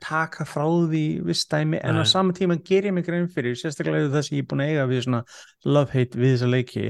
taka 0.02 0.48
frá 0.50 0.66
því 0.66 1.04
viss 1.28 1.46
dæmi, 1.52 1.78
en 1.86 2.02
á 2.02 2.02
Nei. 2.02 2.10
sama 2.10 2.34
tíma 2.34 2.58
ger 2.66 2.90
ég 2.90 2.98
mig 2.98 3.06
grein 3.06 3.30
fyrir, 3.30 3.54
sérstaklega 3.60 4.10
þess 4.16 4.34
að 4.34 4.40
ég 4.40 4.48
er 4.48 4.50
búin 4.50 4.66
að 4.66 4.74
eiga 4.74 4.90
við 4.90 5.06
svona 5.06 5.22
love-hate 5.70 6.24
við 6.24 6.34
þessa 6.34 6.52
leiki 6.56 6.88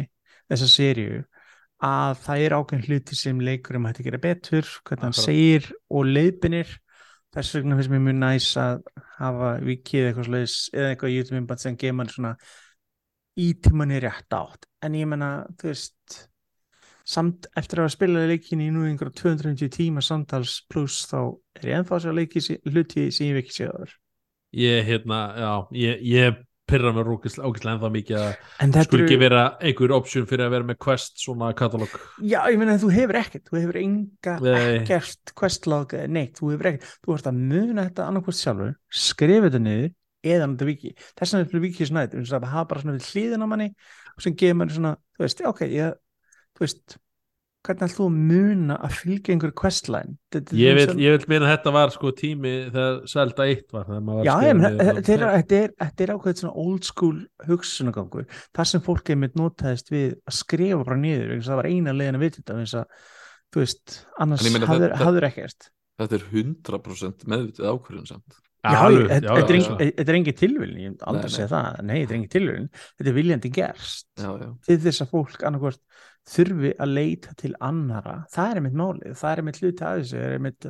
þessa 0.53 0.71
seríu 0.71 1.21
að 1.83 2.21
það 2.23 2.45
er 2.45 2.55
ákveðin 2.55 2.87
hluti 2.87 3.19
sem 3.19 3.43
leikurum 3.43 3.89
hætti 3.89 4.05
að 4.05 4.07
gera 4.07 4.23
betur, 4.23 4.71
hvernig 4.87 5.09
hann 5.09 5.17
segir 5.19 5.67
og 5.91 6.07
leiðbinir 6.07 6.77
þess 7.33 7.57
vegna 7.57 7.77
finnst 7.79 7.93
mér 7.93 8.03
mjög 8.07 8.19
næs 8.19 8.49
að 8.61 8.83
hafa 9.17 9.55
vikið 9.63 10.09
eitthvað 10.09 10.29
slags 10.29 10.57
eða 10.73 10.91
eitthvað 10.91 11.15
YouTube-myndband 11.15 11.63
sem 11.63 11.79
gefa 11.81 11.97
mann 11.97 12.13
svona 12.13 12.35
ítímanni 13.43 13.99
rétt 14.03 14.37
átt. 14.37 14.69
En 14.85 14.95
ég 14.97 15.09
menna, 15.09 15.31
þú 15.57 15.71
veist 15.71 16.19
samt 17.03 17.49
eftir 17.59 17.81
að 17.81 17.87
hafa 17.87 17.95
spilað 17.97 18.29
leikin 18.31 18.63
í 18.63 18.69
nú 18.71 18.85
einhverja 18.87 19.17
250 19.19 19.71
tíma 19.73 20.03
samtals 20.03 20.61
pluss 20.71 21.03
þá 21.09 21.19
er 21.59 21.69
ég 21.69 21.81
ennþá 21.81 21.97
að 21.97 22.05
sjá 22.05 22.13
leiki 22.15 22.43
hluti 22.69 23.09
sem 23.11 23.27
ég 23.27 23.33
hef 23.33 23.43
ekki 23.43 23.55
séður 23.57 23.95
ég 24.55 24.87
hérna, 24.87 25.19
já, 25.35 25.51
ég, 25.81 26.03
ég 26.07 26.39
pyrra 26.73 26.93
mér 26.95 27.13
ógislega 27.13 27.73
ennþá 27.75 27.93
mikið 27.93 28.19
að 28.19 28.29
en 28.65 28.75
skulle 28.81 29.07
ekki 29.07 29.19
vera 29.21 29.45
einhver 29.61 29.95
option 29.95 30.27
fyrir 30.29 30.47
að 30.47 30.55
vera 30.57 30.69
með 30.71 30.79
Quest 30.83 31.23
svona 31.23 31.53
katalóg? 31.57 31.97
Já 32.19 32.39
ég 32.49 32.59
menna 32.61 32.77
þú 32.81 32.93
hefur 32.97 33.19
ekkert. 33.21 33.47
Þú 33.49 33.59
hefur 33.61 33.81
enga, 33.83 34.37
ekkert 34.77 35.33
questlog 35.37 35.97
eða 35.97 36.13
neitt, 36.17 36.39
þú 36.39 36.53
hefur 36.55 36.71
ekkert. 36.73 36.95
Þú 37.05 37.17
ert 37.17 37.29
að 37.29 37.43
muna 37.43 37.85
þetta 37.87 38.07
annarkvæmt 38.09 38.39
sjálfur 38.39 38.73
skrifa 39.03 39.49
þetta 39.49 39.63
niður 39.63 39.91
eða 40.23 40.47
þetta 40.47 40.67
viki 40.69 40.93
þess 40.95 41.33
vegna 41.33 41.41
er 41.41 41.47
þetta 41.47 41.63
viki 41.65 41.87
svona 41.89 42.05
þetta 42.07 42.39
að 42.39 42.51
hafa 42.53 42.69
bara 42.69 42.83
svona 42.83 42.97
við 42.97 43.09
hliðin 43.11 43.43
á 43.43 43.47
manni 43.51 43.69
sem 44.23 44.35
gefur 44.39 44.59
manni 44.59 44.75
svona, 44.77 44.93
þú 45.17 45.25
veist, 45.25 45.43
ok, 45.49 45.63
ég 45.73 45.97
þú 46.53 46.63
veist, 46.63 46.97
hvernig 47.63 47.85
ætlum 47.87 47.95
þú 47.97 48.05
að 48.07 48.15
muna 48.29 48.77
að 48.83 48.95
fylgja 48.99 49.33
einhverju 49.33 49.55
questline? 49.61 50.15
Þetta, 50.33 50.57
ég 50.59 50.77
vil, 50.77 50.85
ég 50.99 51.15
vil 51.15 51.29
meina 51.31 51.47
að 51.47 51.53
þetta 51.53 51.73
var 51.77 51.93
sko 51.95 52.11
tími 52.19 52.53
þegar 52.73 52.97
Zelda 53.13 53.47
1 53.53 53.75
var 53.75 53.89
var 53.93 54.27
Já, 54.27 54.33
ég, 54.43 54.57
niður 54.59 54.77
þetta, 54.79 54.87
er, 54.99 55.03
svona- 55.07 55.33
þetta, 55.37 55.59
er, 55.59 55.75
þetta 55.83 56.05
er 56.05 56.13
ákveðið 56.15 56.41
svona 56.43 56.65
old 56.65 56.89
school 56.89 57.17
hugsunagangur 57.47 58.27
þar 58.57 58.71
sem 58.73 58.85
fólk 58.87 59.13
einmitt 59.15 59.39
notaðist 59.39 59.93
við 59.93 60.09
að 60.19 60.39
skrifa 60.41 60.81
bara 60.83 60.99
niður, 60.99 61.27
vegna 61.31 61.39
þess 61.39 61.49
að 61.49 61.53
það 61.53 61.61
var 61.61 61.71
eina 61.71 61.97
leiðin 61.99 62.19
að 62.19 62.25
vita 62.27 62.41
þetta 62.41 62.57
vegna 62.57 62.67
þess 62.67 62.79
að, 62.81 63.11
þú 63.53 63.63
veist, 63.63 63.99
annars 64.25 64.49
meina 64.49 64.71
hafður, 65.03 65.29
ekkert 65.31 65.69
Þetta 66.01 66.17
er 66.17 66.23
100% 66.33 67.27
meðvitið 67.29 67.69
ákvörðun 67.69 68.07
samt. 68.09 68.39
Já, 68.63 68.79
þetta 68.87 70.05
er 70.07 70.17
engin 70.17 70.37
tilvilin, 70.39 70.79
ég 70.79 71.03
aldrei 71.03 71.31
segja 71.33 71.49
það. 71.51 71.81
Nei, 71.83 71.97
þetta 71.99 72.13
er 72.13 72.17
engin 72.17 72.31
tilvilin, 72.31 72.69
þetta 72.95 73.11
er 73.11 73.17
viljandi 73.17 73.51
gerst. 73.53 74.07
Já, 74.17 74.29
já, 74.39 74.47
til 74.65 74.77
þess 74.85 75.03
að 75.03 75.11
fólk 75.11 75.43
annarkvort 75.49 75.81
þurfi 76.29 76.71
að 76.79 76.95
leita 76.97 77.33
til 77.39 77.51
annara 77.59 78.21
það 78.31 78.49
er 78.49 78.61
einmitt 78.61 78.79
málið, 78.79 79.15
það 79.19 79.31
er 79.31 79.41
einmitt 79.41 79.61
hluti 79.61 79.83
af 79.83 79.99
þessu 79.99 80.19
er 80.21 80.35
einmitt 80.37 80.69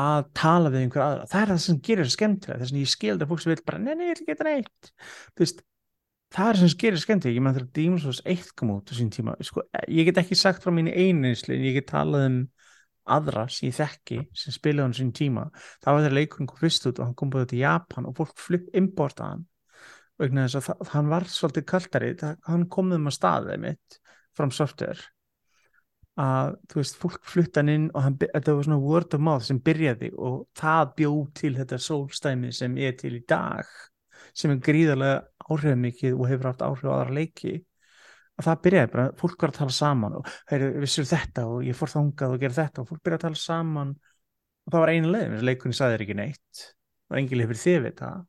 að 0.00 0.28
tala 0.38 0.70
við 0.70 0.84
einhver 0.84 1.02
aðra, 1.04 1.26
það 1.30 1.42
er 1.42 1.50
það 1.50 1.60
sem 1.64 1.80
gerir 1.86 2.06
það 2.06 2.14
skemmtilega 2.14 2.60
þess 2.60 2.74
að 2.74 2.80
ég 2.80 2.92
skildi 2.92 3.26
að 3.26 3.32
fólk 3.32 3.42
sem 3.42 3.52
vil 3.52 3.64
bara 3.66 3.82
nei, 3.82 3.92
nei, 3.98 4.06
ég 4.06 4.20
vil 4.20 4.28
geta 4.28 4.46
neitt. 4.46 4.90
Veist, 5.40 5.62
það 6.34 6.50
er 6.52 6.60
sem 6.60 6.74
gerir 6.82 7.02
skemmtilega, 7.02 7.36
ég 7.36 7.44
menn 7.46 7.56
þegar 7.58 7.98
Souls 8.04 8.22
1 8.34 8.52
kom 8.58 8.72
út 8.76 8.90
á 8.90 8.94
sín 8.94 9.10
tíma, 9.10 9.34
sko, 9.42 9.64
ég 9.90 10.08
get 10.08 10.22
ekki 10.22 10.38
sagt 10.38 10.62
frá 10.62 10.74
mínu 10.74 10.94
eininslu, 10.94 11.56
en 11.56 11.66
ég 11.66 11.78
get 11.80 11.90
talað 11.90 12.26
um 12.28 12.40
aðra 13.10 13.48
sem 13.50 13.70
ég 13.70 13.78
þekki 13.80 14.20
sem 14.36 14.54
spilaði 14.54 14.94
á 14.94 14.98
sín 15.00 15.10
tíma, 15.16 15.48
það 15.82 15.96
var 15.96 16.04
þegar 16.04 16.16
leikurinn 16.20 16.50
kom 16.50 16.60
fyrst 16.60 16.86
út 16.86 17.00
og 17.00 17.08
hann 17.08 17.16
kom 17.18 17.32
búið 17.32 17.48
til 17.50 17.62
Japan 17.64 18.06
og 18.06 18.14
fólk 18.20 18.36
flutt 18.38 18.68
importa 18.78 19.32
hann 19.32 19.46
vegna 20.20 20.44
þess 20.46 20.60
að 20.60 20.66
það, 20.68 20.90
hann 20.92 21.10
var 21.10 21.26
svolítið 21.32 21.66
kaltari, 21.72 22.12
það, 22.20 22.38
hann 22.46 22.66
kom 22.70 22.92
þeim 22.92 23.10
að 23.10 23.16
staðið 23.16 23.62
mitt 23.64 23.98
from 24.40 24.54
software 24.54 25.00
að 26.20 26.56
þú 26.68 26.80
veist, 26.80 26.98
fólk 27.00 27.22
flutta 27.28 27.62
hann 27.62 27.72
inn 27.72 27.86
og 27.94 28.04
hann, 28.04 28.16
þetta 28.20 28.56
var 28.56 28.66
svona 28.66 28.82
word 28.82 29.14
of 29.16 29.22
mouth 29.24 29.46
sem 29.46 29.60
byrjaði 29.64 30.10
og 30.18 30.42
það 30.58 30.92
bjó 30.98 31.12
til 31.38 31.52
þetta 31.56 31.78
sólstæmi 31.80 32.52
sem 32.56 32.76
er 32.82 32.96
til 32.98 33.14
í 33.16 33.22
dag 33.28 33.70
sem 34.36 34.52
er 34.52 34.60
gríðarlega 34.64 35.20
áhrifmikið 35.50 36.18
og 36.18 36.28
hefur 36.28 36.50
haft 36.50 36.64
áhrif 36.66 36.86
á 36.86 36.92
aðra 36.92 37.16
leiki. 37.16 37.54
Að 38.40 38.46
það 38.46 38.60
byrjaði 38.66 38.90
bara, 38.92 39.06
fólk 39.20 39.42
var 39.42 39.52
að 39.52 39.58
tala 39.60 39.76
saman 39.76 40.18
og 40.18 40.34
heyri, 40.50 40.68
vissur 40.82 41.08
þetta? 41.08 41.46
og 41.48 41.64
ég 41.66 41.76
fór 41.76 41.92
þangað 41.94 42.34
og 42.34 42.44
gera 42.44 42.58
þetta. 42.58 42.82
Og 42.82 42.90
fólk 42.90 43.02
byrjaði 43.04 43.20
að 43.20 43.24
tala 43.26 43.40
saman. 43.40 43.94
Og 44.64 44.74
það 44.74 44.84
var 44.84 44.92
einu 44.94 45.14
leið, 45.14 45.34
leikunni 45.48 45.76
sagði 45.76 45.96
þér 45.96 46.04
ekki 46.06 46.18
neitt 46.20 46.66
engin 47.18 47.40
leið 47.40 47.50
fyrir 47.50 47.62
þið 47.64 47.80
við 47.86 47.96
það. 48.00 48.26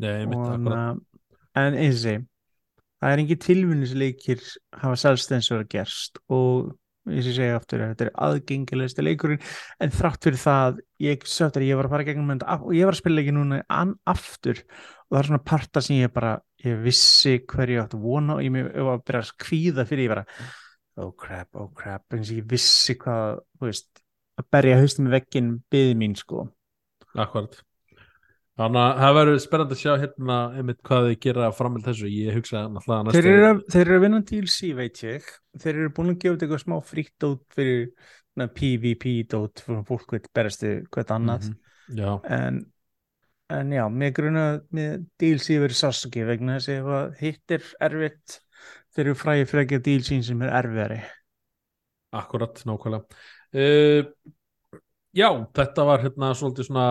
Nei, 0.00 0.20
og, 0.24 0.44
akkurat. 0.46 0.68
na, 0.70 1.24
en 1.60 1.78
eins 1.80 2.04
og 2.06 2.26
það 3.00 3.14
er 3.14 3.22
engin 3.22 3.42
tilvinnisleikir 3.46 4.44
hafa 4.82 5.00
selst 5.00 5.32
eins 5.34 5.50
og 5.50 5.62
það 5.62 5.72
gerst 5.74 6.20
og 6.28 6.70
eins 7.08 7.24
og 7.24 7.30
ég 7.30 7.36
segi 7.38 7.54
aftur 7.56 7.82
þetta 7.82 8.06
er 8.06 8.12
aðgengilegsti 8.26 9.04
leikurinn. 9.04 9.42
En 9.80 9.92
þrátt 9.94 10.26
fyrir 10.26 10.40
það 10.42 10.80
ég 11.02 11.26
sögður 11.28 11.66
ég 11.66 11.80
var 11.80 11.88
að 11.88 11.94
fara 11.96 12.08
gegnum 12.08 12.34
og 12.36 12.72
ég 12.76 12.88
var 12.88 12.96
að 12.96 13.00
spila 13.00 13.18
leiki 13.18 13.34
núna 13.34 13.62
an, 13.72 13.94
aftur 14.10 14.60
og 14.60 15.14
það 15.14 15.22
er 15.22 15.30
svona 15.30 15.44
parta 15.50 15.84
sem 15.84 16.02
ég 16.02 16.12
bara 16.14 16.34
ég 16.64 16.82
vissi 16.84 17.38
hverju 17.48 17.78
ég 17.78 17.86
átt 17.86 17.96
að 17.96 18.04
vona 18.04 18.36
og 18.36 18.44
ég, 18.44 18.52
var 18.52 18.98
að 18.98 19.06
byrja 19.08 19.24
að 19.24 19.32
kvíða 19.46 19.86
fyrir 19.88 20.06
ég 20.06 20.12
bara 20.12 20.26
oh 21.00 21.10
crap, 21.16 21.48
oh 21.56 21.70
crap 21.76 22.04
eins 22.14 22.28
og 22.28 22.42
ég 22.42 22.50
vissi 22.50 22.98
hvað, 23.00 23.40
þú 23.56 23.70
veist 23.70 24.04
að 24.40 24.52
berja 24.52 24.78
haustum 24.80 25.08
með 25.08 25.18
veggin 25.18 25.50
byði 25.72 25.98
mín 26.00 26.16
sko. 26.18 26.46
Akkurat 27.16 27.58
Þannig 28.58 28.80
að 28.82 28.98
það 29.00 29.14
verður 29.16 29.36
spennandi 29.40 29.76
að 29.76 29.80
sjá 29.80 29.92
hérna 30.02 30.38
einmitt 30.58 30.80
hvað 30.84 31.06
þið 31.06 31.18
gera 31.24 31.50
framöld 31.54 31.86
þessu. 31.86 32.08
Ég 32.12 32.36
hugsa 32.36 32.64
náttúrulega 32.66 32.96
að 32.98 33.14
Þeir 33.14 33.28
næstu 33.28 33.36
eru, 33.36 33.62
þeir 33.72 33.82
eru 33.84 33.96
að 33.96 34.02
vinna 34.04 34.20
DLC 34.30 34.72
veit 34.76 35.02
ég. 35.06 35.28
Þeir 35.62 35.72
eru 35.76 35.92
búin 35.96 36.12
að 36.12 36.18
gefa 36.24 36.36
út 36.36 36.44
eitthvað 36.44 36.64
smá 36.64 36.74
frítt 36.90 37.14
dót 37.22 37.56
fyrir 37.56 37.86
na, 38.36 38.48
PvP 38.58 39.14
dót 39.30 39.62
fyrir 39.64 39.86
fólk 39.88 40.16
veit 40.16 40.28
berastu 40.36 40.74
hvert 40.90 41.14
annað. 41.16 41.48
Mhm. 41.48 42.00
Já, 42.00 42.10
en, 42.36 42.58
en 43.54 43.72
já, 43.74 43.84
með 44.02 44.12
gruna 44.18 44.44
með 44.76 45.06
DLC 45.22 45.56
verið 45.62 45.80
sásaki 45.80 46.26
vegna 46.28 46.58
þess 46.58 46.90
að 46.98 47.16
hitt 47.22 47.56
er 47.56 47.64
erfitt 47.88 48.36
þeir 48.94 49.06
eru 49.06 49.16
fræði 49.18 49.48
fyrir 49.50 49.64
að 49.64 49.72
gefa 49.72 49.86
DLC 49.88 50.20
sem 50.26 50.44
er 50.44 50.52
erfiðari. 50.60 51.00
Akkurat, 52.20 52.60
nákvæmlega. 52.66 53.22
Uh, 53.54 54.04
Já, 55.10 55.26
þetta 55.58 55.84
var 55.88 56.04
hérna 56.04 56.28
svolítið 56.38 56.68
svona 56.68 56.84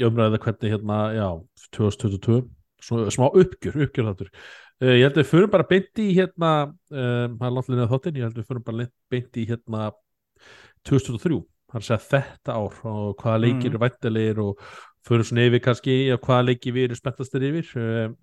ég 0.00 0.06
umræði 0.10 0.40
hvernig 0.44 0.72
hérna, 0.74 1.00
já 1.16 1.28
2022, 1.76 2.38
svona 2.84 3.12
smá 3.14 3.26
uppgjör 3.30 3.82
uppgjör 3.86 4.08
þáttur 4.10 4.30
uh, 4.32 4.92
Ég 4.92 5.04
held 5.06 5.14
að 5.16 5.22
við 5.22 5.30
förum 5.32 5.52
bara 5.54 5.68
beint 5.70 6.02
í 6.02 6.08
hérna 6.16 6.50
um, 6.68 7.36
það 7.38 7.46
er 7.48 7.54
langt 7.56 7.70
linnið 7.72 7.92
þáttin, 7.94 8.18
ég 8.20 8.26
held 8.26 8.36
að 8.36 8.42
við 8.42 8.50
förum 8.50 8.66
bara 8.66 8.88
beint 9.14 9.38
í 9.40 9.46
hérna 9.48 9.86
2023 10.86 11.40
það 11.66 11.78
er 11.78 11.80
að 11.80 11.86
segja 11.88 12.02
þetta 12.10 12.58
ár 12.60 12.76
og 12.86 13.16
hvaða 13.22 13.40
leikir 13.42 13.56
Mm. 13.66 13.70
eru 13.72 13.80
væntalegir 13.82 14.38
og 14.44 14.60
förum 15.06 15.26
svona 15.26 15.46
yfir 15.48 15.62
kannski 15.64 15.96
á 16.12 16.16
hvaða 16.18 16.44
leiki 16.50 16.74
við 16.76 16.84
erum 16.90 17.00
spenntastir 17.00 17.46
yfir 17.48 17.72
um, 17.80 18.18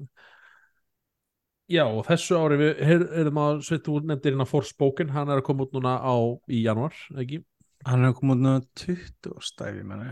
Já, 1.72 1.86
og 1.88 2.04
þessu 2.06 2.36
ári 2.38 2.58
við 2.60 2.82
erum 3.24 3.38
að 3.40 3.62
sveit 3.64 3.88
úr 3.88 4.04
nefndir 4.04 4.34
hérna 4.34 4.46
Forspoken, 4.46 5.10
hann 5.16 5.32
er 5.32 5.40
að 5.40 5.46
koma 5.48 5.64
út 5.64 5.72
núna 5.74 5.94
á 6.04 6.16
í 6.52 6.60
januar, 6.66 6.94
ekki? 7.18 7.40
Hann 7.88 8.04
er 8.04 8.14
komið 8.18 8.36
út 8.36 8.44
náða 8.44 8.66
20 8.84 9.38
stæfi 9.48 9.86
manni 9.88 10.12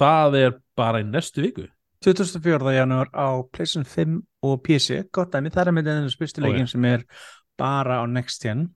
Það 0.00 0.40
er 0.40 0.58
bara 0.78 1.02
í 1.02 1.06
næstu 1.06 1.44
viku 1.44 1.68
24. 2.04 2.72
janúar 2.72 3.10
á 3.12 3.44
PlayStation 3.52 3.84
5 3.84 4.20
og 4.48 4.62
PC, 4.64 5.02
gott 5.12 5.34
dæmi, 5.34 5.52
það 5.52 5.66
er 5.66 5.76
með 5.76 5.88
þennan 5.90 6.12
spyrstu 6.14 6.40
Ó, 6.40 6.44
leikin 6.46 6.70
sem 6.70 6.84
er 6.88 7.04
bara 7.60 8.00
á 8.00 8.04
Next 8.08 8.44
Gen 8.44 8.70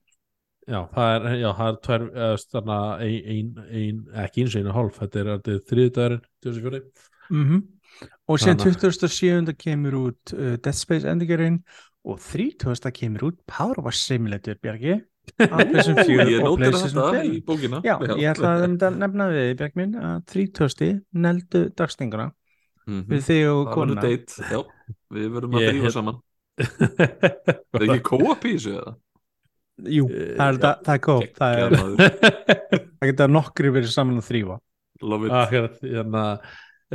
Já, 0.65 0.79
það 0.93 1.15
er, 1.15 1.25
já, 1.37 1.49
það 1.57 1.89
er 1.95 2.05
eða, 2.09 2.37
þarna, 2.53 2.77
ein, 3.05 3.49
ein, 3.69 4.03
ekki 4.23 4.45
eins 4.45 4.55
og 4.57 4.63
einu 4.63 4.75
hálf 4.77 5.01
þetta 5.01 5.21
er, 5.21 5.31
er 5.35 5.59
þriðdæðurinn 5.69 6.23
2004 6.45 6.83
mm 7.33 7.63
og 8.27 8.41
síðan 8.41 8.59
Þannig. 8.59 8.79
27. 8.97 9.53
kemur 9.61 9.97
út 9.99 10.33
uh, 10.35 10.55
Death 10.57 10.79
Space 10.79 11.07
Endurgerinn 11.09 11.61
og 12.05 12.19
30. 12.21 12.91
kemur 12.95 13.29
út 13.29 13.37
Power 13.49 13.81
Wash 13.85 14.01
Simulator 14.03 14.57
Bjargi 14.61 14.97
á 14.99 14.99
PlayStation 15.35 15.97
4 16.09 16.27
Ég 16.31 16.45
og 16.47 16.57
PlayStation 16.59 16.99
þetta 17.01 17.19
5 17.19 17.29
í 17.31 17.39
bókina. 17.47 17.79
Já, 17.85 17.95
ég 18.19 18.27
ætla 18.31 18.51
að 18.55 18.65
nefna- 18.69 19.29
við 19.31 19.41
þig, 19.49 19.57
Bjarg 19.61 19.79
minn 19.81 19.95
að 19.99 20.17
30. 20.33 20.91
neldu 21.25 21.63
dagstinguna 21.75 22.31
Mhm. 22.85 23.05
fyrir 23.09 23.23
þig 23.25 23.47
og 23.49 23.71
já 24.51 24.59
Við 25.15 25.31
verðum 25.33 25.55
að 25.57 25.63
drífa 25.71 25.91
saman. 25.95 26.19
Er 27.75 27.81
ekki 27.87 28.03
co-op 28.05 28.45
í 28.45 28.51
þessu 28.55 28.75
eða? 28.77 28.93
Jú, 29.91 30.05
það 30.07 30.45
er, 30.45 30.59
það, 30.63 30.75
það 30.85 30.93
er 30.93 31.01
góð 31.03 31.23
það, 31.41 31.57
geta 33.09 33.27
nokkri 33.27 33.71
verið 33.75 33.91
saman 33.91 34.21
að 34.21 34.29
þrýfa 34.29 34.59
Love 35.03 35.27
it. 35.27 35.33
Akkurat, 35.35 35.81
hérna. 35.83 36.21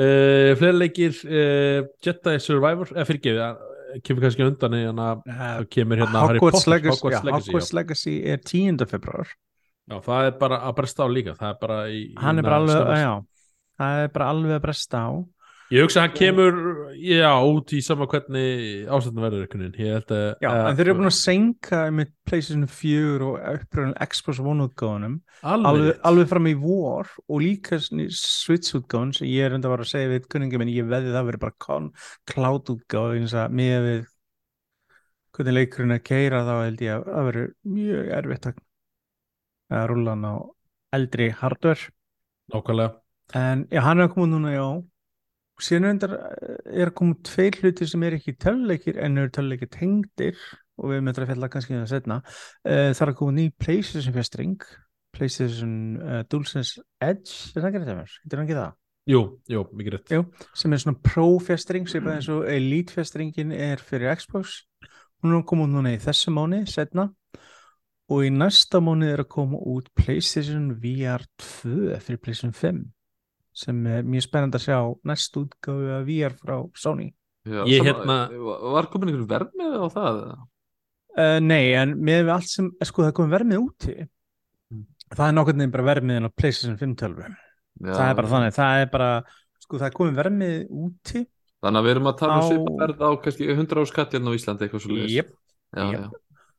Uh, 0.01 0.55
fleiri 0.57 0.79
leikir 0.79 1.19
uh, 1.27 1.83
Jedi 2.01 2.37
Survivor, 2.41 2.89
eða 2.95 3.05
fyrirgefi 3.11 3.43
kemur 4.07 4.25
kannski 4.27 4.47
undan 4.47 4.77
en 4.79 5.03
að 5.03 5.23
Uh, 5.27 5.37
það 5.41 5.69
kemur 5.77 6.03
hérna 6.03 6.25
Harry 6.25 6.43
Potter, 6.43 6.71
Legacy, 6.75 6.97
Hogwarts 6.97 7.17
já, 7.17 7.25
Legacy, 7.29 7.51
Hogwarts 7.51 7.73
Legacy 7.77 8.15
er 8.25 8.41
10. 8.45 8.87
februar 8.91 9.27
já. 9.27 9.37
já, 9.91 9.97
það 10.07 10.29
er 10.29 10.39
bara 10.41 10.61
að 10.69 10.77
bresta 10.81 11.05
á 11.05 11.09
líka 11.11 11.35
það 11.39 11.51
er 11.51 11.59
bara 11.65 11.79
í 11.91 12.01
hann 12.21 12.41
er 12.41 12.49
bara 12.49 12.61
alveg, 12.63 12.95
já 13.01 13.13
það 13.81 14.05
er 14.05 14.15
bara 14.17 14.31
alveg 14.35 14.57
að 14.57 14.65
bresta 14.69 15.03
á 15.05 15.11
ég 15.71 15.85
hugsa 15.85 16.01
að 16.01 16.07
hann 16.07 16.17
kemur 16.19 16.57
já, 16.99 17.31
út 17.47 17.73
í 17.77 17.81
sama 17.85 18.07
hvernig 18.11 18.89
ástæðan 18.91 19.25
verður 19.25 19.45
einhvern 19.45 19.65
veginn. 19.65 19.81
Ég 19.87 19.97
held 19.97 20.15
að 20.17 20.25
já, 20.43 20.51
en 20.51 20.79
þeir 20.79 20.87
eru 20.87 20.97
búin 20.99 21.11
að 21.11 21.17
senka 21.19 21.83
með 21.95 22.13
PlayStation 22.29 22.69
4 22.81 23.29
og 23.29 23.37
uppröðin 23.55 23.97
Xbox 24.11 24.41
One 24.43 24.67
útgáðunum 24.67 25.19
alveg, 25.47 25.93
alveg, 26.11 26.31
fram 26.31 26.49
í 26.51 26.55
vor 26.61 27.13
og 27.27 27.45
líka 27.45 27.81
Switch 27.81 28.77
útgáðun 28.79 29.15
sem 29.17 29.31
ég 29.31 29.47
er 29.47 29.57
enda 29.57 29.71
að 29.71 29.77
vara 29.77 29.87
að 29.87 29.93
segja 29.93 30.15
við 30.15 30.31
kunningum 30.33 30.67
en 30.67 30.73
ég 30.75 30.89
veði 30.91 31.15
það 31.15 31.29
verið 31.31 31.45
bara 31.47 31.83
cloud 32.33 32.75
útgáð 32.75 33.19
eins 33.19 33.37
að 33.39 33.61
með 33.61 33.87
við 33.87 34.09
hvernig 35.37 35.57
leikurinn 35.57 35.95
að 35.95 36.07
keira 36.07 36.45
þá 36.47 36.55
held 36.59 36.83
ég 36.85 36.97
að 36.97 37.05
það 37.07 37.29
verður 37.31 37.51
mjög 37.75 38.09
erfitt 38.19 38.49
að, 38.51 38.63
hann 39.71 40.27
á 40.27 40.35
eldri 40.97 41.29
hardware. 41.39 41.93
Nákvæmlega. 42.51 42.97
En 43.39 43.67
já, 43.71 43.81
hann 43.87 44.01
er 44.01 44.09
að 44.09 44.15
koma 44.17 44.27
núna, 44.33 44.55
já. 44.57 44.67
Er 45.61 45.87
endar, 45.91 46.17
er 46.65 46.89
að 46.89 46.97
koma 46.97 47.17
tveir 47.27 47.59
hlutir 47.61 47.89
sem 47.91 48.05
er 48.07 48.17
ekki 48.17 48.37
töluleikir 48.41 49.01
en 49.03 49.21
eru 49.21 49.33
töluleikir 49.35 49.71
tengdir 49.75 50.39
og 50.81 50.93
við 50.93 51.03
þetta 51.05 51.25
að 51.27 51.33
fjalla 51.33 51.51
kannski 51.53 51.77
um 51.77 51.83
það 51.83 51.91
setna. 51.93 52.21
Uh, 52.65 52.91
það 52.95 53.03
er 53.05 53.13
að 53.13 53.19
koma 53.19 53.37
ný 53.37 53.47
PlayStation 53.61 54.17
fjastring, 54.17 54.69
PlayStation 55.17 55.75
uh, 56.01 56.23
DualSense 56.31 56.85
Edge, 57.05 57.53
er 57.53 57.61
það 57.61 57.69
ekki 57.71 57.83
þetta 57.83 57.99
mér? 57.99 58.15
Þetta 58.23 58.39
er 58.39 58.45
ekki 58.47 58.61
það? 58.61 58.77
jú, 59.11 59.21
jú, 59.51 59.65
mikið 59.75 59.95
rétt 59.97 60.13
Jú. 60.15 60.25
Sem 60.57 60.75
er 60.75 60.83
svona 60.83 61.01
Pro 61.05 61.27
fjastring, 61.43 61.89
sem 61.91 62.07
er 62.07 62.19
eins 62.19 62.29
og 62.33 62.47
Elite 62.51 62.95
fjastringin 62.95 63.55
er 63.57 63.83
fyrir 63.85 64.15
Xbox. 64.21 64.63
Hún 65.21 65.35
er 65.35 65.41
að 65.41 65.49
koma 65.51 65.67
út 65.67 65.75
núna 65.75 65.95
í 65.97 66.01
þessu 66.01 66.33
mánu, 66.33 66.63
setna. 66.71 67.11
Og 68.11 68.25
í 68.27 68.31
næsta 68.35 68.81
mánu 68.83 69.11
er 69.11 69.23
að 69.23 69.31
koma 69.35 69.61
út 69.71 69.91
PlayStation 69.99 70.71
VR 70.83 71.27
2 71.43 71.99
fyrir 72.01 72.23
PlayStation 72.23 72.57
5 72.57 72.89
sem 73.61 73.81
er 73.91 74.07
mjög 74.09 74.25
spennandi 74.27 74.59
að 74.61 74.65
sjá 74.67 74.79
næst 75.11 75.37
útgáfu 75.41 75.91
af 75.99 76.07
VR 76.09 76.37
frá 76.41 76.57
Sony. 76.81 77.11
Já, 77.49 77.65
Ég 77.69 77.85
hérna- 77.87 78.29
Var 78.75 78.87
komin 78.93 79.09
einhvern 79.13 79.29
verð 79.29 79.53
með 79.59 79.77
á 79.81 79.87
það? 79.97 80.19
Uh, 81.19 81.39
nei, 81.43 81.73
en 81.75 81.95
með 81.99 82.25
við 82.25 82.33
allt 82.37 82.49
sem, 82.49 82.71
sko 82.87 83.03
það 83.03 83.15
komið 83.19 83.33
vermið 83.37 83.63
úti, 83.65 83.95
Mm. 84.71 84.85
það 85.17 85.29
er 85.29 85.33
nokkurn 85.35 85.59
veginn 85.59 85.73
bara 85.75 85.87
vermiðin 85.89 86.29
á 86.29 86.37
PlayStation 86.37 86.77
5 86.79 86.95
tölvu. 86.97 87.25
Já, 87.81 87.93
Það 87.97 88.11
er 88.11 88.15
bara 88.15 88.29
þannig, 88.29 88.55
það 88.55 88.83
er 88.83 88.87
bara, 88.93 89.09
sko 89.65 89.79
það 89.81 89.93
komið 89.97 90.15
vermið 90.21 90.55
úti. 90.71 91.27
Þannig 91.63 91.81
að 91.81 91.85
við 91.85 91.91
erum 91.97 92.07
að 92.13 92.19
tala 92.19 92.37
um 92.41 92.67
Á- 92.69 92.79
verð 92.87 92.99
á 93.03 93.11
kannski 93.25 93.49
100 93.51 93.81
áskall 93.83 94.11
hérna 94.13 94.31
á 94.31 94.37
Íslandi 94.39 94.63
eitthvað 94.69 94.81
svo 94.85 94.93
leiðis. 94.95 95.11
Jep. 95.17 95.31
Já, 95.77 95.91
Jep. 95.91 96.01
já. 96.01 96.11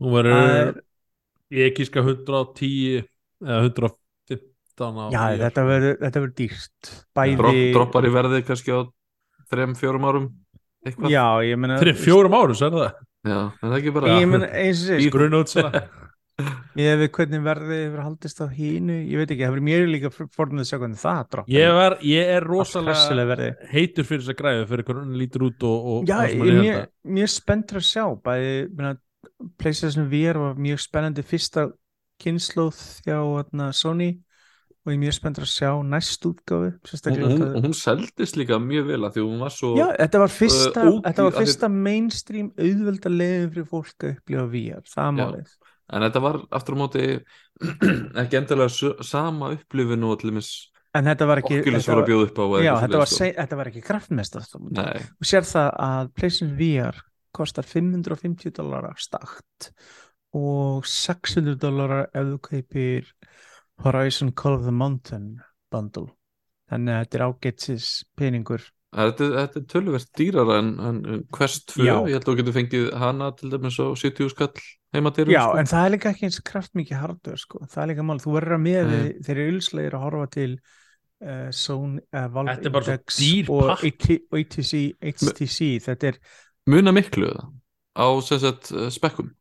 Nú 0.02 0.12
verður 0.12 0.52
er, 0.52 0.84
ég 1.52 1.74
kíska 1.78 2.02
110 2.04 3.08
eða 3.42 3.62
115 3.64 3.88
á 3.88 4.01
já, 5.12 5.22
þetta 5.42 5.64
verður, 5.68 5.98
þetta 6.02 6.22
verður 6.24 6.36
dýrt. 6.42 6.92
Bæði, 7.18 7.36
Dropp, 7.42 7.62
droppar 7.76 8.08
í 8.08 8.14
verði 8.16 8.44
kannski 8.48 8.72
á 8.72 8.80
3-4 9.52 10.00
árum 10.08 10.30
eitthvað. 10.86 11.10
já, 11.12 11.26
ég 11.46 11.58
meina, 11.60 11.80
fyrir 11.82 11.98
fjórum 12.00 12.34
árum, 12.38 12.56
svo 12.58 12.70
er 12.72 12.78
það 12.78 12.92
Já, 13.22 13.38
en 13.38 13.68
það 13.68 13.74
er 13.76 13.82
ekki 13.84 13.92
bara 13.94 14.14
ég 14.18 14.30
meina, 14.32 14.48
eins 14.58 14.80
og 14.82 14.88
sé, 15.04 15.10
grunn 15.14 15.36
út 15.38 15.52
svona 15.52 15.82
ég 16.82 16.96
veit 16.98 17.12
hvernig 17.14 17.44
verðið 17.46 17.82
hefur 17.84 18.02
haldist 18.02 18.40
á 18.42 18.48
hínu, 18.50 18.96
ég 19.12 19.20
veit 19.20 19.30
ekki, 19.36 19.44
það 19.44 19.52
verður 19.54 19.66
mér 19.68 19.84
líka 19.92 20.10
fórnum 20.16 20.64
að 20.64 20.70
sjá 20.72 20.78
hvernig 20.82 21.02
það 21.04 21.20
droppar. 21.36 21.52
ég, 21.54 21.74
var, 21.78 21.96
ég 22.08 22.32
er 22.38 22.48
Rosalega 22.50 23.28
verði. 23.30 23.50
heitur 23.76 24.08
fyrir 24.08 24.24
þess 24.24 24.34
að 24.34 24.40
græðu 24.40 24.64
fyrir 24.72 24.88
hvernig 24.88 25.04
hann 25.06 25.20
lítur 25.22 25.46
út 25.52 25.68
og, 25.70 25.86
og 25.92 26.10
Já, 26.10 26.16
það 26.16 26.32
sem 26.32 26.42
ég 26.42 26.58
mjög, 26.58 26.80
hérna. 26.80 27.14
mjög 27.20 27.32
spenntur 27.36 27.82
að 27.82 27.88
sjá 27.92 28.06
bæði, 28.26 28.56
minna, 28.80 28.94
PlayStation 29.62 30.10
VR 30.10 30.42
var 30.42 30.58
mjög 30.66 30.82
spennandi 30.82 31.28
fyrsta 31.28 31.68
kynnslóð 32.22 32.82
hjá 33.06 33.18
atna, 33.44 33.70
Sony 33.76 34.10
og 34.82 34.90
ég 34.90 34.96
er 34.98 35.02
mjög 35.04 35.14
spenntur 35.14 35.46
að 35.46 35.52
sjá 35.54 35.72
næst 35.86 36.26
útgáfi 36.26 36.72
hún, 37.06 37.36
hún, 37.38 37.58
hún 37.68 37.76
seldist 37.78 38.38
líka 38.40 38.58
mjög 38.62 38.88
vel 38.90 39.02
að 39.06 39.18
því 39.18 39.26
hún 39.28 39.44
var 39.44 39.54
svo 39.54 39.76
Já, 39.78 39.86
þetta 40.00 40.22
var 40.24 40.34
fyrsta, 40.34 40.86
uh, 40.90 40.98
þetta 41.06 41.26
var 41.28 41.38
fyrsta 41.38 41.70
mainstream 41.76 42.50
auðvelda 42.58 43.12
leiðin 43.14 43.52
fyrir 43.54 43.70
fólk 43.70 44.08
að 44.08 44.16
upplifa 44.16 44.48
VR, 44.56 44.88
það 44.90 45.14
málið. 45.20 45.54
En 45.92 46.06
þetta 46.08 46.24
var 46.24 46.40
aftur 46.58 46.78
á 46.78 46.82
móti 46.82 47.06
ekki 48.24 48.40
endilega 48.40 48.94
sama 49.06 49.52
upplifin 49.54 50.08
og 50.08 50.16
var 51.30 51.40
ekki 51.40 51.60
Oculus 51.62 51.86
þetta 51.86 51.94
var 51.94 52.02
að 52.02 52.10
bjóða 52.10 52.26
upp 52.28 52.40
á 52.42 52.46
já, 52.66 52.72
þetta, 52.82 53.00
var, 53.00 53.12
se- 53.12 53.34
þetta 53.38 53.60
var 53.62 53.70
ekki 53.72 53.84
kraftmestast 53.86 54.52
sko. 54.52 54.64
Nei, 54.76 55.04
og 55.22 55.28
sér 55.30 55.46
það 55.48 55.70
að 55.86 56.10
PlayStation 56.18 56.56
VR 56.60 56.98
kostar 57.32 57.68
550 57.68 58.56
dólarar 58.58 59.00
stakt 59.00 59.70
og 60.36 60.88
600 60.88 61.56
dólarar 61.62 62.10
ef 62.12 62.28
þú 62.34 62.42
kaupir 62.50 63.08
Horizon 63.86 64.32
Call 64.38 64.60
of 64.60 64.68
the 64.68 64.76
Mountain 64.76 65.40
bundle 65.72 66.12
þannig 66.72 66.96
að 66.96 67.02
þetta 67.04 67.18
er 67.18 67.26
ágætsis 67.28 67.88
peningur 68.20 68.68
þetta, 68.92 69.30
þetta 69.38 69.60
er 69.62 69.66
töluvert 69.72 70.12
dýrara 70.20 70.60
en, 70.62 70.70
en 70.88 71.24
Quest 71.34 71.72
2, 71.76 71.86
Já. 71.88 71.96
ég 72.10 72.16
held 72.16 72.22
að 72.22 72.30
þú 72.30 72.38
getur 72.42 72.58
fengið 72.58 72.86
hana 73.02 73.32
til 73.40 73.52
dæmis 73.54 73.80
á 73.80 73.88
70 73.88 74.32
skall 74.34 74.52
heimadyrum 74.96 75.34
Já, 75.34 75.44
sko. 75.46 75.58
en 75.62 75.72
það 75.72 75.88
er 75.88 75.94
líka 75.96 76.12
ekki 76.12 76.28
eins 76.28 76.40
kraftmikið 76.52 77.02
hardware 77.02 77.42
sko. 77.42 77.64
það 77.72 77.84
er 77.84 77.92
líka 77.94 78.08
mál, 78.08 78.20
þú 78.24 78.38
verður 78.38 78.58
að 78.58 78.64
með 78.68 78.82
Nei. 78.84 78.94
við 78.94 79.12
þeir 79.28 79.36
eru 79.38 79.56
ylslegir 79.56 79.98
að 79.98 80.06
horfa 80.06 80.30
til 80.36 80.50
uh, 80.52 81.50
Sony, 81.56 82.06
uh, 82.12 82.28
Valve 82.36 82.56
Þetta 82.56 82.72
er 82.72 82.76
bara 82.78 82.88
svo 82.88 82.98
Index 82.98 83.52
og 83.56 84.40
ATC, 84.42 84.74
HTC 85.12 85.70
þetta 85.88 86.12
er, 86.12 86.22
muna 86.72 86.96
miklu 86.96 87.32
það 87.32 87.52
á 87.92 88.08
sem 88.24 88.44
sagt 88.44 88.72
uh, 88.76 88.88
spekkum 88.94 89.32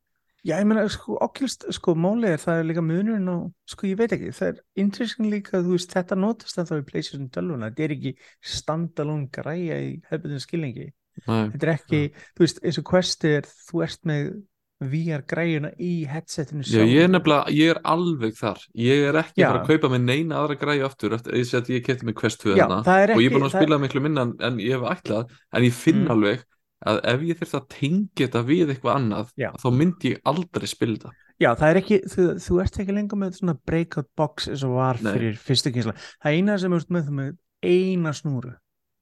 já 0.47 0.55
ég 0.59 0.67
meina 0.67 0.87
sko, 0.89 1.17
Oculus, 1.21 1.57
sko, 1.77 1.95
málið 1.95 2.35
er 2.35 2.41
það 2.45 2.61
er 2.63 2.69
líka 2.71 2.83
munurinn 2.85 3.29
á, 3.29 3.37
sko 3.69 3.87
ég 3.91 3.99
veit 4.01 4.13
ekki 4.17 4.31
það 4.33 4.49
er 4.53 4.61
interesting 4.85 5.31
líka, 5.33 5.61
þú 5.61 5.75
veist, 5.77 5.93
þetta 5.93 6.17
notast 6.17 6.59
ennþá 6.63 6.79
í 6.81 6.87
PlayStation 6.89 7.29
12, 7.29 7.59
þetta 7.67 7.85
er 7.87 7.95
ekki 7.97 8.15
standalone 8.55 9.29
græja 9.35 9.81
í 9.85 9.91
hefðbundin 10.11 10.45
skilningi. 10.47 10.89
Nei. 11.27 11.51
þetta 11.53 11.67
er 11.67 11.73
ekki, 11.75 12.01
þú 12.39 12.47
veist, 12.47 12.63
eins 12.65 12.79
og 12.81 12.87
Quest 12.89 13.25
er 13.29 13.49
þú 13.69 13.83
ert 13.85 14.07
með 14.09 14.31
VR 14.81 15.21
græjuna 15.29 15.75
í 15.77 16.07
headsetinu 16.09 16.63
Já, 16.65 16.81
ég 16.89 17.03
er 17.05 17.11
nefnilega, 17.13 17.51
ég 17.53 17.75
er 17.75 17.81
alveg 17.85 18.33
þar. 18.39 18.63
Ég 18.81 19.03
er 19.11 19.19
ekki 19.21 19.43
að 19.45 19.51
fara 19.51 19.61
að 19.61 19.67
kaupa 19.75 19.91
með 19.93 20.07
neina 20.07 20.39
aðra 20.41 20.57
græði 20.63 20.87
aftur 20.87 21.17
eftir 21.19 21.35
að 21.59 21.69
ég 21.75 21.85
kefti 21.85 22.07
með 22.09 22.17
Quest 22.23 22.41
2 22.47 22.55
Já, 22.57 22.63
hérna. 22.65 22.79
það 22.87 23.03
er 23.05 23.13
og 23.13 23.21
ég 23.21 23.29
er 23.29 23.35
búin 23.37 23.45
að 23.45 23.53
það- 23.53 23.61
spila 23.67 23.79
miklu 23.83 24.01
minna 24.07 24.23
en, 24.25 24.33
en 24.41 24.57
ég 24.65 24.73
hef 24.79 24.87
ætlað 24.95 25.35
en 25.53 25.67
ég 25.69 25.77
finn 25.77 26.01
Mm. 26.07 26.11
alveg 26.17 26.47
að 26.87 27.01
ef 27.13 27.25
ég 27.29 27.41
þurft 27.41 27.59
að 27.59 27.67
tengja 27.75 28.27
þetta 28.27 28.45
við 28.49 28.71
eitthvað 28.75 28.95
annað 28.97 29.35
Já. 29.37 29.51
þá 29.61 29.69
myndi 29.77 30.15
ég 30.15 30.23
aldrei 30.31 30.67
spila 30.71 30.97
þetta 30.97 31.13
Já, 31.41 31.55
það 31.57 31.71
er 31.71 31.79
ekki, 31.81 31.97
þú, 32.13 32.25
þú 32.45 32.57
ert 32.61 32.75
ekki 32.83 32.93
lengur 32.95 33.19
með 33.21 33.37
svona 33.39 33.55
breakout 33.65 34.09
box 34.17 34.49
eins 34.53 34.65
og 34.69 34.75
var 34.77 34.99
Nei. 35.01 35.13
fyrir 35.15 35.39
fyrstu 35.41 35.71
kynsla. 35.73 35.95
Það 36.21 36.35
eina 36.37 36.57
sem 36.61 36.75
ert 36.77 36.91
með 36.93 37.07
þú 37.07 37.15
með 37.17 37.31
eina 37.65 38.13
snúru. 38.13 38.51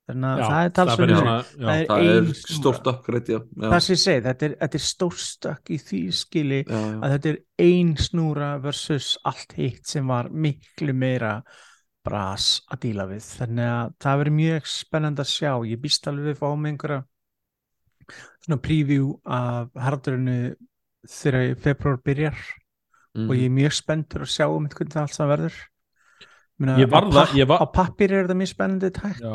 Þannig 0.08 0.28
að 0.30 0.38
Já, 0.38 0.44
það 0.46 0.60
er 0.60 0.68
það 0.68 0.76
talsverð 0.78 1.02
fyrir 1.02 1.16
munur. 1.18 1.26
svona- 1.26 1.58
já. 1.58 1.66
Það 1.66 1.80
er 1.82 1.88
það 1.90 2.30
er 2.30 2.38
stórt 2.54 2.86
uppgreitt 2.92 3.26
já, 3.28 3.38
já, 3.42 3.68
Það 3.72 3.82
sem 3.88 3.94
ég 3.96 4.02
segi, 4.04 4.22
þetta 4.28 4.46
er, 4.46 4.54
þetta 4.62 4.78
er 4.78 4.84
stórstökk 4.86 5.72
í 5.74 5.78
því 5.88 6.00
skili 6.20 6.60
já, 6.62 6.78
já. 6.78 6.94
að 7.02 7.12
þetta 7.16 7.32
er 7.32 7.38
ein 7.66 7.90
snúra 8.06 8.52
versus 8.62 9.10
allt 9.24 9.52
hitt 9.58 9.86
sem 9.90 10.06
var 10.06 10.30
miklu 10.30 10.94
meira 10.94 11.34
bras 12.06 12.46
að 12.70 12.80
díla 12.86 13.08
við. 13.10 13.26
Þannig 13.42 13.68
að 13.74 13.92
það 14.06 14.18
verður 14.22 14.38
mjög 14.38 14.70
spennandi 14.78 15.26
að 15.26 15.32
sjá. 15.34 15.52
Ég 15.74 15.82
býst 15.82 16.06
alveg 16.06 16.30
við 16.30 16.38
fáum 16.38 16.70
einhverja 16.70 17.02
svona 18.44 18.60
preview 18.62 19.12
af 19.26 19.68
hardurinu 19.76 20.54
þegar 21.08 21.54
februar 21.62 21.98
byrjar. 22.04 22.38
Mhm. 23.16 23.30
og 23.30 23.36
ég 23.36 23.44
er 23.48 23.54
mjög 23.56 23.72
spenntur 23.74 24.20
að 24.22 24.30
sjá 24.30 24.46
um 24.52 24.66
hvernig 24.68 24.92
það 24.92 25.00
allt 25.02 25.14
saman 25.16 25.30
verður 25.32 25.54
Meina, 26.58 26.74
Ég 26.78 26.90
var 26.90 27.02
á, 27.06 27.10
það- 27.10 27.34
ég 27.38 27.46
var- 27.48 27.60
á 27.62 27.66
pappir 27.72 28.12
er 28.12 28.26
þetta 28.26 28.36
mjög 28.36 28.50
spennandi 28.52 28.90
tæk 28.90 29.20
Já. 29.20 29.32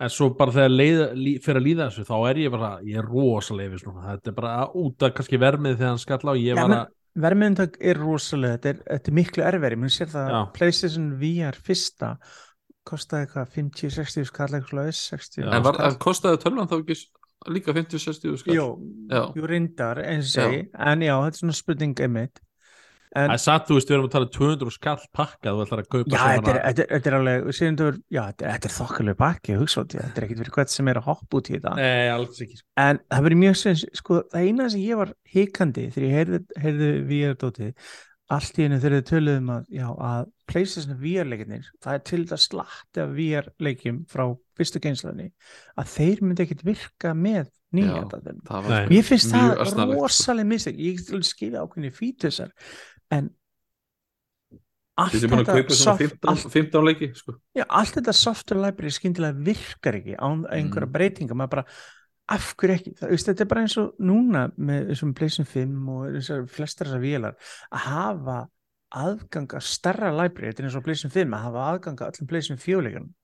en 0.00 0.08
svo 0.08 0.30
bara 0.36 0.52
þegar 0.52 0.70
leið, 0.70 1.14
lí, 1.14 1.32
fyrir 1.42 1.60
að 1.60 1.66
líða 1.66 1.86
þessu 1.90 2.04
þá 2.08 2.30
er 2.30 2.34
ég 2.36 2.50
bara, 2.50 2.70
ég 2.82 2.96
er 2.98 3.78
svona, 3.78 4.02
þetta 4.16 4.28
er 4.28 4.32
bara 4.32 4.66
út 4.74 5.02
af 5.02 5.14
kannski 5.14 5.38
vermið 5.38 5.76
þegar 5.76 5.88
hann 5.88 5.98
skall 5.98 6.18
á, 6.18 6.34
ég 6.38 6.54
var 6.56 6.70
að 6.70 6.86
vermiðundök 7.18 7.76
er 7.80 7.94
rosalega, 7.98 8.58
þetta 8.58 8.68
er, 8.68 8.82
þetta 8.88 9.08
er 9.08 9.14
miklu 9.14 9.42
erferi 9.44 9.76
mér 9.76 9.90
sér 9.90 10.06
það 10.06 10.30
að 10.30 10.52
PlayStation 10.54 11.10
VR 11.18 11.52
fyrsta 11.58 12.18
kostaði 12.86 13.26
eitthvað 13.26 13.52
50-60 13.52 14.24
skall 14.26 14.48
eitthvað 14.48 14.92
60 14.94 15.42
Já. 15.44 15.52
en, 15.52 15.62
var, 15.62 15.74
kostaði 15.98 16.38
tölvan 16.42 16.68
þá 16.70 16.78
ekki 16.80 16.96
líka 17.46 17.74
50-60 17.76 18.42
skall 18.42 18.58
Jú, 18.58 18.66
já, 19.10 19.22
jú 19.36 19.48
reyndar 19.48 20.02
eins 20.02 20.28
og 20.32 20.34
segi, 20.34 20.60
en 20.74 21.06
já, 21.06 21.14
þetta 21.14 21.34
er 21.36 21.42
svona 21.44 21.56
spurning 21.58 22.04
einmitt. 22.04 22.42
En 23.16 23.30
það 23.30 23.34
er 23.38 23.40
satt, 23.40 23.64
þú 23.64 23.76
veist, 23.78 23.88
við 23.88 23.96
erum 23.96 24.06
að 24.06 24.12
tala 24.12 24.26
um 24.26 24.32
200 24.34 24.72
skall 24.74 25.04
pakka, 25.16 25.52
þú 25.54 25.62
ætlar 25.64 25.80
að 25.80 25.86
kaupa 25.94 26.10
Já, 26.12 26.18
þetta 26.18 26.50
er, 26.52 26.58
þetta, 26.58 26.82
er, 26.82 26.90
þetta 26.92 27.08
er 27.08 27.16
alveg, 27.18 27.46
síðan 27.56 27.78
þú 27.78 27.86
er, 27.88 27.96
já, 28.12 28.20
þetta 28.26 28.48
er, 28.50 28.58
er 28.68 28.74
þokkalega 28.74 29.18
baki, 29.22 29.54
hugsa 29.62 29.84
út 29.84 29.94
í 29.94 29.98
það, 29.98 30.04
þetta 30.04 30.20
er 30.20 30.26
ekkert 30.26 30.42
fyrir 30.42 30.54
hvert 30.58 30.74
sem 30.74 30.90
er 30.92 31.00
að 31.00 31.08
hoppa 31.08 31.40
út 31.40 31.48
í 31.48 31.54
þetta. 31.54 31.72
Nei, 31.78 32.10
alls 32.12 32.42
ekki 32.44 32.58
sko. 32.58 32.68
En 32.84 33.00
það 33.06 33.24
verður 33.28 33.40
mjög 33.44 33.56
sem, 33.62 33.80
sko, 34.02 34.20
það 34.34 34.50
eina 34.50 34.68
sem 34.74 34.84
ég 34.84 35.00
var 35.00 35.14
hikandi 35.32 35.86
þegar 35.94 36.08
ég 36.08 36.18
heyrði, 36.18 36.42
heyrði 36.66 36.90
VR 37.08 37.40
dótið 37.40 37.88
allt 38.28 38.58
í 38.60 38.66
einu 38.66 38.76
þegar 38.78 38.94
þið 38.98 39.06
töluðum 39.08 39.50
að, 39.54 39.62
já, 39.72 39.86
að 39.88 40.26
PlayStation 40.50 40.98
VR-leikinir, 41.00 41.68
það 41.84 41.94
er 41.98 42.02
til 42.10 42.18
þetta 42.24 42.38
slatti 42.42 43.00
af 43.04 43.14
VR-leikim 43.16 44.02
frá 44.10 44.24
fyrstu 44.58 44.82
geinslaðinni, 44.84 45.30
að 45.80 45.94
þeir 45.94 46.22
myndi 46.26 46.44
ekkit 46.44 46.64
virka 46.66 47.14
með 47.16 47.48
nýja 47.72 48.04
þetta. 48.12 48.60
Mér 48.88 49.04
finnst 49.08 49.32
það 49.32 49.64
sko. 49.70 49.88
rosalega 49.94 50.50
mistök, 50.52 50.76
ég 50.80 51.00
get 51.00 51.12
alveg 51.12 51.28
skilja 51.30 51.64
ákveðni 51.64 51.92
fítusar, 51.96 52.52
en 53.10 53.30
allt 54.98 55.14
svona 55.14 55.44
soft- 55.70 56.00
15, 56.02 56.28
allt, 56.32 56.48
15 56.52 56.84
leiki 56.88 57.08
sko. 57.14 57.36
já, 57.56 57.64
allt 57.68 57.94
þetta 57.94 58.14
software 58.18 58.62
library 58.64 58.90
skyndilega 58.90 59.44
virkar 59.46 59.94
ekki 60.00 60.16
án 60.18 60.44
einhverja 60.50 60.88
Mm. 60.88 60.92
breytinga, 60.96 61.34
maður 61.38 61.50
bara 61.50 61.64
af 62.28 62.50
hverju 62.60 62.74
ekki, 62.76 62.92
það, 62.98 63.12
veist, 63.14 63.28
þetta 63.30 63.44
er 63.44 63.50
bara 63.50 63.64
eins 63.64 63.76
og 63.80 63.92
núna 64.04 64.42
með 64.56 64.90
þessum 64.92 65.14
PlayStation 65.16 65.48
5 65.48 65.92
og 65.94 66.08
þessar 66.18 66.46
flestar 66.52 66.90
þessar 66.90 67.04
vélar 67.04 67.38
að 67.72 67.84
hafa 67.88 68.38
aðgang 68.98 69.54
að 69.58 69.64
starra 69.68 70.10
library, 70.16 70.50
þetta 70.52 70.62
er 70.64 70.68
eins 70.68 70.76
og 70.80 70.84
PlayStation 70.86 71.14
5 71.14 71.36
að 71.38 71.46
hafa 71.48 71.64
aðgang 71.72 72.02
að 72.02 72.12
öllum 72.12 72.30
PlayStation 72.32 72.60
4 72.64 72.84
leikunum 72.88 73.14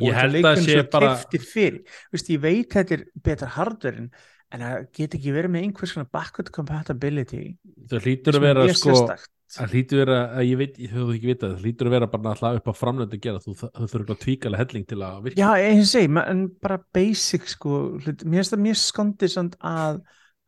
Ég 0.00 0.14
held 0.16 0.46
að 0.48 0.62
sé 0.64 0.76
bara- 0.88 1.10
kefti 1.12 1.38
fyrir, 1.44 1.82
veist, 2.14 2.30
ég 2.32 2.40
veit 2.40 2.70
þetta 2.72 2.94
er 2.96 3.02
betra 3.22 3.48
hardware 3.58 4.06
en 4.52 4.60
það 4.60 4.86
get 4.96 5.14
ekki 5.18 5.34
verið 5.34 5.52
með 5.52 5.66
einhvers 5.66 5.92
svona 5.94 6.08
backward 6.12 6.50
compatibility 6.54 7.42
það 7.90 8.06
hlýtur 8.06 8.32
að 8.32 8.38
sem 8.38 8.46
er 8.48 8.60
vera 8.62 8.74
sko 8.76 8.94
sérstakt. 8.94 9.30
Það 9.52 9.74
hlýtur 9.76 10.00
vera, 10.02 10.18
að 10.38 10.46
ég 10.48 10.58
veit, 10.62 10.78
ég 10.80 10.94
höfðu 10.96 11.14
ekki 11.18 11.28
vitað 11.32 11.52
það 11.54 11.66
hlýtur 11.66 11.88
að 11.90 11.94
vera 11.98 12.08
bara 12.14 12.32
alltaf 12.32 12.58
upp 12.62 12.70
á 12.72 12.74
framlöndu 12.78 13.18
að 13.18 13.24
gera 13.26 13.42
þú 13.44 13.54
þurfur 13.60 14.14
að 14.14 14.22
tvíkala 14.24 14.60
helling 14.62 14.86
til 14.88 14.98
að 15.04 15.20
virka. 15.26 15.42
Já, 15.42 15.50
eins 15.68 15.84
og 15.84 15.90
segi, 15.92 16.08
ma- 16.16 16.26
en 16.32 16.42
bara 16.62 16.78
basic 16.96 17.46
sko, 17.52 17.76
hlut, 18.00 18.24
mér 18.24 18.40
finnst 18.42 18.54
það 18.56 18.64
mjög 18.66 18.80
skondið 18.86 19.34
samt 19.36 19.56
að 19.60 20.02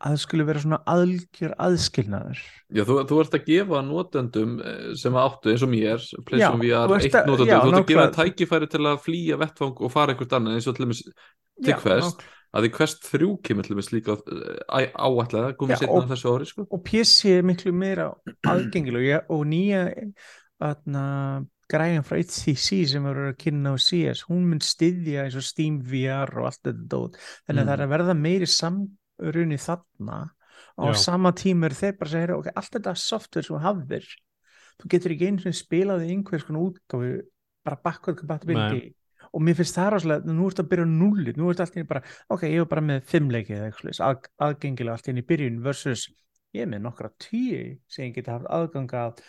að 0.04 0.10
það 0.16 0.20
skulle 0.24 0.44
vera 0.44 0.60
svona 0.60 0.78
aðgjör 0.90 1.52
aðskilnaður. 1.64 2.40
Já, 2.76 2.82
þú, 2.84 2.94
þú 3.08 3.18
ert 3.22 3.36
að 3.38 3.44
gefa 3.46 3.78
notendum 3.86 4.56
eh, 4.60 4.88
sem 5.00 5.14
áttu 5.16 5.52
eins 5.52 5.62
og 5.64 5.70
mér 5.72 5.94
ert 5.94 6.32
1 6.34 6.42
að- 6.42 7.28
notendum, 7.30 7.46
já, 7.48 7.56
þú 7.62 7.70
ert 7.70 7.78
að 7.78 7.86
gefa 7.92 8.06
tækifæri 8.18 8.68
til 8.74 8.82
að 8.90 8.98
flýja 9.06 9.38
vettfang 9.40 9.80
og 9.80 9.92
fara 9.94 10.12
einhvert 10.12 10.34
annað 10.36 10.58
eins 10.58 10.68
og 10.68 10.76
til 10.76 10.90
Já, 11.70 11.78
Quest, 11.80 12.18
nák- 12.18 12.26
að 12.54 12.64
því 12.66 12.70
Quest 12.76 13.02
3 13.10 13.30
kemur 13.42 13.66
til 13.66 13.74
dæmis 13.74 13.90
líka 13.92 14.14
uh, 14.14 14.86
áætlega, 14.94 15.48
Já, 15.52 15.56
komið 15.58 15.80
setna 15.80 15.94
og- 15.96 16.04
á 16.06 16.10
þessu 16.12 16.30
ári 16.34 16.46
sko. 16.46 16.66
og 16.70 16.84
PC 16.86 17.32
er 17.38 17.42
miklu 17.42 17.72
meira 17.74 18.12
aðgengileg 18.46 19.08
og, 19.28 19.40
og 19.40 19.46
nýja 19.50 19.82
græðan 21.72 22.04
frá 22.04 22.18
HTC 22.20 22.82
sem 22.90 23.06
eru 23.08 23.30
að 23.30 23.38
kynna 23.40 23.72
á 23.72 23.76
CS 23.80 24.24
hún 24.28 24.44
mun 24.50 24.60
styðja 24.62 25.24
eins 25.24 25.36
og 25.40 25.44
Steam 25.46 25.78
VR 25.82 26.30
og 26.38 26.50
allt 26.50 26.60
þetta 26.62 26.88
dót 26.92 27.16
þannig 27.48 27.60
að 27.60 27.64
Mm. 27.64 27.68
það 27.68 27.74
er 27.78 27.84
að 27.86 27.92
verða 27.94 28.16
meiri 28.20 28.48
samruni 28.50 29.58
þarna 29.58 30.18
og 30.76 30.84
á 30.84 30.92
Já. 30.92 30.98
sama 31.00 31.32
tíma 31.32 31.66
er 31.70 31.74
þeir 31.78 31.96
bara 31.98 32.08
að 32.08 32.12
segja 32.12 32.26
"Heyrðu, 32.26 32.38
ok, 32.38 32.48
allt 32.56 32.70
þetta 32.76 32.94
software 32.96 33.42
sem 33.44 33.56
þú 33.56 33.62
hafðir 33.64 34.06
þú 34.82 34.88
getur 34.90 35.10
ekki 35.14 35.26
einu 35.28 35.38
sinni 35.40 35.56
spilað 35.58 36.04
í 36.04 36.10
einhvers 36.12 36.44
konar 36.44 36.60
útgáfu 36.68 37.22
bara 37.64 37.76
backward 37.84 38.18
compatibility 38.18 38.94
og 39.34 39.44
mér 39.44 39.56
finnst 39.58 39.78
það 39.78 39.90
rosalega, 39.94 40.34
nú 40.34 40.48
ertu 40.48 40.62
að 40.64 40.70
byrja 40.72 40.86
á 40.86 40.94
nulli 40.94 41.34
nú 41.38 41.48
ertu 41.50 41.64
alltaf 41.64 41.88
bara, 41.90 42.02
ok, 42.30 42.44
ég 42.48 42.62
er 42.62 42.68
bara 42.70 42.84
með 42.84 43.06
fimm 43.10 43.30
leikið 43.34 43.56
eða 43.56 43.68
eitthvað, 43.68 43.80
svoleiðis, 43.80 44.02
að, 44.08 44.28
aðgengilega 44.46 44.98
allt 44.98 45.10
inn 45.10 45.20
í 45.20 45.26
byrjun 45.30 45.62
versus 45.64 46.04
ég 46.54 46.64
er 46.64 46.70
með 46.70 46.84
nokkra 46.86 47.10
tíu 47.22 47.62
sem 47.90 48.08
ég 48.08 48.16
geti 48.18 48.32
haft 48.32 48.50
aðgang 48.54 48.94
að 49.00 49.24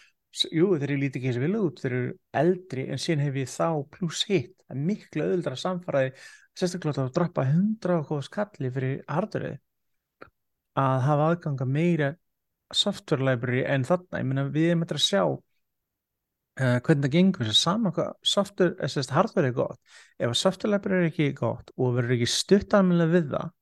jú, 0.52 0.72
þeir 0.76 0.90
eru 0.90 1.00
lítið 1.02 1.20
ekki 1.20 1.30
þessi 1.32 1.44
vilja 1.46 1.64
út 1.66 1.82
þeir 1.82 1.98
eru 2.00 2.16
eldri 2.42 2.88
en 2.92 3.02
síðan 3.02 3.24
hef 3.26 3.40
ég 3.42 3.54
þá 3.54 3.70
pluss 3.96 4.26
hitt, 4.30 4.56
það 4.66 4.76
er 4.76 4.84
miklu 4.90 5.26
auðvildra 5.26 5.60
samfaraði 5.60 6.12
sérstaklega 6.56 7.06
að 7.06 7.16
droppa 7.16 7.48
100 7.50 7.98
og 8.00 8.06
hvað 8.10 8.28
skalli 8.30 8.72
fyrir 8.76 9.02
hardverið 9.12 9.58
að 10.80 11.02
hafa 11.08 11.28
aðgang 11.32 11.64
að 11.64 11.72
meira 11.72 12.12
software 12.76 13.24
library 13.24 13.64
en 13.68 13.86
þarna. 13.88 14.22
Ég 14.22 14.28
meina 14.30 14.46
við 14.52 14.72
erum 14.72 14.84
eitthvað 14.84 15.02
að 15.02 15.06
sjá 15.06 15.24
uh, 16.62 16.80
hvernig 16.80 17.06
það 17.06 17.14
gengur 17.18 17.46
þess 17.46 17.56
að 17.56 17.62
sama 17.62 17.92
hvað 17.96 18.16
software, 18.36 18.76
eh, 18.80 18.92
sérst, 18.92 19.14
hardware 19.16 19.52
er 19.52 19.58
gott 19.58 19.98
ef 20.20 20.34
að 20.34 20.72
library 20.72 21.06
er 21.06 21.12
ekki 21.12 21.30
gott 21.38 21.72
og 21.76 21.96
verður 21.98 22.18
ekki 22.18 22.32
stutt 22.32 22.76
almennilega 22.78 23.16
við 23.16 23.30
það 23.36 23.54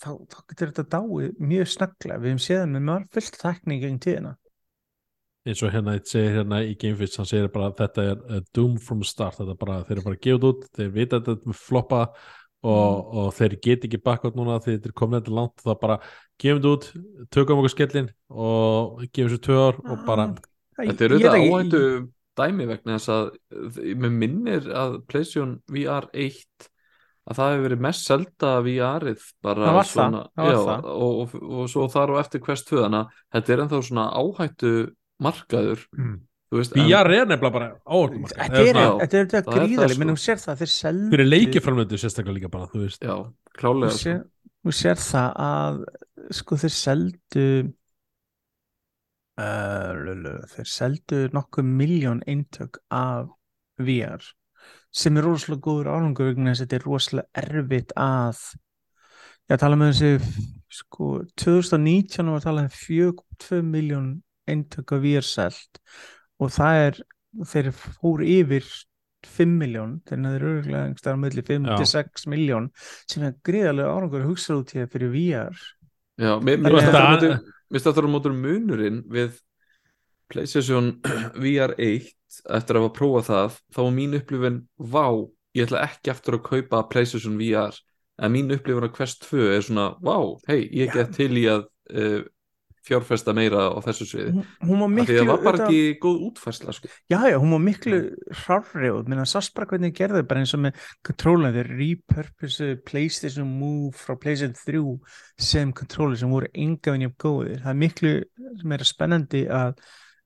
þá, 0.00 0.10
þá 0.30 0.38
getur 0.50 0.72
þetta 0.72 0.86
dáið 0.96 1.44
mjög 1.52 1.70
snögglega. 1.72 2.22
Við 2.22 2.32
hefum 2.32 2.42
séð 2.46 2.60
það 2.62 2.72
með 2.72 2.86
mörg 2.90 3.12
fullt 3.16 3.38
þekning 3.42 3.84
gegn 3.84 4.02
tíðina. 4.04 4.32
Eins 5.46 5.62
og 5.62 5.70
hérna, 5.70 5.94
þetta 5.94 6.10
segir 6.10 6.32
hérna 6.40 6.62
í 6.66 6.72
Gamefist 6.80 7.20
hann 7.20 7.28
segir 7.30 7.52
bara 7.54 7.68
að 7.70 7.76
þetta 7.84 8.06
er 8.10 8.24
uh, 8.24 8.40
doom 8.56 8.80
from 8.82 9.04
start. 9.06 9.38
Þetta 9.38 9.54
er 9.54 9.60
bara, 9.60 9.78
þeir 9.86 9.96
eru 9.96 10.06
bara 10.08 10.20
gefið 10.26 10.48
út 10.50 10.66
þeir 10.74 10.90
vita 10.96 11.20
að 11.20 11.30
þetta 11.30 11.52
er 11.52 11.60
floppa 11.60 12.00
og, 12.66 13.14
og 13.20 13.28
þeir 13.36 13.56
get 13.62 13.86
ekki 13.86 14.02
bakkvæmt 14.02 14.38
núna 14.38 14.58
þegar 14.64 14.80
þetta 14.80 14.90
er 14.90 14.96
komin 14.98 15.20
þetta 15.20 15.36
langt 15.38 15.62
það 15.62 15.78
bara 15.84 15.98
gefum 16.42 16.60
þetta 16.64 16.72
út, 16.74 16.88
tökum 17.36 17.62
okkur 17.62 17.74
skellin 17.76 18.10
og 18.32 19.04
gefum 19.06 19.30
þessu 19.30 19.42
tvö 19.46 19.60
ár 19.68 19.80
og 19.84 20.04
bara 20.08 20.26
Þetta 20.76 21.04
er 21.06 21.14
auðvitað 21.16 21.36
áhættu 21.40 21.82
dæmi 22.36 22.66
vegna 22.68 22.96
þess 22.98 23.12
að 23.16 23.28
mér 23.96 24.12
minnir 24.22 24.66
að 24.76 24.96
PlayStation 25.08 25.54
VR 25.72 26.08
1 26.12 26.68
að 27.26 27.38
það 27.40 27.52
hefur 27.54 27.64
verið 27.66 27.80
mest 27.86 28.04
selda 28.06 28.50
VR-ið 28.62 29.22
bara 29.42 29.70
Það 29.72 29.80
svona 29.90 30.20
það 30.36 30.50
já, 30.52 30.58
það. 30.68 30.84
Og, 30.92 31.16
og, 31.22 31.48
og 31.62 31.70
svo 31.72 31.86
þar 31.90 32.12
og 32.14 32.20
eftir 32.20 32.42
Quest 32.44 32.68
2 32.70 32.82
þannig 32.84 33.00
að 33.00 33.22
þetta 33.38 33.54
er 33.56 33.62
ennþá 33.64 33.80
svona 33.88 34.04
áhættu 34.20 34.72
markaður 35.26 35.86
Mm. 35.96 36.20
þú 36.52 36.60
veist, 36.60 36.76
en- 36.76 36.86
VR 36.86 37.10
er 37.16 37.26
nefnilega 37.26 37.52
bara 37.56 37.68
áhættumarkað 37.88 38.38
Þetta 38.44 38.60
er, 38.60 38.76
Já, 38.76 38.90
þetta 39.00 39.18
er 39.18 39.26
þetta 39.32 39.40
er 39.40 39.58
gríðaleg, 39.66 39.96
sko. 39.96 39.98
menn 40.04 40.12
þú 40.14 40.20
sér 40.26 40.38
það 40.44 40.60
þeir 40.60 40.72
seldu 40.76 41.10
fyrir 41.16 41.30
leikiframlöndu 41.32 41.98
sérstaklega 42.04 42.36
líka 42.36 42.50
bara, 42.52 42.68
þú 42.70 42.84
veist 42.84 43.02
já, 43.02 43.16
klálega 43.58 43.96
sko. 43.96 44.14
þú 44.66 44.76
sér 44.82 45.02
það 45.02 45.30
að 45.48 45.80
sko 46.36 46.60
þeir 46.62 46.74
seldu 46.76 47.46
uh, 49.38 50.46
þeir 50.54 50.68
seldu 50.70 51.22
nokkuð 51.36 51.64
miljón 51.68 52.22
eintök 52.26 52.80
af 52.90 53.28
VR 53.78 54.22
sem 54.96 55.16
er 55.20 55.26
rosalega 55.28 55.60
góður 55.66 55.90
árangur 55.92 56.30
vegna 56.30 56.52
þess 56.54 56.62
að 56.62 56.66
þetta 56.66 56.78
er 56.80 56.86
rosalega 56.88 57.42
erfitt 57.42 57.92
að 58.00 58.38
já, 59.50 59.56
tala 59.60 59.76
með 59.76 59.92
þessi 59.92 60.42
sko, 60.80 61.10
2019 61.38 62.32
var 62.32 62.44
talað 62.46 62.70
um 62.70 62.76
4,2 62.80 63.60
miljón 63.66 64.08
eintök 64.48 64.96
af 64.96 65.02
VR 65.04 65.26
selt 65.26 65.80
og 66.40 66.52
það 66.56 66.82
er 66.86 67.00
þeir 67.52 67.70
fóru 67.76 68.24
yfir 68.24 68.68
5 69.26 69.52
miljón, 69.58 69.96
þannig 70.06 70.28
að 70.28 70.34
þeir 70.36 70.42
eru 70.46 70.50
örgulega 70.56 70.82
einhverstaðar 70.86 71.16
á 71.18 71.22
milli 71.24 71.42
5 71.48 71.64
Já. 71.66 71.76
til 71.80 71.86
6 71.92 72.26
miljón 72.30 72.66
sem 73.10 73.24
er 73.26 73.32
gríðarlega 73.48 73.92
árangur 73.96 74.22
að 74.22 74.28
hugsa 74.30 74.56
út 74.60 74.72
í 74.72 74.78
það 74.80 74.92
fyrir 74.92 75.10
VR 75.16 75.62
já, 76.22 76.32
mér 76.46 76.60
finnst 76.62 76.88
að- 76.88 76.96
það 76.96 77.38
það 77.72 77.96
þarf 77.96 78.10
á 78.10 78.14
mótur 78.14 78.36
munurinn 78.36 79.02
við 79.12 79.40
PlayStation 80.32 80.92
VR 81.42 81.74
1 81.78 82.12
eftir 82.56 82.78
að 82.78 82.86
hafa 82.86 82.94
prófað 82.96 83.28
það 83.30 83.58
þá 83.74 83.80
var 83.82 83.92
mín 83.96 84.16
upplifin, 84.18 84.62
vá 84.76 85.06
ég 85.56 85.66
ætla 85.66 85.84
ekki 85.86 86.12
eftir 86.12 86.36
að 86.36 86.46
kaupa 86.50 86.82
PlayStation 86.90 87.36
VR 87.40 87.76
en 88.22 88.32
mín 88.32 88.52
upplifin 88.54 88.88
á 88.88 88.90
Quest 88.92 89.26
2 89.28 89.50
er 89.54 89.64
svona, 89.64 89.90
vá, 90.04 90.16
hei, 90.48 90.66
ég 90.74 90.92
get 90.94 91.14
til 91.16 91.32
í 91.36 91.46
að 91.52 91.66
uh, 91.92 92.22
fjárfesta 92.86 93.34
meira 93.36 93.66
á 93.68 93.78
þessu 93.82 94.06
sviði. 94.06 94.44
Hún, 94.62 94.78
var 94.80 94.92
miklu 94.92 95.18
það 95.18 95.30
var 95.30 95.42
bara 95.42 95.58
auðvitað- 95.58 95.74
ekki 95.74 95.98
góð 96.04 96.22
útfærsla 96.28 96.74
sko. 96.76 96.88
já, 97.10 97.18
já, 97.30 97.36
hún 97.42 97.50
var 97.50 97.62
miklu 97.66 97.98
hrárri 98.30 98.90
og 98.94 99.08
minna 99.08 99.26
sást 99.26 99.54
bara 99.54 99.66
hvernig 99.66 99.92
þeir 99.92 99.98
gerðu 100.00 100.22
bara 100.28 100.40
eins 100.40 100.54
og 100.54 100.60
með 100.60 100.80
controller, 101.02 101.52
þeir 101.52 101.70
repurpose 101.80 102.70
PlayStation 102.86 103.46
Move 103.58 103.92
frá 103.92 104.14
PlayStation 104.14 104.54
3 104.54 104.98
sem 105.38 105.72
controller 105.72 106.16
sem 106.16 106.30
voru 106.30 106.48
engafinni 106.54 107.10
af 107.10 107.16
góðir, 107.18 107.62
það 107.62 107.70
er 107.74 107.80
miklu 107.82 108.12
meira 108.64 108.84
spennandi 108.84 109.46
að 109.50 109.74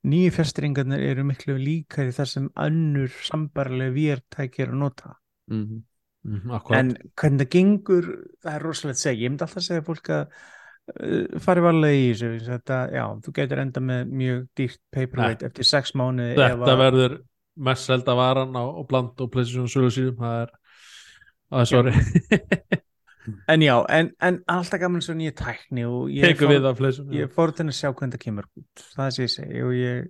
nýju 0.06 0.32
fjastringarnir 0.32 1.02
eru 1.10 1.24
miklu 1.28 1.58
líkari 1.60 2.12
þar 2.16 2.28
sem 2.28 2.48
önnur 2.56 3.10
sambarlega 3.26 3.92
VR-tæki 3.96 4.64
er 4.64 4.72
að 4.72 4.80
nota. 4.80 5.16
Mm 5.50 5.66
-hmm. 5.66 5.82
mm, 6.24 6.50
akkurat, 6.50 6.78
en 6.78 6.96
hvernig 7.16 7.40
það 7.40 7.50
gengur 7.50 8.06
það 8.42 8.54
er 8.54 8.62
rosalega 8.62 8.96
að 8.96 9.02
segja, 9.02 9.20
ég 9.24 9.30
myndi 9.30 9.44
alltaf 9.44 9.62
segja 9.62 9.82
fólk 9.82 10.08
að 10.08 10.26
uh, 10.90 11.40
fari 11.44 11.64
varlega 11.64 11.98
í 11.98 12.06
þessu 12.12 12.44
þetta, 12.50 12.78
já, 12.96 13.04
þú 13.24 13.34
getur 13.40 13.62
enda 13.64 13.82
með 13.84 14.12
mjög 14.22 14.44
dýrt 14.60 14.80
paperweight 14.94 15.42
eftir 15.50 15.68
sex 15.68 15.94
mánuði 15.98 16.34
ef 16.36 16.40
þetta 16.44 16.74
að- 16.74 16.82
verður 16.84 17.16
mest 17.70 17.90
selda 17.90 18.14
varan 18.16 18.54
á, 18.56 18.62
á 18.64 18.80
bland 18.88 19.20
og 19.20 19.32
PlayStation 19.32 19.68
sölu 19.68 19.90
síðum 19.94 20.20
það 20.20 20.36
er, 20.44 20.54
það 21.50 21.64
er 21.66 21.70
sorry. 21.74 21.92
En 23.52 23.60
já, 23.62 23.74
en, 23.92 24.08
en 24.24 24.38
alltaf 24.48 24.80
gaman 24.80 25.02
svo 25.04 25.12
nýja 25.14 25.34
tækni 25.36 25.82
og 25.86 26.08
ég 26.10 26.24
tekur 26.24 26.48
fór- 26.48 26.54
við 26.56 26.68
af 26.70 26.78
PlayStation 26.78 27.12
ég 27.18 27.34
fór 27.34 27.52
til 27.54 27.66
að 27.68 27.76
sjá 27.76 27.90
hvernig 27.92 28.14
það 28.16 28.22
kemur 28.24 28.46
út 28.58 28.84
það 28.96 29.10
sé 29.14 29.26
ég 29.26 29.32
segi 29.34 29.60
og 29.66 29.74
ég 29.76 30.06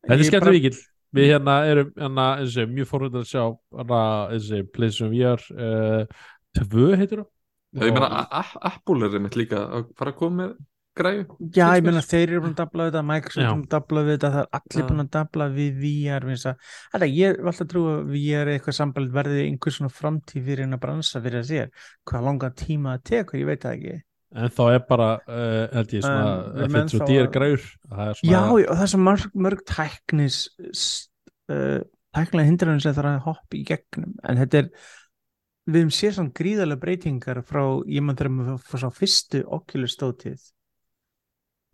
Þetta 0.00 0.16
er 0.16 0.30
skemmt 0.30 0.50
vikill 0.56 0.78
Við 1.10 1.26
hérna 1.32 1.54
erum 1.66 1.88
hérna, 1.98 2.24
eins 2.40 2.56
og, 2.62 2.70
mjög 2.70 2.88
forröndar 2.88 3.24
að 3.26 3.28
sjá 3.30 3.42
hérna, 3.76 4.00
eins 4.32 4.48
og, 4.56 4.68
PlayStation 4.74 5.12
VR 5.12 5.44
uh, 5.52 6.24
tvö 6.56 6.88
heitir 6.96 7.22
það 7.22 7.28
ég 7.78 7.94
meina, 7.94 8.26
Apple 8.72 9.06
er 9.06 9.16
einmitt 9.20 9.36
líka 9.38 9.62
að 9.78 9.88
fara 9.98 10.10
að 10.14 10.18
koma 10.18 10.42
með 10.42 10.58
græðu 11.00 11.24
Já, 11.54 11.66
ég 11.78 11.84
meina 11.86 12.00
þeir 12.02 12.24
eru 12.32 12.40
búin 12.42 12.54
að 12.56 12.60
dabla 12.64 12.84
við 12.86 12.90
þetta, 12.92 13.02
Microsoft 13.10 13.44
Já. 13.44 13.46
er 13.46 13.54
búin 13.54 13.64
að 13.68 13.74
dabla 13.76 14.02
við 14.08 14.12
þetta, 14.16 14.30
það 14.34 14.42
er 14.42 14.58
allir 14.58 14.82
Já. 14.82 14.88
búin 14.90 15.04
að 15.04 15.10
dabla 15.16 15.46
við 15.54 15.78
VR 15.84 16.26
það. 16.42 16.68
Þetta, 16.94 17.08
ég 17.14 17.38
var 17.40 17.50
alltaf 17.52 17.64
að 17.66 17.70
trúa 17.74 17.92
að 17.94 18.10
VR 18.14 18.42
er 18.42 18.52
eitthvað 18.56 18.78
samband 18.80 19.12
verði 19.14 19.44
einhver 19.46 19.76
svona 19.76 19.94
framtíð 20.00 20.46
fyrir 20.50 20.64
en 20.66 20.76
að 20.76 20.82
bransa 20.84 21.22
fyrir 21.24 21.40
að 21.44 21.50
sér, 21.52 21.70
hvað 22.10 22.26
langan 22.26 22.56
tíma 22.58 22.96
það 22.98 23.04
tekur, 23.12 23.40
ég 23.44 23.50
veit 23.52 23.62
það 23.66 23.76
ekki 23.78 23.98
en 24.30 24.52
þá 24.54 24.60
er 24.70 24.82
bara 24.86 25.06
uh, 25.26 25.62
held 25.74 25.92
ég 25.96 26.04
svona 26.06 26.66
menn 26.70 26.90
FHD 26.90 27.00
þá 27.00 27.14
er 27.16 27.24
að- 27.24 27.32
græur 27.34 27.64
það 27.90 28.02
er 28.02 28.12
Já, 28.14 28.20
svona, 28.20 28.60
já, 28.60 28.66
og 28.70 28.76
það 28.76 28.84
er 28.84 28.90
svo 28.92 29.00
mörg, 29.02 29.24
mörg 29.46 29.62
tæknis 29.66 30.36
uh, 31.50 31.80
tæknilega 32.14 32.46
hindranir 32.50 32.84
sem 32.84 32.94
það 32.94 33.02
er 33.02 33.08
að 33.10 33.24
hoppa 33.26 33.58
í 33.58 33.64
gegnum 33.66 34.12
en 34.30 34.38
þetta 34.42 34.60
er 34.62 34.68
við 35.72 35.84
höfum 35.84 35.94
séð 35.94 36.14
svona 36.16 36.34
gríðarlega 36.40 36.80
breytingar 36.84 37.40
frá, 37.46 37.62
ég 37.86 38.02
mann 38.02 38.16
þegar 38.18 38.32
maður 38.36 38.58
fór 38.70 38.82
svo 38.84 38.90
fyrstu 38.96 39.40
Oculus 39.46 39.94
stótið, 39.96 40.40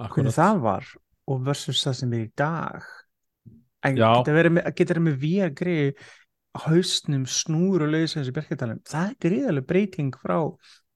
hvernig 0.00 0.34
það 0.36 0.60
var 0.64 0.86
og 1.26 1.42
versus 1.46 1.82
það 1.84 1.94
sem 2.00 2.12
er 2.16 2.24
í 2.26 2.30
dag. 2.38 2.86
En 3.86 3.96
Já. 3.98 4.08
geta 4.20 4.34
verið 4.36 4.52
með, 4.56 4.68
geta 4.78 4.94
verið 4.94 5.06
með 5.06 5.18
VR 5.22 5.92
hausnum 6.66 7.26
snúr 7.28 7.82
og 7.84 7.90
lausa 7.92 8.20
þessi 8.22 8.32
berkjartalum, 8.36 8.78
það 8.88 9.10
er 9.10 9.16
gríðarlega 9.26 9.66
breyting 9.68 10.14
frá 10.16 10.38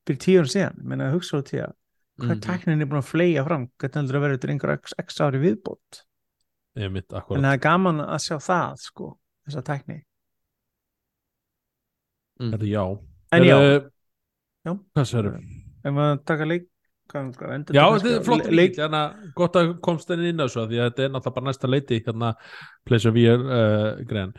fyrir 0.09 0.21
tíu 0.25 0.41
ára 0.41 0.49
síðan, 0.55 0.79
menna 0.89 1.11
hugsa 1.13 1.39
á 1.39 1.43
tíða 1.45 1.73
hvað 2.21 2.37
Mhm. 2.37 2.41
tæknin 2.45 2.81
er 2.83 2.87
búin 2.87 3.01
að 3.01 3.11
fleia 3.11 3.45
fram? 3.45 3.69
Hvernig 3.79 3.95
heldur 3.97 4.17
að 4.17 4.21
vera 4.21 4.37
þetta 4.37 4.51
einhver 4.53 4.73
x, 4.77 5.21
ári 5.21 5.39
viðbót? 5.41 6.03
En 6.77 6.93
það 7.45 7.53
er 7.53 7.59
gaman 7.59 8.01
að 8.01 8.21
sjá 8.21 8.37
það 8.39 8.77
sko, 8.79 9.19
þessa 9.49 9.63
tækni 9.65 10.03
Mm. 12.41 12.53
Þetta, 12.55 12.69
já. 12.73 12.85
en 13.37 13.45
já, 13.45 13.57
Eh, 13.61 13.81
Já. 14.67 14.73
Hvað 14.97 15.07
sérum? 15.09 15.41
ef 15.85 15.93
maður 15.97 16.19
taka 16.29 16.45
leik 16.49 16.67
hvað, 17.11 17.53
endur 17.57 17.75
Já, 17.75 17.85
þetta 17.99 18.11
er 18.19 18.25
flott 18.27 18.45
le- 18.47 18.57
leik, 18.57 18.75
hérna, 18.79 19.01
gott 19.35 19.57
að 19.57 19.71
komst 19.83 20.09
henni 20.13 20.29
inn 20.31 20.41
á 20.41 20.45
þessu 20.47 20.67
því 20.71 20.79
að 20.81 20.89
þetta 20.91 21.05
er 21.07 21.13
náttúrulega 21.15 21.35
bara 21.37 21.47
næsta 21.51 21.71
leiti 21.71 22.01
hérna, 22.05 22.33
Pleasure 22.87 23.13
VR 23.17 23.45
uh, 23.45 24.05
grein 24.07 24.33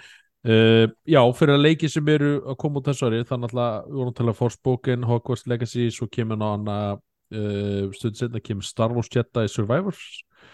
uh, 0.45 0.88
Já, 1.10 1.22
fyrir 1.38 1.56
að 1.57 1.65
leiki 1.65 1.90
sem 1.90 2.07
eru 2.14 2.32
að 2.45 2.57
koma 2.64 2.80
út 2.82 2.90
þessu 2.91 3.10
ári, 3.10 3.23
þannig 3.28 3.53
að 3.57 3.88
við 3.90 3.98
vorum 3.98 4.11
að 4.14 4.18
tala 4.22 4.34
um 4.36 4.40
Forspoken, 4.41 5.03
Hogwarts 5.10 5.48
Legacy 5.49 5.90
svo 5.91 6.07
kemur 6.07 6.38
ná 6.41 6.48
hana 6.56 6.78
uh, 6.98 7.91
stund 7.98 8.15
setna 8.22 8.40
kemur 8.41 8.64
Star 8.64 8.94
Wars 8.95 9.10
Jedi 9.14 9.48
Survivors 9.49 10.06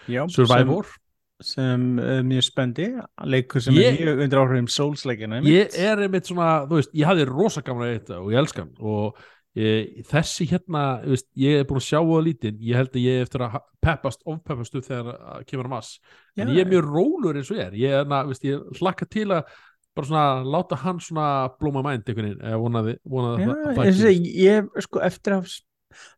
já, 0.08 0.24
Survivor 0.32 0.84
sem, 0.88 1.04
sem 1.44 1.88
uh, 2.02 2.18
mjög 2.26 2.44
spendi 2.48 2.88
leikur 3.30 3.62
sem 3.62 3.76
Ég- 3.78 3.94
er 3.94 3.98
mjög 4.02 4.22
undir 4.24 4.40
áhrifum 4.40 4.70
Souls-leikina 4.74 5.40
Ég 5.46 5.74
er 5.78 6.02
einmitt 6.02 6.26
svona, 6.30 6.64
þú 6.66 6.80
veist, 6.80 6.94
ég 6.98 7.06
hafði 7.06 7.26
rosa 7.28 7.62
gaman 7.66 7.86
að 7.86 7.92
þetta 7.94 8.18
og 8.22 8.32
ég 8.32 8.40
elskan 8.42 8.72
og 8.78 9.20
ég, 9.58 10.02
þessi 10.10 10.48
hérna, 10.50 10.82
veist, 11.04 11.28
ég 11.38 11.60
er 11.60 11.68
búin 11.68 11.80
að 11.82 11.86
sjá 11.86 12.00
það 12.00 12.26
lítið, 12.26 12.58
ég 12.70 12.80
held 12.82 12.92
að 12.92 13.06
ég 13.06 13.20
er 13.20 13.28
eftir 13.28 13.46
að 13.46 13.56
peppast, 13.86 14.26
ofpeppast 14.26 14.78
upp 14.80 14.88
þegar 14.90 15.14
að 15.14 15.46
kemur 15.52 15.70
að 15.70 15.74
mass 15.76 15.94
en 16.38 16.52
ég 16.54 16.64
er 16.64 16.72
mjög 16.74 16.90
rólur 16.90 17.38
eins 17.38 17.52
og 17.52 17.58
ég 17.60 17.64
er. 17.68 17.78
Ég, 17.78 17.96
er, 18.00 18.10
na, 18.10 18.24
veist, 18.28 18.46
ég 18.46 18.82
hlakka 18.82 19.06
til 19.10 19.28
að 19.30 19.56
bara 19.98 20.06
svona 20.10 20.26
láta 20.46 20.78
hann 20.78 21.00
svona 21.02 21.30
blóma 21.58 21.82
mænd 21.82 22.06
einhvern 22.06 22.28
veginn, 22.28 22.44
eða 22.46 22.60
vonaði, 22.62 22.98
vonaði 23.02 23.46
Já, 23.46 23.54
að, 23.54 23.78
það 23.78 24.28
ég, 24.38 24.68
sko 24.84 25.02
eftir 25.06 25.38
að 25.38 25.56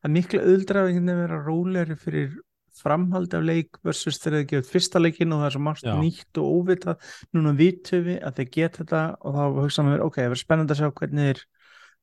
að 0.05 0.14
mikla 0.16 0.47
öldra 0.51 0.86
að 0.88 1.10
vera 1.22 1.42
rólegri 1.47 1.97
fyrir 1.98 2.38
framhald 2.81 3.35
af 3.36 3.44
leik 3.47 3.78
versus 3.86 4.19
þegar 4.23 4.40
þið 4.40 4.48
gefið 4.52 4.70
fyrsta 4.74 5.02
leikin 5.02 5.32
og 5.36 5.43
það 5.43 5.48
er 5.51 5.55
svo 5.57 5.62
margt 5.66 5.86
Já. 5.86 5.94
nýtt 6.01 6.40
og 6.43 6.51
óvitað. 6.59 7.09
Núna 7.36 7.55
vitum 7.59 8.05
við 8.09 8.19
að 8.27 8.36
þeir 8.40 8.51
geta 8.57 8.82
þetta 8.82 9.02
og 9.20 9.39
þá 9.39 9.43
hugsa 9.61 9.86
maður, 9.86 10.05
ok, 10.07 10.19
það 10.20 10.31
verður 10.31 10.43
spennandi 10.44 10.77
að 10.77 10.81
sjá 10.81 10.90
hvernig 11.01 11.31
þeir 11.31 11.43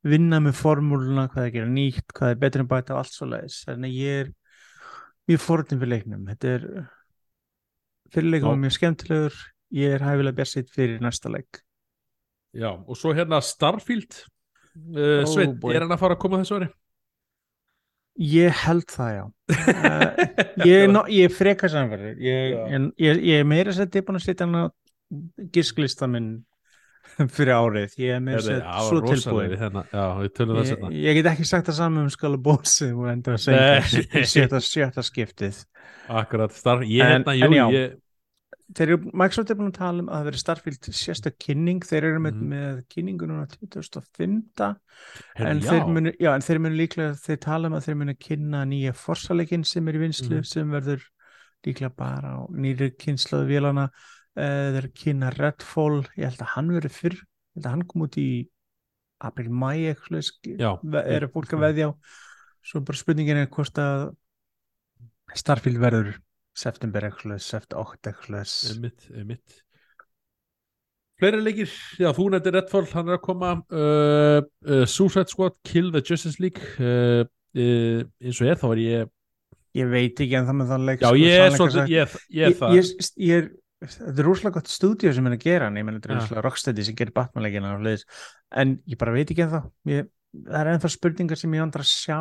vinna 0.08 0.40
með 0.45 0.58
formúluna 0.62 1.28
hvað 1.32 1.48
þeir 1.48 1.56
gera 1.58 1.72
nýtt, 1.74 2.08
hvað 2.14 2.32
þeir 2.32 2.41
betur 2.45 2.64
en 2.64 2.72
bæta 2.72 2.95
og 2.95 3.02
allt 3.02 3.16
svo 3.18 3.28
leiðis, 3.32 3.60
þannig 3.68 3.90
að 3.91 4.02
ég 4.04 4.22
er 4.24 4.34
mjög 5.28 5.44
fórhundin 5.44 5.82
fyrir 5.82 5.94
leiknum. 5.95 6.26
Þetta 6.32 6.52
er 6.54 6.68
fyrirleikum 8.14 8.48
Já. 8.48 8.54
var 8.54 8.62
mjög 8.64 8.76
skemmtilegur. 8.78 9.40
Ég 9.76 9.98
er 9.98 10.06
hæfilega 10.06 10.38
björsitt 10.38 10.70
fyrir 10.72 11.02
næsta 11.04 11.32
leik. 11.34 11.60
Já, 12.56 12.72
og 12.72 12.95
svo 12.95 13.12
hérna 13.18 13.41
Starfield. 13.44 14.22
Uh, 14.78 15.24
Oh, 15.24 15.26
Sveit, 15.26 15.58
er 15.74 15.82
hann 15.84 15.91
að 15.91 15.99
fara 16.04 16.16
að 16.16 16.22
koma 16.22 16.40
þessu 16.44 16.60
ári? 16.60 16.68
Ég 18.18 18.60
held 18.64 18.89
það, 18.89 19.10
já. 19.14 19.23
Ég, 20.65 20.88
no, 20.95 21.03
ég 21.11 21.30
er 21.30 21.34
freka 21.34 21.69
samverður. 21.69 22.15
Ég, 22.23 22.57
ég, 22.98 23.19
ég, 23.22 23.34
er 23.44 23.48
meira 23.48 23.73
sett 23.76 23.91
tilbúin 23.94 24.18
að 24.18 24.26
setja 24.26 24.48
hann 24.48 24.57
á 24.57 24.65
gisklista 25.53 26.10
minn 26.10 26.31
fyrir 27.35 27.53
árið. 27.53 27.94
Ég 28.02 28.18
er 28.18 28.23
meira 28.26 28.41
sett 28.41 28.65
svo 28.88 29.03
tilbúin. 29.06 29.53
Hérna, 29.61 29.85
já, 29.94 30.03
við 30.23 30.34
tölum 30.39 30.60
það 30.64 30.98
Ég, 30.98 31.19
get 31.19 31.31
ekki 31.34 31.48
sagt 31.48 31.69
það 31.69 31.80
saman 31.84 32.07
um 32.07 32.11
skala 32.14 32.41
bósi 32.49 32.89
og 32.89 33.06
endur 33.14 33.38
að 33.38 33.45
segja 33.45 34.65
sjötta, 34.65 35.06
skiptið. 35.06 35.61
Akkurat, 36.07 36.57
starf, 36.57 36.85
ég 36.89 37.06
En- 37.06 37.19
hérna, 37.19 37.38
en 37.38 37.57
jú, 37.57 37.69
ég 37.77 37.95
Þeir 38.76 38.89
eru, 38.89 38.98
Microsoft 39.15 39.52
er 39.53 39.56
búin 39.56 39.69
að 39.72 39.77
tala 39.77 40.03
um 40.03 40.10
að 40.11 40.18
það 40.18 40.26
veri 40.27 40.39
starfilt 40.41 40.88
sérsta 40.91 41.31
kynning. 41.39 41.80
Þeir 41.88 42.03
eru 42.10 42.19
með, 42.19 42.34
Mhm. 42.35 42.49
með 42.52 42.81
kynningu 42.91 43.27
núna 43.30 43.45
2005. 43.48 44.76
Heyrðu, 45.38 45.49
en 45.52 45.60
já. 45.61 45.69
þeir 45.72 45.88
munu, 45.88 46.11
já, 46.19 46.34
en 46.35 46.41
þeir 46.41 46.60
munu 46.60 46.76
líklega 46.76 47.14
þeir 47.15 47.39
tala 47.39 47.68
um 47.68 47.73
að 47.77 47.85
þeir 47.88 47.95
munu 48.02 48.14
kynna 48.19 48.65
nýja 48.68 48.94
forsaleikinn 48.94 49.64
sem 49.65 49.88
er 49.88 49.94
í 49.94 50.03
vinslu 50.03 50.35
Mhm. 50.41 50.45
sem 50.45 50.69
verður 50.72 51.02
líklega 51.65 51.95
bara 51.95 52.27
á 52.35 52.48
nýri 52.52 52.91
kynnslóðu 52.98 53.48
vélana 53.48 53.89
uh, 54.38 54.72
þeir 54.76 54.91
kynna 54.94 55.31
Redfall 55.34 56.03
ég 56.18 56.27
held 56.27 56.38
að 56.44 56.52
hann 56.56 56.68
verður 56.69 56.91
fyrr 56.94 57.15
ég 57.15 57.56
held 57.56 57.65
að 57.65 57.72
hann 57.72 57.88
kom 57.88 58.02
út 58.03 58.18
í 58.18 58.48
april, 59.19 59.48
mæ 59.49 59.95
eitthvað 59.95 61.07
eru 61.07 61.27
fólk 61.34 61.49
að 61.56 61.64
veðja 61.65 61.88
á 61.89 61.91
svo 62.64 62.81
bara 62.85 62.98
spurningin 62.98 63.38
er 63.41 63.48
hvort 63.48 63.73
að 63.80 64.15
Starfield 65.34 65.80
verður 65.81 66.19
september 66.58 67.06
eitthvað, 67.10 67.40
september 67.46 67.94
8 67.96 68.12
eitthvað 68.12 68.54
Einmitt, 68.74 69.08
einmitt. 69.14 69.60
Fleiri 71.18 71.40
leikir, 71.42 71.70
já 71.98 72.12
þú 72.14 72.28
nefndir 72.36 72.54
Redfall, 72.60 72.86
hann 72.94 73.08
er 73.10 73.16
að 73.18 73.24
koma. 73.26 73.52
Uh, 73.74 74.42
uh, 74.70 74.84
Suicide 74.86 75.32
Squad, 75.32 75.56
Kill 75.66 75.88
the 75.96 76.04
Justice 76.06 76.38
League. 76.44 76.62
Uh, 76.78 77.24
uh, 77.58 78.04
eins 78.22 78.42
og 78.44 78.52
er 78.52 78.60
þá 78.62 78.68
er 78.76 78.82
ég 78.84 79.14
ég 79.78 79.90
veit 79.92 80.18
ekki 80.24 80.38
en 80.40 80.46
það 80.48 80.56
með 80.58 80.70
þann 80.72 80.86
leik 80.88 81.02
Já, 81.04 81.08
sko, 81.10 81.18
ég 81.22 81.40
er 81.44 81.52
svolítið, 81.54 81.90
ég, 81.94 82.14
ég 82.34 82.46
er 82.48 82.54
það. 82.58 82.76
ég, 82.78 82.88
ég, 82.88 83.10
ég 83.28 83.42
er 83.44 83.50
þetta 83.94 84.14
er 84.24 84.26
rosalega 84.26 84.56
gott 84.58 84.72
stúdíu 84.74 85.12
sem 85.14 85.28
er 85.30 85.36
að 85.36 85.44
gera 85.44 85.68
en 85.70 85.76
ég 85.78 85.86
menn 85.86 85.98
þetta 86.00 86.10
er 86.10 86.14
Ja. 86.16 86.22
rosalega 86.24 86.44
rocksteady 86.48 86.86
sem 86.88 86.96
gerir 86.98 87.14
Batman-leikina 87.14 87.74
og 87.76 87.84
hliðis 87.84 88.06
en 88.58 88.72
ég 88.90 88.98
bara 88.98 89.14
veit 89.14 89.30
ekki 89.36 89.44
en 89.46 89.52
það 89.54 89.68
ég, 89.94 90.08
það 90.48 90.58
er 90.64 90.72
ennþá 90.72 90.92
spurningar 90.96 91.38
sem 91.44 91.54
ég 91.60 91.66
andra 91.68 91.86
sjá 91.86 92.18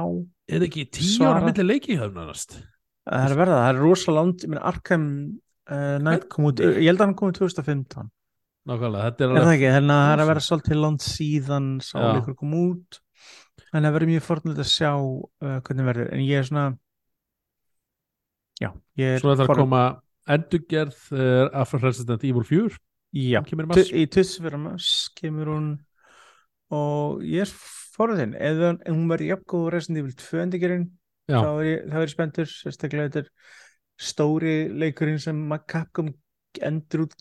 Er 0.52 0.66
ekki 0.68 0.84
tíu 0.98 1.24
ára 1.24 1.46
milli 1.46 1.64
leiki 1.64 1.96
höfnast? 1.96 2.58
Það 3.06 3.30
er 3.30 3.36
verða, 3.40 3.56
það 3.62 3.70
er 3.72 3.80
rosalega 3.84 4.20
land 4.20 4.44
ég 4.46 4.52
menn 4.52 4.62
Arkham 4.72 5.06
uh, 5.70 5.96
Knight 6.02 6.28
kom 6.32 6.48
út 6.50 6.60
ég 6.64 6.78
held 6.86 7.00
að 7.00 7.04
hann 7.06 7.16
kom 7.18 7.30
út 7.32 7.38
2015 7.40 8.08
Nákvæmlega, 8.66 9.02
þetta 9.12 9.22
er 9.22 9.28
er 9.28 9.36
það 9.36 9.44
alveg 9.44 9.60
ekki, 9.60 9.68
þannig 9.76 9.94
að 9.94 10.00
það 10.06 10.12
er 10.16 10.22
að 10.24 10.30
vera 10.32 10.40
svolítið 10.48 10.80
land 10.82 11.04
síðan 11.06 11.66
sá 11.86 11.92
Ja. 12.00 12.08
leikur 12.16 12.34
kom 12.40 12.54
út. 12.58 12.98
En 13.76 13.84
það 13.86 13.92
verður 13.94 14.10
mjög 14.10 14.24
fornilegt 14.26 14.62
að 14.64 14.70
sjá 14.72 14.90
uh, 14.96 15.60
hvernig 15.68 15.86
verður, 15.86 16.08
en 16.16 16.22
ég 16.26 16.40
er 16.40 16.48
svona 16.48 16.64
já, 18.62 18.70
ég 18.98 19.14
er 19.14 19.22
Svo 19.22 19.30
er 19.32 19.38
það 19.38 19.46
að 19.46 19.60
koma 19.62 19.82
endurgerð 20.36 21.00
uh, 21.14 21.46
af 21.62 21.74
Resident 21.78 22.24
Evil 22.26 22.46
4 22.48 22.74
já, 23.16 23.40
í 23.46 23.58
mars. 23.62 23.78
Tu- 23.86 24.00
í 24.02 24.06
tussfyrir 24.16 24.58
mass 24.60 24.90
kemur 25.18 25.52
hún 25.54 25.68
og 26.74 27.22
ég 27.22 27.46
er 27.46 27.52
forðin 27.96 28.34
ef 28.34 28.58
hún- 28.90 29.06
verður 29.12 29.30
jafngóð 29.30 29.68
Resident 29.76 30.02
Evil 30.02 30.16
2 30.26 30.42
endurgerinn 30.42 30.88
Já. 31.26 31.40
þá 31.42 31.50
er 31.50 31.66
er 31.90 32.04
ég 32.04 32.12
spenntur 32.12 32.50
sérstaklega 32.50 33.08
þetta 33.08 33.24
er 33.24 33.30
stóri 33.96 34.54
leikurinn 34.70 35.20
sem 35.22 35.42
Capcom 35.66 36.12
endur 36.64 37.04
út 37.04 37.14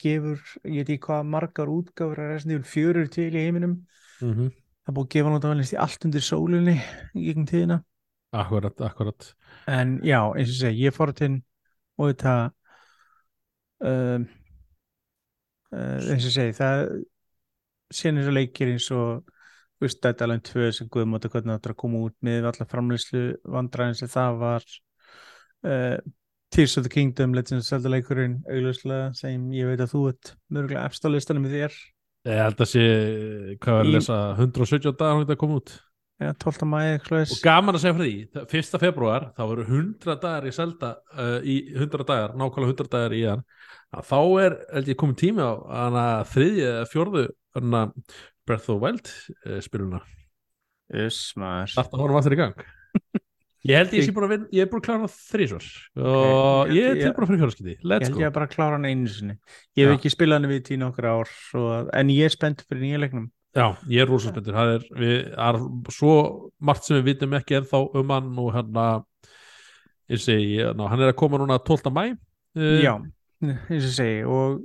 gefur, 0.00 0.40
ég 0.68 0.82
veit 0.82 0.90
ekki 0.90 1.06
hvað 1.06 1.30
margar 1.32 1.70
útgáfur 1.72 2.20
að 2.20 2.34
4 2.68 2.90
eru 2.90 3.08
til 3.08 3.30
í 3.30 3.44
heiminum. 3.46 3.78
Mm 4.20 4.34
það 4.84 4.92
er 4.92 4.96
búið 4.98 5.06
að 5.06 5.14
gefa 5.14 5.30
í 5.72 5.80
allt 5.80 6.04
undir 6.04 6.24
sólinni 6.24 6.74
í 7.14 7.24
gegnum 7.24 7.46
tíðina. 7.48 7.78
Akkurat, 8.34 8.80
akkurat 8.82 9.34
en 9.70 10.00
já, 10.04 10.18
eins 10.34 10.50
og 10.50 10.58
segi, 10.58 10.82
ég 10.82 10.90
er 10.90 10.96
forðin 10.96 11.38
og 11.96 12.10
þetta 12.10 12.34
um, 13.80 14.26
uh, 15.72 16.10
eins 16.10 16.26
og 16.26 16.34
segi 16.34 16.56
það 16.58 16.82
eins 18.18 18.28
og 18.28 18.36
leikir 18.36 18.72
eins 18.74 18.90
og 18.90 19.33
veist, 19.86 20.00
Dead 20.04 20.20
Island 20.24 20.44
2 20.48 20.68
sem 20.78 20.88
Guðmóti 20.92 21.30
hvernig 21.32 21.56
er 21.60 21.72
að 21.74 21.78
koma 21.84 22.02
út 22.08 22.16
með 22.24 22.50
allar 22.50 22.68
framleyslu 22.70 23.24
vandræðin 23.56 23.98
sem 24.00 24.10
það 24.12 24.38
var 24.42 24.66
uh, 25.68 25.96
Tears 26.54 26.76
of 26.78 26.84
the 26.86 26.92
Kingdom 26.92 27.32
Legends 27.34 27.66
of 27.66 27.70
Zelda 27.72 27.90
leikurinn 27.94 28.36
augljóslega 28.46 29.08
sem 29.18 29.48
ég 29.56 29.66
veit 29.72 29.80
að 29.82 29.94
þú 29.96 30.04
ert 30.12 30.34
mörgulega 30.54 30.84
efst 30.90 31.06
á 31.06 31.08
listanum 31.10 31.46
með 31.48 31.58
þér 31.58 31.80
Ég 32.24 32.38
held 32.40 32.60
að 32.64 32.68
sé, 32.70 32.84
hvað 33.60 33.74
var 33.76 33.82
að 33.82 33.88
Í- 33.90 33.94
lesa 33.98 34.18
117 34.38 34.94
dagar 34.96 35.18
hún 35.18 35.26
þetta 35.26 35.40
kom 35.42 35.56
út 35.58 35.72
ja, 36.22 36.30
12. 36.40 36.68
mæði 36.70 36.92
og 37.26 37.32
gaman 37.44 37.74
að 37.76 37.82
segja 37.82 37.96
frá 37.98 38.04
því, 38.06 38.14
það- 38.32 38.54
1. 38.60 38.78
februar 38.84 39.26
þá 39.36 39.42
voru 39.50 39.64
100 39.66 40.14
dagar 40.22 40.46
í 40.48 40.52
Zelda 40.54 40.92
uh, 41.18 41.40
í 41.42 41.56
100 41.74 42.06
dagar, 42.08 42.36
nákvæmlega 42.38 42.70
100 42.78 42.92
dagar 42.94 43.16
í 43.18 43.24
hann 43.26 43.42
að 43.94 44.06
þá 44.08 44.20
er, 44.46 44.56
held 44.78 44.88
ég 44.94 45.00
komið 45.02 45.18
tími 45.24 45.44
á 45.44 45.52
fjórðu 46.94 47.26
hana 47.58 47.82
Breath 48.46 48.68
of 48.68 48.76
the 48.76 48.80
Wild 48.82 49.10
uh, 49.46 49.60
spiluna, 49.64 50.00
Uss, 51.04 51.32
maður. 51.40 51.70
Þetta 51.78 52.00
horfum 52.02 52.18
aftur 52.20 52.34
í 52.36 52.40
gang? 52.42 52.64
Ég 53.64 53.78
held 53.80 53.94
ég 53.96 54.04
sé 54.04 54.12
búin 54.12 54.26
að 54.26 54.32
vinna 54.34 54.48
ég 54.52 54.60
er 54.60 54.68
búin 54.68 54.82
að 54.82 54.86
klára 54.90 55.06
þrísvar 55.08 55.66
og 55.96 56.08
Ok, 56.68 56.72
ég 56.76 56.84
er 56.90 56.98
ég- 56.98 57.06
tilbúin 57.06 57.28
fyrir 57.30 57.40
fjárskipti 57.40 57.72
Ég 57.78 57.86
let's 57.88 58.04
held 58.10 58.18
go. 58.18 58.20
ég 58.20 58.28
að 58.28 58.34
bara 58.36 58.48
klára 58.52 58.76
hann 58.76 58.84
einu 58.90 59.08
sinni. 59.08 59.36
Ég 59.80 59.88
hef 59.88 59.94
ekki 59.96 60.12
spilað 60.12 60.36
hann 60.42 60.50
við 60.50 60.60
tíu 60.66 60.76
nokkur 60.82 61.06
ár 61.08 61.30
svo, 61.32 61.62
að- 61.78 61.88
en 61.96 62.10
ég 62.12 62.26
er 62.28 62.34
spennt 62.34 62.60
fyrir 62.68 62.82
nýja 62.84 63.00
leiknum. 63.00 63.30
Já, 63.56 63.64
ég 63.88 64.02
er 64.04 64.10
rosa 64.12 64.34
spenntur. 64.34 64.52
Það 64.58 64.74
er, 64.74 64.84
við, 65.00 65.16
það 65.38 65.56
er 65.56 65.96
svo 65.96 66.12
margt 66.60 66.84
sem 66.90 66.98
við 66.98 67.08
vitum 67.08 67.36
ekki 67.40 67.56
ennþá 67.62 67.80
um 68.02 68.12
hann 68.12 68.28
og 68.44 68.52
hann 68.58 68.78
að 68.84 69.32
ég 70.12 70.20
segi, 70.26 70.60
ná, 70.76 70.84
hann 70.92 71.00
er 71.06 71.14
að 71.14 71.18
koma 71.24 71.40
núna 71.40 71.56
12. 71.64 71.88
mæ 71.96 72.04
uh, 72.12 72.82
Já, 72.84 72.92
eins 73.48 73.88
og 73.88 73.94
segi 73.96 74.20
og 74.28 74.60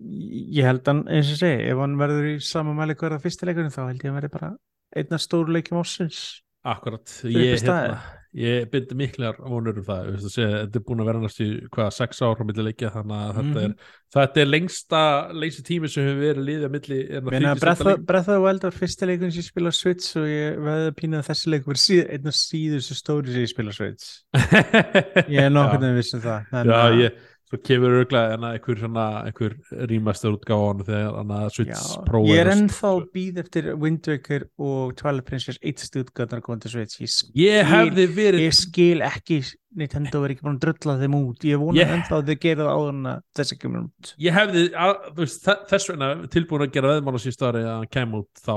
ég 0.00 0.64
held 0.68 0.86
hann, 0.90 1.04
eins 1.08 1.30
og 1.32 1.38
segi 1.40 1.68
ef 1.72 1.78
hann 1.84 1.96
verður 2.00 2.30
í 2.34 2.38
sama 2.44 2.74
mæli 2.76 2.94
hverða 2.98 3.20
fyrsta 3.22 3.46
leikurinn 3.48 3.72
þá 3.74 3.84
held 3.88 4.02
ég 4.04 4.10
að 4.12 4.18
verði 4.20 4.32
bara 4.36 4.50
einna 4.96 5.18
stóru 5.22 5.52
leikjum 5.56 5.80
ásins 5.84 6.24
Akkurat, 6.66 7.06
ég, 7.30 7.60
hérna, 7.62 8.00
ég 8.34 8.64
byndi 8.72 8.96
miklar 8.98 9.36
vonur 9.38 9.76
um 9.78 9.84
það, 9.86 10.08
veist 10.16 10.26
að 10.26 10.32
segja, 10.34 10.56
þetta 10.64 10.80
er 10.80 10.82
búin 10.88 11.02
að 11.04 11.06
vera 11.12 11.20
næst 11.22 11.42
í 11.44 11.46
hvað, 11.70 11.90
sex 11.94 12.22
ára 12.26 12.42
á 12.42 12.46
milli 12.48 12.64
leikja 12.66 12.90
þannig 12.90 13.20
að 13.20 13.36
þetta, 13.36 13.52
Mhm. 13.52 13.60
er, 13.76 13.92
þetta 14.16 14.40
er 14.42 14.48
lengsta 14.50 15.02
lengsti 15.44 15.62
tími 15.68 15.88
sem 15.92 16.08
hefur 16.08 16.18
verið 16.24 16.42
liðið 16.48 16.66
á 16.66 16.70
milli 16.74 16.98
það 17.12 17.30
Meina, 17.30 17.52
36. 17.54 18.02
Breath 18.10 18.26
of, 18.28 18.34
the 18.34 18.40
Wild 18.42 18.66
var 18.66 18.74
fyrsta 18.80 19.06
leikurinn 19.06 19.30
sem 19.36 19.44
ég 19.44 19.46
spila 19.52 19.72
Switch 19.78 20.10
og 20.18 20.26
ég 20.26 20.58
veði 20.66 20.90
að 20.90 20.96
pína 20.98 21.22
að 21.22 21.28
þessi 21.30 21.54
leikur 21.54 21.70
var 21.70 21.80
síð, 21.84 22.02
einn 22.16 22.26
af 22.26 22.38
síðustu 22.42 22.98
stóri 22.98 23.30
sem 23.36 23.46
ég 23.46 23.54
spila 23.54 23.76
Switch. 23.78 24.10
Ég 25.30 25.40
er 25.46 25.54
nokkurn 25.54 25.86
veginn 25.86 26.00
viss 26.02 26.14
um 26.18 26.26
það 26.26 26.50
Já, 26.66 26.82
að- 26.82 26.98
ég, 27.04 27.22
svo 27.46 27.58
kemur 27.62 27.92
örglega 28.00 28.34
en 28.34 28.44
einhver, 28.48 28.78
svona, 28.80 29.04
einhver 29.28 29.52
rýmastur 29.86 30.34
útgáfa 30.34 30.56
á 30.58 30.68
hann 30.72 30.80
þegar 30.88 31.12
hann 31.20 31.34
að 31.36 31.44
Switch 31.54 31.70
Já, 31.70 32.04
Pro 32.08 32.22
ég 32.26 32.40
er 32.42 32.48
að- 32.50 32.56
ennþá 32.56 32.88
að 32.90 33.04
býð 33.14 33.36
eftir 33.44 33.68
Wind 33.78 34.08
Waker 34.10 34.46
og 34.58 34.96
Twilight 34.98 35.26
Princess 35.28 35.58
1 35.62 35.84
stúdgötnar 35.86 36.42
komið 36.42 36.60
til 36.66 36.70
Switch. 36.74 36.98
Ég, 37.04 37.12
sk- 37.12 37.30
Ég 37.38 37.70
hefði 37.70 38.06
verið 38.16 38.42
ég 38.48 38.56
skil 38.58 38.98
ekki 39.06 39.38
Nintendo 39.76 40.22
verið 40.24 40.36
ekki 40.38 40.46
búin 40.48 40.56
að 40.58 40.64
drulla 40.66 40.96
þeim 41.02 41.14
út. 41.20 41.44
Ég 41.44 41.58
vona 41.60 41.84
ennþá 41.94 42.16
að 42.18 42.30
þau 42.32 42.38
gera 42.40 42.64
það 42.64 42.72
áður 42.74 42.88
en 42.96 43.10
að 43.12 43.22
þessi 43.36 43.58
kemur 43.60 43.82
út. 43.86 44.14
Ég 44.26 44.32
hefði, 44.32 44.62
að, 44.74 44.94
veist, 45.20 45.44
þe- 45.46 45.58
þess 45.70 45.90
vegna 45.92 46.08
tilbúin 46.32 46.64
að 46.66 46.72
gera 46.72 46.92
veðmann 46.96 47.14
á 47.14 47.20
síðust 47.20 47.44
ári 47.46 47.62
að 47.62 47.74
hann 47.76 47.90
kem 47.92 48.14
út 48.16 48.42
þá, 48.42 48.56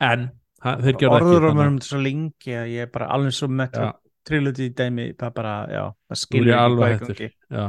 en 0.00 0.30
ha, 0.62 0.76
þeir 0.76 0.98
gera 1.00 1.18
orður 1.18 1.42
á 1.42 1.48
ekki 1.50 1.56
mér 1.62 1.66
um 1.72 1.80
svo 1.80 1.98
lengi 2.04 2.54
að 2.60 2.70
ég 2.76 2.86
er 2.86 2.92
bara 2.92 3.08
alveg 3.16 3.32
svo 3.32 3.48
metro 3.48 3.88
Já. 3.88 3.92
trilogy 4.28 4.68
dæmi 4.76 5.08
það 5.16 5.34
bara, 5.34 5.54
já, 5.72 5.84
það 6.12 6.20
Þú 7.10 7.30
alveg 7.50 7.58
já, 7.58 7.64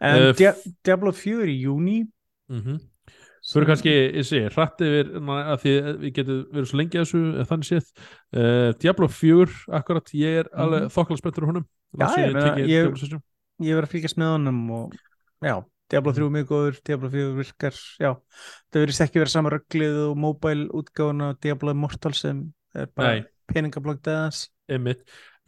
en 0.00 0.22
Eh, 0.22 0.32
Dia 0.38 0.54
Diablo 0.84 1.12
4 1.12 1.46
í 1.52 1.58
júni 1.64 1.98
mhm. 2.50 2.78
Fyrir 3.40 3.66
kannski, 3.70 3.92
ég 4.20 4.26
sé, 4.28 4.42
hrætt 4.52 4.82
yfir 4.84 5.14
að 5.16 5.62
því 5.62 5.72
við 6.02 6.10
getum 6.18 6.40
verið 6.52 6.66
svo 6.68 6.78
lengi 6.78 6.98
að 7.00 7.06
þessu 7.06 7.20
eh, 7.40 7.46
þannig 7.48 7.68
séð, 7.70 7.86
uh, 8.36 8.72
Diablo 8.82 9.08
4 9.08 9.54
akkurat, 9.78 10.12
ég 10.12 10.42
er 10.42 10.50
alveg 10.52 10.84
mm 10.84 10.92
þokkala 10.92 11.20
á 11.46 11.48
honum. 11.48 11.64
Mhm. 11.64 11.96
Já, 11.96 12.04
Las 12.04 12.16
ég 12.20 12.34
meina, 12.34 12.42
tekið 12.44 12.68
ég- 12.68 12.84
Diablo 12.84 13.00
6. 13.00 13.22
ég 13.64 13.78
verið 13.78 13.88
að 13.88 13.94
fylgjast 13.94 14.18
með 14.20 14.32
honum 14.34 14.60
og 14.76 14.92
já, 15.42 15.54
Diablo 15.90 16.12
3 16.12 16.26
er 16.28 16.34
mjög 16.36 16.46
góður 16.52 16.76
Diablo 16.84 17.10
4 17.10 17.32
virkar, 17.40 17.80
já. 17.98 18.12
Það 18.70 18.84
verðist 18.84 19.04
ekki 19.06 19.20
verið 19.24 19.34
sama 19.34 19.50
rögglið 19.56 19.98
og 20.10 20.16
mobile 20.16 20.68
útgáfun 20.68 21.24
af 21.30 21.40
Diablo 21.40 21.70
Immortal 21.74 22.14
sem 22.14 22.44
er 22.74 22.86
bara 22.94 23.24
peningablokk 23.50 24.04
deðans 24.04 24.44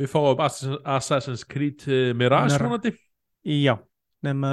Við 0.01 0.09
fáum 0.11 0.41
Assassin's, 0.41 1.45
Creed 1.45 1.85
uh, 1.87 2.15
Mirage 2.17 2.57
Mir- 2.57 2.65
vonandi 2.67 2.97
já, 3.45 3.75
nema 4.23 4.53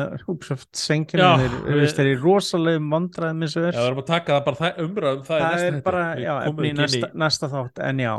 Já, 1.22 1.30
þeir 1.42 2.12
í 2.12 2.16
rosalegum 2.22 2.90
vandræðum 2.96 3.46
eins 3.46 3.58
og 3.58 3.68
Já, 3.76 3.82
er 3.82 3.84
við 3.84 3.92
erum 3.92 4.02
að 4.04 4.10
taka 4.10 4.38
það 4.38 4.48
bara 4.48 4.62
það, 4.62 4.82
umræðum 4.86 5.22
það, 5.28 5.44
það 5.44 5.54
næsta 5.54 5.70
er 5.70 5.84
bara, 5.90 6.08
já, 6.24 6.32
efni 6.48 6.72
í 6.72 6.80
næsta, 6.80 7.12
næsta 7.26 7.52
þátt 7.54 7.84
en 7.90 8.04
já, 8.06 8.12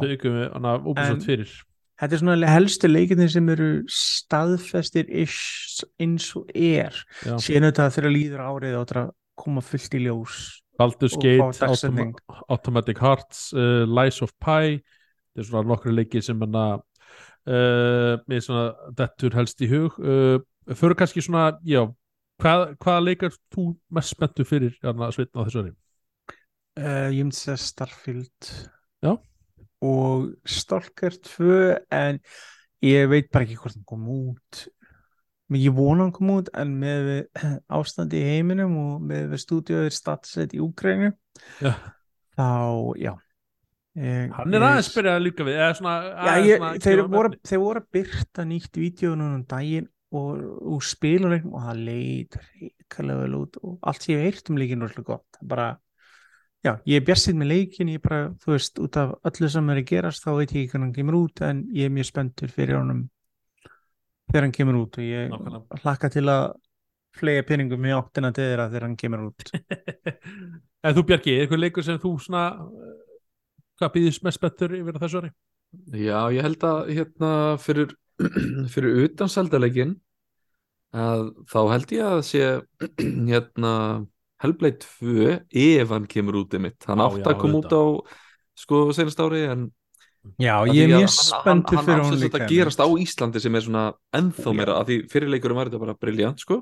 þetta 2.00 2.16
er 2.16 2.22
svona 2.22 2.54
helstu 2.54 2.88
leikinir 2.88 3.32
sem 3.34 3.50
eru 3.52 3.70
staðfestir 3.92 5.10
eins 6.00 6.30
og 6.38 6.54
er. 6.54 6.96
Já. 7.26 7.34
síðan 7.44 7.68
auðvitað 7.68 7.96
þegar 7.98 8.14
líður 8.14 8.46
árið 8.46 8.78
þetta 8.78 9.04
koma 9.40 9.64
fullt 9.64 9.96
í 9.96 10.00
ljós 10.06 10.38
Baldur's 10.80 11.16
Gate. 11.20 11.44
Automa 11.66 12.06
Automatic 12.48 13.00
Hearts 13.02 13.50
uh, 13.52 13.84
Lies 13.84 14.22
of 14.24 14.32
Pi 14.40 14.78
þetta 14.80 15.42
er 15.42 15.48
svona 15.50 15.68
nokkru 15.68 15.92
leiki 15.94 16.22
sem 16.24 16.40
hana 16.40 16.64
uh, 16.78 18.14
með 18.30 18.42
svona 18.46 18.92
dettur 18.96 19.36
helst 19.36 19.60
í 19.64 19.68
hug. 19.70 19.98
Uh, 20.00 20.40
fyrir 20.68 20.96
kannski 20.98 21.24
svona, 21.24 21.52
já 21.66 21.84
hvað, 22.40 22.66
hvaða 22.80 23.04
leikar 23.04 23.36
þú 23.52 23.66
mest 23.94 24.14
spenntu 24.14 24.46
fyrir 24.48 24.76
hérna 24.82 25.10
svitna 25.14 25.42
á 25.42 25.44
þessu 25.46 25.62
ári? 25.64 25.72
uh, 26.80 27.08
ég 27.12 27.24
myndi 27.24 27.38
segja 27.38 27.58
Starfield. 27.60 28.50
Já. 29.00 29.14
og 29.80 30.26
Stalker 30.44 31.14
2 31.24 31.78
en 31.96 32.18
ég 32.84 33.08
veit 33.08 33.30
bara 33.32 33.46
ekki 33.46 33.56
hvort 33.56 33.78
hann 33.78 33.86
kom 33.88 34.04
út. 34.12 34.66
Ég 35.56 35.72
vona 35.74 36.04
hann 36.04 36.12
kom 36.14 36.34
út 36.36 36.50
en 36.54 36.74
með 36.82 37.08
ástandi 37.78 38.20
í 38.20 38.28
heiminum 38.34 38.76
og 38.76 39.08
með 39.08 39.32
við 39.32 39.42
stúdíóður 39.46 39.96
statsett 39.96 40.54
í 40.54 40.60
Úkrænu 40.62 41.14
þá, 41.60 42.50
já. 43.00 43.14
Ég, 43.98 44.28
Hann 44.36 44.54
er 44.54 44.62
aðeins 44.62 44.92
byrjað 44.94 45.24
líka 45.24 45.44
við 45.48 45.56
svona, 45.80 45.94
Já, 46.06 46.28
aðeins 46.28 46.46
ég, 46.46 46.60
svona 46.60 46.84
þeir, 46.84 47.00
voru, 47.10 47.32
þeir 47.48 47.62
voru 47.64 47.80
að 47.80 47.88
byrta 47.96 48.44
nýtt 48.46 48.78
vídeo 48.78 49.16
núna 49.16 49.40
um 49.40 49.46
daginn 49.50 49.88
og, 50.10 50.40
og 50.74 50.82
spiluleiknum 50.84 51.54
og 51.54 51.68
það 51.68 51.84
leit 51.86 52.36
reikalega 52.40 53.22
vel 53.22 53.38
út 53.38 53.60
og 53.62 53.78
allt 53.86 54.02
sem 54.04 54.14
ég 54.14 54.24
hef 54.24 54.26
heyrt 54.28 54.50
um 54.50 54.58
leikin 54.60 54.82
er 54.82 54.92
svolítið 54.92 55.08
gott 55.12 55.40
bara, 55.52 55.68
já, 56.66 56.72
ég 56.90 56.98
er 56.98 57.06
bjassið 57.06 57.38
með 57.40 57.52
leikin 57.52 57.92
ég 57.94 58.02
bara, 58.04 58.22
þú 58.42 58.54
veist, 58.56 58.82
út 58.82 58.98
af 59.00 59.14
öllu 59.30 59.52
sem 59.54 59.70
er 59.70 59.82
að 59.82 59.90
gerast 59.92 60.26
þá 60.26 60.30
veit 60.38 60.54
ég 60.56 60.64
ekki 60.64 60.72
hvernig 60.74 60.88
hann 60.88 60.96
kemur 60.98 61.20
út 61.20 61.44
en 61.46 61.62
ég 61.76 61.86
er 61.90 61.94
mjög 61.94 62.10
spenntur 62.10 62.54
fyrir 62.56 62.80
honum 62.80 63.04
þegar 64.30 64.46
hann 64.46 64.56
kemur 64.56 64.80
út 64.82 64.98
og 64.98 65.06
ég 65.06 65.30
Nákvæmlega. 65.30 65.80
hlakka 65.84 66.10
til 66.16 66.26
að 66.30 66.44
flega 67.20 67.46
peningum 67.46 67.86
í 67.86 67.94
áttina 67.94 68.30
til 68.34 68.46
þeirra 68.46 68.68
þegar 68.70 68.86
hann 68.88 68.98
kemur 68.98 69.30
út 69.30 69.46
En 70.80 70.94
þú 70.96 71.02
Bjarki, 71.10 71.32
er 71.36 71.44
eitthvað 71.44 71.60
leikur 71.60 71.84
sem 71.84 71.98
þú 72.00 72.14
svona 72.24 72.44
uh, 72.64 72.92
hvað 73.80 73.90
býðist 73.96 74.22
mest 74.24 74.40
spenntur 74.40 74.72
yfir 74.78 74.96
á 74.96 75.02
þessu 75.02 75.20
ári? 75.20 75.30
Já, 75.92 76.18
ég 76.34 76.46
held 76.46 76.64
að 76.66 76.78
hérna 76.96 77.32
fyrir, 77.60 77.92
fyrir 78.72 79.04
utan 79.06 79.30
seldaleikin 79.32 79.96
að 80.96 81.26
þá 81.50 81.60
held 81.74 81.92
ég 81.94 82.06
að 82.06 82.22
sé 82.26 82.46
hérna 83.30 83.74
Hellblade 84.40 84.80
2 85.00 85.34
ef 85.80 85.90
hann 85.92 86.06
kemur 86.08 86.40
út 86.40 86.54
í 86.56 86.62
mitt 86.64 86.86
hann 86.88 87.02
átt 87.04 87.26
að 87.28 87.38
koma 87.42 87.60
út 87.60 87.74
á 87.76 87.82
sko 88.60 88.88
senast 88.96 89.20
ári 89.20 89.44
en 89.50 89.68
Já, 90.36 90.52
ég 90.68 90.84
er 90.84 90.90
mjög 91.00 91.14
hann- 91.32 91.44
hann, 91.46 91.60
fyrir 91.64 92.00
hann, 92.02 92.04
hann, 92.04 92.18
líka 92.20 92.38
þetta 92.38 92.48
gerast 92.50 92.80
á 92.84 92.88
Íslandi 93.00 93.40
sem 93.40 93.54
er 93.56 93.64
svona 93.64 93.84
ennþá 94.16 94.50
Já. 94.50 94.56
meira 94.58 94.74
að 94.76 94.90
því 94.90 94.96
fyrirleikurum 95.12 95.56
var 95.60 95.70
þetta 95.70 95.80
bara 95.80 95.94
briljant 95.96 96.42
sko 96.44 96.58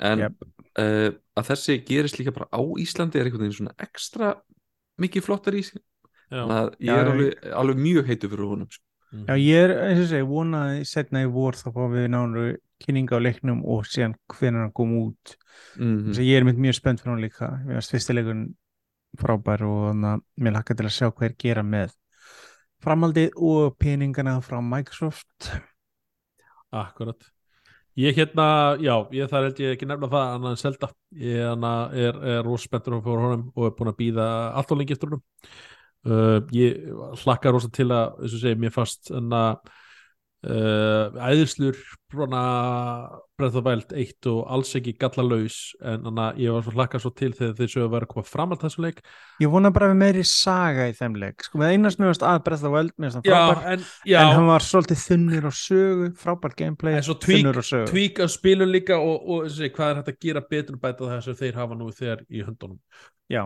en 0.00 0.22
Jep. 0.24 0.46
uh, 0.80 1.10
að 1.36 1.50
þessi 1.50 1.76
gerist 1.88 2.16
líka 2.20 2.32
bara 2.36 2.48
á 2.48 2.60
Íslandi 2.80 3.20
er 3.20 3.28
einhvern 3.28 3.44
veginn 3.44 3.58
svona 3.58 3.76
ekstra 3.84 4.30
mikið 5.00 5.26
flottar 5.28 5.56
í 5.60 5.62
sig 5.66 5.82
þannig 6.32 6.56
að 6.56 6.70
ég 6.88 6.96
er 7.02 7.10
alveg, 7.12 7.44
alveg 7.60 7.82
mjög 7.84 8.08
heitur 8.08 8.32
fyrir 8.32 8.48
honum 8.54 8.70
sko. 8.72 8.85
Já, 9.14 9.34
ég 9.38 9.64
er, 9.68 9.72
eins 9.86 10.02
og 10.02 10.08
segi, 10.10 10.26
vonaði 10.26 10.86
setna 10.88 11.22
í 11.22 11.28
vor 11.30 11.56
þá 11.56 11.68
fáum 11.70 11.92
við 11.94 12.08
nánu 12.10 12.46
kynninga 12.82 13.16
á 13.16 13.22
leiknum 13.22 13.62
og 13.64 13.86
síðan 13.88 14.16
hvernig 14.34 14.64
hann 14.64 14.72
kom 14.76 14.96
út. 14.98 15.36
Mm 15.78 16.10
að 16.12 16.26
ég 16.26 16.40
er 16.40 16.44
mynd 16.44 16.58
mjög 16.60 16.78
spennt 16.80 17.00
fyrir 17.00 17.14
hann 17.14 17.22
líka. 17.24 17.50
Mér 17.64 17.78
finnst 17.78 17.94
fyrsti 17.94 18.16
leikurinn 18.16 18.48
frábær 19.16 19.62
og 19.64 19.78
þannig 19.90 20.10
að 20.10 20.26
mér 20.42 20.56
lakka 20.58 20.74
til 20.74 20.88
að 20.88 20.96
sjá 20.96 21.06
hvað 21.08 21.28
er 21.28 21.36
gera 21.38 21.62
með 21.62 21.94
framhaldið 22.84 23.38
og 23.38 23.78
peningana 23.78 24.36
frá 24.44 24.60
Microsoft. 24.60 25.50
Akkurat. 26.74 27.30
Ég 27.96 28.12
hérna, 28.18 28.76
já, 28.76 28.92
ég 29.16 29.30
þar 29.30 29.46
held 29.46 29.60
ég 29.62 29.72
ekki 29.72 29.86
nefna 29.88 30.10
það 30.12 30.34
annað 30.34 30.50
en 30.50 30.60
Zelda. 30.60 30.90
Ég 31.16 31.46
hana, 31.48 31.70
er, 31.96 32.18
er 32.20 32.42
rosa 32.44 32.68
spenntur 32.68 32.98
fyrir 33.00 33.22
honum 33.24 33.46
og 33.54 33.70
er 33.70 33.72
búin 33.78 33.92
að 33.94 33.98
býða 34.02 34.26
allt 34.52 34.74
og 34.74 34.82
lengi 34.82 34.92
eftir 34.92 35.08
honum 35.08 35.22
uh, 36.06 36.38
ég 36.56 36.86
hlakka 37.24 37.52
rosa 37.54 37.72
til 37.74 37.90
að, 37.90 38.16
þess 38.22 38.38
að 38.38 38.46
segja, 38.46 38.62
mér 38.62 38.74
fast 38.74 39.12
en 39.14 39.34
að 39.36 39.74
uh, 40.46 41.30
æðislur 41.30 41.78
Wild 43.66 43.90
1 43.92 44.28
og 44.30 44.38
alls 44.54 44.70
ekki 44.78 44.94
gallalaus 44.96 45.56
en 45.84 46.06
að 46.08 46.38
ég 46.40 46.54
var 46.54 46.62
svo 46.64 46.72
hlakka 46.72 47.00
svo 47.02 47.10
til 47.16 47.32
þegar 47.36 47.56
þeir 47.58 47.72
sögðu 47.72 47.86
að 47.86 47.94
vera 47.96 48.06
að 48.08 48.12
koma 48.14 48.28
fram 48.30 48.54
að 48.54 48.62
þessu 48.62 48.84
leik. 48.84 49.02
Ég 49.42 49.52
vona 49.52 49.72
bara 49.74 49.90
við 49.90 49.98
meiri 50.00 50.22
saga 50.30 50.86
í 50.88 50.94
þeim 50.96 51.18
leik. 51.20 51.44
Sko 51.44 51.60
með 51.60 51.74
einast 51.74 52.00
mjögast 52.00 52.24
að 52.24 52.40
Já, 53.26 53.36
frábær. 53.36 53.60
en, 53.74 53.84
en 54.14 54.32
hann 54.38 54.48
var 54.48 54.64
svolítið 54.64 55.02
þunnur 55.02 55.50
á 55.50 55.52
sögu 55.58 56.08
frábær 56.22 56.56
gameplay, 56.56 56.96
þunnur 57.04 57.60
á 57.60 57.64
sögu. 57.66 57.90
tweak 57.92 58.24
að 58.24 58.32
spilun 58.38 58.72
líka 58.72 58.96
og, 59.02 59.28
og 59.28 59.44
þessi, 59.50 59.72
hvað 59.76 59.92
er 59.92 60.00
hægt 60.00 60.12
að 60.14 60.20
gera 60.24 60.44
betur 60.54 60.78
og 60.78 60.82
bæta 60.86 61.12
það 61.12 61.22
sem 61.26 61.38
þeir 61.42 61.60
hafa 61.60 61.76
nú 61.76 61.92
þegar 61.92 62.24
í 62.30 62.46
höndunum. 62.46 62.80
Já, 63.28 63.42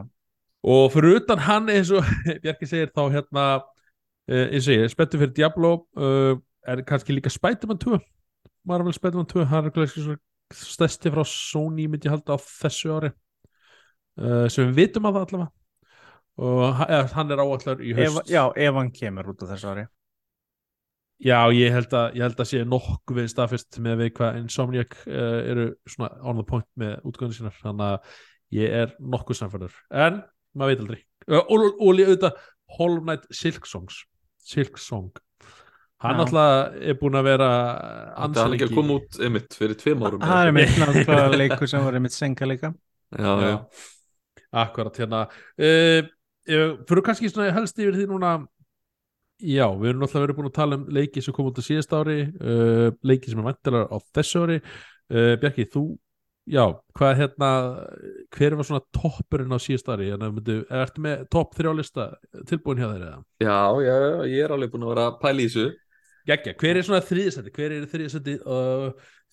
og 0.63 0.93
fyrir 0.93 1.21
utan 1.21 1.41
hann 1.47 1.69
eins 1.73 1.93
og 1.95 2.05
Bjarki 2.43 2.69
segir 2.69 2.93
þá 2.93 3.05
hérna 3.15 3.45
uh, 3.61 4.47
eins 4.47 4.69
og 4.69 4.77
ég, 4.77 4.89
spenntu 4.93 5.21
fyrir 5.21 5.35
Diablo 5.37 5.75
uh, 5.97 6.35
er 6.69 6.83
kannski 6.87 7.17
líka 7.17 7.33
Spiderman 7.33 7.81
2 7.81 8.01
Marvel 8.69 8.93
Spiderman 8.93 9.29
2 9.31 9.47
hann 9.49 9.71
er 9.71 9.75
kannski 9.75 10.05
svona 10.05 10.21
stærsti 10.55 11.13
frá 11.15 11.25
Sony 11.27 11.87
myndi 11.91 12.11
halda 12.11 12.37
á 12.37 12.39
þessu 12.41 12.93
ári. 12.97 13.13
Uh, 14.19 14.47
sem 14.51 14.69
við 14.71 14.85
vitum 14.85 15.09
að 15.09 15.17
það 15.17 15.27
allavega. 15.27 15.51
Og 16.41 16.83
eða, 16.87 17.01
hann 17.15 17.33
er 17.33 17.43
áallar 17.45 17.83
í 17.85 17.95
ef, 17.95 18.01
haust. 18.01 18.31
já, 18.31 18.43
ef 18.57 18.77
hann 18.79 18.93
kemur 18.97 19.33
út 19.33 19.45
á 19.45 19.51
þessu 19.53 19.71
ári. 19.71 19.87
Já, 21.21 21.39
ég 21.53 21.75
held 21.75 21.93
að, 21.93 22.17
ég 22.17 22.25
held 22.25 22.39
að 22.41 22.49
sé 22.49 22.63
nokkuð 22.65 23.19
við 23.19 23.27
staðfest 23.29 23.79
með 23.85 23.99
við 24.01 24.13
hvað 24.17 24.39
Insomniac 24.41 24.97
uh, 25.05 25.41
eru 25.53 25.67
svona 25.85 26.15
on 26.25 26.41
the 26.41 26.47
point 26.49 26.69
með 26.81 26.97
útgöðun 27.11 27.37
sínar. 27.37 27.57
Þannig 27.61 27.87
að 27.87 28.15
ég 28.57 28.77
er 28.83 28.95
nokkuð 28.99 29.43
samfæður 29.43 29.77
en 29.95 30.23
maður 30.57 30.73
veit 30.73 30.85
aldrei. 30.85 31.01
Og, 31.31 31.51
og, 31.55 31.81
auðvitað 31.81 32.39
Hollow 32.79 33.03
Knight 33.05 33.27
Silk 33.35 33.67
Songs. 33.69 34.05
Silk 34.51 34.79
Song. 34.81 35.11
Hann 36.01 36.17
Já. 36.17 36.21
alltaf 36.25 36.77
er 36.81 36.97
búin 36.97 37.17
að 37.19 37.27
vera 37.29 37.49
Það 38.17 38.39
er 38.41 38.55
ekki 38.57 38.69
að 38.71 38.79
koma 38.79 38.95
út 38.97 39.19
einmitt 39.21 39.57
fyrir 39.59 39.77
tveim 39.77 40.05
árum 40.07 40.23
Það 40.25 40.47
er 40.47 40.55
mitt 40.57 40.79
náttúrulega 40.81 41.37
leikur 41.43 41.69
sem 41.69 41.85
var 41.85 41.99
einmitt 41.99 42.17
senka 42.17 42.49
líka. 42.49 42.71
Já, 43.11 43.33
já, 43.45 43.57
akkurat 44.63 44.97
hérna. 45.03 45.21
Uh, 45.61 46.09
fyrir 46.89 47.05
kannski 47.05 47.29
svona 47.29 47.51
helst 47.53 47.79
yfir 47.83 47.99
því 47.99 48.07
núna 48.15 48.33
já, 49.41 49.67
við 49.77 49.91
erum 49.91 50.05
náttúrulega 50.07 50.25
verið 50.25 50.39
búin 50.39 50.49
að 50.49 50.57
tala 50.57 50.79
um 50.81 50.89
leiki 50.97 51.25
sem 51.25 51.37
kom 51.37 51.51
út 51.51 51.61
á 51.61 51.63
síðast 51.69 51.93
ári 51.93 52.19
uh, 52.29 52.89
leiki 53.05 53.33
sem 53.33 53.43
er 53.43 53.51
vantilega 53.51 53.91
á 53.93 53.97
þessu 54.17 54.47
ári. 54.47 54.61
Uh, 55.11 55.35
Bjarki, 55.43 55.69
þú 55.69 55.85
já, 56.51 56.65
hvað 56.99 57.13
hérna 57.21 57.51
hver 58.37 58.57
var 58.59 58.69
svona 58.69 58.83
toppurinn 58.97 59.55
á 59.55 59.59
síðast 59.63 59.91
ári 59.93 60.11
en 60.15 60.25
myndu, 60.27 60.59
ertu 60.83 61.05
með 61.05 61.23
topp 61.33 61.55
þrjá 61.59 61.71
lista 61.79 62.09
tilbúin 62.51 62.83
hjá 62.83 62.89
þeir 62.91 63.07
eða? 63.07 63.23
já, 63.45 63.61
já, 63.87 63.97
ég 64.33 64.45
er 64.45 64.57
alveg 64.57 64.75
búin 64.75 64.89
að 64.89 64.93
vera 64.95 65.07
þessu 65.23 65.71
Gekkja, 66.29 66.53
hver 66.61 66.77
er 66.77 66.85
svona 66.85 67.01
þriðisætti? 67.05 67.53
Hver 67.57 67.73
er 67.75 67.87
þriðisætti 67.89 68.35
uh, 68.45 68.91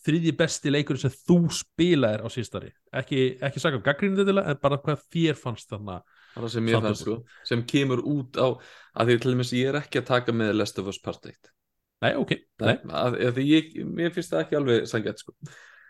þriðji 0.08 0.34
besti 0.40 0.72
leikur 0.72 1.00
sem 1.02 1.12
þú 1.12 1.40
spilaðir 1.54 2.24
á 2.24 2.28
síðstari? 2.32 2.72
Ekki, 2.96 3.26
ekki 3.44 3.62
sagði 3.62 3.82
um 3.82 3.86
gaggrínið 3.86 4.30
til 4.30 4.38
en 4.40 4.62
bara 4.62 4.80
hvað 4.86 5.04
þér 5.12 5.40
fannst 5.40 5.74
þarna 5.74 6.00
Það 6.38 6.50
sem 6.54 6.70
fannst 6.70 7.04
sko, 7.04 7.18
sem 7.50 7.64
kemur 7.68 8.04
út 8.06 8.38
á 8.38 8.48
að 9.02 9.10
því 9.10 9.20
til 9.24 9.34
dæmis 9.34 9.54
ég 9.58 9.72
er 9.72 9.80
ekki 9.82 10.02
að 10.04 10.10
taka 10.12 10.36
með 10.38 10.54
Last 10.60 10.80
of 10.80 10.90
Us 10.92 11.02
Part 11.02 11.28
1 11.28 11.52
Nei, 12.06 12.12
ok, 12.14 12.34
Nei, 12.62 12.68
nei, 12.70 12.94
að, 12.94 13.20
að 13.26 13.42
ég, 13.44 13.72
mér 13.90 14.14
finnst 14.14 14.32
það 14.32 14.44
ekki 14.46 14.60
alveg 14.60 14.90
sangjætt 14.90 15.24
sko 15.24 15.34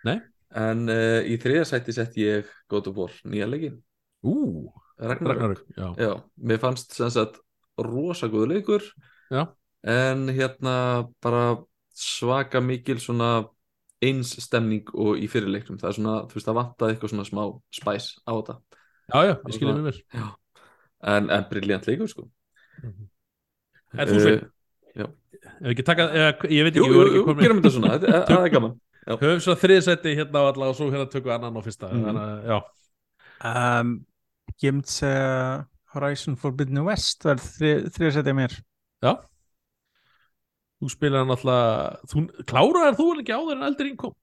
Nei. 0.07 0.17
En 0.55 0.85
uh, 0.87 1.19
í 1.27 1.35
þriða 1.41 1.65
sæti 1.67 1.93
sett 1.95 2.15
ég 2.17 2.47
God 2.71 2.87
of 2.87 2.95
War, 2.97 3.11
nýja 3.27 3.47
leikin 3.49 3.81
ú, 4.23 4.71
Ragnarök. 4.97 5.27
Ragnarök 5.27 5.65
já. 5.77 5.87
Já, 5.99 6.11
mér 6.41 6.57
fannst 6.61 6.95
sem 6.95 7.09
sagt 7.13 7.35
rosa 7.77 8.27
góðu 8.31 8.47
leikur. 8.55 8.85
Já. 9.29 9.43
En 9.85 10.25
hérna 10.33 11.07
bara 11.21 11.57
svaka 11.93 12.61
mikil 12.63 12.97
svona 13.03 13.45
eins 14.01 14.31
stemning 14.41 14.87
og 14.93 15.17
í 15.21 15.27
fyrirleiknum 15.29 15.77
það 15.81 15.89
er 15.91 15.95
svona, 15.99 16.15
þú 16.29 16.37
veist, 16.39 16.47
það 16.49 16.57
vantaði 16.61 16.95
eitthvað 16.95 17.13
svona 17.13 17.27
smá 17.29 17.43
spæs 17.73 18.09
á 18.25 18.31
þetta. 18.39 18.57
Já, 19.07 19.19
já, 19.27 19.33
ég 19.37 19.55
skilja 19.57 19.75
mig 19.77 19.85
vel. 19.91 20.01
Já. 20.17 20.25
en, 21.13 21.29
en 21.29 21.45
briljant 21.51 21.87
leikur 21.89 22.09
sko. 22.11 22.27
En 22.83 24.07
þú 24.09 24.21
sveik, 24.23 24.47
Eh, 24.97 25.05
ef 25.61 25.67
ekki 25.75 25.83
taka 25.85 26.07
eða, 26.09 26.29
ég 26.49 26.63
veit 26.65 26.77
Jú, 26.79 26.81
ekki, 26.81 26.89
jú, 26.89 26.97
vorum 26.97 27.11
jú, 27.13 27.19
ekki 27.19 27.25
komin 27.27 27.43
gerum 27.45 27.57
þetta 27.61 27.71
svona, 27.75 27.89
þetta- 28.01 28.21
það 28.31 28.45
er 28.47 28.51
gaman 28.55 28.71
Höfum 29.07 29.39
svo 29.43 29.55
þriðisætti 29.55 30.15
hérna 30.19 30.43
á 30.43 30.49
alla 30.51 30.69
og 30.71 30.75
svo 30.75 30.89
hérna 30.91 31.07
tökum 31.07 31.31
við 31.31 31.37
annan 31.37 31.57
á 31.57 31.61
fyrsta. 31.63 31.89
Mhm. 31.93 32.05
Þannig 32.07 32.27
að, 32.27 32.51
já, 32.51 32.57
um, 33.53 33.95
Ég 34.63 34.73
myndi 34.73 34.89
segja 34.89 35.65
Horizon 35.93 36.37
Forbidden 36.39 36.83
West 36.87 37.25
var 37.27 37.37
þriðsætið 37.37 38.35
mér. 38.37 38.55
Já. 39.05 39.11
Þú 40.77 40.91
spilar 40.93 41.23
hann 41.23 41.33
alltaf 41.33 42.09
þú, 42.09 42.23
Kláraðar 42.49 42.97
þú 42.97 43.07
ekki 43.21 43.35
áður 43.35 43.55
en 43.57 43.67
eldur 43.67 43.89
innkom? 43.91 44.15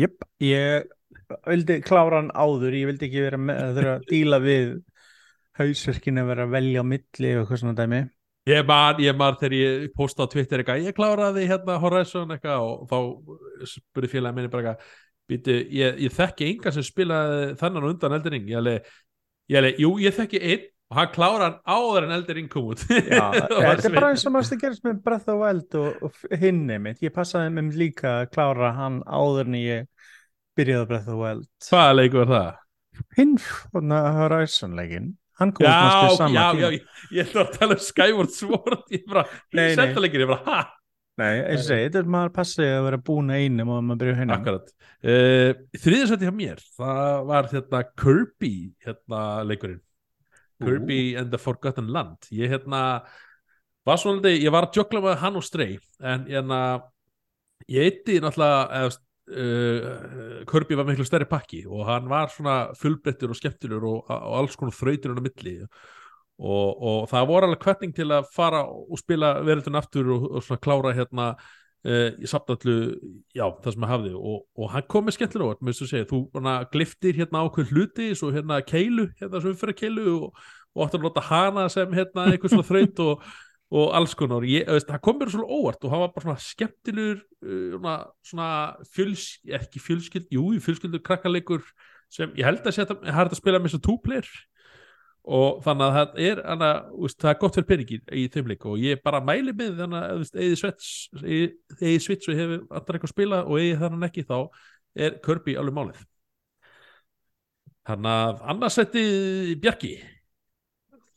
Jöp, 0.00 0.22
ég 0.44 0.88
vildi 1.46 1.80
klára 1.84 2.20
hann 2.20 2.30
áður, 2.32 2.76
ég 2.76 2.88
vildi 2.90 3.08
ekki 3.08 3.24
vera 3.24 3.40
með 3.40 3.60
að 3.64 3.78
þurfa 3.78 3.96
að 3.96 4.06
díla 4.10 4.40
við 4.44 4.70
hausverkinu 5.60 6.22
að 6.22 6.30
vera 6.32 6.46
að 6.46 6.54
velja 6.56 6.84
á 6.84 6.90
milli 6.90 7.32
og 7.34 7.42
eitthvað 7.42 7.62
svona 7.62 7.76
dæmi 7.80 8.00
Ég 8.48 8.64
man, 8.64 8.96
ég 9.04 9.16
man 9.20 9.36
þegar 9.36 9.54
ég 9.58 9.86
posta 9.92 10.24
á 10.24 10.30
Twitter 10.32 10.62
eitthvað, 10.62 10.86
ég 10.88 10.96
kláraði 10.96 11.44
hérna 11.50 11.76
Horizon 11.82 12.32
eitthvað 12.32 12.64
og 12.64 12.86
þá 12.88 13.68
spurði 13.68 14.08
félagi 14.14 14.36
minni 14.38 14.52
bara 14.52 14.72
eitthvað, 14.72 14.94
býtu, 15.28 15.56
ég, 15.76 15.98
ég 16.06 16.14
þekki 16.16 16.48
enga 16.54 16.72
sem 16.72 16.86
spilaði 16.86 17.50
þennan 17.60 17.84
á 17.84 17.90
undan 17.90 18.16
Eldering 18.16 18.48
ég 18.48 18.62
alveg, 18.62 18.88
ég 19.52 19.60
alveg, 19.60 19.82
jú, 19.84 19.92
ég 20.00 20.16
þekki 20.16 20.40
einn 20.40 20.64
og 20.90 20.98
hann 20.98 21.12
klára 21.14 21.44
hann 21.50 21.60
áður 21.68 22.08
en 22.08 22.16
Eldering 22.16 22.48
kom 22.50 22.72
út. 22.72 22.86
Já, 22.88 23.28
þetta 23.52 23.76
er 23.76 23.94
bara 23.98 24.10
eins 24.14 24.24
og 24.24 24.34
maður 24.34 24.56
að 24.56 24.64
gerast 24.64 24.88
með 24.88 25.04
Breath 25.04 25.30
of 25.30 25.44
Wild 25.44 25.78
og, 25.78 26.08
og 26.08 26.40
hinni 26.40 26.80
mitt, 26.82 27.04
ég 27.04 27.14
passaði 27.14 27.52
með 27.58 27.78
líka 27.78 28.16
að 28.22 28.32
klára 28.32 28.72
hann 28.80 29.02
áður 29.04 29.52
en 29.52 29.60
ég 29.60 30.10
byrjaði 30.58 30.90
Breath 30.90 31.12
of 31.12 31.20
Wild. 31.20 31.46
Hvaða 31.68 31.94
leikur 32.00 32.24
var 32.24 32.32
það? 32.34 32.50
Hinn, 33.20 33.36
Horizon 34.24 34.80
leikin 34.80 35.12
hann 35.40 35.52
kom 35.56 35.66
Já, 35.66 35.72
næstu 35.80 36.10
já, 36.10 36.16
sama 36.20 36.34
já, 36.36 36.44
tíma. 36.52 36.70
ég, 36.76 37.06
ég 37.16 37.24
ætla 37.30 37.44
að 37.46 37.54
tala 37.58 37.76
um 37.78 37.82
Skyward 37.86 38.34
Sword 38.36 38.92
ég 38.94 39.06
bara, 39.10 39.24
ég 39.50 39.58
nei. 39.60 39.70
senda 39.78 40.04
leikir, 40.04 40.24
ég 40.26 40.30
bara, 40.30 40.44
ha? 40.46 40.60
Nei, 41.20 41.32
og 41.52 41.60
segi, 41.66 41.88
þetta 41.88 42.00
er 42.00 42.06
maður 42.14 42.30
passaði 42.38 42.68
að 42.78 42.84
vera 42.86 42.98
búin 43.10 43.32
að 43.34 43.42
einum 43.44 43.72
og 43.74 43.82
maður 43.84 43.98
byrja 44.04 44.18
hérna 44.22 44.36
Akkurat. 44.38 44.70
Uh, 45.00 45.50
Þriðarsætti 45.82 46.28
hjá 46.28 46.32
mér, 46.36 46.62
það 46.78 47.26
var 47.28 47.48
hérna 47.50 47.80
Kirby, 48.00 48.52
hérna 48.86 49.20
leikurinn. 49.48 49.82
Kirby 50.60 51.00
and 51.20 51.30
the 51.32 51.40
Forgotten 51.40 51.90
Land. 51.92 52.28
Ég 52.36 52.52
hérna 52.52 52.80
var 53.88 54.00
svona, 54.00 54.20
litið- 54.20 54.42
ég 54.46 54.52
var 54.52 54.66
að 54.68 54.76
jökla 54.80 55.00
með 55.04 55.18
hann 55.22 55.36
og 55.40 55.44
Stray 55.44 55.78
en 56.04 56.24
hérna 56.28 56.58
ég 57.68 57.84
eitti 57.90 58.18
náttúrulega 58.20 58.66
eða, 58.80 58.96
uh, 59.30 60.42
Kirby 60.50 60.78
var 60.78 60.88
miklu 60.88 61.06
stærri 61.06 61.28
pakki 61.30 61.62
og 61.68 61.86
hann 61.88 62.10
var 62.10 62.32
svona 62.34 62.58
fullbrettur 62.78 63.32
og 63.32 63.38
skemmtilegur 63.38 63.86
og, 63.88 64.10
og 64.10 64.36
alls 64.42 64.58
konar 64.58 64.76
þrautur 64.76 65.16
á 65.16 65.22
milli. 65.22 65.56
Og, 66.40 66.68
og 66.80 67.08
það 67.10 67.26
voru 67.28 67.48
alveg 67.50 67.64
hverning 67.66 67.90
til 67.96 68.08
að 68.16 68.28
fara 68.32 68.62
og 68.64 69.00
spila 69.00 69.34
verðurinn 69.44 69.80
aftur 69.80 70.14
og, 70.14 70.28
og 70.30 70.46
svona 70.46 70.62
klára 70.64 70.94
hérna 70.96 71.34
Uh, 71.80 72.10
í 72.20 72.28
samtallu, 72.28 72.74
já, 73.32 73.46
það 73.64 73.72
sem 73.72 73.84
að 73.86 73.88
hafði. 73.88 74.10
Og, 74.12 74.64
hann 74.68 74.84
kom 74.92 75.06
með 75.08 75.14
skemmtilega 75.16 75.46
óvart 75.48 75.62
með 75.64 75.72
þess 75.72 75.84
að 75.86 75.92
segja, 75.94 76.08
þú 76.10 76.18
hana, 76.34 76.56
gliftir 76.74 77.16
hérna 77.16 77.40
ákveð 77.46 77.70
hluti 77.72 78.08
svo 78.20 78.28
hérna 78.34 78.58
keilu, 78.68 79.06
hérna 79.16 79.40
sem 79.40 79.54
fyrir 79.56 79.78
keilu 79.78 80.04
og, 80.26 80.42
áttur 80.76 81.00
að 81.00 81.06
nota 81.06 81.22
hana 81.24 81.64
sem 81.72 81.96
hérna 81.96 82.26
eitthvað 82.34 82.52
svona 82.52 82.68
þraut 82.68 83.00
og, 83.06 83.24
og 83.70 83.94
alls 83.94 84.14
konar. 84.18 84.44
Ég, 84.48 84.66
veist, 84.66 84.88
það 84.90 85.02
kom 85.04 85.18
mér 85.20 85.30
svona 85.32 85.46
óvart 85.46 85.84
og 85.86 85.92
hann 85.92 86.02
var 86.02 86.12
bara 86.14 86.26
svona 86.26 86.42
skemmtilegur 86.42 87.20
uh, 87.20 87.66
svona, 87.76 87.96
svona 88.26 88.50
fjöls, 88.90 89.26
ekki 89.60 89.82
fjölskyld 89.84 90.30
jú, 90.34 90.46
fjölskyldur 90.64 91.02
krakkalegur 91.06 91.62
sem 92.10 92.32
ég 92.38 92.46
held 92.48 92.64
að 92.66 92.80
það 92.80 92.96
er 93.06 93.14
hægt 93.14 93.36
að 93.36 93.38
spila 93.38 93.60
með 93.60 93.70
þessu 93.70 93.84
two-player. 93.86 94.30
Og 95.30 95.60
þannig 95.62 95.84
að 95.84 95.96
það 95.96 96.20
er 96.26 96.38
hana, 96.48 96.68
úst, 96.96 97.18
það 97.20 97.30
er 97.30 97.40
gott 97.42 97.56
fyrir 97.58 97.68
peningi 97.68 97.98
í 98.16 98.22
þeim 98.32 98.46
leik 98.50 98.62
og 98.66 98.78
ég 98.80 99.02
bara 99.04 99.20
mæli 99.22 99.52
með 99.54 99.82
þannig 99.82 100.06
að 100.06 100.22
eða 100.46 100.60
eða 101.76 101.98
svits 102.00 102.30
og 102.30 102.38
hefur 102.40 102.62
alltaf 102.70 102.96
eitthvað 102.96 103.10
að 103.10 103.12
spila 103.12 103.42
og 103.44 103.60
eða 103.60 103.82
þannig 103.84 104.06
ekki 104.08 104.24
þá 104.30 104.38
er 105.06 105.18
Kirby 105.22 105.58
alveg 105.60 105.76
málið. 105.76 106.00
Þannig 107.90 108.16
að 108.24 108.42
annars 108.54 108.80
setti 108.80 109.04
Bjarki 109.60 109.92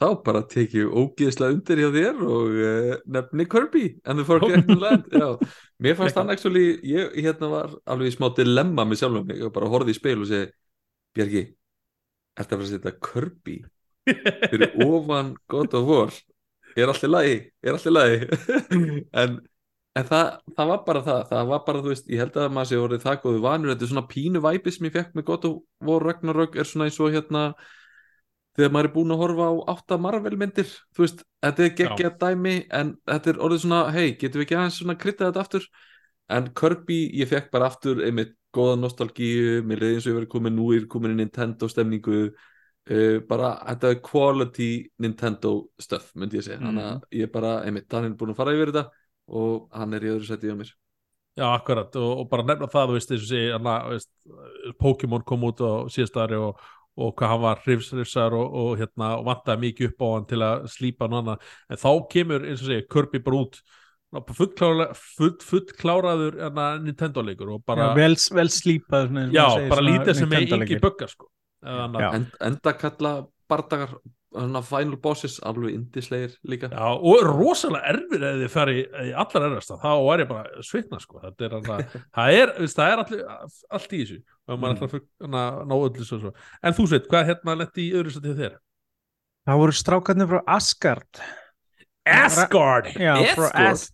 þá 0.04 0.24
bara 0.26 0.42
tekið 0.52 0.92
ógeðslega 0.92 1.56
undir 1.56 1.82
hjá 1.82 1.90
þér 1.96 2.24
og 2.28 2.58
uh, 2.60 2.96
nefni 3.16 3.46
Kirby 3.50 3.86
and 4.04 4.20
the 4.20 4.26
Forgotten 4.28 4.82
Land. 4.82 5.08
Já, 5.14 5.30
mér 5.84 5.98
fannst 6.00 6.20
hann 6.20 6.34
actually 6.34 6.76
ég 6.88 7.16
hérna 7.24 7.50
var 7.52 7.78
alveg 7.88 8.12
í 8.12 8.16
smá 8.18 8.28
dilemma 8.36 8.86
með 8.88 9.04
sjálfum 9.04 9.30
mig 9.30 9.44
og 9.46 9.54
bara 9.56 9.72
horfði 9.72 9.96
í 9.96 10.00
speil 10.00 10.20
og 10.20 10.30
segi 10.32 10.52
Bjarki, 11.14 11.44
ertu 12.40 12.56
að 12.56 12.58
fara 12.58 12.66
að 12.66 12.72
setja 12.72 12.94
Kirby 13.06 13.58
fyrir 14.50 14.72
ofan 14.88 15.34
God 15.52 15.76
of 15.78 15.90
War? 15.90 16.14
Er 16.74 16.90
allt 16.90 17.06
í 17.06 17.10
lagi, 17.10 17.36
er 17.62 17.78
allt 17.78 17.90
í 17.90 17.94
lagi? 17.94 18.22
En, 19.22 19.38
en 19.94 20.08
það, 20.10 20.32
það 20.58 20.72
var 20.72 20.82
bara 20.88 21.04
það, 21.06 21.22
það 21.30 21.52
var 21.52 21.64
bara 21.68 21.84
þú 21.86 21.94
veist 21.94 22.10
ég 22.10 22.24
held 22.24 22.40
að 22.42 22.56
maður 22.56 22.72
sé 22.72 22.82
orðið 22.82 23.06
það 23.06 23.22
góðu 23.28 23.44
vanur 23.44 23.72
þetta 23.74 23.86
er 23.86 23.92
svona 23.92 24.10
pínu 24.10 24.42
væpi 24.42 24.74
sem 24.74 24.90
ég 24.90 24.96
fekk 24.98 25.14
með 25.14 25.28
God 25.30 25.48
of 25.50 25.60
War 25.86 26.08
Ragnarök 26.08 26.58
er 26.58 26.70
svona 26.70 26.90
eins 26.90 26.98
og 26.98 27.14
hérna 27.14 27.44
þegar 28.58 28.74
maður 28.74 28.90
er 28.90 28.94
búinn 28.94 29.16
að 29.16 29.24
horfa 29.24 29.50
á 29.50 29.54
átta 29.74 29.98
Marvel 30.02 30.38
myndir, 30.38 30.70
þú 30.94 31.06
veist, 31.06 31.26
þetta 31.44 31.66
er 31.66 31.74
geggjað 31.80 32.16
dæmi 32.22 32.56
en 32.70 32.94
þetta 33.10 33.34
er 33.34 33.42
orðið 33.48 33.66
svona 33.66 33.82
hei, 33.96 34.14
getum 34.14 34.42
við 34.42 34.48
ekki 34.48 34.58
aðeins 34.60 34.80
svona 34.82 34.98
kryttað 35.02 35.32
þetta 35.32 35.44
aftur? 35.44 35.68
En 36.34 36.50
Kirby, 36.56 37.00
ég 37.20 37.30
fekk 37.30 37.50
bara 37.54 37.70
aftur 37.72 38.02
einmitt 38.06 38.36
góða 38.54 38.78
nostalgíu, 38.80 39.62
mér 39.66 39.82
leiði 39.82 39.98
eins 39.98 40.06
og 40.06 40.12
ég 40.12 40.20
verið 40.20 40.32
komin 40.36 40.58
nú 40.58 40.68
er 40.76 40.86
komin 40.90 41.16
í 41.16 41.20
Nintendo 41.20 41.70
stemningu 41.72 42.20
uh, 42.30 43.18
bara, 43.30 43.56
þetta 43.72 43.92
er 43.94 44.04
quality 44.06 44.70
Nintendo 45.02 45.56
stuff, 45.82 46.12
myndi 46.14 46.40
ég 46.40 46.46
segja. 46.46 46.62
Mm. 46.62 46.70
þannig 46.70 46.92
að 46.92 47.20
ég 47.24 47.34
bara, 47.34 47.56
einmitt, 47.66 47.90
hann 47.94 48.12
er 48.12 48.16
búinn 48.20 48.36
að 48.36 48.40
fara 48.44 48.56
yfir 48.56 48.74
þetta 48.74 48.86
og 49.34 49.68
hann 49.74 49.98
er 49.98 50.06
í 50.06 50.14
öðru 50.14 50.30
seti 50.30 50.54
á 50.54 50.58
mér. 50.60 50.72
Já, 51.34 51.48
akkurat, 51.50 51.96
og, 51.98 52.12
og 52.22 52.30
bara 52.30 52.46
nefna 52.46 52.70
það, 52.70 52.92
þú 52.92 52.98
veist, 53.00 53.14
og 53.16 53.24
sé, 53.26 54.74
Pokémon 54.78 55.24
kom 55.26 55.48
út 55.48 55.64
á 55.66 55.90
síðast 55.90 56.20
ári 56.22 56.38
og, 56.38 56.60
og 56.94 57.14
hvað 57.18 57.32
hann 57.34 57.44
var 57.44 57.62
hrifs, 57.66 57.92
hrifsar 57.94 58.36
og, 58.38 58.58
og, 58.64 58.74
hérna, 58.82 59.14
og 59.20 59.28
vantaði 59.30 59.64
mikið 59.68 59.90
upp 59.90 60.04
á 60.06 60.08
hann 60.12 60.28
til 60.30 60.42
að 60.46 60.68
slípa 60.74 61.08
hann 61.08 61.18
annað, 61.22 61.48
en 61.70 61.82
þá 61.82 61.90
kemur, 62.14 62.46
eins 62.50 62.62
og 62.62 62.70
sé, 62.70 62.82
Kirby 62.90 63.24
bara 63.26 63.42
út 63.44 63.62
fullkláraður 64.38 64.98
full, 65.00 65.32
full 65.42 65.64
hana, 65.82 66.68
Nintendo 66.84 67.24
leikur 67.26 67.56
og 67.56 67.64
bara, 67.66 67.90
já, 67.90 67.96
vel, 67.98 68.18
vel 68.38 68.50
slípað 68.54 69.08
svona, 69.10 69.24
eins 69.26 69.34
og 69.34 69.64
já, 69.64 69.70
bara 69.74 69.88
lítið 69.88 70.20
sem 70.20 70.36
er 70.38 70.46
ekki 70.60 70.82
buggar, 70.84 71.14
sko. 71.14 71.32
Enda 71.64 72.76
kalla 72.78 73.16
bardagar 73.50 73.98
final 74.66 74.96
bosses, 75.04 75.40
alveg 75.46 75.74
indislegir 75.76 76.36
líka 76.50 76.70
Já, 76.72 76.90
og 76.98 77.24
rosalega 77.28 77.92
erfir 77.94 78.24
ef 78.30 78.38
þið 78.42 78.50
fari 78.54 78.76
í 78.82 79.12
allar 79.14 79.46
erfasta, 79.50 79.78
þá 79.84 79.92
er 80.14 80.24
ég 80.24 80.30
bara 80.32 80.64
svitna 80.66 81.00
sko, 81.04 81.20
þetta 81.24 81.46
er 81.48 81.56
alltaf 81.60 81.96
það 82.18 82.38
er, 82.42 82.54
það 82.74 82.92
er 82.94 83.04
allir, 83.04 83.24
allt 83.78 83.94
í 83.94 84.02
þessu 84.04 84.20
og 84.48 84.60
maður 84.60 84.64
er 84.64 84.64
Mm. 84.64 84.70
alltaf 84.74 84.92
fyrir 84.92 85.08
að 85.40 85.64
ná 85.70 85.76
öllu 85.78 86.06
svo, 86.10 86.20
svo. 86.26 86.34
en 86.64 86.74
þú 86.78 86.88
sveit, 86.92 87.08
hvað 87.12 87.28
hérna 87.32 87.58
letti 87.62 87.88
í 87.90 87.94
öðru 88.00 88.14
sætti 88.18 88.36
þér? 88.42 88.58
Það 89.48 89.60
voru 89.64 89.76
strákarnir 89.76 90.30
frá 90.34 90.42
Asgard 90.58 91.24
Asgard 92.08 92.90
Já, 93.00 93.14
frá? 93.36 93.50
As 93.72 93.90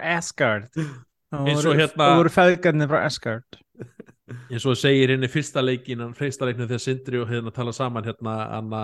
Asgard 0.00 0.68
Það 0.76 1.48
Eins 1.50 1.58
og 1.58 1.70
voru- 1.72 1.78
hérna- 1.80 2.06
Það 2.06 2.18
voru 2.20 2.32
feðgarnir 2.34 2.90
frá 2.90 3.00
Asgard 3.06 3.60
eins 4.50 4.64
og 4.66 4.74
segir 4.78 5.12
inn 5.14 5.22
í 5.22 5.28
fyrsta 5.30 5.62
leikin 5.62 6.00
fyrsta 6.18 6.46
leiknum 6.48 6.66
þegar 6.66 6.82
Sindri 6.82 7.18
og 7.22 7.28
hérna 7.30 7.52
tala 7.54 7.70
saman 7.72 8.02
hérna 8.04 8.32
Anna 8.56 8.80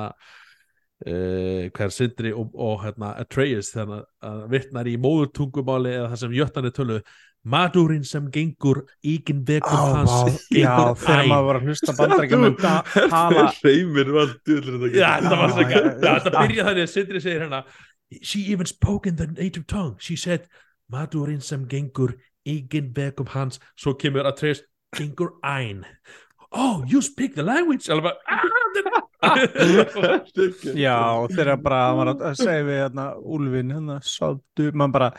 uh, 1.07 1.69
hver 1.73 1.89
er 1.89 1.95
Sindri 1.95 2.33
og, 2.33 2.55
og 2.55 2.81
hérna 2.85 3.13
Atreus 3.21 3.73
þannig 3.75 4.07
að 4.25 4.41
vittnar 4.53 4.89
í 4.91 4.97
móðurtungumáli 5.03 5.95
eða 5.99 6.09
það 6.13 6.25
sem 6.25 6.35
jöttanir 6.39 6.75
tölu 6.77 6.99
madurinn 7.43 8.05
sem 8.07 8.29
gengur 8.31 8.85
ígin 9.03 9.43
vegum 9.47 9.75
Á, 9.75 9.83
hans 9.99 10.43
Já, 10.55 10.95
þegar 10.95 11.31
maður 11.31 11.49
var 11.49 11.59
að 11.59 11.71
hlusta 11.71 11.95
bandarækjum 11.99 12.59
tala 13.15 13.47
Reymir 13.65 14.13
var 14.15 14.37
dulur 14.47 14.85
Já, 14.95 15.09
þetta 15.23 16.21
þetta 16.21 16.35
byrja 16.37 16.69
þannig 16.69 16.87
að 16.87 16.93
Sindri 16.95 17.25
segir 17.25 17.47
hérna 17.47 17.65
She 18.23 18.45
even 18.53 18.67
spoke 18.67 19.07
in 19.09 19.17
the 19.17 19.27
native 19.27 19.67
tongue. 19.67 19.97
She 19.99 20.17
said, 20.17 20.43
madurinn 20.93 21.41
sem 21.41 21.65
gengur 21.65 22.19
eigin 22.45 22.93
vegum 22.95 23.31
hans 23.33 23.59
Svo 23.75 23.95
kemur 23.97 24.29
að 24.29 24.37
treyst, 24.43 24.69
gengur 24.97 25.39
æn 25.43 25.87
Oh, 26.53 26.83
you 26.87 27.01
speak 27.03 27.35
the 27.35 27.43
language? 27.43 27.89
Alveg 27.89 28.13
bara, 28.13 28.19
ah, 29.23 29.37
Já, 30.77 30.97
þegar 31.33 31.61
bara 31.63 31.81
var 31.97 32.11
að 32.13 32.35
segja 32.41 32.65
við 32.67 32.81
hérna 32.83 33.07
Úlfin, 33.23 33.71
hérna, 33.77 33.97
sáttu 34.05 34.71
maður 34.77 34.93
bara 34.99 35.11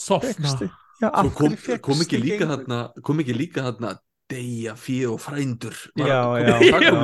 Sofna. 0.00 0.68
Já, 1.00 1.10
kom, 1.36 1.54
kom 1.84 2.02
ekki 2.04 2.20
líka 2.22 2.46
þarna 2.48 2.78
kom 3.04 3.18
ekki 3.20 3.34
líka 3.36 3.64
þarna 3.66 3.94
deyja 4.32 4.74
fíu 4.80 5.12
og 5.14 5.20
frændur? 5.22 5.76
Já, 6.00 6.20
já, 6.40 6.54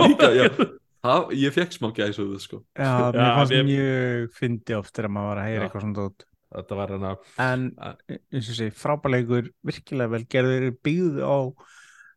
líka 0.01 0.31
já. 0.37 0.47
Það, 1.03 1.33
ég 1.35 1.51
fekk 1.55 1.73
smá 1.75 1.89
gæsuðu 1.97 2.39
sko. 2.39 2.61
Já, 2.79 3.11
mér 3.11 3.19
Já, 3.19 3.31
fannst 3.39 3.55
mér- 3.57 3.67
mjög 3.69 4.29
fyndi 4.39 4.77
oft 4.79 4.93
þegar 4.95 5.11
maður 5.17 5.31
var 5.33 5.41
að 5.43 5.49
heyra 5.49 5.59
Já. 5.59 5.65
eitthvað 5.67 5.85
svona 5.87 5.99
dót. 5.99 6.27
Þetta 6.53 6.77
var 6.79 6.91
hérna 6.93 7.11
en 7.43 7.63
eins 8.13 8.49
og 8.53 8.57
sé, 8.59 8.67
frábæleikur 8.77 9.49
virkilega 9.67 10.13
vel 10.13 10.25
gerður 10.31 10.67
byggð 10.85 11.23
á 11.25 11.37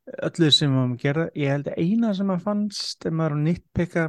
öllu 0.06 0.52
sem 0.54 0.74
maður 0.74 1.00
gerða 1.02 1.26
ég 1.40 1.52
held 1.52 1.72
að 1.72 1.82
eina 1.82 2.14
sem 2.14 2.30
maður 2.30 2.46
fannst 2.46 3.08
ef 3.08 3.14
maður 3.14 3.34
er 3.34 3.38
að 3.38 3.46
nýttpeka 3.48 4.04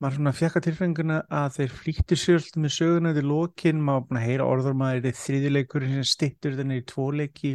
maður 0.00 0.16
svona 0.16 0.32
fjaka 0.36 0.62
tilfenguna 0.64 1.18
að 1.40 1.56
þeir 1.56 1.72
flýttu 1.78 2.18
sjöld 2.18 2.58
með 2.60 2.74
söguna 2.76 3.12
til 3.16 3.26
lokin 3.28 3.80
maður 3.84 4.06
búin 4.08 4.20
að 4.20 4.26
heyra 4.28 4.48
orður 4.48 4.76
maður 4.82 5.08
er 5.10 5.18
þriðileikur 5.22 5.86
sem 5.88 6.06
stittur 6.08 6.56
þenni 6.58 6.80
í 6.80 6.86
tvoleiki 6.88 7.54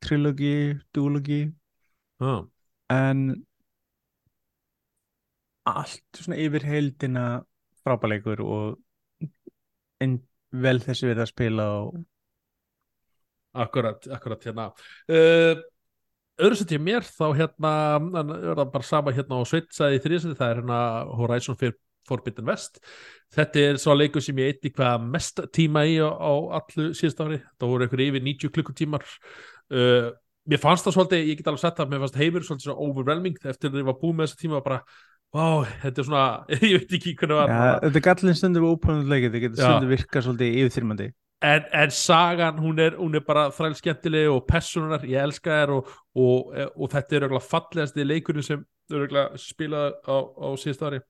trilogi, 0.00 0.54
duologi 0.96 1.40
ah, 2.24 2.44
en 2.92 3.24
allt 5.68 6.20
svona 6.20 6.40
yfir 6.40 6.64
heildina 6.68 7.26
frábæleikur 7.84 8.44
og 8.44 9.26
en 10.00 10.16
vel 10.50 10.78
þessi 10.80 11.10
við 11.10 11.24
að 11.24 11.32
spila 11.32 11.68
og 11.80 12.00
Akkurat, 13.50 14.04
akkurat 14.14 14.44
hérna. 14.46 14.68
Uh, 15.10 15.58
Öðru 16.40 16.58
sett 16.58 16.74
ég 16.74 16.82
mér 16.84 17.04
þá 17.06 17.24
hérna 17.36 17.72
er 18.00 18.56
það 18.58 18.72
bara 18.74 18.88
sama 18.88 19.14
hérna 19.16 19.40
á 19.40 19.44
Sveitsaði 19.50 19.98
í 19.98 20.02
þriðsæti, 20.06 20.38
það 20.38 20.52
er 20.54 20.60
hérna 20.62 20.80
Horizon 21.20 21.58
For- 21.60 21.76
Forbidden 22.08 22.48
West. 22.48 22.80
Þetta 23.36 23.60
er 23.68 23.78
svo 23.78 23.94
leikur 23.94 24.24
sem 24.24 24.38
ég 24.40 24.54
eitti 24.54 24.72
hvað 24.74 25.04
mest 25.12 25.44
tíma 25.54 25.84
í 25.86 25.98
á, 26.00 26.08
á 26.10 26.32
allu 26.58 26.90
síðust 26.96 27.20
ári. 27.22 27.38
Það 27.60 27.70
voru 27.74 27.86
einhver 27.86 28.02
yfir 28.06 28.24
90 28.24 28.54
klukkutímar. 28.56 29.04
Uh, 29.70 30.10
Mér 30.50 30.58
fannst 30.58 30.86
það 30.86 30.94
svolítið, 30.96 31.26
ég 31.28 31.38
get 31.38 31.48
alveg 31.50 31.60
sett 31.62 31.76
það 31.78 31.90
mér 31.92 32.00
fannst 32.02 32.16
heimur 32.18 32.44
svolítið 32.46 32.64
svona 32.64 32.84
overwhelming 32.88 33.36
eftir 33.52 33.70
að 33.70 33.82
ég 33.82 33.88
var 33.90 33.96
búið 34.00 34.14
með 34.16 34.24
þessa 34.30 34.38
tíma 34.40 34.60
bara 34.64 34.78
Vá, 35.30 35.44
þetta 35.84 36.00
er 36.00 36.06
svona, 36.08 36.22
ég 36.72 36.72
veit 36.80 36.94
ekki 36.96 37.12
hvernig 37.20 37.38
var 37.38 37.52
ja, 37.52 37.66
þetta 37.84 38.00
er 38.00 38.04
gallin 38.06 38.38
stundum 38.40 38.66
ópæðan 38.72 39.04
leikið, 39.12 39.28
þetta 39.28 39.42
getur 39.44 39.60
Já. 39.60 39.66
stundum 39.68 39.92
virka 39.92 40.22
svolítið 40.24 40.56
yfirþyrmandi 40.62 41.06
en, 41.40 41.64
en 41.72 41.90
sagan 41.90 42.58
hún 42.58 42.78
er, 42.78 42.96
hún 42.98 43.14
er 43.16 43.24
bara 43.26 43.48
þræl 43.54 43.76
skemmtileg 43.78 44.28
og 44.30 44.44
personar, 44.48 45.06
ég 45.08 45.22
elska 45.22 45.62
þær 45.62 45.74
og, 45.78 45.94
og, 46.14 46.52
og 46.76 46.92
þetta 46.92 47.16
er 47.16 47.26
auðvitað 47.26 47.48
fallegasti 47.50 48.06
leikurinn 48.06 48.46
sem 48.46 48.66
spilaði 49.40 49.94
á, 50.04 50.16
á 50.18 50.48
síðust 50.60 50.86
ári. 50.86 51.00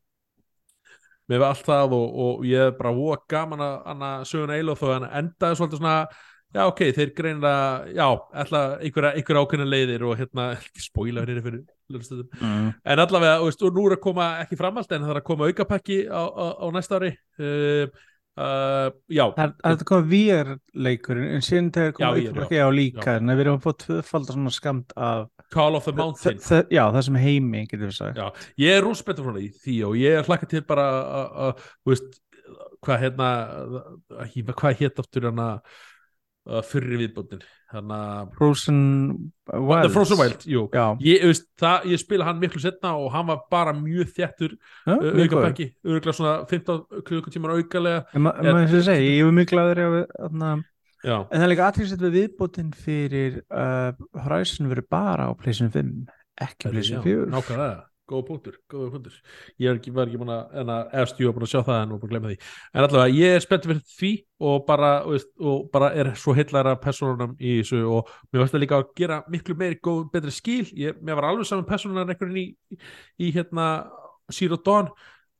Með 1.30 1.44
allt 1.46 1.62
það 1.66 1.94
og, 1.94 2.18
og 2.24 2.44
ég 2.48 2.70
er 2.70 2.74
bara 2.78 2.94
voða 2.94 3.20
gaman 3.30 3.62
að 3.62 3.76
hana 3.86 4.10
söguna 4.26 4.58
eil 4.58 4.72
og 4.72 4.80
þó 4.80 4.86
að 4.96 5.08
endaði 5.20 5.58
svolítið 5.60 5.82
svona 5.82 5.96
já 6.50 6.64
ok, 6.66 6.80
þeir 6.96 7.12
greinilega, 7.14 7.90
já 7.94 8.06
ætla 8.42 8.62
einhverja, 8.82 9.12
einhverja 9.14 9.42
ákveðna 9.44 9.66
leiðir 9.70 10.04
og 10.08 10.16
hérna, 10.18 10.46
spóila 10.82 11.22
hérna 11.22 11.44
fyrir 11.44 11.60
mm. 12.40 12.70
en 12.82 13.02
allavega, 13.04 13.36
þú 13.38 13.50
veist, 13.50 13.62
og 13.66 13.76
nú 13.76 13.84
er 13.86 13.96
að 13.96 14.02
koma 14.06 14.26
ekki 14.42 14.58
framhald 14.58 14.94
en 14.94 15.06
það 15.06 15.14
er 15.14 15.20
að 15.20 15.28
koma 15.30 15.50
aukapakki 15.50 16.00
á, 16.10 16.22
á, 16.26 16.46
á 16.58 16.66
næsta 16.74 16.98
ári. 16.98 17.12
Uh, 17.38 18.08
uh, 18.38 18.90
já, 19.10 19.24
Það 19.36 19.52
það 19.64 19.74
að 19.74 19.84
koma 19.90 20.06
VR 20.12 20.50
leikurinn 20.86 21.34
en 21.36 21.44
síðan 21.44 21.70
þegar 21.74 22.14
VR, 22.14 22.40
ekki 22.44 22.60
á 22.62 22.68
líka 22.74 23.16
en 23.18 23.32
við 23.34 23.42
erum 23.44 23.58
að 23.58 23.66
fá 23.66 23.72
tvöfaldar 23.84 24.36
svona 24.38 24.54
skamt 24.54 24.94
af 24.96 25.28
Call 25.50 25.74
of 25.74 25.84
the 25.88 25.92
Mountain. 25.92 26.38
já, 26.70 26.84
það 26.94 27.02
sem 27.08 27.16
heimi 27.18 27.64
getur 27.66 27.88
við 27.90 27.96
sagt. 27.96 28.16
Já, 28.20 28.28
ég 28.62 28.76
er 28.78 28.84
rosa 28.86 29.02
betur 29.08 29.26
frá 29.26 29.34
því, 29.34 29.76
og 29.88 29.96
ég 29.98 30.18
er 30.20 30.28
hlakka 30.28 30.46
til 30.52 30.62
bara 30.68 30.84
að, 30.94 31.32
að, 31.48 31.64
þú 31.82 31.90
veist, 31.94 32.20
hvað 32.86 33.00
hérna, 33.02 33.30
að- 34.22 34.52
hvað 34.62 34.78
hétt 34.84 35.02
aftur 35.02 35.26
hérna 35.26 35.48
uh, 36.50 36.60
viðbúndin, 37.04 37.42
hérna, 37.72 37.98
Frozen 38.36 38.80
Wild 39.54 39.92
Frozen 39.94 40.18
Wild, 40.20 40.46
jú. 40.50 40.64
Ég, 41.04 41.22
veist, 41.30 41.46
það, 41.60 41.86
ég 41.92 42.02
spila 42.02 42.26
hann 42.28 42.40
miklu 42.42 42.60
setna 42.62 42.92
og 42.98 43.10
hann 43.14 43.28
var 43.30 43.44
bara 43.52 43.74
mjög 43.76 44.10
þjættur 44.16 44.56
já 44.58 44.96
uh, 44.96 44.96
góður. 44.96 45.22
aukapakki, 45.26 45.68
örgulega 45.86 46.16
svona 46.18 46.34
15 46.50 47.04
klukkutímar 47.08 47.54
aukalega, 47.58 48.04
En 48.14 48.26
ma- 48.26 48.34
maður 48.40 48.66
þess 48.72 48.80
að 48.82 48.88
segja, 48.90 49.12
ég 49.16 49.28
var 49.30 49.36
mjög 49.38 49.52
gladur 49.54 49.82
að 49.86 49.98
þarna, 50.16 50.50
já, 51.04 51.16
en 51.20 51.36
það 51.36 51.46
er 51.46 51.52
líka 51.54 51.68
aðtryggsett 51.68 52.06
við 52.06 52.16
viðbótin 52.20 52.72
fyrir 52.86 53.38
uh, 53.50 53.92
Horizon 54.26 54.72
verið 54.72 54.90
bara 54.92 55.30
á 55.30 55.32
PlayStation 55.38 55.72
5 55.72 55.94
ekki 56.48 56.70
PlayStation 56.72 57.06
4 57.06 57.30
nákvæmlega 57.36 57.78
góða 58.10 58.26
punktur, 58.28 58.56
góða 58.70 58.88
punktur. 58.94 59.18
Ég 59.62 59.78
ekki, 59.78 59.92
var 59.94 60.08
ekki 60.10 60.20
búin 60.20 60.32
að, 60.34 60.56
en 60.62 60.72
að 60.74 60.96
eftir 61.02 61.24
ég 61.24 61.30
var 61.30 61.36
búin 61.36 61.46
að 61.46 61.52
sjá 61.52 61.60
það 61.68 61.78
en 61.82 61.92
var 61.94 62.00
búin 62.00 62.10
að 62.10 62.14
glemma 62.14 62.32
því, 62.32 62.50
en 62.72 62.86
allavega 62.86 63.14
ég 63.16 63.36
er 63.36 63.44
spennt 63.44 63.68
fyrir 63.68 63.84
því 63.94 64.10
og 64.50 64.66
bara, 64.66 64.90
veist, 65.06 65.30
og 65.38 65.70
bara 65.74 65.92
er 66.00 66.12
svo 66.18 66.34
heillara 66.36 66.74
personunum 66.80 67.36
í 67.38 67.54
þessu 67.60 67.84
og 67.84 68.10
mér 68.30 68.42
varst 68.42 68.56
það 68.56 68.64
líka 68.64 68.80
að 68.80 68.90
gera 69.00 69.22
miklu 69.30 69.56
meiri 69.60 69.80
góð, 69.84 70.02
betri 70.14 70.34
skil, 70.34 70.66
ég, 70.80 70.98
mér 71.04 71.20
var 71.20 71.30
alveg 71.30 71.48
saman 71.48 71.68
personunar 71.68 72.10
einhverjum 72.10 72.42
í, 72.42 72.46
í, 73.20 73.32
hérna 73.36 73.70
Zero 74.32 74.58
Dawn, 74.64 74.90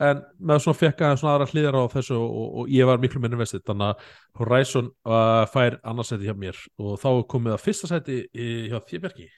en 0.01 0.23
með 0.41 0.63
svona 0.65 0.81
fekk 0.81 1.05
að 1.05 1.19
svona 1.21 1.35
aðra 1.37 1.51
hliðar 1.51 1.77
á 1.77 1.85
þessu 1.93 2.17
og, 2.17 2.47
og, 2.63 2.73
ég 2.73 2.89
var 2.89 3.01
miklu 3.03 3.21
meiri 3.23 3.37
investið, 3.37 3.67
þannig 3.69 3.91
að 3.91 4.09
Horizon 4.41 4.89
uh, 5.05 5.45
fær 5.53 5.77
annarsæti 5.85 6.29
hjá 6.29 6.37
mér 6.37 6.59
og 6.81 6.97
þá 7.03 7.11
komið 7.31 7.57
að 7.57 7.63
fyrsta 7.67 7.91
sæti 7.91 8.23
í, 8.33 8.49
hjá 8.73 8.81
þér 8.89 9.05
Bjarki 9.05 9.29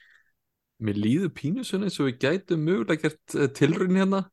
Mér 0.79 0.97
líður 0.99 1.33
pínusun 1.37 1.85
eins 1.85 1.99
og 2.01 2.09
við 2.09 2.17
gætum 2.23 2.63
mögulega 2.65 3.01
gert 3.05 3.35
uh, 3.37 3.47
tilraun 3.55 3.99
hérna 3.99 4.23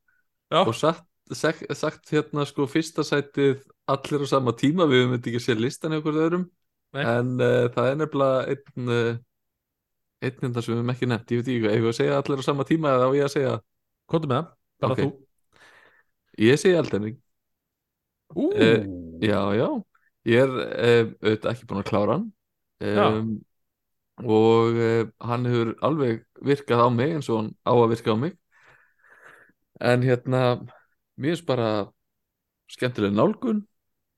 Já, 0.50 0.62
og 0.64 0.74
sagt, 0.74 1.04
sagt, 1.30 1.66
sagt 1.78 2.10
hérna 2.10 2.46
sko 2.48 2.66
fyrsta 2.66 3.04
sætið 3.06 3.60
allir 3.90 4.24
á 4.24 4.26
sama 4.30 4.54
tíma 4.56 4.86
við 4.90 5.04
höfum 5.04 5.16
þetta 5.16 5.30
ekki 5.30 5.42
að 5.42 5.46
sé 5.46 5.58
listan 5.58 5.94
hjá 5.94 6.00
okkur 6.00 6.22
öðrum. 6.24 6.46
Nei. 6.90 7.04
en 7.06 7.36
uh, 7.38 7.68
það 7.70 7.86
er 7.86 7.98
nefnilega 8.00 8.38
einn 8.50 8.90
uh, 8.90 9.18
einn 10.20 10.40
hérna 10.42 10.62
sem 10.62 10.72
við 10.72 10.80
höfum 10.80 10.94
ekki 10.94 11.08
nefnt, 11.10 11.30
ég 11.30 11.38
veit 11.40 11.50
ekki 11.52 11.60
hvað, 11.64 11.76
ég 11.76 11.90
að 11.90 11.98
segja 12.00 12.16
allir 12.18 12.42
á 12.42 12.44
sama 12.48 12.66
tíma 12.66 12.94
eða 12.96 13.06
á 13.06 13.10
ég 13.14 13.26
að 13.28 13.34
segja? 13.36 13.52
Komdu 14.10 14.30
með 14.30 14.40
það, 14.40 14.48
bara 14.82 14.96
Ok. 14.96 15.02
þú. 15.04 15.10
Ég 16.40 16.58
segi 16.60 16.76
Elden 16.80 17.06
Ring, 17.06 17.20
Ú, 18.34 18.50
Eh, 18.54 18.84
já 19.22 19.40
já. 19.58 19.68
Ég 20.28 20.42
er 20.44 20.50
uh, 20.50 21.14
auðvitað 21.22 21.52
ekki 21.54 21.66
búin 21.70 21.80
að 21.80 21.88
klára 21.88 22.16
hann. 22.18 22.26
Um, 22.80 23.30
og 24.24 24.76
uh, 24.76 25.08
hann 25.24 25.46
hefur 25.48 25.74
alveg 25.86 26.24
virkað 26.44 26.84
á 26.84 26.88
mig 26.92 27.14
eins 27.16 27.28
og 27.32 27.38
hann 27.40 27.50
á 27.64 27.72
að 27.72 27.90
virka 27.94 28.12
á 28.12 28.16
mig 28.20 28.36
en 29.80 30.02
hérna 30.04 30.42
mér 31.16 31.34
finnst 31.34 31.46
bara 31.48 31.70
skemmtileg 32.70 33.12
nálgun 33.16 33.66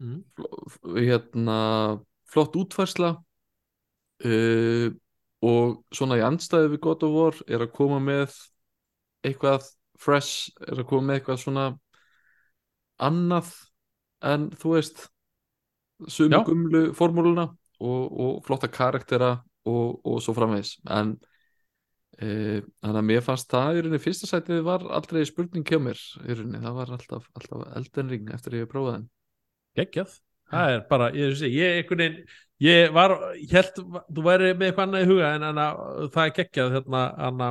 Mm. 0.02 0.24
fl- 0.34 0.96
hérna 0.98 2.00
flott 2.26 2.56
útfærsla 2.58 3.12
uh, 4.26 4.88
og 5.42 5.84
svona 5.94 6.16
í 6.18 6.24
andstæðu 6.26 6.72
við 6.72 6.80
God 6.82 7.04
of 7.06 7.12
War 7.14 7.38
er 7.46 7.62
að 7.62 7.70
koma 7.76 8.00
með 8.02 8.34
eitthvað 9.22 9.68
fresh, 10.02 10.50
er 10.66 10.82
að 10.82 10.88
koma 10.90 11.06
með 11.06 11.20
eitthvað 11.20 11.38
svona 11.44 11.66
annað 13.02 13.52
en 14.26 14.48
þú 14.58 14.74
veist 14.74 15.04
sumu 16.10 16.34
Já. 16.40 16.42
gumlu 16.46 16.82
formúluna 16.98 17.46
og, 17.78 18.02
og 18.10 18.42
flotta 18.46 18.66
karaktera 18.70 19.36
og, 19.68 20.00
og 20.06 20.18
svo 20.24 20.34
framvegis. 20.36 20.74
En 20.90 21.14
e, 22.18 22.60
þannig 22.82 23.00
að 23.02 23.08
mér 23.10 23.24
fannst 23.26 23.50
það 23.52 23.78
í 23.78 23.84
rauninni 23.84 24.02
fyrsta 24.02 24.30
sætið 24.30 24.62
var 24.66 24.86
aldrei 24.98 25.24
spurning 25.28 25.66
hjá 25.68 25.80
mér 25.82 26.00
í 26.26 26.36
rauninni, 26.36 26.62
það 26.62 26.78
var 26.80 26.94
alltaf, 26.98 27.26
alltaf 27.38 27.66
Elden 27.80 28.14
Ring 28.14 28.30
eftir 28.34 28.54
að 28.54 28.62
ég 28.62 28.66
hef 28.66 28.72
prófað 28.74 28.98
hann. 28.98 29.10
Geggjað. 29.78 30.16
Það 30.52 30.74
er 30.74 30.82
bara, 30.88 31.12
ég, 31.16 31.36
sé, 31.40 31.48
ég 31.48 31.78
einhvern 31.80 32.02
veginn 32.02 32.24
ég 32.62 32.92
var, 32.94 33.14
ég 33.40 33.54
held 33.56 33.78
þú 33.80 34.24
væri 34.24 34.52
með 34.54 34.68
eitthvað 34.68 34.84
annað 34.86 35.04
í 35.04 35.08
huga 35.10 35.30
en 35.36 35.46
hana, 35.48 35.68
það 36.14 36.24
er 36.24 36.34
geggjað 36.36 36.74
hérna, 36.76 37.04
hana, 37.18 37.48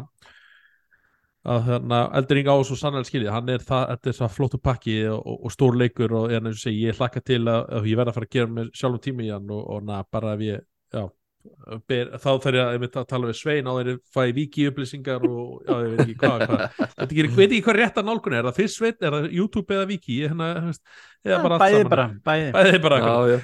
að 1.52 1.64
þarna 1.68 2.02
Eldring 2.20 2.52
á 2.54 2.56
svo 2.68 2.78
sannlega 2.80 3.10
skiljið, 3.10 3.32
hann 3.34 3.50
er 3.50 3.66
það, 3.66 3.88
þetta 3.96 4.12
er 4.12 4.18
það 4.20 4.36
flottu 4.36 4.60
pakki 4.62 4.98
og, 5.10 5.24
og, 5.26 5.40
og 5.48 5.56
stór 5.56 5.80
leikur 5.82 6.14
og 6.20 6.36
og 6.38 6.52
segi, 6.62 6.86
ég 6.86 7.00
hlakka 7.00 7.24
til 7.26 7.42
að, 7.42 7.66
að 7.80 7.90
ég 7.92 7.98
verða 8.00 8.14
að 8.14 8.20
fara 8.20 8.30
að 8.30 8.38
gera 8.38 8.54
mér 8.60 8.70
sjálfum 8.78 9.04
tími 9.08 9.28
í 9.28 9.34
hann 9.34 9.50
og, 9.52 9.64
og 9.76 9.84
na, 9.90 10.04
bara 10.12 10.36
ef 10.38 10.46
ég, 10.46 10.64
já 10.94 11.04
ber, 11.90 12.12
þá 12.18 12.30
þarf 12.30 12.58
ég 12.58 12.62
að, 12.64 12.76
ég 12.76 12.98
að 13.02 13.08
tala 13.12 13.30
við 13.30 13.38
Svein 13.40 13.70
á 13.70 13.74
þeirri 13.78 13.96
fæði 14.16 14.36
viki 14.38 14.68
upplýsingar 14.70 15.28
og 15.28 15.66
já, 15.68 15.74
ég 15.76 15.92
veit 15.92 16.04
ekki 16.06 16.18
hvað, 16.22 16.46
hvað 16.48 16.64
Þetta 16.98 17.08
ekki, 17.10 17.28
veit 17.38 17.48
ekki 17.48 17.64
hvað 17.68 17.80
rétt 17.80 18.02
að 18.02 18.10
nálgun 18.10 18.38
er, 18.38 18.42
er 18.42 18.50
það 18.50 18.62
fyrst 18.62 18.80
Svein, 18.82 18.98
er 19.02 19.18
það 19.18 19.28
YouTube 19.40 19.78
eða 19.78 19.90
viki 19.92 20.22
hérna, 20.24 20.52
eða 21.26 21.42
bara 21.46 21.58
allt 21.58 21.66
bæði 21.66 21.82
saman? 21.82 21.92
bara, 21.96 22.08
bæði. 22.30 22.56
bæði 22.58 22.82
bara 22.88 23.02
Já, 23.02 23.14
já. 23.36 23.40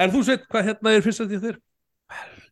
En 0.00 0.14
þú 0.14 0.24
Svein, 0.28 0.44
hvað 0.54 0.68
hérna 0.70 0.94
er 0.94 1.06
fyrst 1.08 1.24
að 1.24 1.32
því 1.34 1.42
þér? 1.48 1.62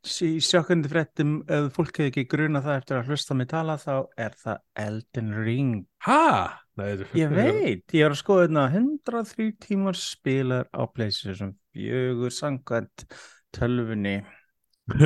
í 0.02 0.40
sjokkandi 0.42 0.90
fréttum 0.90 1.34
ef 1.46 1.68
fólk 1.76 1.94
hefur 1.94 2.08
ekki 2.10 2.24
gruna 2.30 2.62
það 2.64 2.78
eftir 2.80 2.98
að 2.98 3.10
hlusta 3.12 3.36
mig 3.38 3.48
tala 3.52 3.76
þá 3.78 3.94
er 4.18 4.34
það 4.40 4.62
Elden 4.82 5.28
Ring 5.46 5.84
Ha? 6.02 6.58
Nei, 6.80 6.88
ég 7.14 7.30
veit, 7.30 7.84
ég 7.94 8.06
er 8.06 8.14
að 8.14 8.18
skoða 8.18 8.46
hérna 8.48 8.64
103 8.72 9.52
tímar 9.62 9.98
spilar 9.98 10.66
á 10.74 10.82
PlayStation 10.90 11.52
4 11.76 12.32
sangvænt 12.34 13.06
tölfunni 13.54 14.16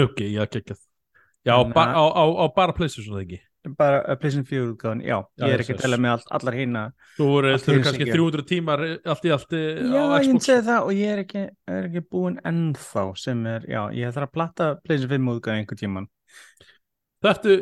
Ok, 0.07 0.23
já, 0.33 0.45
geggjað 0.47 0.81
Já, 1.47 1.55
að- 1.63 1.77
á, 1.77 2.05
á, 2.11 2.25
á 2.27 2.45
bara 2.57 2.75
PlayStation 2.75 3.21
ekki? 3.21 3.39
Bara 3.79 3.99
uh, 4.03 4.15
PlayStation 4.19 4.47
4 4.47 4.75
útgáðan, 4.75 5.01
já, 5.03 5.17
Já, 5.39 5.45
ég 5.47 5.55
er 5.57 5.63
ekki 5.65 5.75
að 5.75 5.81
tella 5.83 5.99
með 5.99 6.13
all, 6.17 6.27
allar 6.39 6.57
hina 6.59 6.83
Þú 7.17 7.27
voru, 7.33 7.55
kannski 7.59 8.05
ekki. 8.07 8.13
300 8.15 8.47
tímar 8.47 8.83
allt 8.87 9.27
í 9.27 9.33
allt 9.35 9.57
eh, 9.59 9.81
já, 9.83 10.03
á 10.07 10.19
ég 10.23 10.43
segi 10.47 10.67
það 10.69 10.87
og 10.87 10.93
ég 10.95 11.15
er 11.15 11.23
ekki, 11.25 11.43
er 11.79 11.89
ekki 11.89 12.05
búinn 12.07 12.39
ennþá 12.47 13.07
sem 13.19 13.43
er, 13.51 13.67
já, 13.71 13.81
ég 13.97 14.15
þarf 14.15 14.29
að 14.29 14.37
platta 14.39 14.69
PlayStation 14.85 15.17
5 15.17 15.35
útgáðan 15.35 15.65
einhver 15.65 15.81
tíman 15.83 16.07
Þetta 17.27 17.53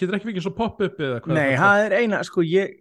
getur 0.00 0.16
ekki 0.16 0.30
vikið 0.30 0.44
svo 0.46 0.50
pop-up 0.56 1.00
eða 1.04 1.18
hvað? 1.22 1.36
Nei, 1.36 1.52
það 1.60 1.82
er 1.84 1.94
eina, 2.00 2.20
sko, 2.26 2.42
ég 2.48 2.72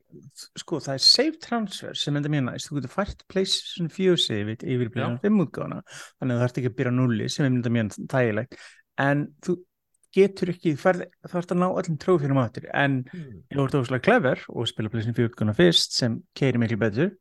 sko, 0.57 0.79
það 0.81 0.95
er 0.95 1.03
save 1.03 1.41
transfer 1.43 1.97
sem 1.99 2.17
enda 2.17 2.31
mér 2.31 2.45
næst, 2.47 2.69
þú 2.69 2.77
getur 2.79 2.93
fært 2.93 3.25
PlayStation 3.29 3.91
4 3.91 4.15
save 4.23 4.55
yfir 4.55 4.89
PlayStation 4.93 5.19
5 5.21 5.41
útgáðana 5.43 5.81
þannig 5.91 6.31
að 6.33 6.39
það 6.39 6.45
ert 6.47 6.61
ekki 6.61 6.71
að 6.71 6.77
byrja 6.79 6.93
á 6.95 6.99
nulli 7.01 7.27
sem 7.29 7.45
mynda 7.49 7.73
mér 7.75 7.91
þægilegt, 8.15 8.57
en 9.01 9.27
þú 9.45 9.57
getur 10.15 10.51
ekki, 10.51 10.73
færð, 10.79 11.05
þú 11.23 11.37
ert 11.39 11.53
að 11.55 11.59
ná 11.61 11.67
öllum 11.71 11.97
trófjörnum 12.01 12.41
áttir, 12.41 12.65
en 12.75 12.97
Hmm. 13.13 13.43
ef 13.49 13.57
þú 13.57 13.65
ert 13.65 13.77
óslega 13.79 14.03
clever 14.07 14.41
og 14.49 14.67
spila 14.67 14.91
4 14.91 15.29
útgáðana 15.29 15.55
fyrst 15.55 15.95
sem 15.95 16.17
keiri 16.35 16.59
miklu 16.59 16.77
betur 16.81 17.13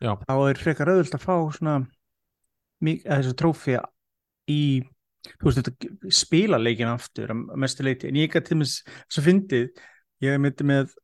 Já. 0.00 0.14
þá 0.22 0.34
er 0.50 0.60
frekar 0.62 0.92
auðvöld 0.92 1.16
að 1.18 1.24
fá 1.26 1.34
svona 1.58 1.74
þessu 2.80 3.34
trófja 3.34 3.82
í 4.48 4.86
þú 5.42 5.48
veist, 5.48 5.58
þetta 5.66 6.12
spila 6.14 6.60
leikin 6.62 6.88
aftur 6.92 7.32
að 7.34 7.56
mestu 7.58 7.82
leiti, 7.82 8.08
en 8.08 8.14
ég 8.20 8.30
gæti 8.30 8.52
til 8.52 8.60
þess 8.62 8.82
svo 9.10 9.24
fyndið, 9.26 9.68
ég 10.22 10.38
myndi 10.40 10.64
með 10.64 10.94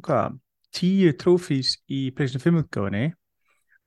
hvað, 0.00 0.38
tíu 0.72 1.12
trófís 1.20 1.76
í 1.92 2.08
5 2.16 2.62
útgáfinni 2.64 3.12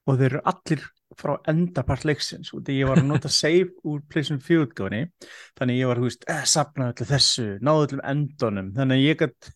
og 0.06 0.20
þeir 0.22 0.30
eru 0.38 0.42
allir 0.46 0.86
frá 1.20 1.34
endapart 1.52 2.06
leiksins 2.08 2.52
og 2.56 2.64
því 2.66 2.78
ég 2.80 2.90
var 2.90 3.02
að 3.02 3.10
nota 3.10 3.32
save 3.42 3.70
úr 3.88 4.02
4 4.12 4.40
útgáfinni 4.66 5.04
þannig 5.60 5.82
ég 5.82 5.92
var, 5.92 6.02
veist, 6.04 6.26
eh, 6.32 6.44
sapna 6.48 6.92
öllu 6.92 7.08
þessu 7.10 7.48
náðu 7.62 7.88
öllum 7.88 8.04
endunum, 8.14 8.72
þannig 8.78 9.00
að 9.00 9.06
ég 9.06 9.22
gæti 9.22 9.54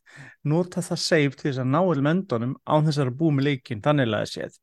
nota 0.52 0.84
það 0.86 1.02
save 1.06 1.34
til 1.40 1.50
þess 1.50 1.64
að 1.64 1.74
ná 1.74 1.82
öllum 1.82 2.12
endunum 2.12 2.56
án 2.66 2.88
þess 2.88 3.02
að 3.04 3.16
búa 3.20 3.36
með 3.36 3.50
leikin, 3.50 3.84
þannig 3.86 4.14
að 4.14 4.30
séð. 4.34 4.62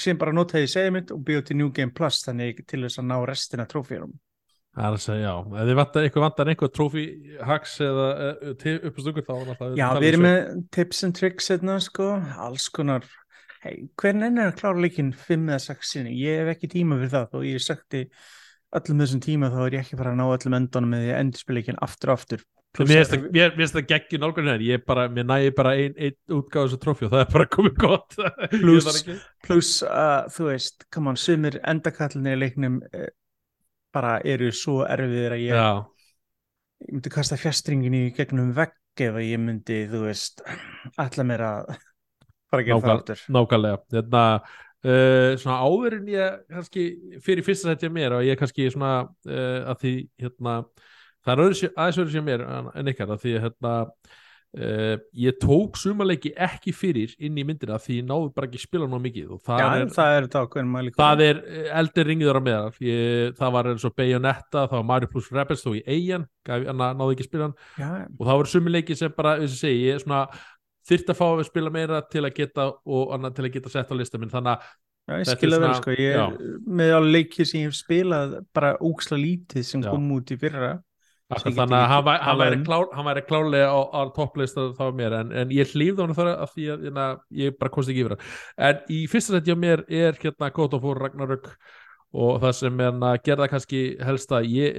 Sem 0.00 0.18
bara 0.18 0.34
notaði 0.34 0.68
save 0.70 0.90
mitt 0.90 1.10
og 1.14 1.20
bjóð 1.22 1.44
til 1.48 1.58
New 1.60 1.70
Game 1.70 1.94
Plus 1.94 2.24
þannig 2.26 2.64
til 2.66 2.82
þess 2.82 2.98
að 2.98 3.10
ná 3.12 3.18
restina 3.30 3.66
trófírum 3.70 4.14
Það 4.74 4.86
er 4.88 4.96
að 4.96 5.02
segja, 5.04 5.26
já, 5.30 5.34
ef 5.54 5.68
þið 5.68 5.76
vantar 5.78 6.04
eitthvað 6.04 6.24
vantar 6.24 6.48
einhver 6.50 6.70
trófi 6.74 7.02
hacks 7.46 7.74
eða 7.84 8.06
uh, 8.24 8.64
uppastungur 8.88 9.26
þá 9.28 9.60
Já, 9.78 9.84
við 10.02 10.08
erum 10.08 10.24
með 10.26 10.40
tips 10.74 11.02
and 11.06 11.14
tricks 11.14 11.50
hérna, 11.52 11.76
sko, 11.82 12.08
alls 12.42 12.66
konar 12.74 13.06
hei, 13.64 13.76
hvernig 14.00 14.38
er 14.38 14.50
að 14.50 14.56
klára 14.60 14.82
leikinn 14.84 15.12
5 15.16 15.46
eða 15.50 15.60
6 15.64 15.92
sinni, 15.94 16.16
ég 16.20 16.42
hef 16.42 16.54
ekki 16.54 16.68
tíma 16.74 16.98
fyrir 17.00 17.12
það. 17.14 17.38
Og 17.38 17.46
ég 17.48 17.62
sagti 17.64 18.02
öllum 18.74 19.00
þessum 19.04 19.22
tíma 19.24 19.50
þá 19.52 19.60
er 19.66 19.76
ég 19.78 19.84
ekki 19.86 19.98
fara 20.00 20.12
að 20.12 20.18
ná 20.20 20.26
öllum 20.26 20.58
endunum 20.58 20.92
með 20.94 21.04
því 21.04 21.14
að 21.14 21.22
endurspila 21.22 21.60
leikinn 21.60 21.80
aftur 21.86 22.12
og 22.12 22.18
aftur. 22.20 22.44
Mér 22.74 23.04
finnst 23.54 23.76
það- 23.76 23.86
geggjum 23.86 24.22
nálgun 24.24 24.48
hér 24.50 24.62
ég 24.66 24.84
bara, 24.84 25.04
mér 25.08 25.26
næði 25.30 25.50
bara 25.54 25.74
ein, 25.78 25.92
ein 25.94 26.16
útgáð 26.34 26.64
þessu 26.66 26.78
trófi 26.82 27.06
og 27.06 27.12
það 27.12 27.20
er 27.22 27.32
bara 27.32 27.46
komið 27.54 27.76
gott. 27.78 28.16
Ekki- 28.50 29.18
pluss 29.46 29.76
að 29.86 30.32
þú 30.34 30.48
veist, 30.48 30.86
come 30.90 31.12
on, 31.12 31.16
sumir 31.20 31.60
endakallinni 31.62 32.34
í 32.34 32.40
leiknum 32.40 32.80
eh, 32.90 33.12
bara 33.94 34.16
eru 34.26 34.50
svo 34.50 34.80
erfiðir 34.90 35.36
að 35.36 35.44
ég, 35.44 35.54
Já, 35.54 35.86
ég 36.82 36.96
myndi 36.96 37.14
kasta 37.14 37.38
fjastringin 37.38 37.94
í 37.94 38.04
gegnum 38.16 38.50
vegg 38.58 38.74
ef 39.06 39.14
að 39.20 39.28
ég 39.28 39.38
myndi, 39.42 39.78
þú 39.90 40.02
veist 40.08 40.42
ætla 40.98 41.24
mér 41.30 41.46
að 41.46 41.76
fara 42.54 42.64
að 42.64 42.70
gera 42.70 42.80
það 42.86 42.96
aftur. 42.96 43.22
nákvæmlega. 43.36 43.82
Þetta, 43.98 44.24
uh, 44.88 45.30
svona 45.44 45.60
áður 45.68 45.98
en 46.00 46.10
ég 46.14 46.42
kannski 46.56 46.88
fyrir 47.28 47.46
fyrsta 47.46 47.70
sett 47.72 47.86
ég 47.88 47.94
mér 47.94 48.18
og 48.18 48.26
ég 48.26 48.40
kannski 48.40 48.68
svona 48.72 48.96
uh, 49.04 49.60
að 49.74 49.80
því 49.84 49.94
hérna, 50.24 50.58
það 51.24 51.32
er 51.34 51.46
aðeins 51.46 52.02
öðru 52.04 52.12
sér 52.14 52.28
mér 52.32 52.44
en- 52.48 52.92
ykkar 52.94 53.14
að 53.16 53.24
því 53.26 53.38
hérna 53.48 53.78
Uh, 54.54 55.00
ég 55.18 55.34
tók 55.42 55.74
sumarleiki 55.74 56.30
ekki 56.38 56.70
fyrir 56.70 57.10
inn 57.18 57.34
í 57.34 57.42
myndina 57.42 57.74
því 57.82 57.96
ég 57.96 58.04
náðu 58.06 58.28
bara 58.36 58.46
ekki 58.46 58.60
spila 58.62 58.86
ná 58.86 59.00
mikið 59.02 59.32
og 59.34 59.40
það 59.42 59.58
Já, 59.58 59.64
er, 59.80 59.88
það 59.96 60.12
er 60.60 60.68
mæli 60.70 60.92
það 60.94 61.22
er 61.24 61.40
eldir 61.80 62.06
ringiður 62.06 62.38
á 62.38 62.42
meðal. 62.46 62.68
Það 63.34 63.50
var 63.56 63.68
eins 63.72 63.86
og 63.88 63.96
Bayonetta 63.98 64.62
það 64.70 64.76
var 64.76 64.86
Mario 64.92 65.10
plus 65.10 65.32
Rebels 65.34 65.64
þó 65.66 65.72
í 65.74 65.82
eigin 65.90 66.28
náðu 66.46 67.08
ekki 67.16 67.26
spila 67.26 67.50
og 67.50 68.22
það 68.28 68.38
voru 68.38 68.52
sumarleiki 68.54 68.98
sem 69.02 69.16
bara, 69.18 69.34
þess 69.42 69.56
að 69.58 69.64
segja, 69.64 69.82
ég 69.88 69.98
er 69.98 70.04
svona 70.06 70.22
þyrft 70.88 71.12
að 71.12 71.20
fá 71.20 71.26
að 71.28 71.44
spila 71.48 71.72
meira 71.74 72.00
til 72.10 72.24
að 72.24 72.34
geta 72.38 72.70
og 72.72 73.14
annað 73.16 73.36
til 73.38 73.46
að 73.46 73.54
geta 73.58 73.72
sett 73.72 73.92
á 73.92 73.94
lista 73.98 74.20
minn 74.20 74.32
þannig 74.32 74.56
að 74.56 74.72
Já, 75.04 75.18
ég 75.20 75.28
skilja 75.28 75.60
vel 75.60 75.74
sko, 75.76 75.92
ég 75.92 76.14
já. 76.16 76.22
er 76.24 76.60
með 76.64 76.90
alveg 76.96 77.14
leikið 77.18 77.48
sem 77.50 77.60
ég 77.60 77.68
hef 77.68 77.76
spilað 77.76 78.38
bara 78.56 78.70
úksla 78.80 79.18
lítið 79.20 79.66
sem 79.68 79.82
Já. 79.84 79.90
kom 79.92 80.06
út 80.16 80.32
í 80.32 80.38
fyrra 80.40 80.70
þannig 81.34 81.76
að 81.76 81.86
hann, 81.90 82.08
hann, 82.24 82.38
væri 82.40 82.56
um. 82.56 82.64
klár, 82.64 82.86
hann 82.96 83.20
klárlega 83.28 83.68
á, 83.68 83.80
á 83.84 84.00
topplista 84.16 84.66
þá 84.76 84.84
mér 84.96 85.16
en, 85.20 85.32
en 85.42 85.52
ég 85.52 85.72
hlýfði 85.72 86.04
hann 86.04 86.16
þar 86.16 86.30
að 86.34 86.52
því 86.54 86.66
að 86.72 86.86
hérna, 86.88 87.06
ég 87.42 87.56
bara 87.60 87.72
komst 87.74 87.92
ekki 87.92 88.04
yfir 88.04 88.16
hann 88.16 88.24
en 88.68 88.82
í 88.96 89.00
fyrsta 89.12 89.36
seti 89.36 89.56
á 89.56 89.58
mér 89.60 89.84
er 89.88 90.20
hérna 90.20 90.50
War 90.84 91.02
Ragnarök 91.04 91.50
og 92.14 92.36
það 92.42 92.52
sem 92.60 92.82
gerða 93.26 93.48
kannski 93.50 93.80
helst 94.06 94.34
að 94.36 94.46
ég, 94.54 94.76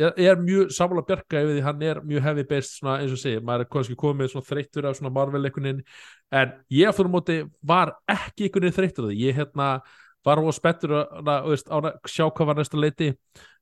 ég 0.00 0.30
er 0.30 0.40
mjög 0.42 0.72
sammála 0.74 1.04
bjarga 1.06 1.42
yfir 1.44 1.54
því 1.54 1.66
hann 1.66 1.84
er 1.86 2.00
mjög 2.02 2.24
heavy 2.26 2.46
based 2.48 2.72
svona, 2.72 2.96
eins 3.02 3.14
og 3.14 3.20
segja, 3.22 3.42
maður 3.44 3.66
er 3.66 3.70
kannski 3.76 3.98
komið 4.00 4.34
þreyttur 4.48 4.88
af 4.90 4.98
svona 4.98 5.14
Marvel 5.14 5.44
einhvern 5.46 5.70
en 6.34 6.56
ég 6.74 6.90
á 6.90 6.94
móti 7.12 7.38
var 7.62 7.94
ekki 8.10 8.48
einhvern 8.48 8.66
veginn 8.66 8.78
þreyttur 8.80 9.08
því, 9.12 9.20
ég 9.28 9.38
hérna 9.38 9.70
var 10.26 10.42
og 10.42 10.54
spettur 10.56 10.96
að, 10.98 11.18
að, 11.22 11.50
veist, 11.52 11.68
á 11.70 11.76
að 11.78 11.90
sjá 12.10 12.24
hvað 12.26 12.48
var 12.50 12.58
næsta 12.58 12.80
leiti. 12.80 13.12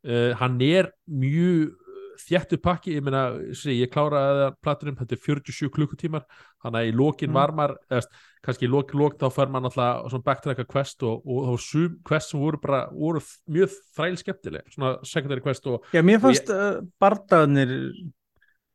Uh, 0.05 0.33
hann 0.41 0.57
er 0.65 0.91
mjög 1.05 1.75
þjættu 2.21 2.59
pakki, 2.63 2.95
ég 2.97 3.05
meina 3.05 3.23
sé, 3.57 3.75
ég 3.77 3.91
kláraði 3.93 4.49
platinum, 4.65 4.97
þetta 5.01 5.17
er 5.17 5.21
47 5.25 5.71
klukkutímar 5.75 6.25
þannig 6.63 6.79
að 6.81 6.89
í 6.89 6.95
lokin 6.97 7.31
Mm. 7.31 7.39
var 7.39 7.53
maður 7.53 7.77
eðast, 7.91 8.17
kannski 8.45 8.67
í 8.69 8.71
lokin 8.71 9.01
lok 9.01 9.19
þá 9.21 9.29
fær 9.35 9.53
maður 9.53 9.71
alltaf 9.71 10.11
svona 10.13 10.27
backtracka 10.31 10.67
quest 10.71 11.03
og, 11.03 11.23
og 11.27 11.47
þá 11.49 11.69
sum 11.69 12.01
quest 12.05 12.31
sem 12.31 12.41
voru 12.41 12.61
bara, 12.63 12.83
voru 12.93 13.23
mjög 13.51 13.79
þræl 13.97 14.19
skemmtileg, 14.23 14.75
svona 14.75 14.97
secondary 15.05 15.45
quest 15.45 15.67
og 15.67 15.87
Já, 15.93 16.03
mér 16.03 16.21
Og 16.21 16.27
fannst 16.29 16.51
uh, 16.53 16.83
bardaðnir 17.01 17.73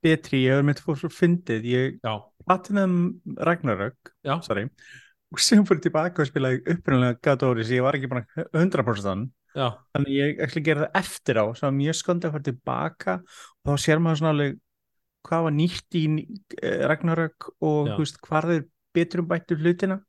betri, 0.04 0.46
ég 0.46 0.56
hefur 0.56 0.66
mitt 0.70 0.80
fór 0.80 0.98
svo 1.00 1.12
fyndið, 1.12 1.70
ég 1.70 2.00
platinum 2.46 3.22
Ragnarök, 3.38 4.16
sorry 4.42 4.70
og 5.30 5.42
sem 5.44 5.62
fór 5.68 5.78
tilbaka 5.82 6.24
og 6.24 6.30
spilaði 6.30 6.64
upprunalega 6.74 7.20
God 7.22 7.44
of 7.46 7.52
War 7.54 7.70
ég 7.70 7.84
var 7.86 7.98
ekki 7.98 8.10
bara 8.10 8.26
100% 8.50 9.06
þann 9.06 9.28
já, 9.60 9.68
þannig 9.94 10.16
ég 10.16 10.42
ekki 10.46 10.66
gera 10.66 10.88
það 10.88 11.00
eftir 11.04 11.40
á 11.40 11.46
svo 11.60 11.72
mjög 11.76 11.98
skondi 12.00 12.30
að 12.30 12.36
fara 12.36 12.48
tilbaka. 12.50 13.16
Og 13.62 13.72
þá 13.72 13.86
sér 13.86 14.04
maður 14.04 14.22
svona 14.22 14.34
alveg 14.36 14.60
hvað 15.28 15.48
var 15.48 15.56
nýtt 15.56 15.98
í 16.00 16.04
uh, 16.10 16.84
Ragnarök 16.90 17.50
og 17.68 17.96
veist, 17.98 18.22
hvað 18.24 18.54
er 18.56 18.70
betur 18.96 19.24
um 19.24 19.28
bættu 19.30 19.58
hlutina. 19.60 20.00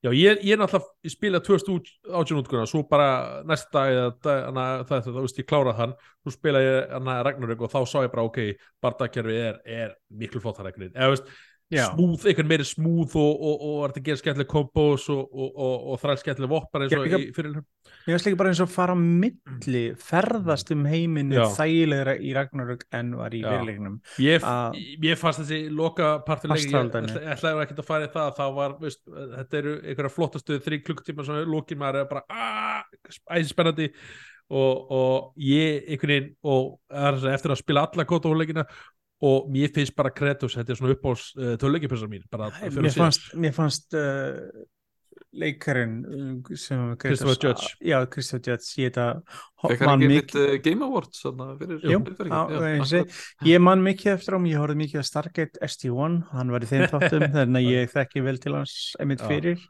Já 0.00 0.10
ég, 0.16 0.40
ég 0.42 0.56
er 0.56 0.58
náttúrulega 0.60 1.06
ég 1.06 1.12
spila 1.12 1.40
2018 1.44 2.40
útguna 2.40 2.64
svo 2.68 2.82
bara 2.88 3.42
næsta 3.48 3.84
dag 3.84 4.16
það, 4.24 4.40
það, 4.88 5.04
það, 5.04 5.20
veist, 5.20 5.38
ég 5.40 5.48
klárað 5.48 5.78
hann, 5.78 5.92
svo 6.24 6.32
spila 6.34 6.62
ég 6.64 6.96
Ragnarök 7.28 7.62
og 7.64 7.72
þá 7.72 7.78
sá 7.84 8.00
ég 8.02 8.10
bara 8.12 8.24
ok, 8.26 8.40
bardakerfi 8.82 9.36
er, 9.38 9.60
er 9.64 9.94
miklu 10.08 10.42
veginn, 10.42 10.96
eða 10.96 11.12
veist 11.14 11.30
smúð, 11.70 12.24
einhvern 12.26 12.48
meiri 12.50 12.66
smúð 12.66 13.14
og, 13.20 13.30
og, 13.30 13.60
og 13.62 13.82
er 13.84 13.92
þetta 13.92 14.00
að 14.00 14.08
gera 14.08 14.20
skemmtileg 14.20 14.50
kombos 14.50 15.06
og, 15.12 15.20
og, 15.30 15.50
og, 15.54 15.74
og 15.92 16.00
þræl 16.02 16.16
skemmtileg 16.22 16.50
voppar 16.50 16.84
eins 16.84 16.96
og 16.96 17.06
í 17.06 17.20
fyrir 17.36 17.60
Ég 18.08 18.14
veist 18.16 18.26
líka 18.26 18.38
bara 18.40 18.52
eins 18.52 18.62
og 18.64 18.70
fara 18.72 18.94
á 18.96 18.98
milli 18.98 19.82
ferðast 20.00 20.70
um 20.72 20.86
heiminn 20.88 21.34
Já. 21.34 21.42
þægilegra 21.58 22.14
í 22.16 22.32
Ragnarök 22.36 22.86
en 22.96 23.12
var 23.18 23.36
í 23.36 23.42
fyrirleiknum 23.44 23.98
ég, 24.24 24.46
ég 25.04 25.20
fannst 25.20 25.42
þessi 25.42 25.60
loka 25.74 26.14
partileg 26.26 26.64
ég 26.64 27.28
ætlaði 27.34 27.66
ekki 27.66 27.76
að 27.76 27.88
fara 27.90 28.08
í 28.08 28.12
það 28.14 28.32
það 28.40 28.56
var, 28.60 28.76
veist, 28.80 29.02
þetta 29.36 29.60
eru 29.60 29.76
einhverja 29.84 30.14
flottastu 30.16 30.58
þrý 30.64 30.80
klukkutíma 30.86 31.26
sem 31.28 31.42
lokin 31.50 31.80
maður 31.82 32.02
er 32.04 32.10
bara 32.14 32.24
"Ah, 32.30 32.82
æsi 33.36 33.52
spennandi 33.52 33.90
og, 34.50 34.90
og 34.90 35.44
ég 35.44 35.84
einhvern 35.92 36.14
veginn 36.16 36.32
og 36.42 36.80
eftir 37.36 37.52
að 37.54 37.60
spila 37.62 37.84
alla 37.86 38.08
kótahúrleikina 38.08 38.64
og 39.20 39.50
mér 39.52 39.68
finnst 39.74 39.94
bara 39.96 40.12
Kratos, 40.16 40.54
þetta 40.56 40.72
er 40.72 40.78
svona 40.80 40.94
uppáls 40.96 41.26
uh, 41.36 41.54
töluleikipessar 41.60 42.08
mín, 42.08 42.24
bara 42.32 42.48
fyrir 42.56 42.86
mér 42.86 42.94
fannst, 42.96 43.26
mér 43.36 43.52
fannst 43.52 43.92
uh, 43.92 44.48
leikarinn 45.32 46.42
sem 46.58 46.96
Christopher 46.98 47.36
Judge. 47.38 47.68
já, 47.86 47.98
Christopher 48.10 48.42
Judge 48.50 48.82
ég, 48.82 48.90
þetta, 48.90 49.22
Fekk 49.62 49.80
hann 49.84 49.90
man 49.90 50.00
ekki 50.02 50.08
mikið- 50.10 50.16
mitt 50.16 50.34
uh, 50.34 50.56
Game 50.64 50.84
Awards 50.86 51.22
þarna 51.22 51.46
fyrir 51.60 51.84
Jú, 51.92 52.00
fyrir- 52.18 52.32
á, 52.34 52.40
já, 52.50 52.84
segi, 52.90 53.18
ég 53.50 53.60
man 53.62 53.84
mikið 53.86 54.12
eftir 54.16 54.34
ám, 54.38 54.48
ég 54.50 54.58
horfði 54.62 54.78
mikið 54.82 55.02
á 55.02 55.04
Stargate 55.06 55.60
SG-1, 55.68 56.16
hann 56.34 56.50
var 56.50 56.66
í 56.66 56.70
þeim 56.72 56.86
þáttum 56.90 57.26
þannig 57.36 57.60
að 57.60 57.68
ég 57.70 57.92
þekki 57.94 58.24
vel 58.26 58.38
til 58.42 58.54
hans 58.58 58.74
einmitt 58.98 59.22
Já. 59.22 59.28
fyrir. 59.30 59.66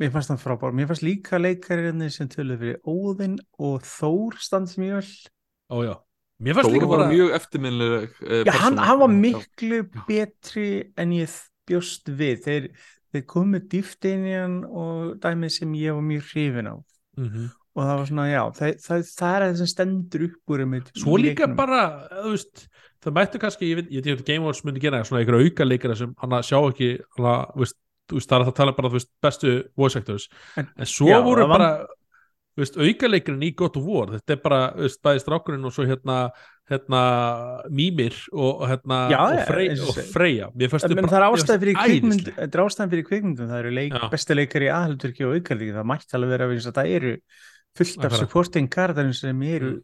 Mér 0.00 0.10
fannst 0.10 0.32
hann 0.32 0.40
frábár, 0.40 0.72
mér 0.74 0.88
fannst 0.90 1.04
líka 1.06 1.38
leikarinn 1.38 2.02
sem 2.10 2.26
töluð 2.32 2.58
fyrir 2.64 2.80
Óðinn 2.88 3.36
og 3.62 3.84
Þór 3.86 4.38
standi 4.42 4.80
mjög 4.82 4.98
vel 4.98 5.12
Ó 5.70 5.76
já, 5.86 5.94
mér 6.42 6.56
fannst 6.58 6.72
líka 6.74 6.88
var 6.90 6.98
bara 7.04 7.10
mjög 7.12 7.30
eftirminnileg 7.38 8.08
uh, 8.24 8.42
Já, 8.48 8.52
hann, 8.64 8.80
hann 8.82 8.98
var 8.98 9.12
Já. 9.12 9.20
miklu 9.28 9.78
betri 10.08 10.66
en 10.98 11.14
ég 11.14 11.30
bjóst 11.70 12.08
við. 12.10 12.40
Þeir, 12.42 12.64
þeir 13.12 13.26
komu 13.26 13.60
dýft 13.60 14.04
hann 14.04 14.64
og 14.64 15.18
dæmið 15.20 15.50
sem 15.58 15.72
ég 15.74 15.94
var 15.94 16.02
mjög 16.02 16.22
hrifin 16.32 16.68
á 16.72 16.76
Mhm. 17.18 17.50
og 17.76 17.82
það 17.84 17.96
var 17.98 18.06
svona, 18.06 18.24
já, 18.32 18.42
það, 18.56 18.70
það, 18.86 19.02
það 19.18 19.34
er 19.36 19.42
það 19.46 19.56
sem 19.60 19.66
stendur 19.66 20.22
upp 20.28 20.50
úr 20.52 20.60
einmitt 20.64 20.90
Svo 20.96 21.16
líka 21.20 21.44
leiknum. 21.46 21.56
bara, 21.56 22.08
þú 22.24 22.30
veist, 22.32 22.68
það 23.04 23.12
mættu 23.18 23.38
kannski, 23.40 23.68
ég 23.70 23.76
veit, 23.76 23.90
ég 23.92 24.04
veit 24.04 24.24
Game 24.26 24.42
Awards 24.44 24.62
myndi 24.64 24.80
gera 24.80 25.02
svona 25.04 25.20
einhverja 25.24 25.44
auka 25.50 25.64
leikara 25.64 25.96
sem 25.96 26.14
hann 26.18 26.30
að 26.30 26.46
sjá 26.48 26.58
ekki, 26.68 26.90
hann 27.16 27.26
að, 27.26 27.54
þú 27.54 27.58
veist, 27.64 28.28
það 28.28 28.40
er 28.40 28.46
að 28.48 28.54
tala 28.54 28.72
bara, 28.76 28.88
þú 28.88 28.92
veist, 28.98 29.10
bestu 29.22 29.52
voice 29.76 29.96
actors, 29.96 30.28
En- 30.56 30.68
en 30.76 30.84
svo 30.86 31.06
já, 31.08 31.20
voru 31.24 31.44
það 31.44 31.48
bara, 31.48 31.70
þú 31.86 32.01
veist, 32.58 32.76
auka 32.76 33.08
leikarinn 33.08 33.42
í 33.46 33.52
God 33.56 33.76
of 33.80 33.84
War, 33.88 34.06
þetta 34.16 34.34
er 34.36 34.40
bara, 34.44 34.60
veist, 34.76 35.00
bæði 35.04 35.22
strákurinn 35.24 35.64
og 35.68 35.72
svo 35.72 35.86
hérna, 35.88 36.16
hérna, 36.70 37.00
Mímir 37.72 38.16
og, 38.32 38.62
og 38.62 38.66
hérna, 38.70 38.98
Já, 39.12 39.20
og, 39.22 39.40
Frey, 39.48 39.68
eins 39.72 39.82
og 39.84 39.92
og. 39.94 40.10
Freyja, 40.12 40.50
bara- 41.06 41.12
það 41.12 41.20
er 41.22 41.28
ástæði 41.30 41.62
fyrir 41.64 41.74
þau 41.78 41.86
kvikmynd 41.86 42.18
æðisleg. 42.18 42.36
þetta 42.42 42.58
er 42.60 42.64
ástæðan 42.66 42.92
fyrir 42.92 43.06
kvikmyndum, 43.08 43.48
það 43.52 43.62
eru 43.64 43.72
leik, 43.78 43.92
Já. 43.96 44.08
besti 44.12 44.36
leikari 44.38 44.68
í 44.68 44.74
aðhaldurki 44.76 45.26
og 45.28 45.34
aukarlíki, 45.38 45.72
það 45.78 45.88
mætti 45.92 46.18
alveg 46.18 46.34
vera 46.36 46.50
að 46.72 46.76
það 46.80 46.92
eru 47.00 47.14
fullt 47.78 48.04
af 48.04 48.12
supporting 48.20 48.68
karakterin 48.68 49.14
sem 49.16 49.42
eru 49.42 49.72
Mm. 49.72 49.82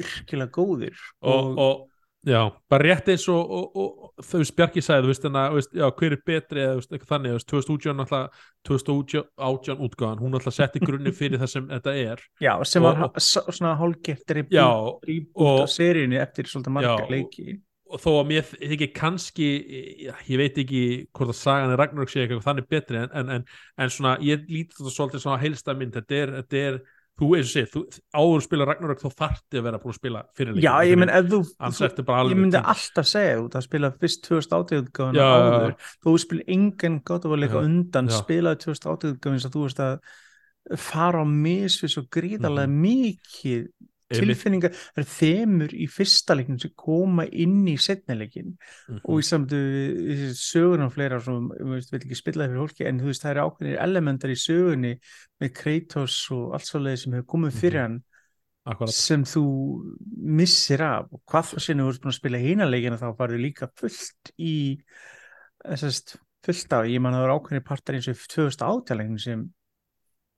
virkilega 0.00 0.50
góðir 0.54 0.94
og, 1.22 1.58
og 1.58 1.89
já, 2.26 2.40
bara 2.68 2.84
rétt 2.84 3.08
eins 3.08 3.24
og, 3.32 3.50
og, 3.50 3.76
og 3.80 4.24
þau 4.26 4.38
veist 4.42 4.56
Bjarki 4.58 4.82
sagði, 4.84 5.06
þú 5.06 5.10
veist, 5.12 5.24
en 5.24 5.38
að, 5.40 5.54
veist, 5.56 5.72
já, 5.80 5.86
hver 6.00 6.12
er 6.16 6.20
betri 6.26 6.60
eða 6.60 6.74
þú 6.74 6.80
veist, 6.82 6.92
eitthvað 6.92 7.12
þannig, 7.14 7.30
þú 7.30 7.38
veist, 7.38 7.70
2018 7.70 7.96
náttúrulega 8.00 8.28
2018 8.68 9.80
útgáðan, 9.86 10.20
hún 10.20 10.34
náttúrulega 10.34 10.56
setti 10.58 10.82
grunni 10.86 11.12
fyrir 11.16 11.40
það 11.40 11.52
sem 11.54 11.66
þetta 11.70 11.94
er. 12.02 12.22
Já, 12.44 12.52
sem 12.68 12.84
Og- 12.84 12.90
var 12.90 13.08
og- 13.08 13.24
svona 13.56 13.72
reboot 15.08 15.46
og- 15.46 15.64
af 15.64 15.72
seríunni 15.72 16.20
eftir 16.20 16.44
svolítið 16.50 16.76
marga 16.76 16.94
og- 17.04 17.10
leiki. 17.10 17.60
og 17.90 17.98
þó 17.98 18.10
að 18.20 18.26
mér 18.30 18.44
þykir 18.54 18.92
kannski 18.94 19.46
ég 20.30 20.38
veit 20.38 20.58
ekki 20.62 20.82
hvort 21.10 21.32
að 21.32 21.40
sagan 21.40 21.72
er 21.72 21.80
Ragnarök 21.80 22.12
sé 22.12 22.20
eitthvað 22.22 22.44
þannig 22.46 22.68
betri 22.70 22.96
en, 23.00 23.08
en, 23.18 23.30
en, 23.30 23.44
en 23.82 23.88
svona, 23.90 24.12
ég 24.22 24.44
líti 24.46 24.76
þetta 24.78 24.92
svolítið 24.94 25.24
svona 25.24 25.40
heilsta 25.42 25.74
mynd, 25.74 25.96
þetta 25.98 26.14
er, 26.20 26.30
þetta 26.38 26.60
er 26.68 26.78
þú 27.20 27.28
eins 27.36 27.50
og 27.60 27.68
þú, 27.74 27.82
áður 28.16 28.44
spila 28.46 28.66
Ragnarök 28.70 29.02
þá 29.04 29.08
þarfti 29.20 29.60
að 29.60 29.66
vera 29.68 29.80
búin 29.82 29.92
að 29.94 29.98
spila 30.00 30.22
fyrir 30.38 30.60
Já, 30.64 30.72
ég 30.88 30.98
menn 31.02 31.12
ef 31.12 31.28
þú, 31.30 31.40
þú 31.44 32.06
ég 32.32 32.40
myndi 32.40 32.62
alltaf 32.72 33.10
segja 33.10 33.36
út 33.44 33.58
að 33.60 33.66
spila 33.68 33.90
fyrst 34.00 34.24
2018 34.28 34.80
útgáðan 34.86 35.20
Já, 35.20 35.28
já, 35.28 35.36
já. 35.36 35.60
áður 35.60 35.76
þú 36.06 36.14
spil 36.24 36.40
engan 36.56 36.98
gott 37.04 37.28
að 37.28 37.36
leika 37.44 37.60
Já, 37.60 37.64
undan 37.68 38.10
spilaði 38.16 38.62
2018 38.64 39.14
útgáðan 39.16 39.38
eins 39.38 39.46
og 39.50 39.54
þú 39.58 39.64
veist 39.68 39.84
að 39.84 40.80
fara 40.80 41.22
á 41.22 41.26
misvis 41.28 41.98
og 42.00 42.10
gríðarlega 42.14 42.68
mikið 42.80 43.60
Mhm. 43.60 43.68
Einmitt. 43.70 43.86
Tilfinningar, 44.18 44.72
það 44.74 45.00
eru 45.02 45.08
þemur 45.14 45.74
í 45.74 45.86
fyrsta 45.90 46.34
leiknum 46.36 46.58
sem 46.60 46.72
koma 46.76 47.24
inn 47.30 47.64
í 47.70 47.76
setnileikin 47.78 48.56
Mhm. 48.88 49.00
og 49.04 49.20
í 49.20 49.26
samtu 49.26 49.60
sögun 50.34 50.84
og 50.86 50.92
fleira 50.94 51.20
sem, 51.22 51.48
ég 51.60 51.70
veist, 51.74 51.90
vil 51.92 52.00
ekki 52.00 52.16
spilla 52.18 52.46
það 52.46 52.50
fyrir 52.50 52.62
fólki 52.68 52.86
en 52.88 53.00
þú 53.00 53.04
veist, 53.10 53.22
það 53.22 53.30
eru 53.36 53.44
ákveðnir 53.50 53.82
elementar 53.86 54.30
í 54.30 54.38
sögunni 54.38 54.92
með 55.40 55.52
Kratos 55.54 56.30
og 56.32 56.54
allt 56.54 56.64
svolítið 56.68 56.98
sem 57.04 57.12
hefur 57.12 57.26
komið 57.34 57.52
fyrir 57.60 57.80
Mhm. 57.80 57.86
hann 57.86 58.02
Akkurat. 58.66 58.90
sem 58.92 59.22
þú 59.24 59.44
missir 60.20 60.80
af 60.82 61.06
og 61.12 61.20
hvað 61.26 61.58
sinni 61.60 61.82
þú 61.82 61.88
ert 61.94 62.02
búin 62.02 62.12
að 62.12 62.20
spila 62.20 62.38
hínaleikina 62.38 62.98
þá 63.00 63.16
farðu 63.16 63.38
líka 63.40 63.68
fullt 63.74 64.32
í 64.38 64.80
þessast 65.64 66.16
fullt 66.42 66.72
af, 66.72 66.84
ég 66.88 67.00
man 67.00 67.12
að 67.12 67.20
það 67.20 67.26
var 67.28 67.34
ákveðni 67.40 67.64
partar 67.64 67.94
eins 67.94 68.08
og 68.08 68.16
2018 68.16 69.18
sem 69.20 69.42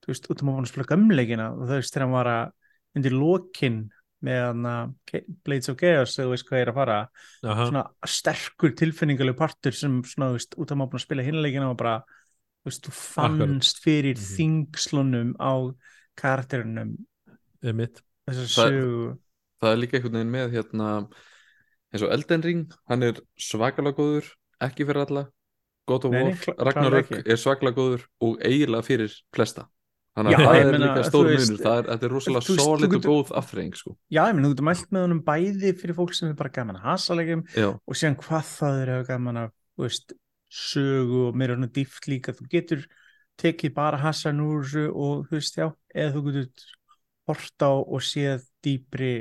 þú 0.03 0.07
veist, 0.11 0.27
út 0.29 0.41
um 0.43 0.49
að 0.49 0.55
búin 0.57 0.65
að 0.67 0.71
spila 0.73 0.89
gömleikina 0.91 1.45
og 1.53 1.61
þú 1.67 1.77
veist, 1.77 1.93
þegar 1.93 2.03
hann 2.03 2.11
var 2.17 2.25
að 2.27 2.51
undir 2.95 3.11
lokin 3.15 3.89
með 4.23 4.39
hann 4.47 4.65
að 4.65 5.23
Blades 5.43 5.67
of 5.69 5.77
Chaos, 5.81 6.13
þú 6.15 6.29
veist 6.31 6.45
hvað 6.47 6.59
ég 6.61 6.65
er 6.67 6.71
að 6.71 6.77
fara 6.79 6.97
Aha. 7.43 7.65
svona 7.67 7.81
sterkur 8.07 8.71
tilfinningaleg 8.79 9.35
partur 9.35 9.75
sem 9.75 9.97
svona, 10.07 10.29
þú 10.31 10.37
veist, 10.37 10.55
út 10.63 10.71
af 10.71 10.77
maður 10.79 10.99
að 10.99 11.03
spila 11.03 11.25
hinleikina 11.27 11.69
og 11.71 11.77
bara, 11.81 11.97
þú 12.63 12.69
veist, 12.71 12.85
þú 12.87 12.93
fannst 12.95 13.81
fyrir 13.83 14.15
Mhm. 14.15 14.29
þingslunum 14.37 15.33
á 15.43 15.53
karakterinum 16.15 16.95
Einmitt. 17.63 18.01
þessar 18.29 18.47
Það- 18.47 18.71
sögu 18.71 19.17
það 19.61 19.71
er 19.73 19.77
líka 19.81 19.97
einhvern 19.99 20.13
veginn 20.19 20.31
með 20.31 20.51
hérna 20.53 21.09
eins 21.93 22.01
og 22.03 22.11
Elden 22.11 22.41
Ring, 22.43 22.71
hann 22.87 23.03
er 23.03 23.13
svakalega 23.37 23.95
góður, 23.97 24.31
ekki 24.61 24.85
fyrir 24.87 25.05
alla 25.07 25.27
God 25.85 26.05
of 26.05 26.11
War, 26.11 26.31
Ragnarök 26.57 27.11
er 27.27 27.35
svakalega 27.35 27.75
góður 27.75 28.05
og 28.21 28.39
eiginlega 28.39 28.83
fyrir 28.87 29.11
flesta 29.33 29.67
þannig 30.13 30.35
að 30.37 30.43
það 30.45 30.57
er 30.61 30.77
líka 30.83 31.03
stór 31.07 31.29
munur 31.29 31.61
er, 31.73 31.87
þetta 31.89 32.05
er 32.07 32.13
rosalega 32.13 32.57
solid 32.57 32.93
og 32.97 33.05
góð 33.07 33.31
afþreying 33.39 33.77
sko. 33.79 33.95
Já, 34.13 34.21
ég 34.29 34.35
menn, 34.35 34.45
þú 34.45 34.51
getur 34.53 34.67
mælt 34.69 34.91
með 34.93 35.05
honum 35.07 35.21
bæði 35.25 35.71
fyrir 35.81 35.97
fólk 35.97 36.13
sem 36.17 36.29
er 36.29 36.35
bara 36.37 36.53
gaman 36.53 36.77
að 36.77 36.85
hasalegjum 36.91 37.45
já, 37.55 37.69
og 37.73 37.97
síðan 37.97 38.19
hvað 38.21 38.51
það 38.53 38.81
er 38.83 38.91
að 38.97 39.07
gaman 39.09 39.41
að, 39.43 39.53
veist, 39.83 40.13
sögu 40.53 41.23
og 41.29 41.35
meira 41.41 41.55
hann 41.57 41.71
dýft 41.73 42.05
líka, 42.11 42.35
þú 42.37 42.45
getur 42.51 42.83
tekið 43.41 43.73
bara 43.73 43.97
hasan 43.97 44.43
úr 44.45 44.67
og 44.93 45.25
þú 45.29 45.39
veist, 45.39 45.57
já, 45.57 45.71
eða 45.95 46.13
þú 46.13 46.25
getur 46.29 46.67
hort 47.31 47.65
á 47.65 47.71
og 47.73 48.01
séð 48.05 48.43
dýpri 48.63 49.13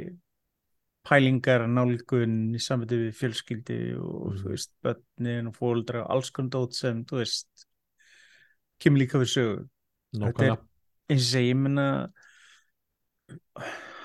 pælingar, 1.03 1.65
nálgun 1.67 2.53
í 2.55 2.61
samviti 2.63 2.99
við 3.01 3.17
fjölskyldi 3.19 3.79
og 3.99 4.35
Mhm. 4.35 4.43
þú 4.43 4.49
veist, 4.53 4.71
börnin 4.85 5.49
og 5.49 5.57
fóldra 5.57 6.05
og 6.05 6.11
alls 6.11 6.31
konar 6.31 6.51
dót 6.51 6.75
sem, 6.75 7.05
þú 7.05 7.17
veist 7.23 7.67
kemur 8.79 8.99
líka 9.03 9.19
við 9.19 9.33
sögu 9.33 9.69
Nákvæmlega. 10.15 10.59
Eins 11.13 11.27
og 11.27 11.31
segi, 11.31 11.53
ég 11.53 11.59
menna 11.61 11.89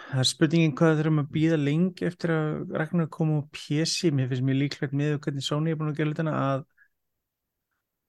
það 0.07 0.21
er 0.21 0.29
spurningin 0.29 0.75
hvað 0.77 0.99
þurfum 1.01 1.21
að 1.23 1.31
býða 1.35 1.59
lengi 1.59 2.07
eftir 2.07 2.33
að 2.35 2.75
Ragnar 2.79 3.09
koma 3.11 3.41
á 3.43 3.49
PC 3.55 4.11
mér 4.15 4.29
finnst 4.31 4.45
mér 4.47 4.59
líklegt 4.61 4.95
með 4.95 5.17
hvernig 5.23 5.45
Sony 5.45 5.73
er 5.73 5.79
búin 5.79 5.91
að 5.91 5.99
gera 5.99 6.13
hlutina 6.13 6.35
að 6.41 6.65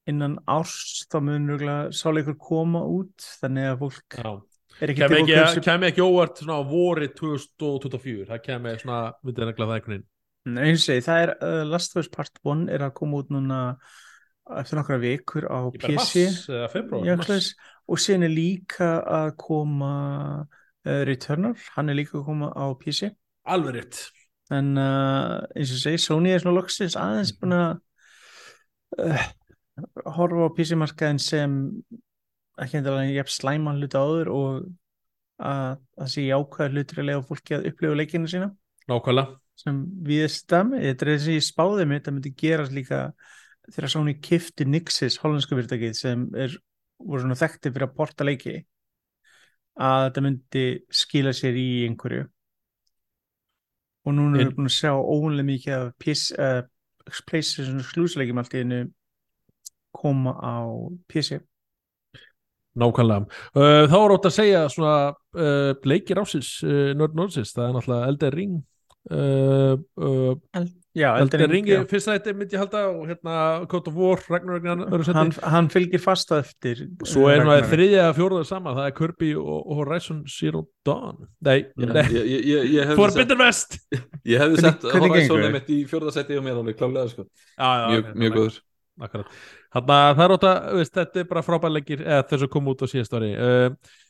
innan 0.08 0.36
árs 0.48 1.06
þá 1.10 1.18
mun 1.24 1.50
röglega 1.52 1.96
sáleikur 1.96 2.38
koma 2.40 2.84
út 2.88 3.26
þannig 3.42 3.72
að 3.72 3.80
fólk 3.82 4.18
Já. 4.18 4.30
er 4.78 4.92
ekki 4.94 5.02
til 5.04 5.18
ekki, 5.18 5.40
fólk 5.42 5.66
kæmi 5.68 5.90
ekki 5.90 6.06
óvart 6.06 6.42
svona 6.42 6.60
á 6.62 6.62
vori 6.70 7.10
2024 7.18 8.28
það 8.30 8.44
kæmi 8.46 8.76
svona, 8.82 9.00
myndið 9.22 9.50
nefnilega 9.50 9.70
það 9.70 9.80
einhvern 9.80 9.96
veginn. 9.96 10.08
Eins 10.48 10.80
og 10.80 10.84
segi, 10.86 11.04
það 11.04 11.24
er 11.24 11.34
uh, 11.34 11.62
Last 11.68 11.96
of 11.96 12.04
Us 12.04 12.12
Part 12.12 12.38
1 12.40 12.68
er 12.72 12.86
að 12.86 12.94
koma 12.96 13.20
út 13.20 13.34
núna 13.34 13.58
eftir 14.56 14.78
nokkra 14.78 14.96
vikur 15.02 15.44
á 15.44 15.58
í 15.68 15.98
og 17.88 18.00
síðan 18.02 18.28
er 18.28 18.34
líka 18.34 18.90
að 19.02 19.32
koma 19.40 19.92
uh, 20.44 21.02
Returnal, 21.08 21.56
hann 21.74 21.88
er 21.88 21.98
líka 21.98 22.18
að 22.20 22.28
koma 22.28 22.52
á 22.52 22.66
PC 22.78 23.08
alveg 23.48 23.78
rétt. 23.78 24.00
En 24.54 24.76
uh, 24.80 25.38
eins 25.56 25.72
og 25.74 25.82
segi, 25.82 26.00
Sony 26.00 26.32
er 26.32 26.42
svona 26.42 26.56
loksins 26.56 26.96
aðeins 27.00 27.34
búin 27.36 27.56
að 27.56 27.80
uh, 29.04 29.24
horfa 30.16 30.48
á 30.48 30.54
PC-markaðin 30.56 31.20
sem 31.22 31.56
ekki 32.58 32.80
endalega 32.80 33.18
jafn 33.20 33.34
slæman 33.34 33.80
hluti 33.80 34.00
áður 34.00 34.30
og 34.34 34.54
að 35.38 35.76
það 35.98 36.08
sé 36.14 36.24
jákvæða 36.26 36.72
hlutir 36.74 37.02
að 37.02 37.08
lega 37.10 37.26
fólki 37.28 37.56
að 37.56 37.68
upplifa 37.70 37.98
leikina 38.00 38.30
sína. 38.30 38.48
Nákvæmlega. 38.90 39.36
Sem 39.58 39.82
við 40.06 40.24
stam, 40.32 40.72
þetta 40.78 41.04
er 41.04 41.12
þessi 41.12 41.36
spáði 41.42 41.86
mig, 41.86 42.00
þetta 42.00 42.14
myndi 42.14 42.32
gerast 42.38 42.74
líka 42.74 43.02
þegar 43.68 43.92
Sony 43.92 44.14
kifti 44.22 44.66
Nixis, 44.66 45.18
hollensku 45.20 45.56
fyrirtækið 45.58 45.96
sem 45.98 46.24
er, 46.38 46.54
voru 46.98 47.22
svona 47.22 47.38
þekkti 47.38 47.72
fyrir 47.72 47.88
að 47.88 47.96
porta 47.96 48.26
leiki 48.26 48.56
að 49.78 50.04
þetta 50.08 50.24
myndi 50.24 50.64
skila 51.00 51.34
sér 51.36 51.58
í 51.58 51.68
einhverju. 51.86 52.24
Og 54.08 54.16
núna 54.16 54.40
erum 54.40 54.50
við 54.50 54.56
búin 54.56 54.70
að 54.70 54.76
sjá 54.78 54.92
óvunlega 54.96 55.48
mikið 55.50 55.76
af 55.76 56.08
uh, 56.38 56.62
PlayStation 57.28 57.82
exclusive-leikjum 57.82 58.40
allt 58.42 58.56
í 58.56 58.64
einu 58.64 58.80
koma 59.94 60.34
á 60.38 60.56
PC 61.10 61.38
nákvæmlega. 62.78 63.26
Uh, 63.56 63.84
þá 63.90 63.96
er 63.98 64.14
ótt 64.14 64.26
að 64.28 64.34
segja 64.36 64.58
svona 64.70 64.96
uh, 65.10 65.70
leikir 65.88 66.20
ásins 66.22 66.50
Nörd 66.62 67.16
Nordsins, 67.18 67.50
það 67.56 67.64
er 67.64 67.72
náttúrulega 67.74 68.10
Elden 68.12 68.34
Ring 68.34 68.58
uh, 69.10 69.78
uh, 69.98 70.66
Já, 70.98 71.18
Elden 71.20 71.50
Ring, 71.50 71.66
já. 71.68 71.82
fyrsta 71.86 72.14
þetta 72.16 72.32
myndi 72.34 72.56
ég 72.56 72.62
halda 72.62 72.80
og 72.90 73.02
hérna 73.06 73.34
Code 73.70 73.90
of 73.90 73.98
War, 73.98 74.22
Ragnarök 74.32 74.64
hann, 75.14 75.32
hann 75.52 75.68
fylgir 75.70 76.00
fast 76.02 76.32
á 76.34 76.40
eftir 76.40 76.80
Svo 77.04 77.28
er 77.28 77.42
svona 77.42 77.58
Ragnarök. 77.58 77.68
þriðja 77.70 78.06
að 78.08 78.14
fjóraða 78.16 78.48
sama, 78.48 78.72
það 78.78 78.88
er 78.88 78.94
Kirby 78.96 79.28
og, 79.38 79.58
og 79.58 79.82
Horizon 79.82 80.24
Zero 80.32 80.64
Dawn. 80.88 81.28
Nei, 81.44 81.68
nei, 81.78 82.06
ég, 82.16 82.16
ég, 82.16 82.48
ég, 82.48 82.70
ég 82.78 82.88
hefði 82.90 82.98
For 82.98 83.14
sett, 83.14 83.20
Bitter 83.20 83.40
West. 83.42 83.78
ég 84.32 84.42
hefði 84.42 84.64
sett 84.64 84.88
Horizon 84.96 85.44
mitt 85.54 85.70
í 85.70 85.78
fjórðasetti 85.92 86.40
og 86.40 86.48
mér 86.48 86.62
alveg 86.64 86.80
klálega 86.80 87.12
sko. 87.12 87.28
Já, 87.54 87.68
já, 87.68 87.86
mjög, 87.92 88.10
mjög 88.24 88.36
góður 88.40 88.58
Akkurat. 88.98 89.38
Þannig 89.76 89.94
að 89.94 90.12
það 90.18 90.24
er 90.24 90.32
óta, 90.34 90.52
veist, 90.74 90.94
þetta 90.96 91.20
er 91.20 91.26
bara 91.30 91.42
frábærleikir 91.46 92.00
eða 92.02 92.24
þess 92.32 92.46
að 92.48 92.52
koma 92.56 92.72
út 92.72 92.82
á 92.82 92.86
síðast 92.90 93.12
ári. 93.14 93.28
Uh, 93.36 93.68
uh, 93.68 94.06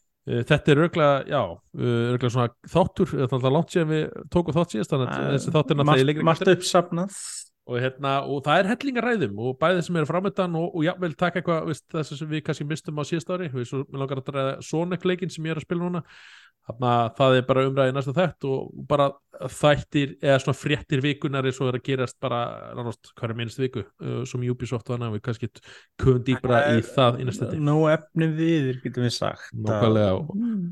þetta 0.48 0.72
er 0.72 0.80
örglega, 0.84 1.18
já, 1.30 1.42
uh, 1.56 1.98
örglega 2.14 2.32
svona 2.34 2.72
þáttur, 2.72 3.12
er 3.16 3.26
alltaf 3.28 3.52
langt 3.55 3.74
síðan 3.74 3.92
við 3.92 4.06
tókum 4.34 4.56
þátt 4.56 4.74
síðast, 4.74 4.94
þannig 4.94 5.12
að 5.12 5.28
þessi 5.36 5.55
þáttur 5.55 5.74
er 5.74 5.80
náttúrulega 5.82 6.09
lengri 6.10 6.26
margt 6.28 6.50
uppsafnað. 6.55 7.20
Og, 7.68 7.76
hérna, 7.84 8.10
og 8.24 8.38
það 8.46 8.62
er 8.62 8.68
hellingar 8.70 9.05
ræðum 9.05 9.40
og 9.44 9.56
bæðið 9.60 9.82
sem 9.84 9.96
eru 10.00 10.09
framöndan 10.09 10.55
og, 10.56 10.70
og 10.72 10.84
jafnvel 10.86 11.10
taka 11.20 11.42
eitthvað 11.42 11.66
þess 11.92 12.14
sem 12.16 12.30
við 12.30 12.40
kannski 12.46 12.64
mistum 12.64 12.96
á 12.96 13.05
síðast 13.05 13.28
ári 13.28 13.50
við 13.52 13.66
svo, 13.68 13.82
mér 13.92 14.00
langar 14.00 14.22
að 14.22 14.30
ræða 14.38 14.55
Sonic 14.64 15.05
leikin 15.05 15.32
sem 15.34 15.44
ég 15.44 15.52
er 15.52 15.60
að 15.60 15.66
spila 15.66 15.84
núna. 15.84 16.00
þannig 16.00 16.09
að 16.09 16.47
það 16.76 17.36
er 17.38 17.46
bara 17.48 17.64
umræði 17.68 17.94
næsta 17.96 18.14
þætt 18.16 18.46
og 18.48 18.72
bara 18.88 19.08
þættir 19.58 20.16
eða 20.20 20.40
svona 20.42 20.58
fréttir 20.58 21.02
vikunar 21.04 21.46
er 21.46 21.54
svo 21.56 21.68
er 21.70 21.78
að 21.78 21.86
gerast 21.86 22.18
bara 22.20 22.40
nánast 22.76 23.12
hverja 23.18 23.38
minnst 23.38 23.60
viku 23.60 23.84
uh, 23.84 24.24
sem 24.28 24.44
Ubisoft 24.50 24.90
og 24.90 24.98
annað 24.98 25.16
við 25.16 25.24
kannski 25.28 25.50
köfum 26.00 26.20
dýbra 26.26 26.62
í 26.74 26.82
það 26.84 27.22
í 27.22 27.28
næsta 27.28 27.48
þetta 27.48 27.64
Nó 27.68 27.78
efni 27.92 28.30
við, 28.34 28.72
getum 28.84 29.06
við 29.06 29.14
sagt 29.16 29.52
Nákvæmlega. 29.54 30.18
Mm. 30.34 30.64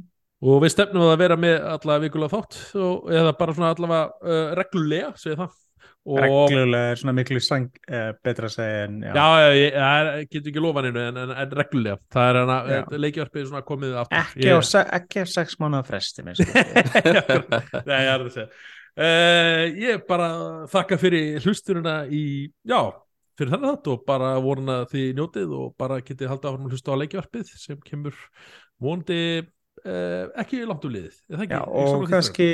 og 0.44 0.64
við 0.64 0.74
stefnum 0.77 1.06
að 1.09 1.20
vera 1.24 1.39
með 1.40 1.56
allavega 1.74 2.05
vikulega 2.06 2.35
þátt 2.36 2.59
og, 2.81 3.12
eða 3.20 3.36
bara 3.40 3.56
svona 3.56 3.73
allavega 3.77 4.10
uh, 4.27 4.51
reglulega, 4.60 5.14
segja 5.20 5.40
það 5.44 5.55
og 5.55 5.66
Reglulega 6.07 6.91
er 6.93 7.01
svona 7.01 7.15
miklu 7.16 7.41
sang, 7.43 7.66
uh, 7.91 8.12
betra 8.24 8.47
að 8.47 8.55
segja 8.55 8.83
en 8.87 8.99
já, 9.03 9.12
Já, 9.16 9.24
já, 9.43 9.49
ég, 9.59 9.73
það 9.77 10.11
er- 10.12 10.28
getur 10.31 10.53
ekki 10.53 10.62
lofa 10.62 10.85
neinu 10.87 11.03
en, 11.03 11.16
en, 11.24 11.33
en 11.43 11.57
reglulega, 11.59 11.99
það 12.15 12.28
er 12.31 12.39
hana 12.43 12.59
Já. 12.70 12.78
leikjarpið 13.07 13.49
svona 13.51 13.62
komið 13.66 13.97
aftur. 14.05 14.20
Ekki, 14.23 14.51
á, 14.55 14.59
se- 14.70 14.85
ekki 15.01 15.24
á 15.24 15.27
sex 15.35 15.57
mánuða 15.62 15.83
fresti 15.89 16.23
minnst 16.27 16.47
Nei, 17.91 17.99
ég 18.07 18.12
er 18.12 18.23
að 18.27 18.31
segja. 18.37 18.49
Uh, 18.97 19.65
Ég 19.77 20.07
bara 20.09 20.28
þakka 20.73 20.97
fyrir 21.03 21.43
hlusturina 21.45 21.97
í, 22.09 22.23
já, 22.65 22.78
fyrir 23.37 23.53
þennan 23.53 23.74
þátt 23.74 23.91
og 23.93 24.07
bara 24.09 24.31
voruna 24.41 24.78
því 24.89 25.03
njótið 25.19 25.51
og 25.59 25.74
bara 25.77 25.99
getið 26.01 26.31
haldið 26.33 26.49
áfram 26.53 26.70
að 26.70 26.77
hlusta 26.78 26.95
á 26.97 27.01
leikjarpið 27.03 27.51
sem 27.61 27.83
kemur 27.85 28.16
vonandi 28.81 29.19
uh, 29.43 30.31
ekki 30.41 30.62
langt 30.65 30.87
úr 30.89 30.95
liðið 30.97 31.19
er 31.28 31.37
það 31.37 31.45
ekki? 31.45 31.59
Já, 31.59 31.66
Ég 31.77 31.99
og 31.99 32.07
kannski 32.15 32.49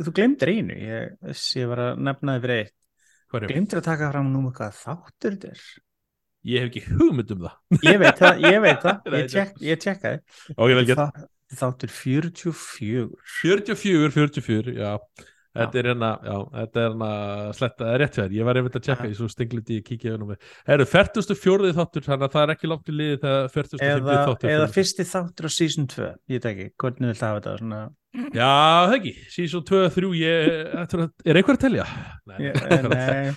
þú 0.00 0.14
glemdir 0.16 0.54
einu 0.54 0.78
ég, 0.80 1.12
ég 1.60 1.68
var 1.74 1.84
að 1.90 2.00
nefna 2.08 2.38
fyrir 2.40 2.62
eitt 2.64 2.74
Glemdir 3.42 3.80
að 3.80 3.88
taka 3.90 4.10
fram 4.12 4.30
nú 4.32 4.44
hvað 4.54 4.80
þáttur 4.80 5.36
þetta 5.36 5.52
er 5.52 5.66
Ég 6.44 6.60
hef 6.60 6.70
ekki 6.70 6.82
hugmynd 6.92 7.30
um 7.34 7.46
það 7.46 7.86
ég 7.88 8.00
veit 8.02 8.18
það, 8.20 8.42
ég 8.44 8.58
veit 8.64 8.82
það 8.82 9.06
ég, 9.18 9.30
tek, 9.32 9.54
ég 9.64 9.84
tekkaði 9.84 10.18
Ok, 10.56 10.66
vel 10.70 10.84
gert. 10.90 11.00
Þa, 11.00 11.28
þáttur 11.60 11.94
44 11.98 13.06
44, 13.42 14.12
44, 14.18 14.76
já 14.78 14.92
Þetta 15.54 15.78
er 15.78 15.86
hérna, 15.92 16.08
já, 16.26 16.36
þetta 16.50 16.80
er 16.80 16.88
hérna 16.88 17.08
sletta, 17.54 17.84
það 17.84 17.92
er 17.92 18.00
rétt 18.02 18.16
þér, 18.18 18.32
ég 18.34 18.46
var 18.48 18.58
einmitt 18.58 18.78
að 18.78 18.86
tjekka 18.88 19.04
því 19.04 19.18
svo 19.20 19.28
stingliti 19.30 19.76
ég 19.76 19.84
kíkja 19.86 20.14
um 20.16 20.24
mig. 20.32 20.48
Það 20.66 20.74
eru 20.74 20.86
44. 20.90 21.68
þáttur, 21.76 22.04
þannig 22.08 22.26
að 22.26 22.32
það 22.34 22.46
er 22.46 22.52
ekki 22.56 22.70
langt 22.72 22.90
í 22.90 22.94
liði 22.94 23.18
þegar 23.22 23.52
45. 23.54 23.84
eða, 23.86 24.16
þáttur. 24.24 24.50
eða 24.50 24.64
fyrir. 24.64 24.74
fyrsti 24.74 25.06
þáttur 25.12 25.46
á 25.46 25.50
season 25.54 25.86
2 25.94 26.08
ég 26.08 26.40
veit 26.40 26.48
ekki, 26.50 26.66
hvernig 26.82 27.12
vil 27.12 27.20
það 27.20 27.30
hafa 27.30 27.44
þetta 27.44 27.54
svona, 27.62 27.80
Já, 28.14 28.50
það 28.86 28.96
ekki, 28.98 29.12
season 29.32 29.64
2, 29.66 29.80
3, 29.96 30.10
ég, 30.20 30.52
er, 30.84 31.06
er 31.26 31.38
einhver 31.40 31.56
að 31.56 31.64
telja? 31.64 31.86
Nei, 32.30 32.52
nei, 32.86 33.32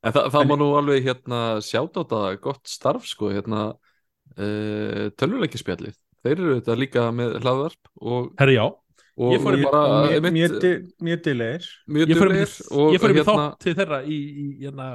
En 0.00 0.14
það, 0.14 0.28
það 0.32 0.44
má 0.48 0.54
nú 0.56 0.66
alveg 0.78 1.04
hérna 1.04 1.40
sjáta 1.64 2.00
á 2.00 2.02
þetta 2.08 2.20
gott 2.44 2.70
starf 2.70 3.08
sko 3.08 3.32
hérna 3.34 3.64
uh, 3.74 5.08
tölvuleikjaspjallið. 5.20 5.98
Þeir 6.24 6.36
eru 6.36 6.54
þetta 6.60 6.76
líka 6.78 7.04
með 7.16 7.34
hlaðvarp 7.40 7.90
og, 8.00 8.30
Herri, 8.40 8.56
já, 8.56 8.64
og, 8.70 9.34
Ég 9.34 9.44
fór 9.44 9.58
og 9.58 9.66
og 9.76 10.30
mjög, 10.30 10.64
mjög 11.04 12.08
ég 12.08 12.16
fór 12.16 12.32
og 12.32 12.94
í 12.94 13.00
hérna, 13.02 13.26
þátt 13.28 13.60
til 13.66 13.76
þeirra 13.76 14.00
í, 14.04 14.18
í 14.30 14.48
hérna, 14.62 14.88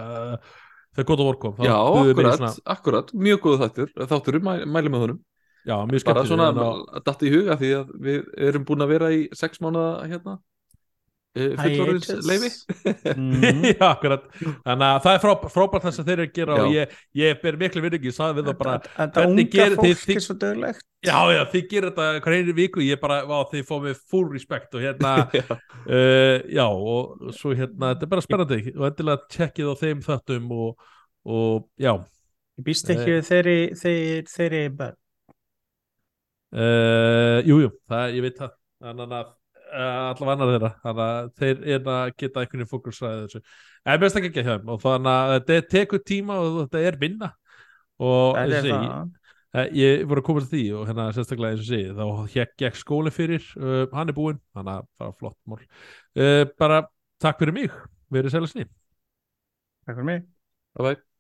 þegar 0.95 1.10
gott 1.12 1.22
að 1.22 1.30
vorkom. 1.30 1.62
já, 1.62 1.76
akkurat, 1.76 2.60
akkurat, 2.78 3.16
mjög 3.28 3.45
góðu 3.45 3.62
þáttur. 3.62 3.95
Þáttur, 4.14 4.41
mæ, 4.45 4.53
mæli 4.66 4.94
með 4.94 5.06
honum 5.06 5.24
Já, 5.66 5.78
mjög 5.90 6.04
bara 6.06 6.26
skemmtileg. 6.26 6.28
svona 6.30 6.50
að- 6.54 7.06
datt 7.10 7.24
í 7.26 7.32
huga 7.34 7.56
því 7.62 7.72
að 7.80 7.94
við 8.10 8.28
erum 8.50 8.66
búin 8.68 8.86
að 8.86 8.94
vera 8.96 9.14
í 9.16 9.24
sex 9.34 9.58
mánuða 9.64 10.06
hérna 10.12 10.36
uh, 11.36 11.56
fullorins 11.60 12.12
leifi 12.30 12.50
mm. 13.16 13.64
Já, 13.80 13.86
akkurat, 13.90 14.28
þannig 14.64 14.86
að 14.88 15.00
það 15.06 15.16
er 15.18 15.22
frá, 15.24 15.32
frábært 15.56 15.86
það 15.88 15.96
sem 15.98 16.06
þeir 16.10 16.14
eru 16.20 16.26
að 16.30 16.36
gera 16.38 16.58
og 16.62 16.68
Já. 16.70 16.76
ég, 16.78 16.94
ég 17.22 17.40
ber 17.42 17.58
miklu 17.64 17.84
virðingi, 17.84 18.12
ég 18.12 18.16
sagði 18.16 18.38
við 18.40 18.50
það 18.52 18.60
bara 18.62 18.76
þetta 18.86 19.24
hvernig 19.26 19.48
unga 19.58 19.68
fólk 19.80 20.04
þið- 20.06 20.16
er 20.20 20.26
svo 20.28 20.36
döglegt 20.46 20.86
Já, 21.06 21.18
já, 21.36 21.42
þið 21.52 21.66
gerir 21.70 21.92
þetta 21.92 22.24
hver 22.26 22.36
einu 22.40 22.54
viku, 22.58 22.82
ég 22.82 23.02
bara, 23.02 23.18
vá, 23.30 23.36
þið 23.52 23.66
fóð 23.68 23.84
mér 23.90 23.98
full 24.10 24.26
respect 24.34 24.74
og 24.78 24.82
hérna, 24.86 25.12
Já. 25.38 25.44
uh, 25.86 26.38
já, 26.50 26.66
og 26.66 27.32
svo 27.38 27.54
hérna, 27.58 27.92
þetta 27.94 28.08
er 28.08 28.12
bara 28.16 28.24
spennandi 28.26 28.62
og 28.74 28.86
endilega 28.90 29.28
tjekkið 29.36 29.70
á 29.70 29.76
þeim 29.82 30.02
þáttum 30.08 30.48
og, 30.56 30.88
og 31.30 31.68
já, 31.78 31.92
ég 32.58 32.66
býst 32.70 32.90
ekki 32.96 33.18
við 33.18 33.28
þeirri 33.30 33.58
þeirri, 33.82 34.22
þeirri 34.34 34.64
börn 34.80 34.98
uh, 36.56 37.40
jú, 37.48 37.60
jú, 37.65 37.72
það, 37.91 38.15
ég 38.18 38.26
veit 38.26 38.40
það, 38.40 38.53
þannig 38.86 39.18
að 39.19 39.26
uh, 39.26 40.06
allavega 40.11 40.36
annar 40.36 40.53
þeirra, 40.53 40.72
þannig 40.84 41.03
að 41.06 41.30
þeir 41.41 41.65
er 41.76 41.91
að 41.95 42.14
geta 42.22 42.44
einhvern 42.44 42.64
veginn 42.64 42.72
fókusræðið 42.72 43.26
þessu, 43.26 43.44
en 43.86 44.02
best 44.03 44.19
ekki 44.19 44.32
ekki 44.32 44.45
hjá 44.45 44.53
þeim. 44.53 44.72
Og 44.73 44.82
þannig 44.86 45.19
að 45.19 45.36
þetta 45.36 45.69
tekur 45.76 46.03
tíma 46.14 46.40
og 46.41 46.57
þetta 46.64 46.84
er 46.90 46.99
vinna. 47.02 47.32
Og 48.03 48.40
er 48.40 48.56
þessi, 48.57 48.73
það. 48.73 49.14
Eh, 49.56 49.69
Ég 49.80 50.03
voru 50.10 50.19
að 50.19 50.27
komast 50.27 50.49
að 50.49 50.57
því 50.57 50.64
og 50.76 50.88
hérna 50.90 51.07
sérstaklega 51.15 51.56
eins 51.56 51.64
og 51.64 51.69
segi 51.69 51.94
þá 51.95 52.34
hér 52.34 52.49
gekk 52.60 52.80
skóli 52.82 53.14
fyrir 53.15 53.45
uh, 53.56 53.86
hann 53.95 54.11
er 54.11 54.18
búinn, 54.18 54.41
þannig 54.56 54.82
að 54.82 54.90
það 54.98 55.07
var 55.07 55.18
flott 55.22 55.40
mál. 55.48 55.61
Uh, 56.19 56.44
bara 56.60 56.84
takk 57.23 57.40
fyrir 57.40 57.56
mig, 57.56 57.82
verið 58.11 58.36
sælasni 58.36 58.68
Takk 59.86 59.95
fyrir 59.95 60.11
mig. 60.11 60.23
Bye 60.76 60.90
bye 60.91 61.15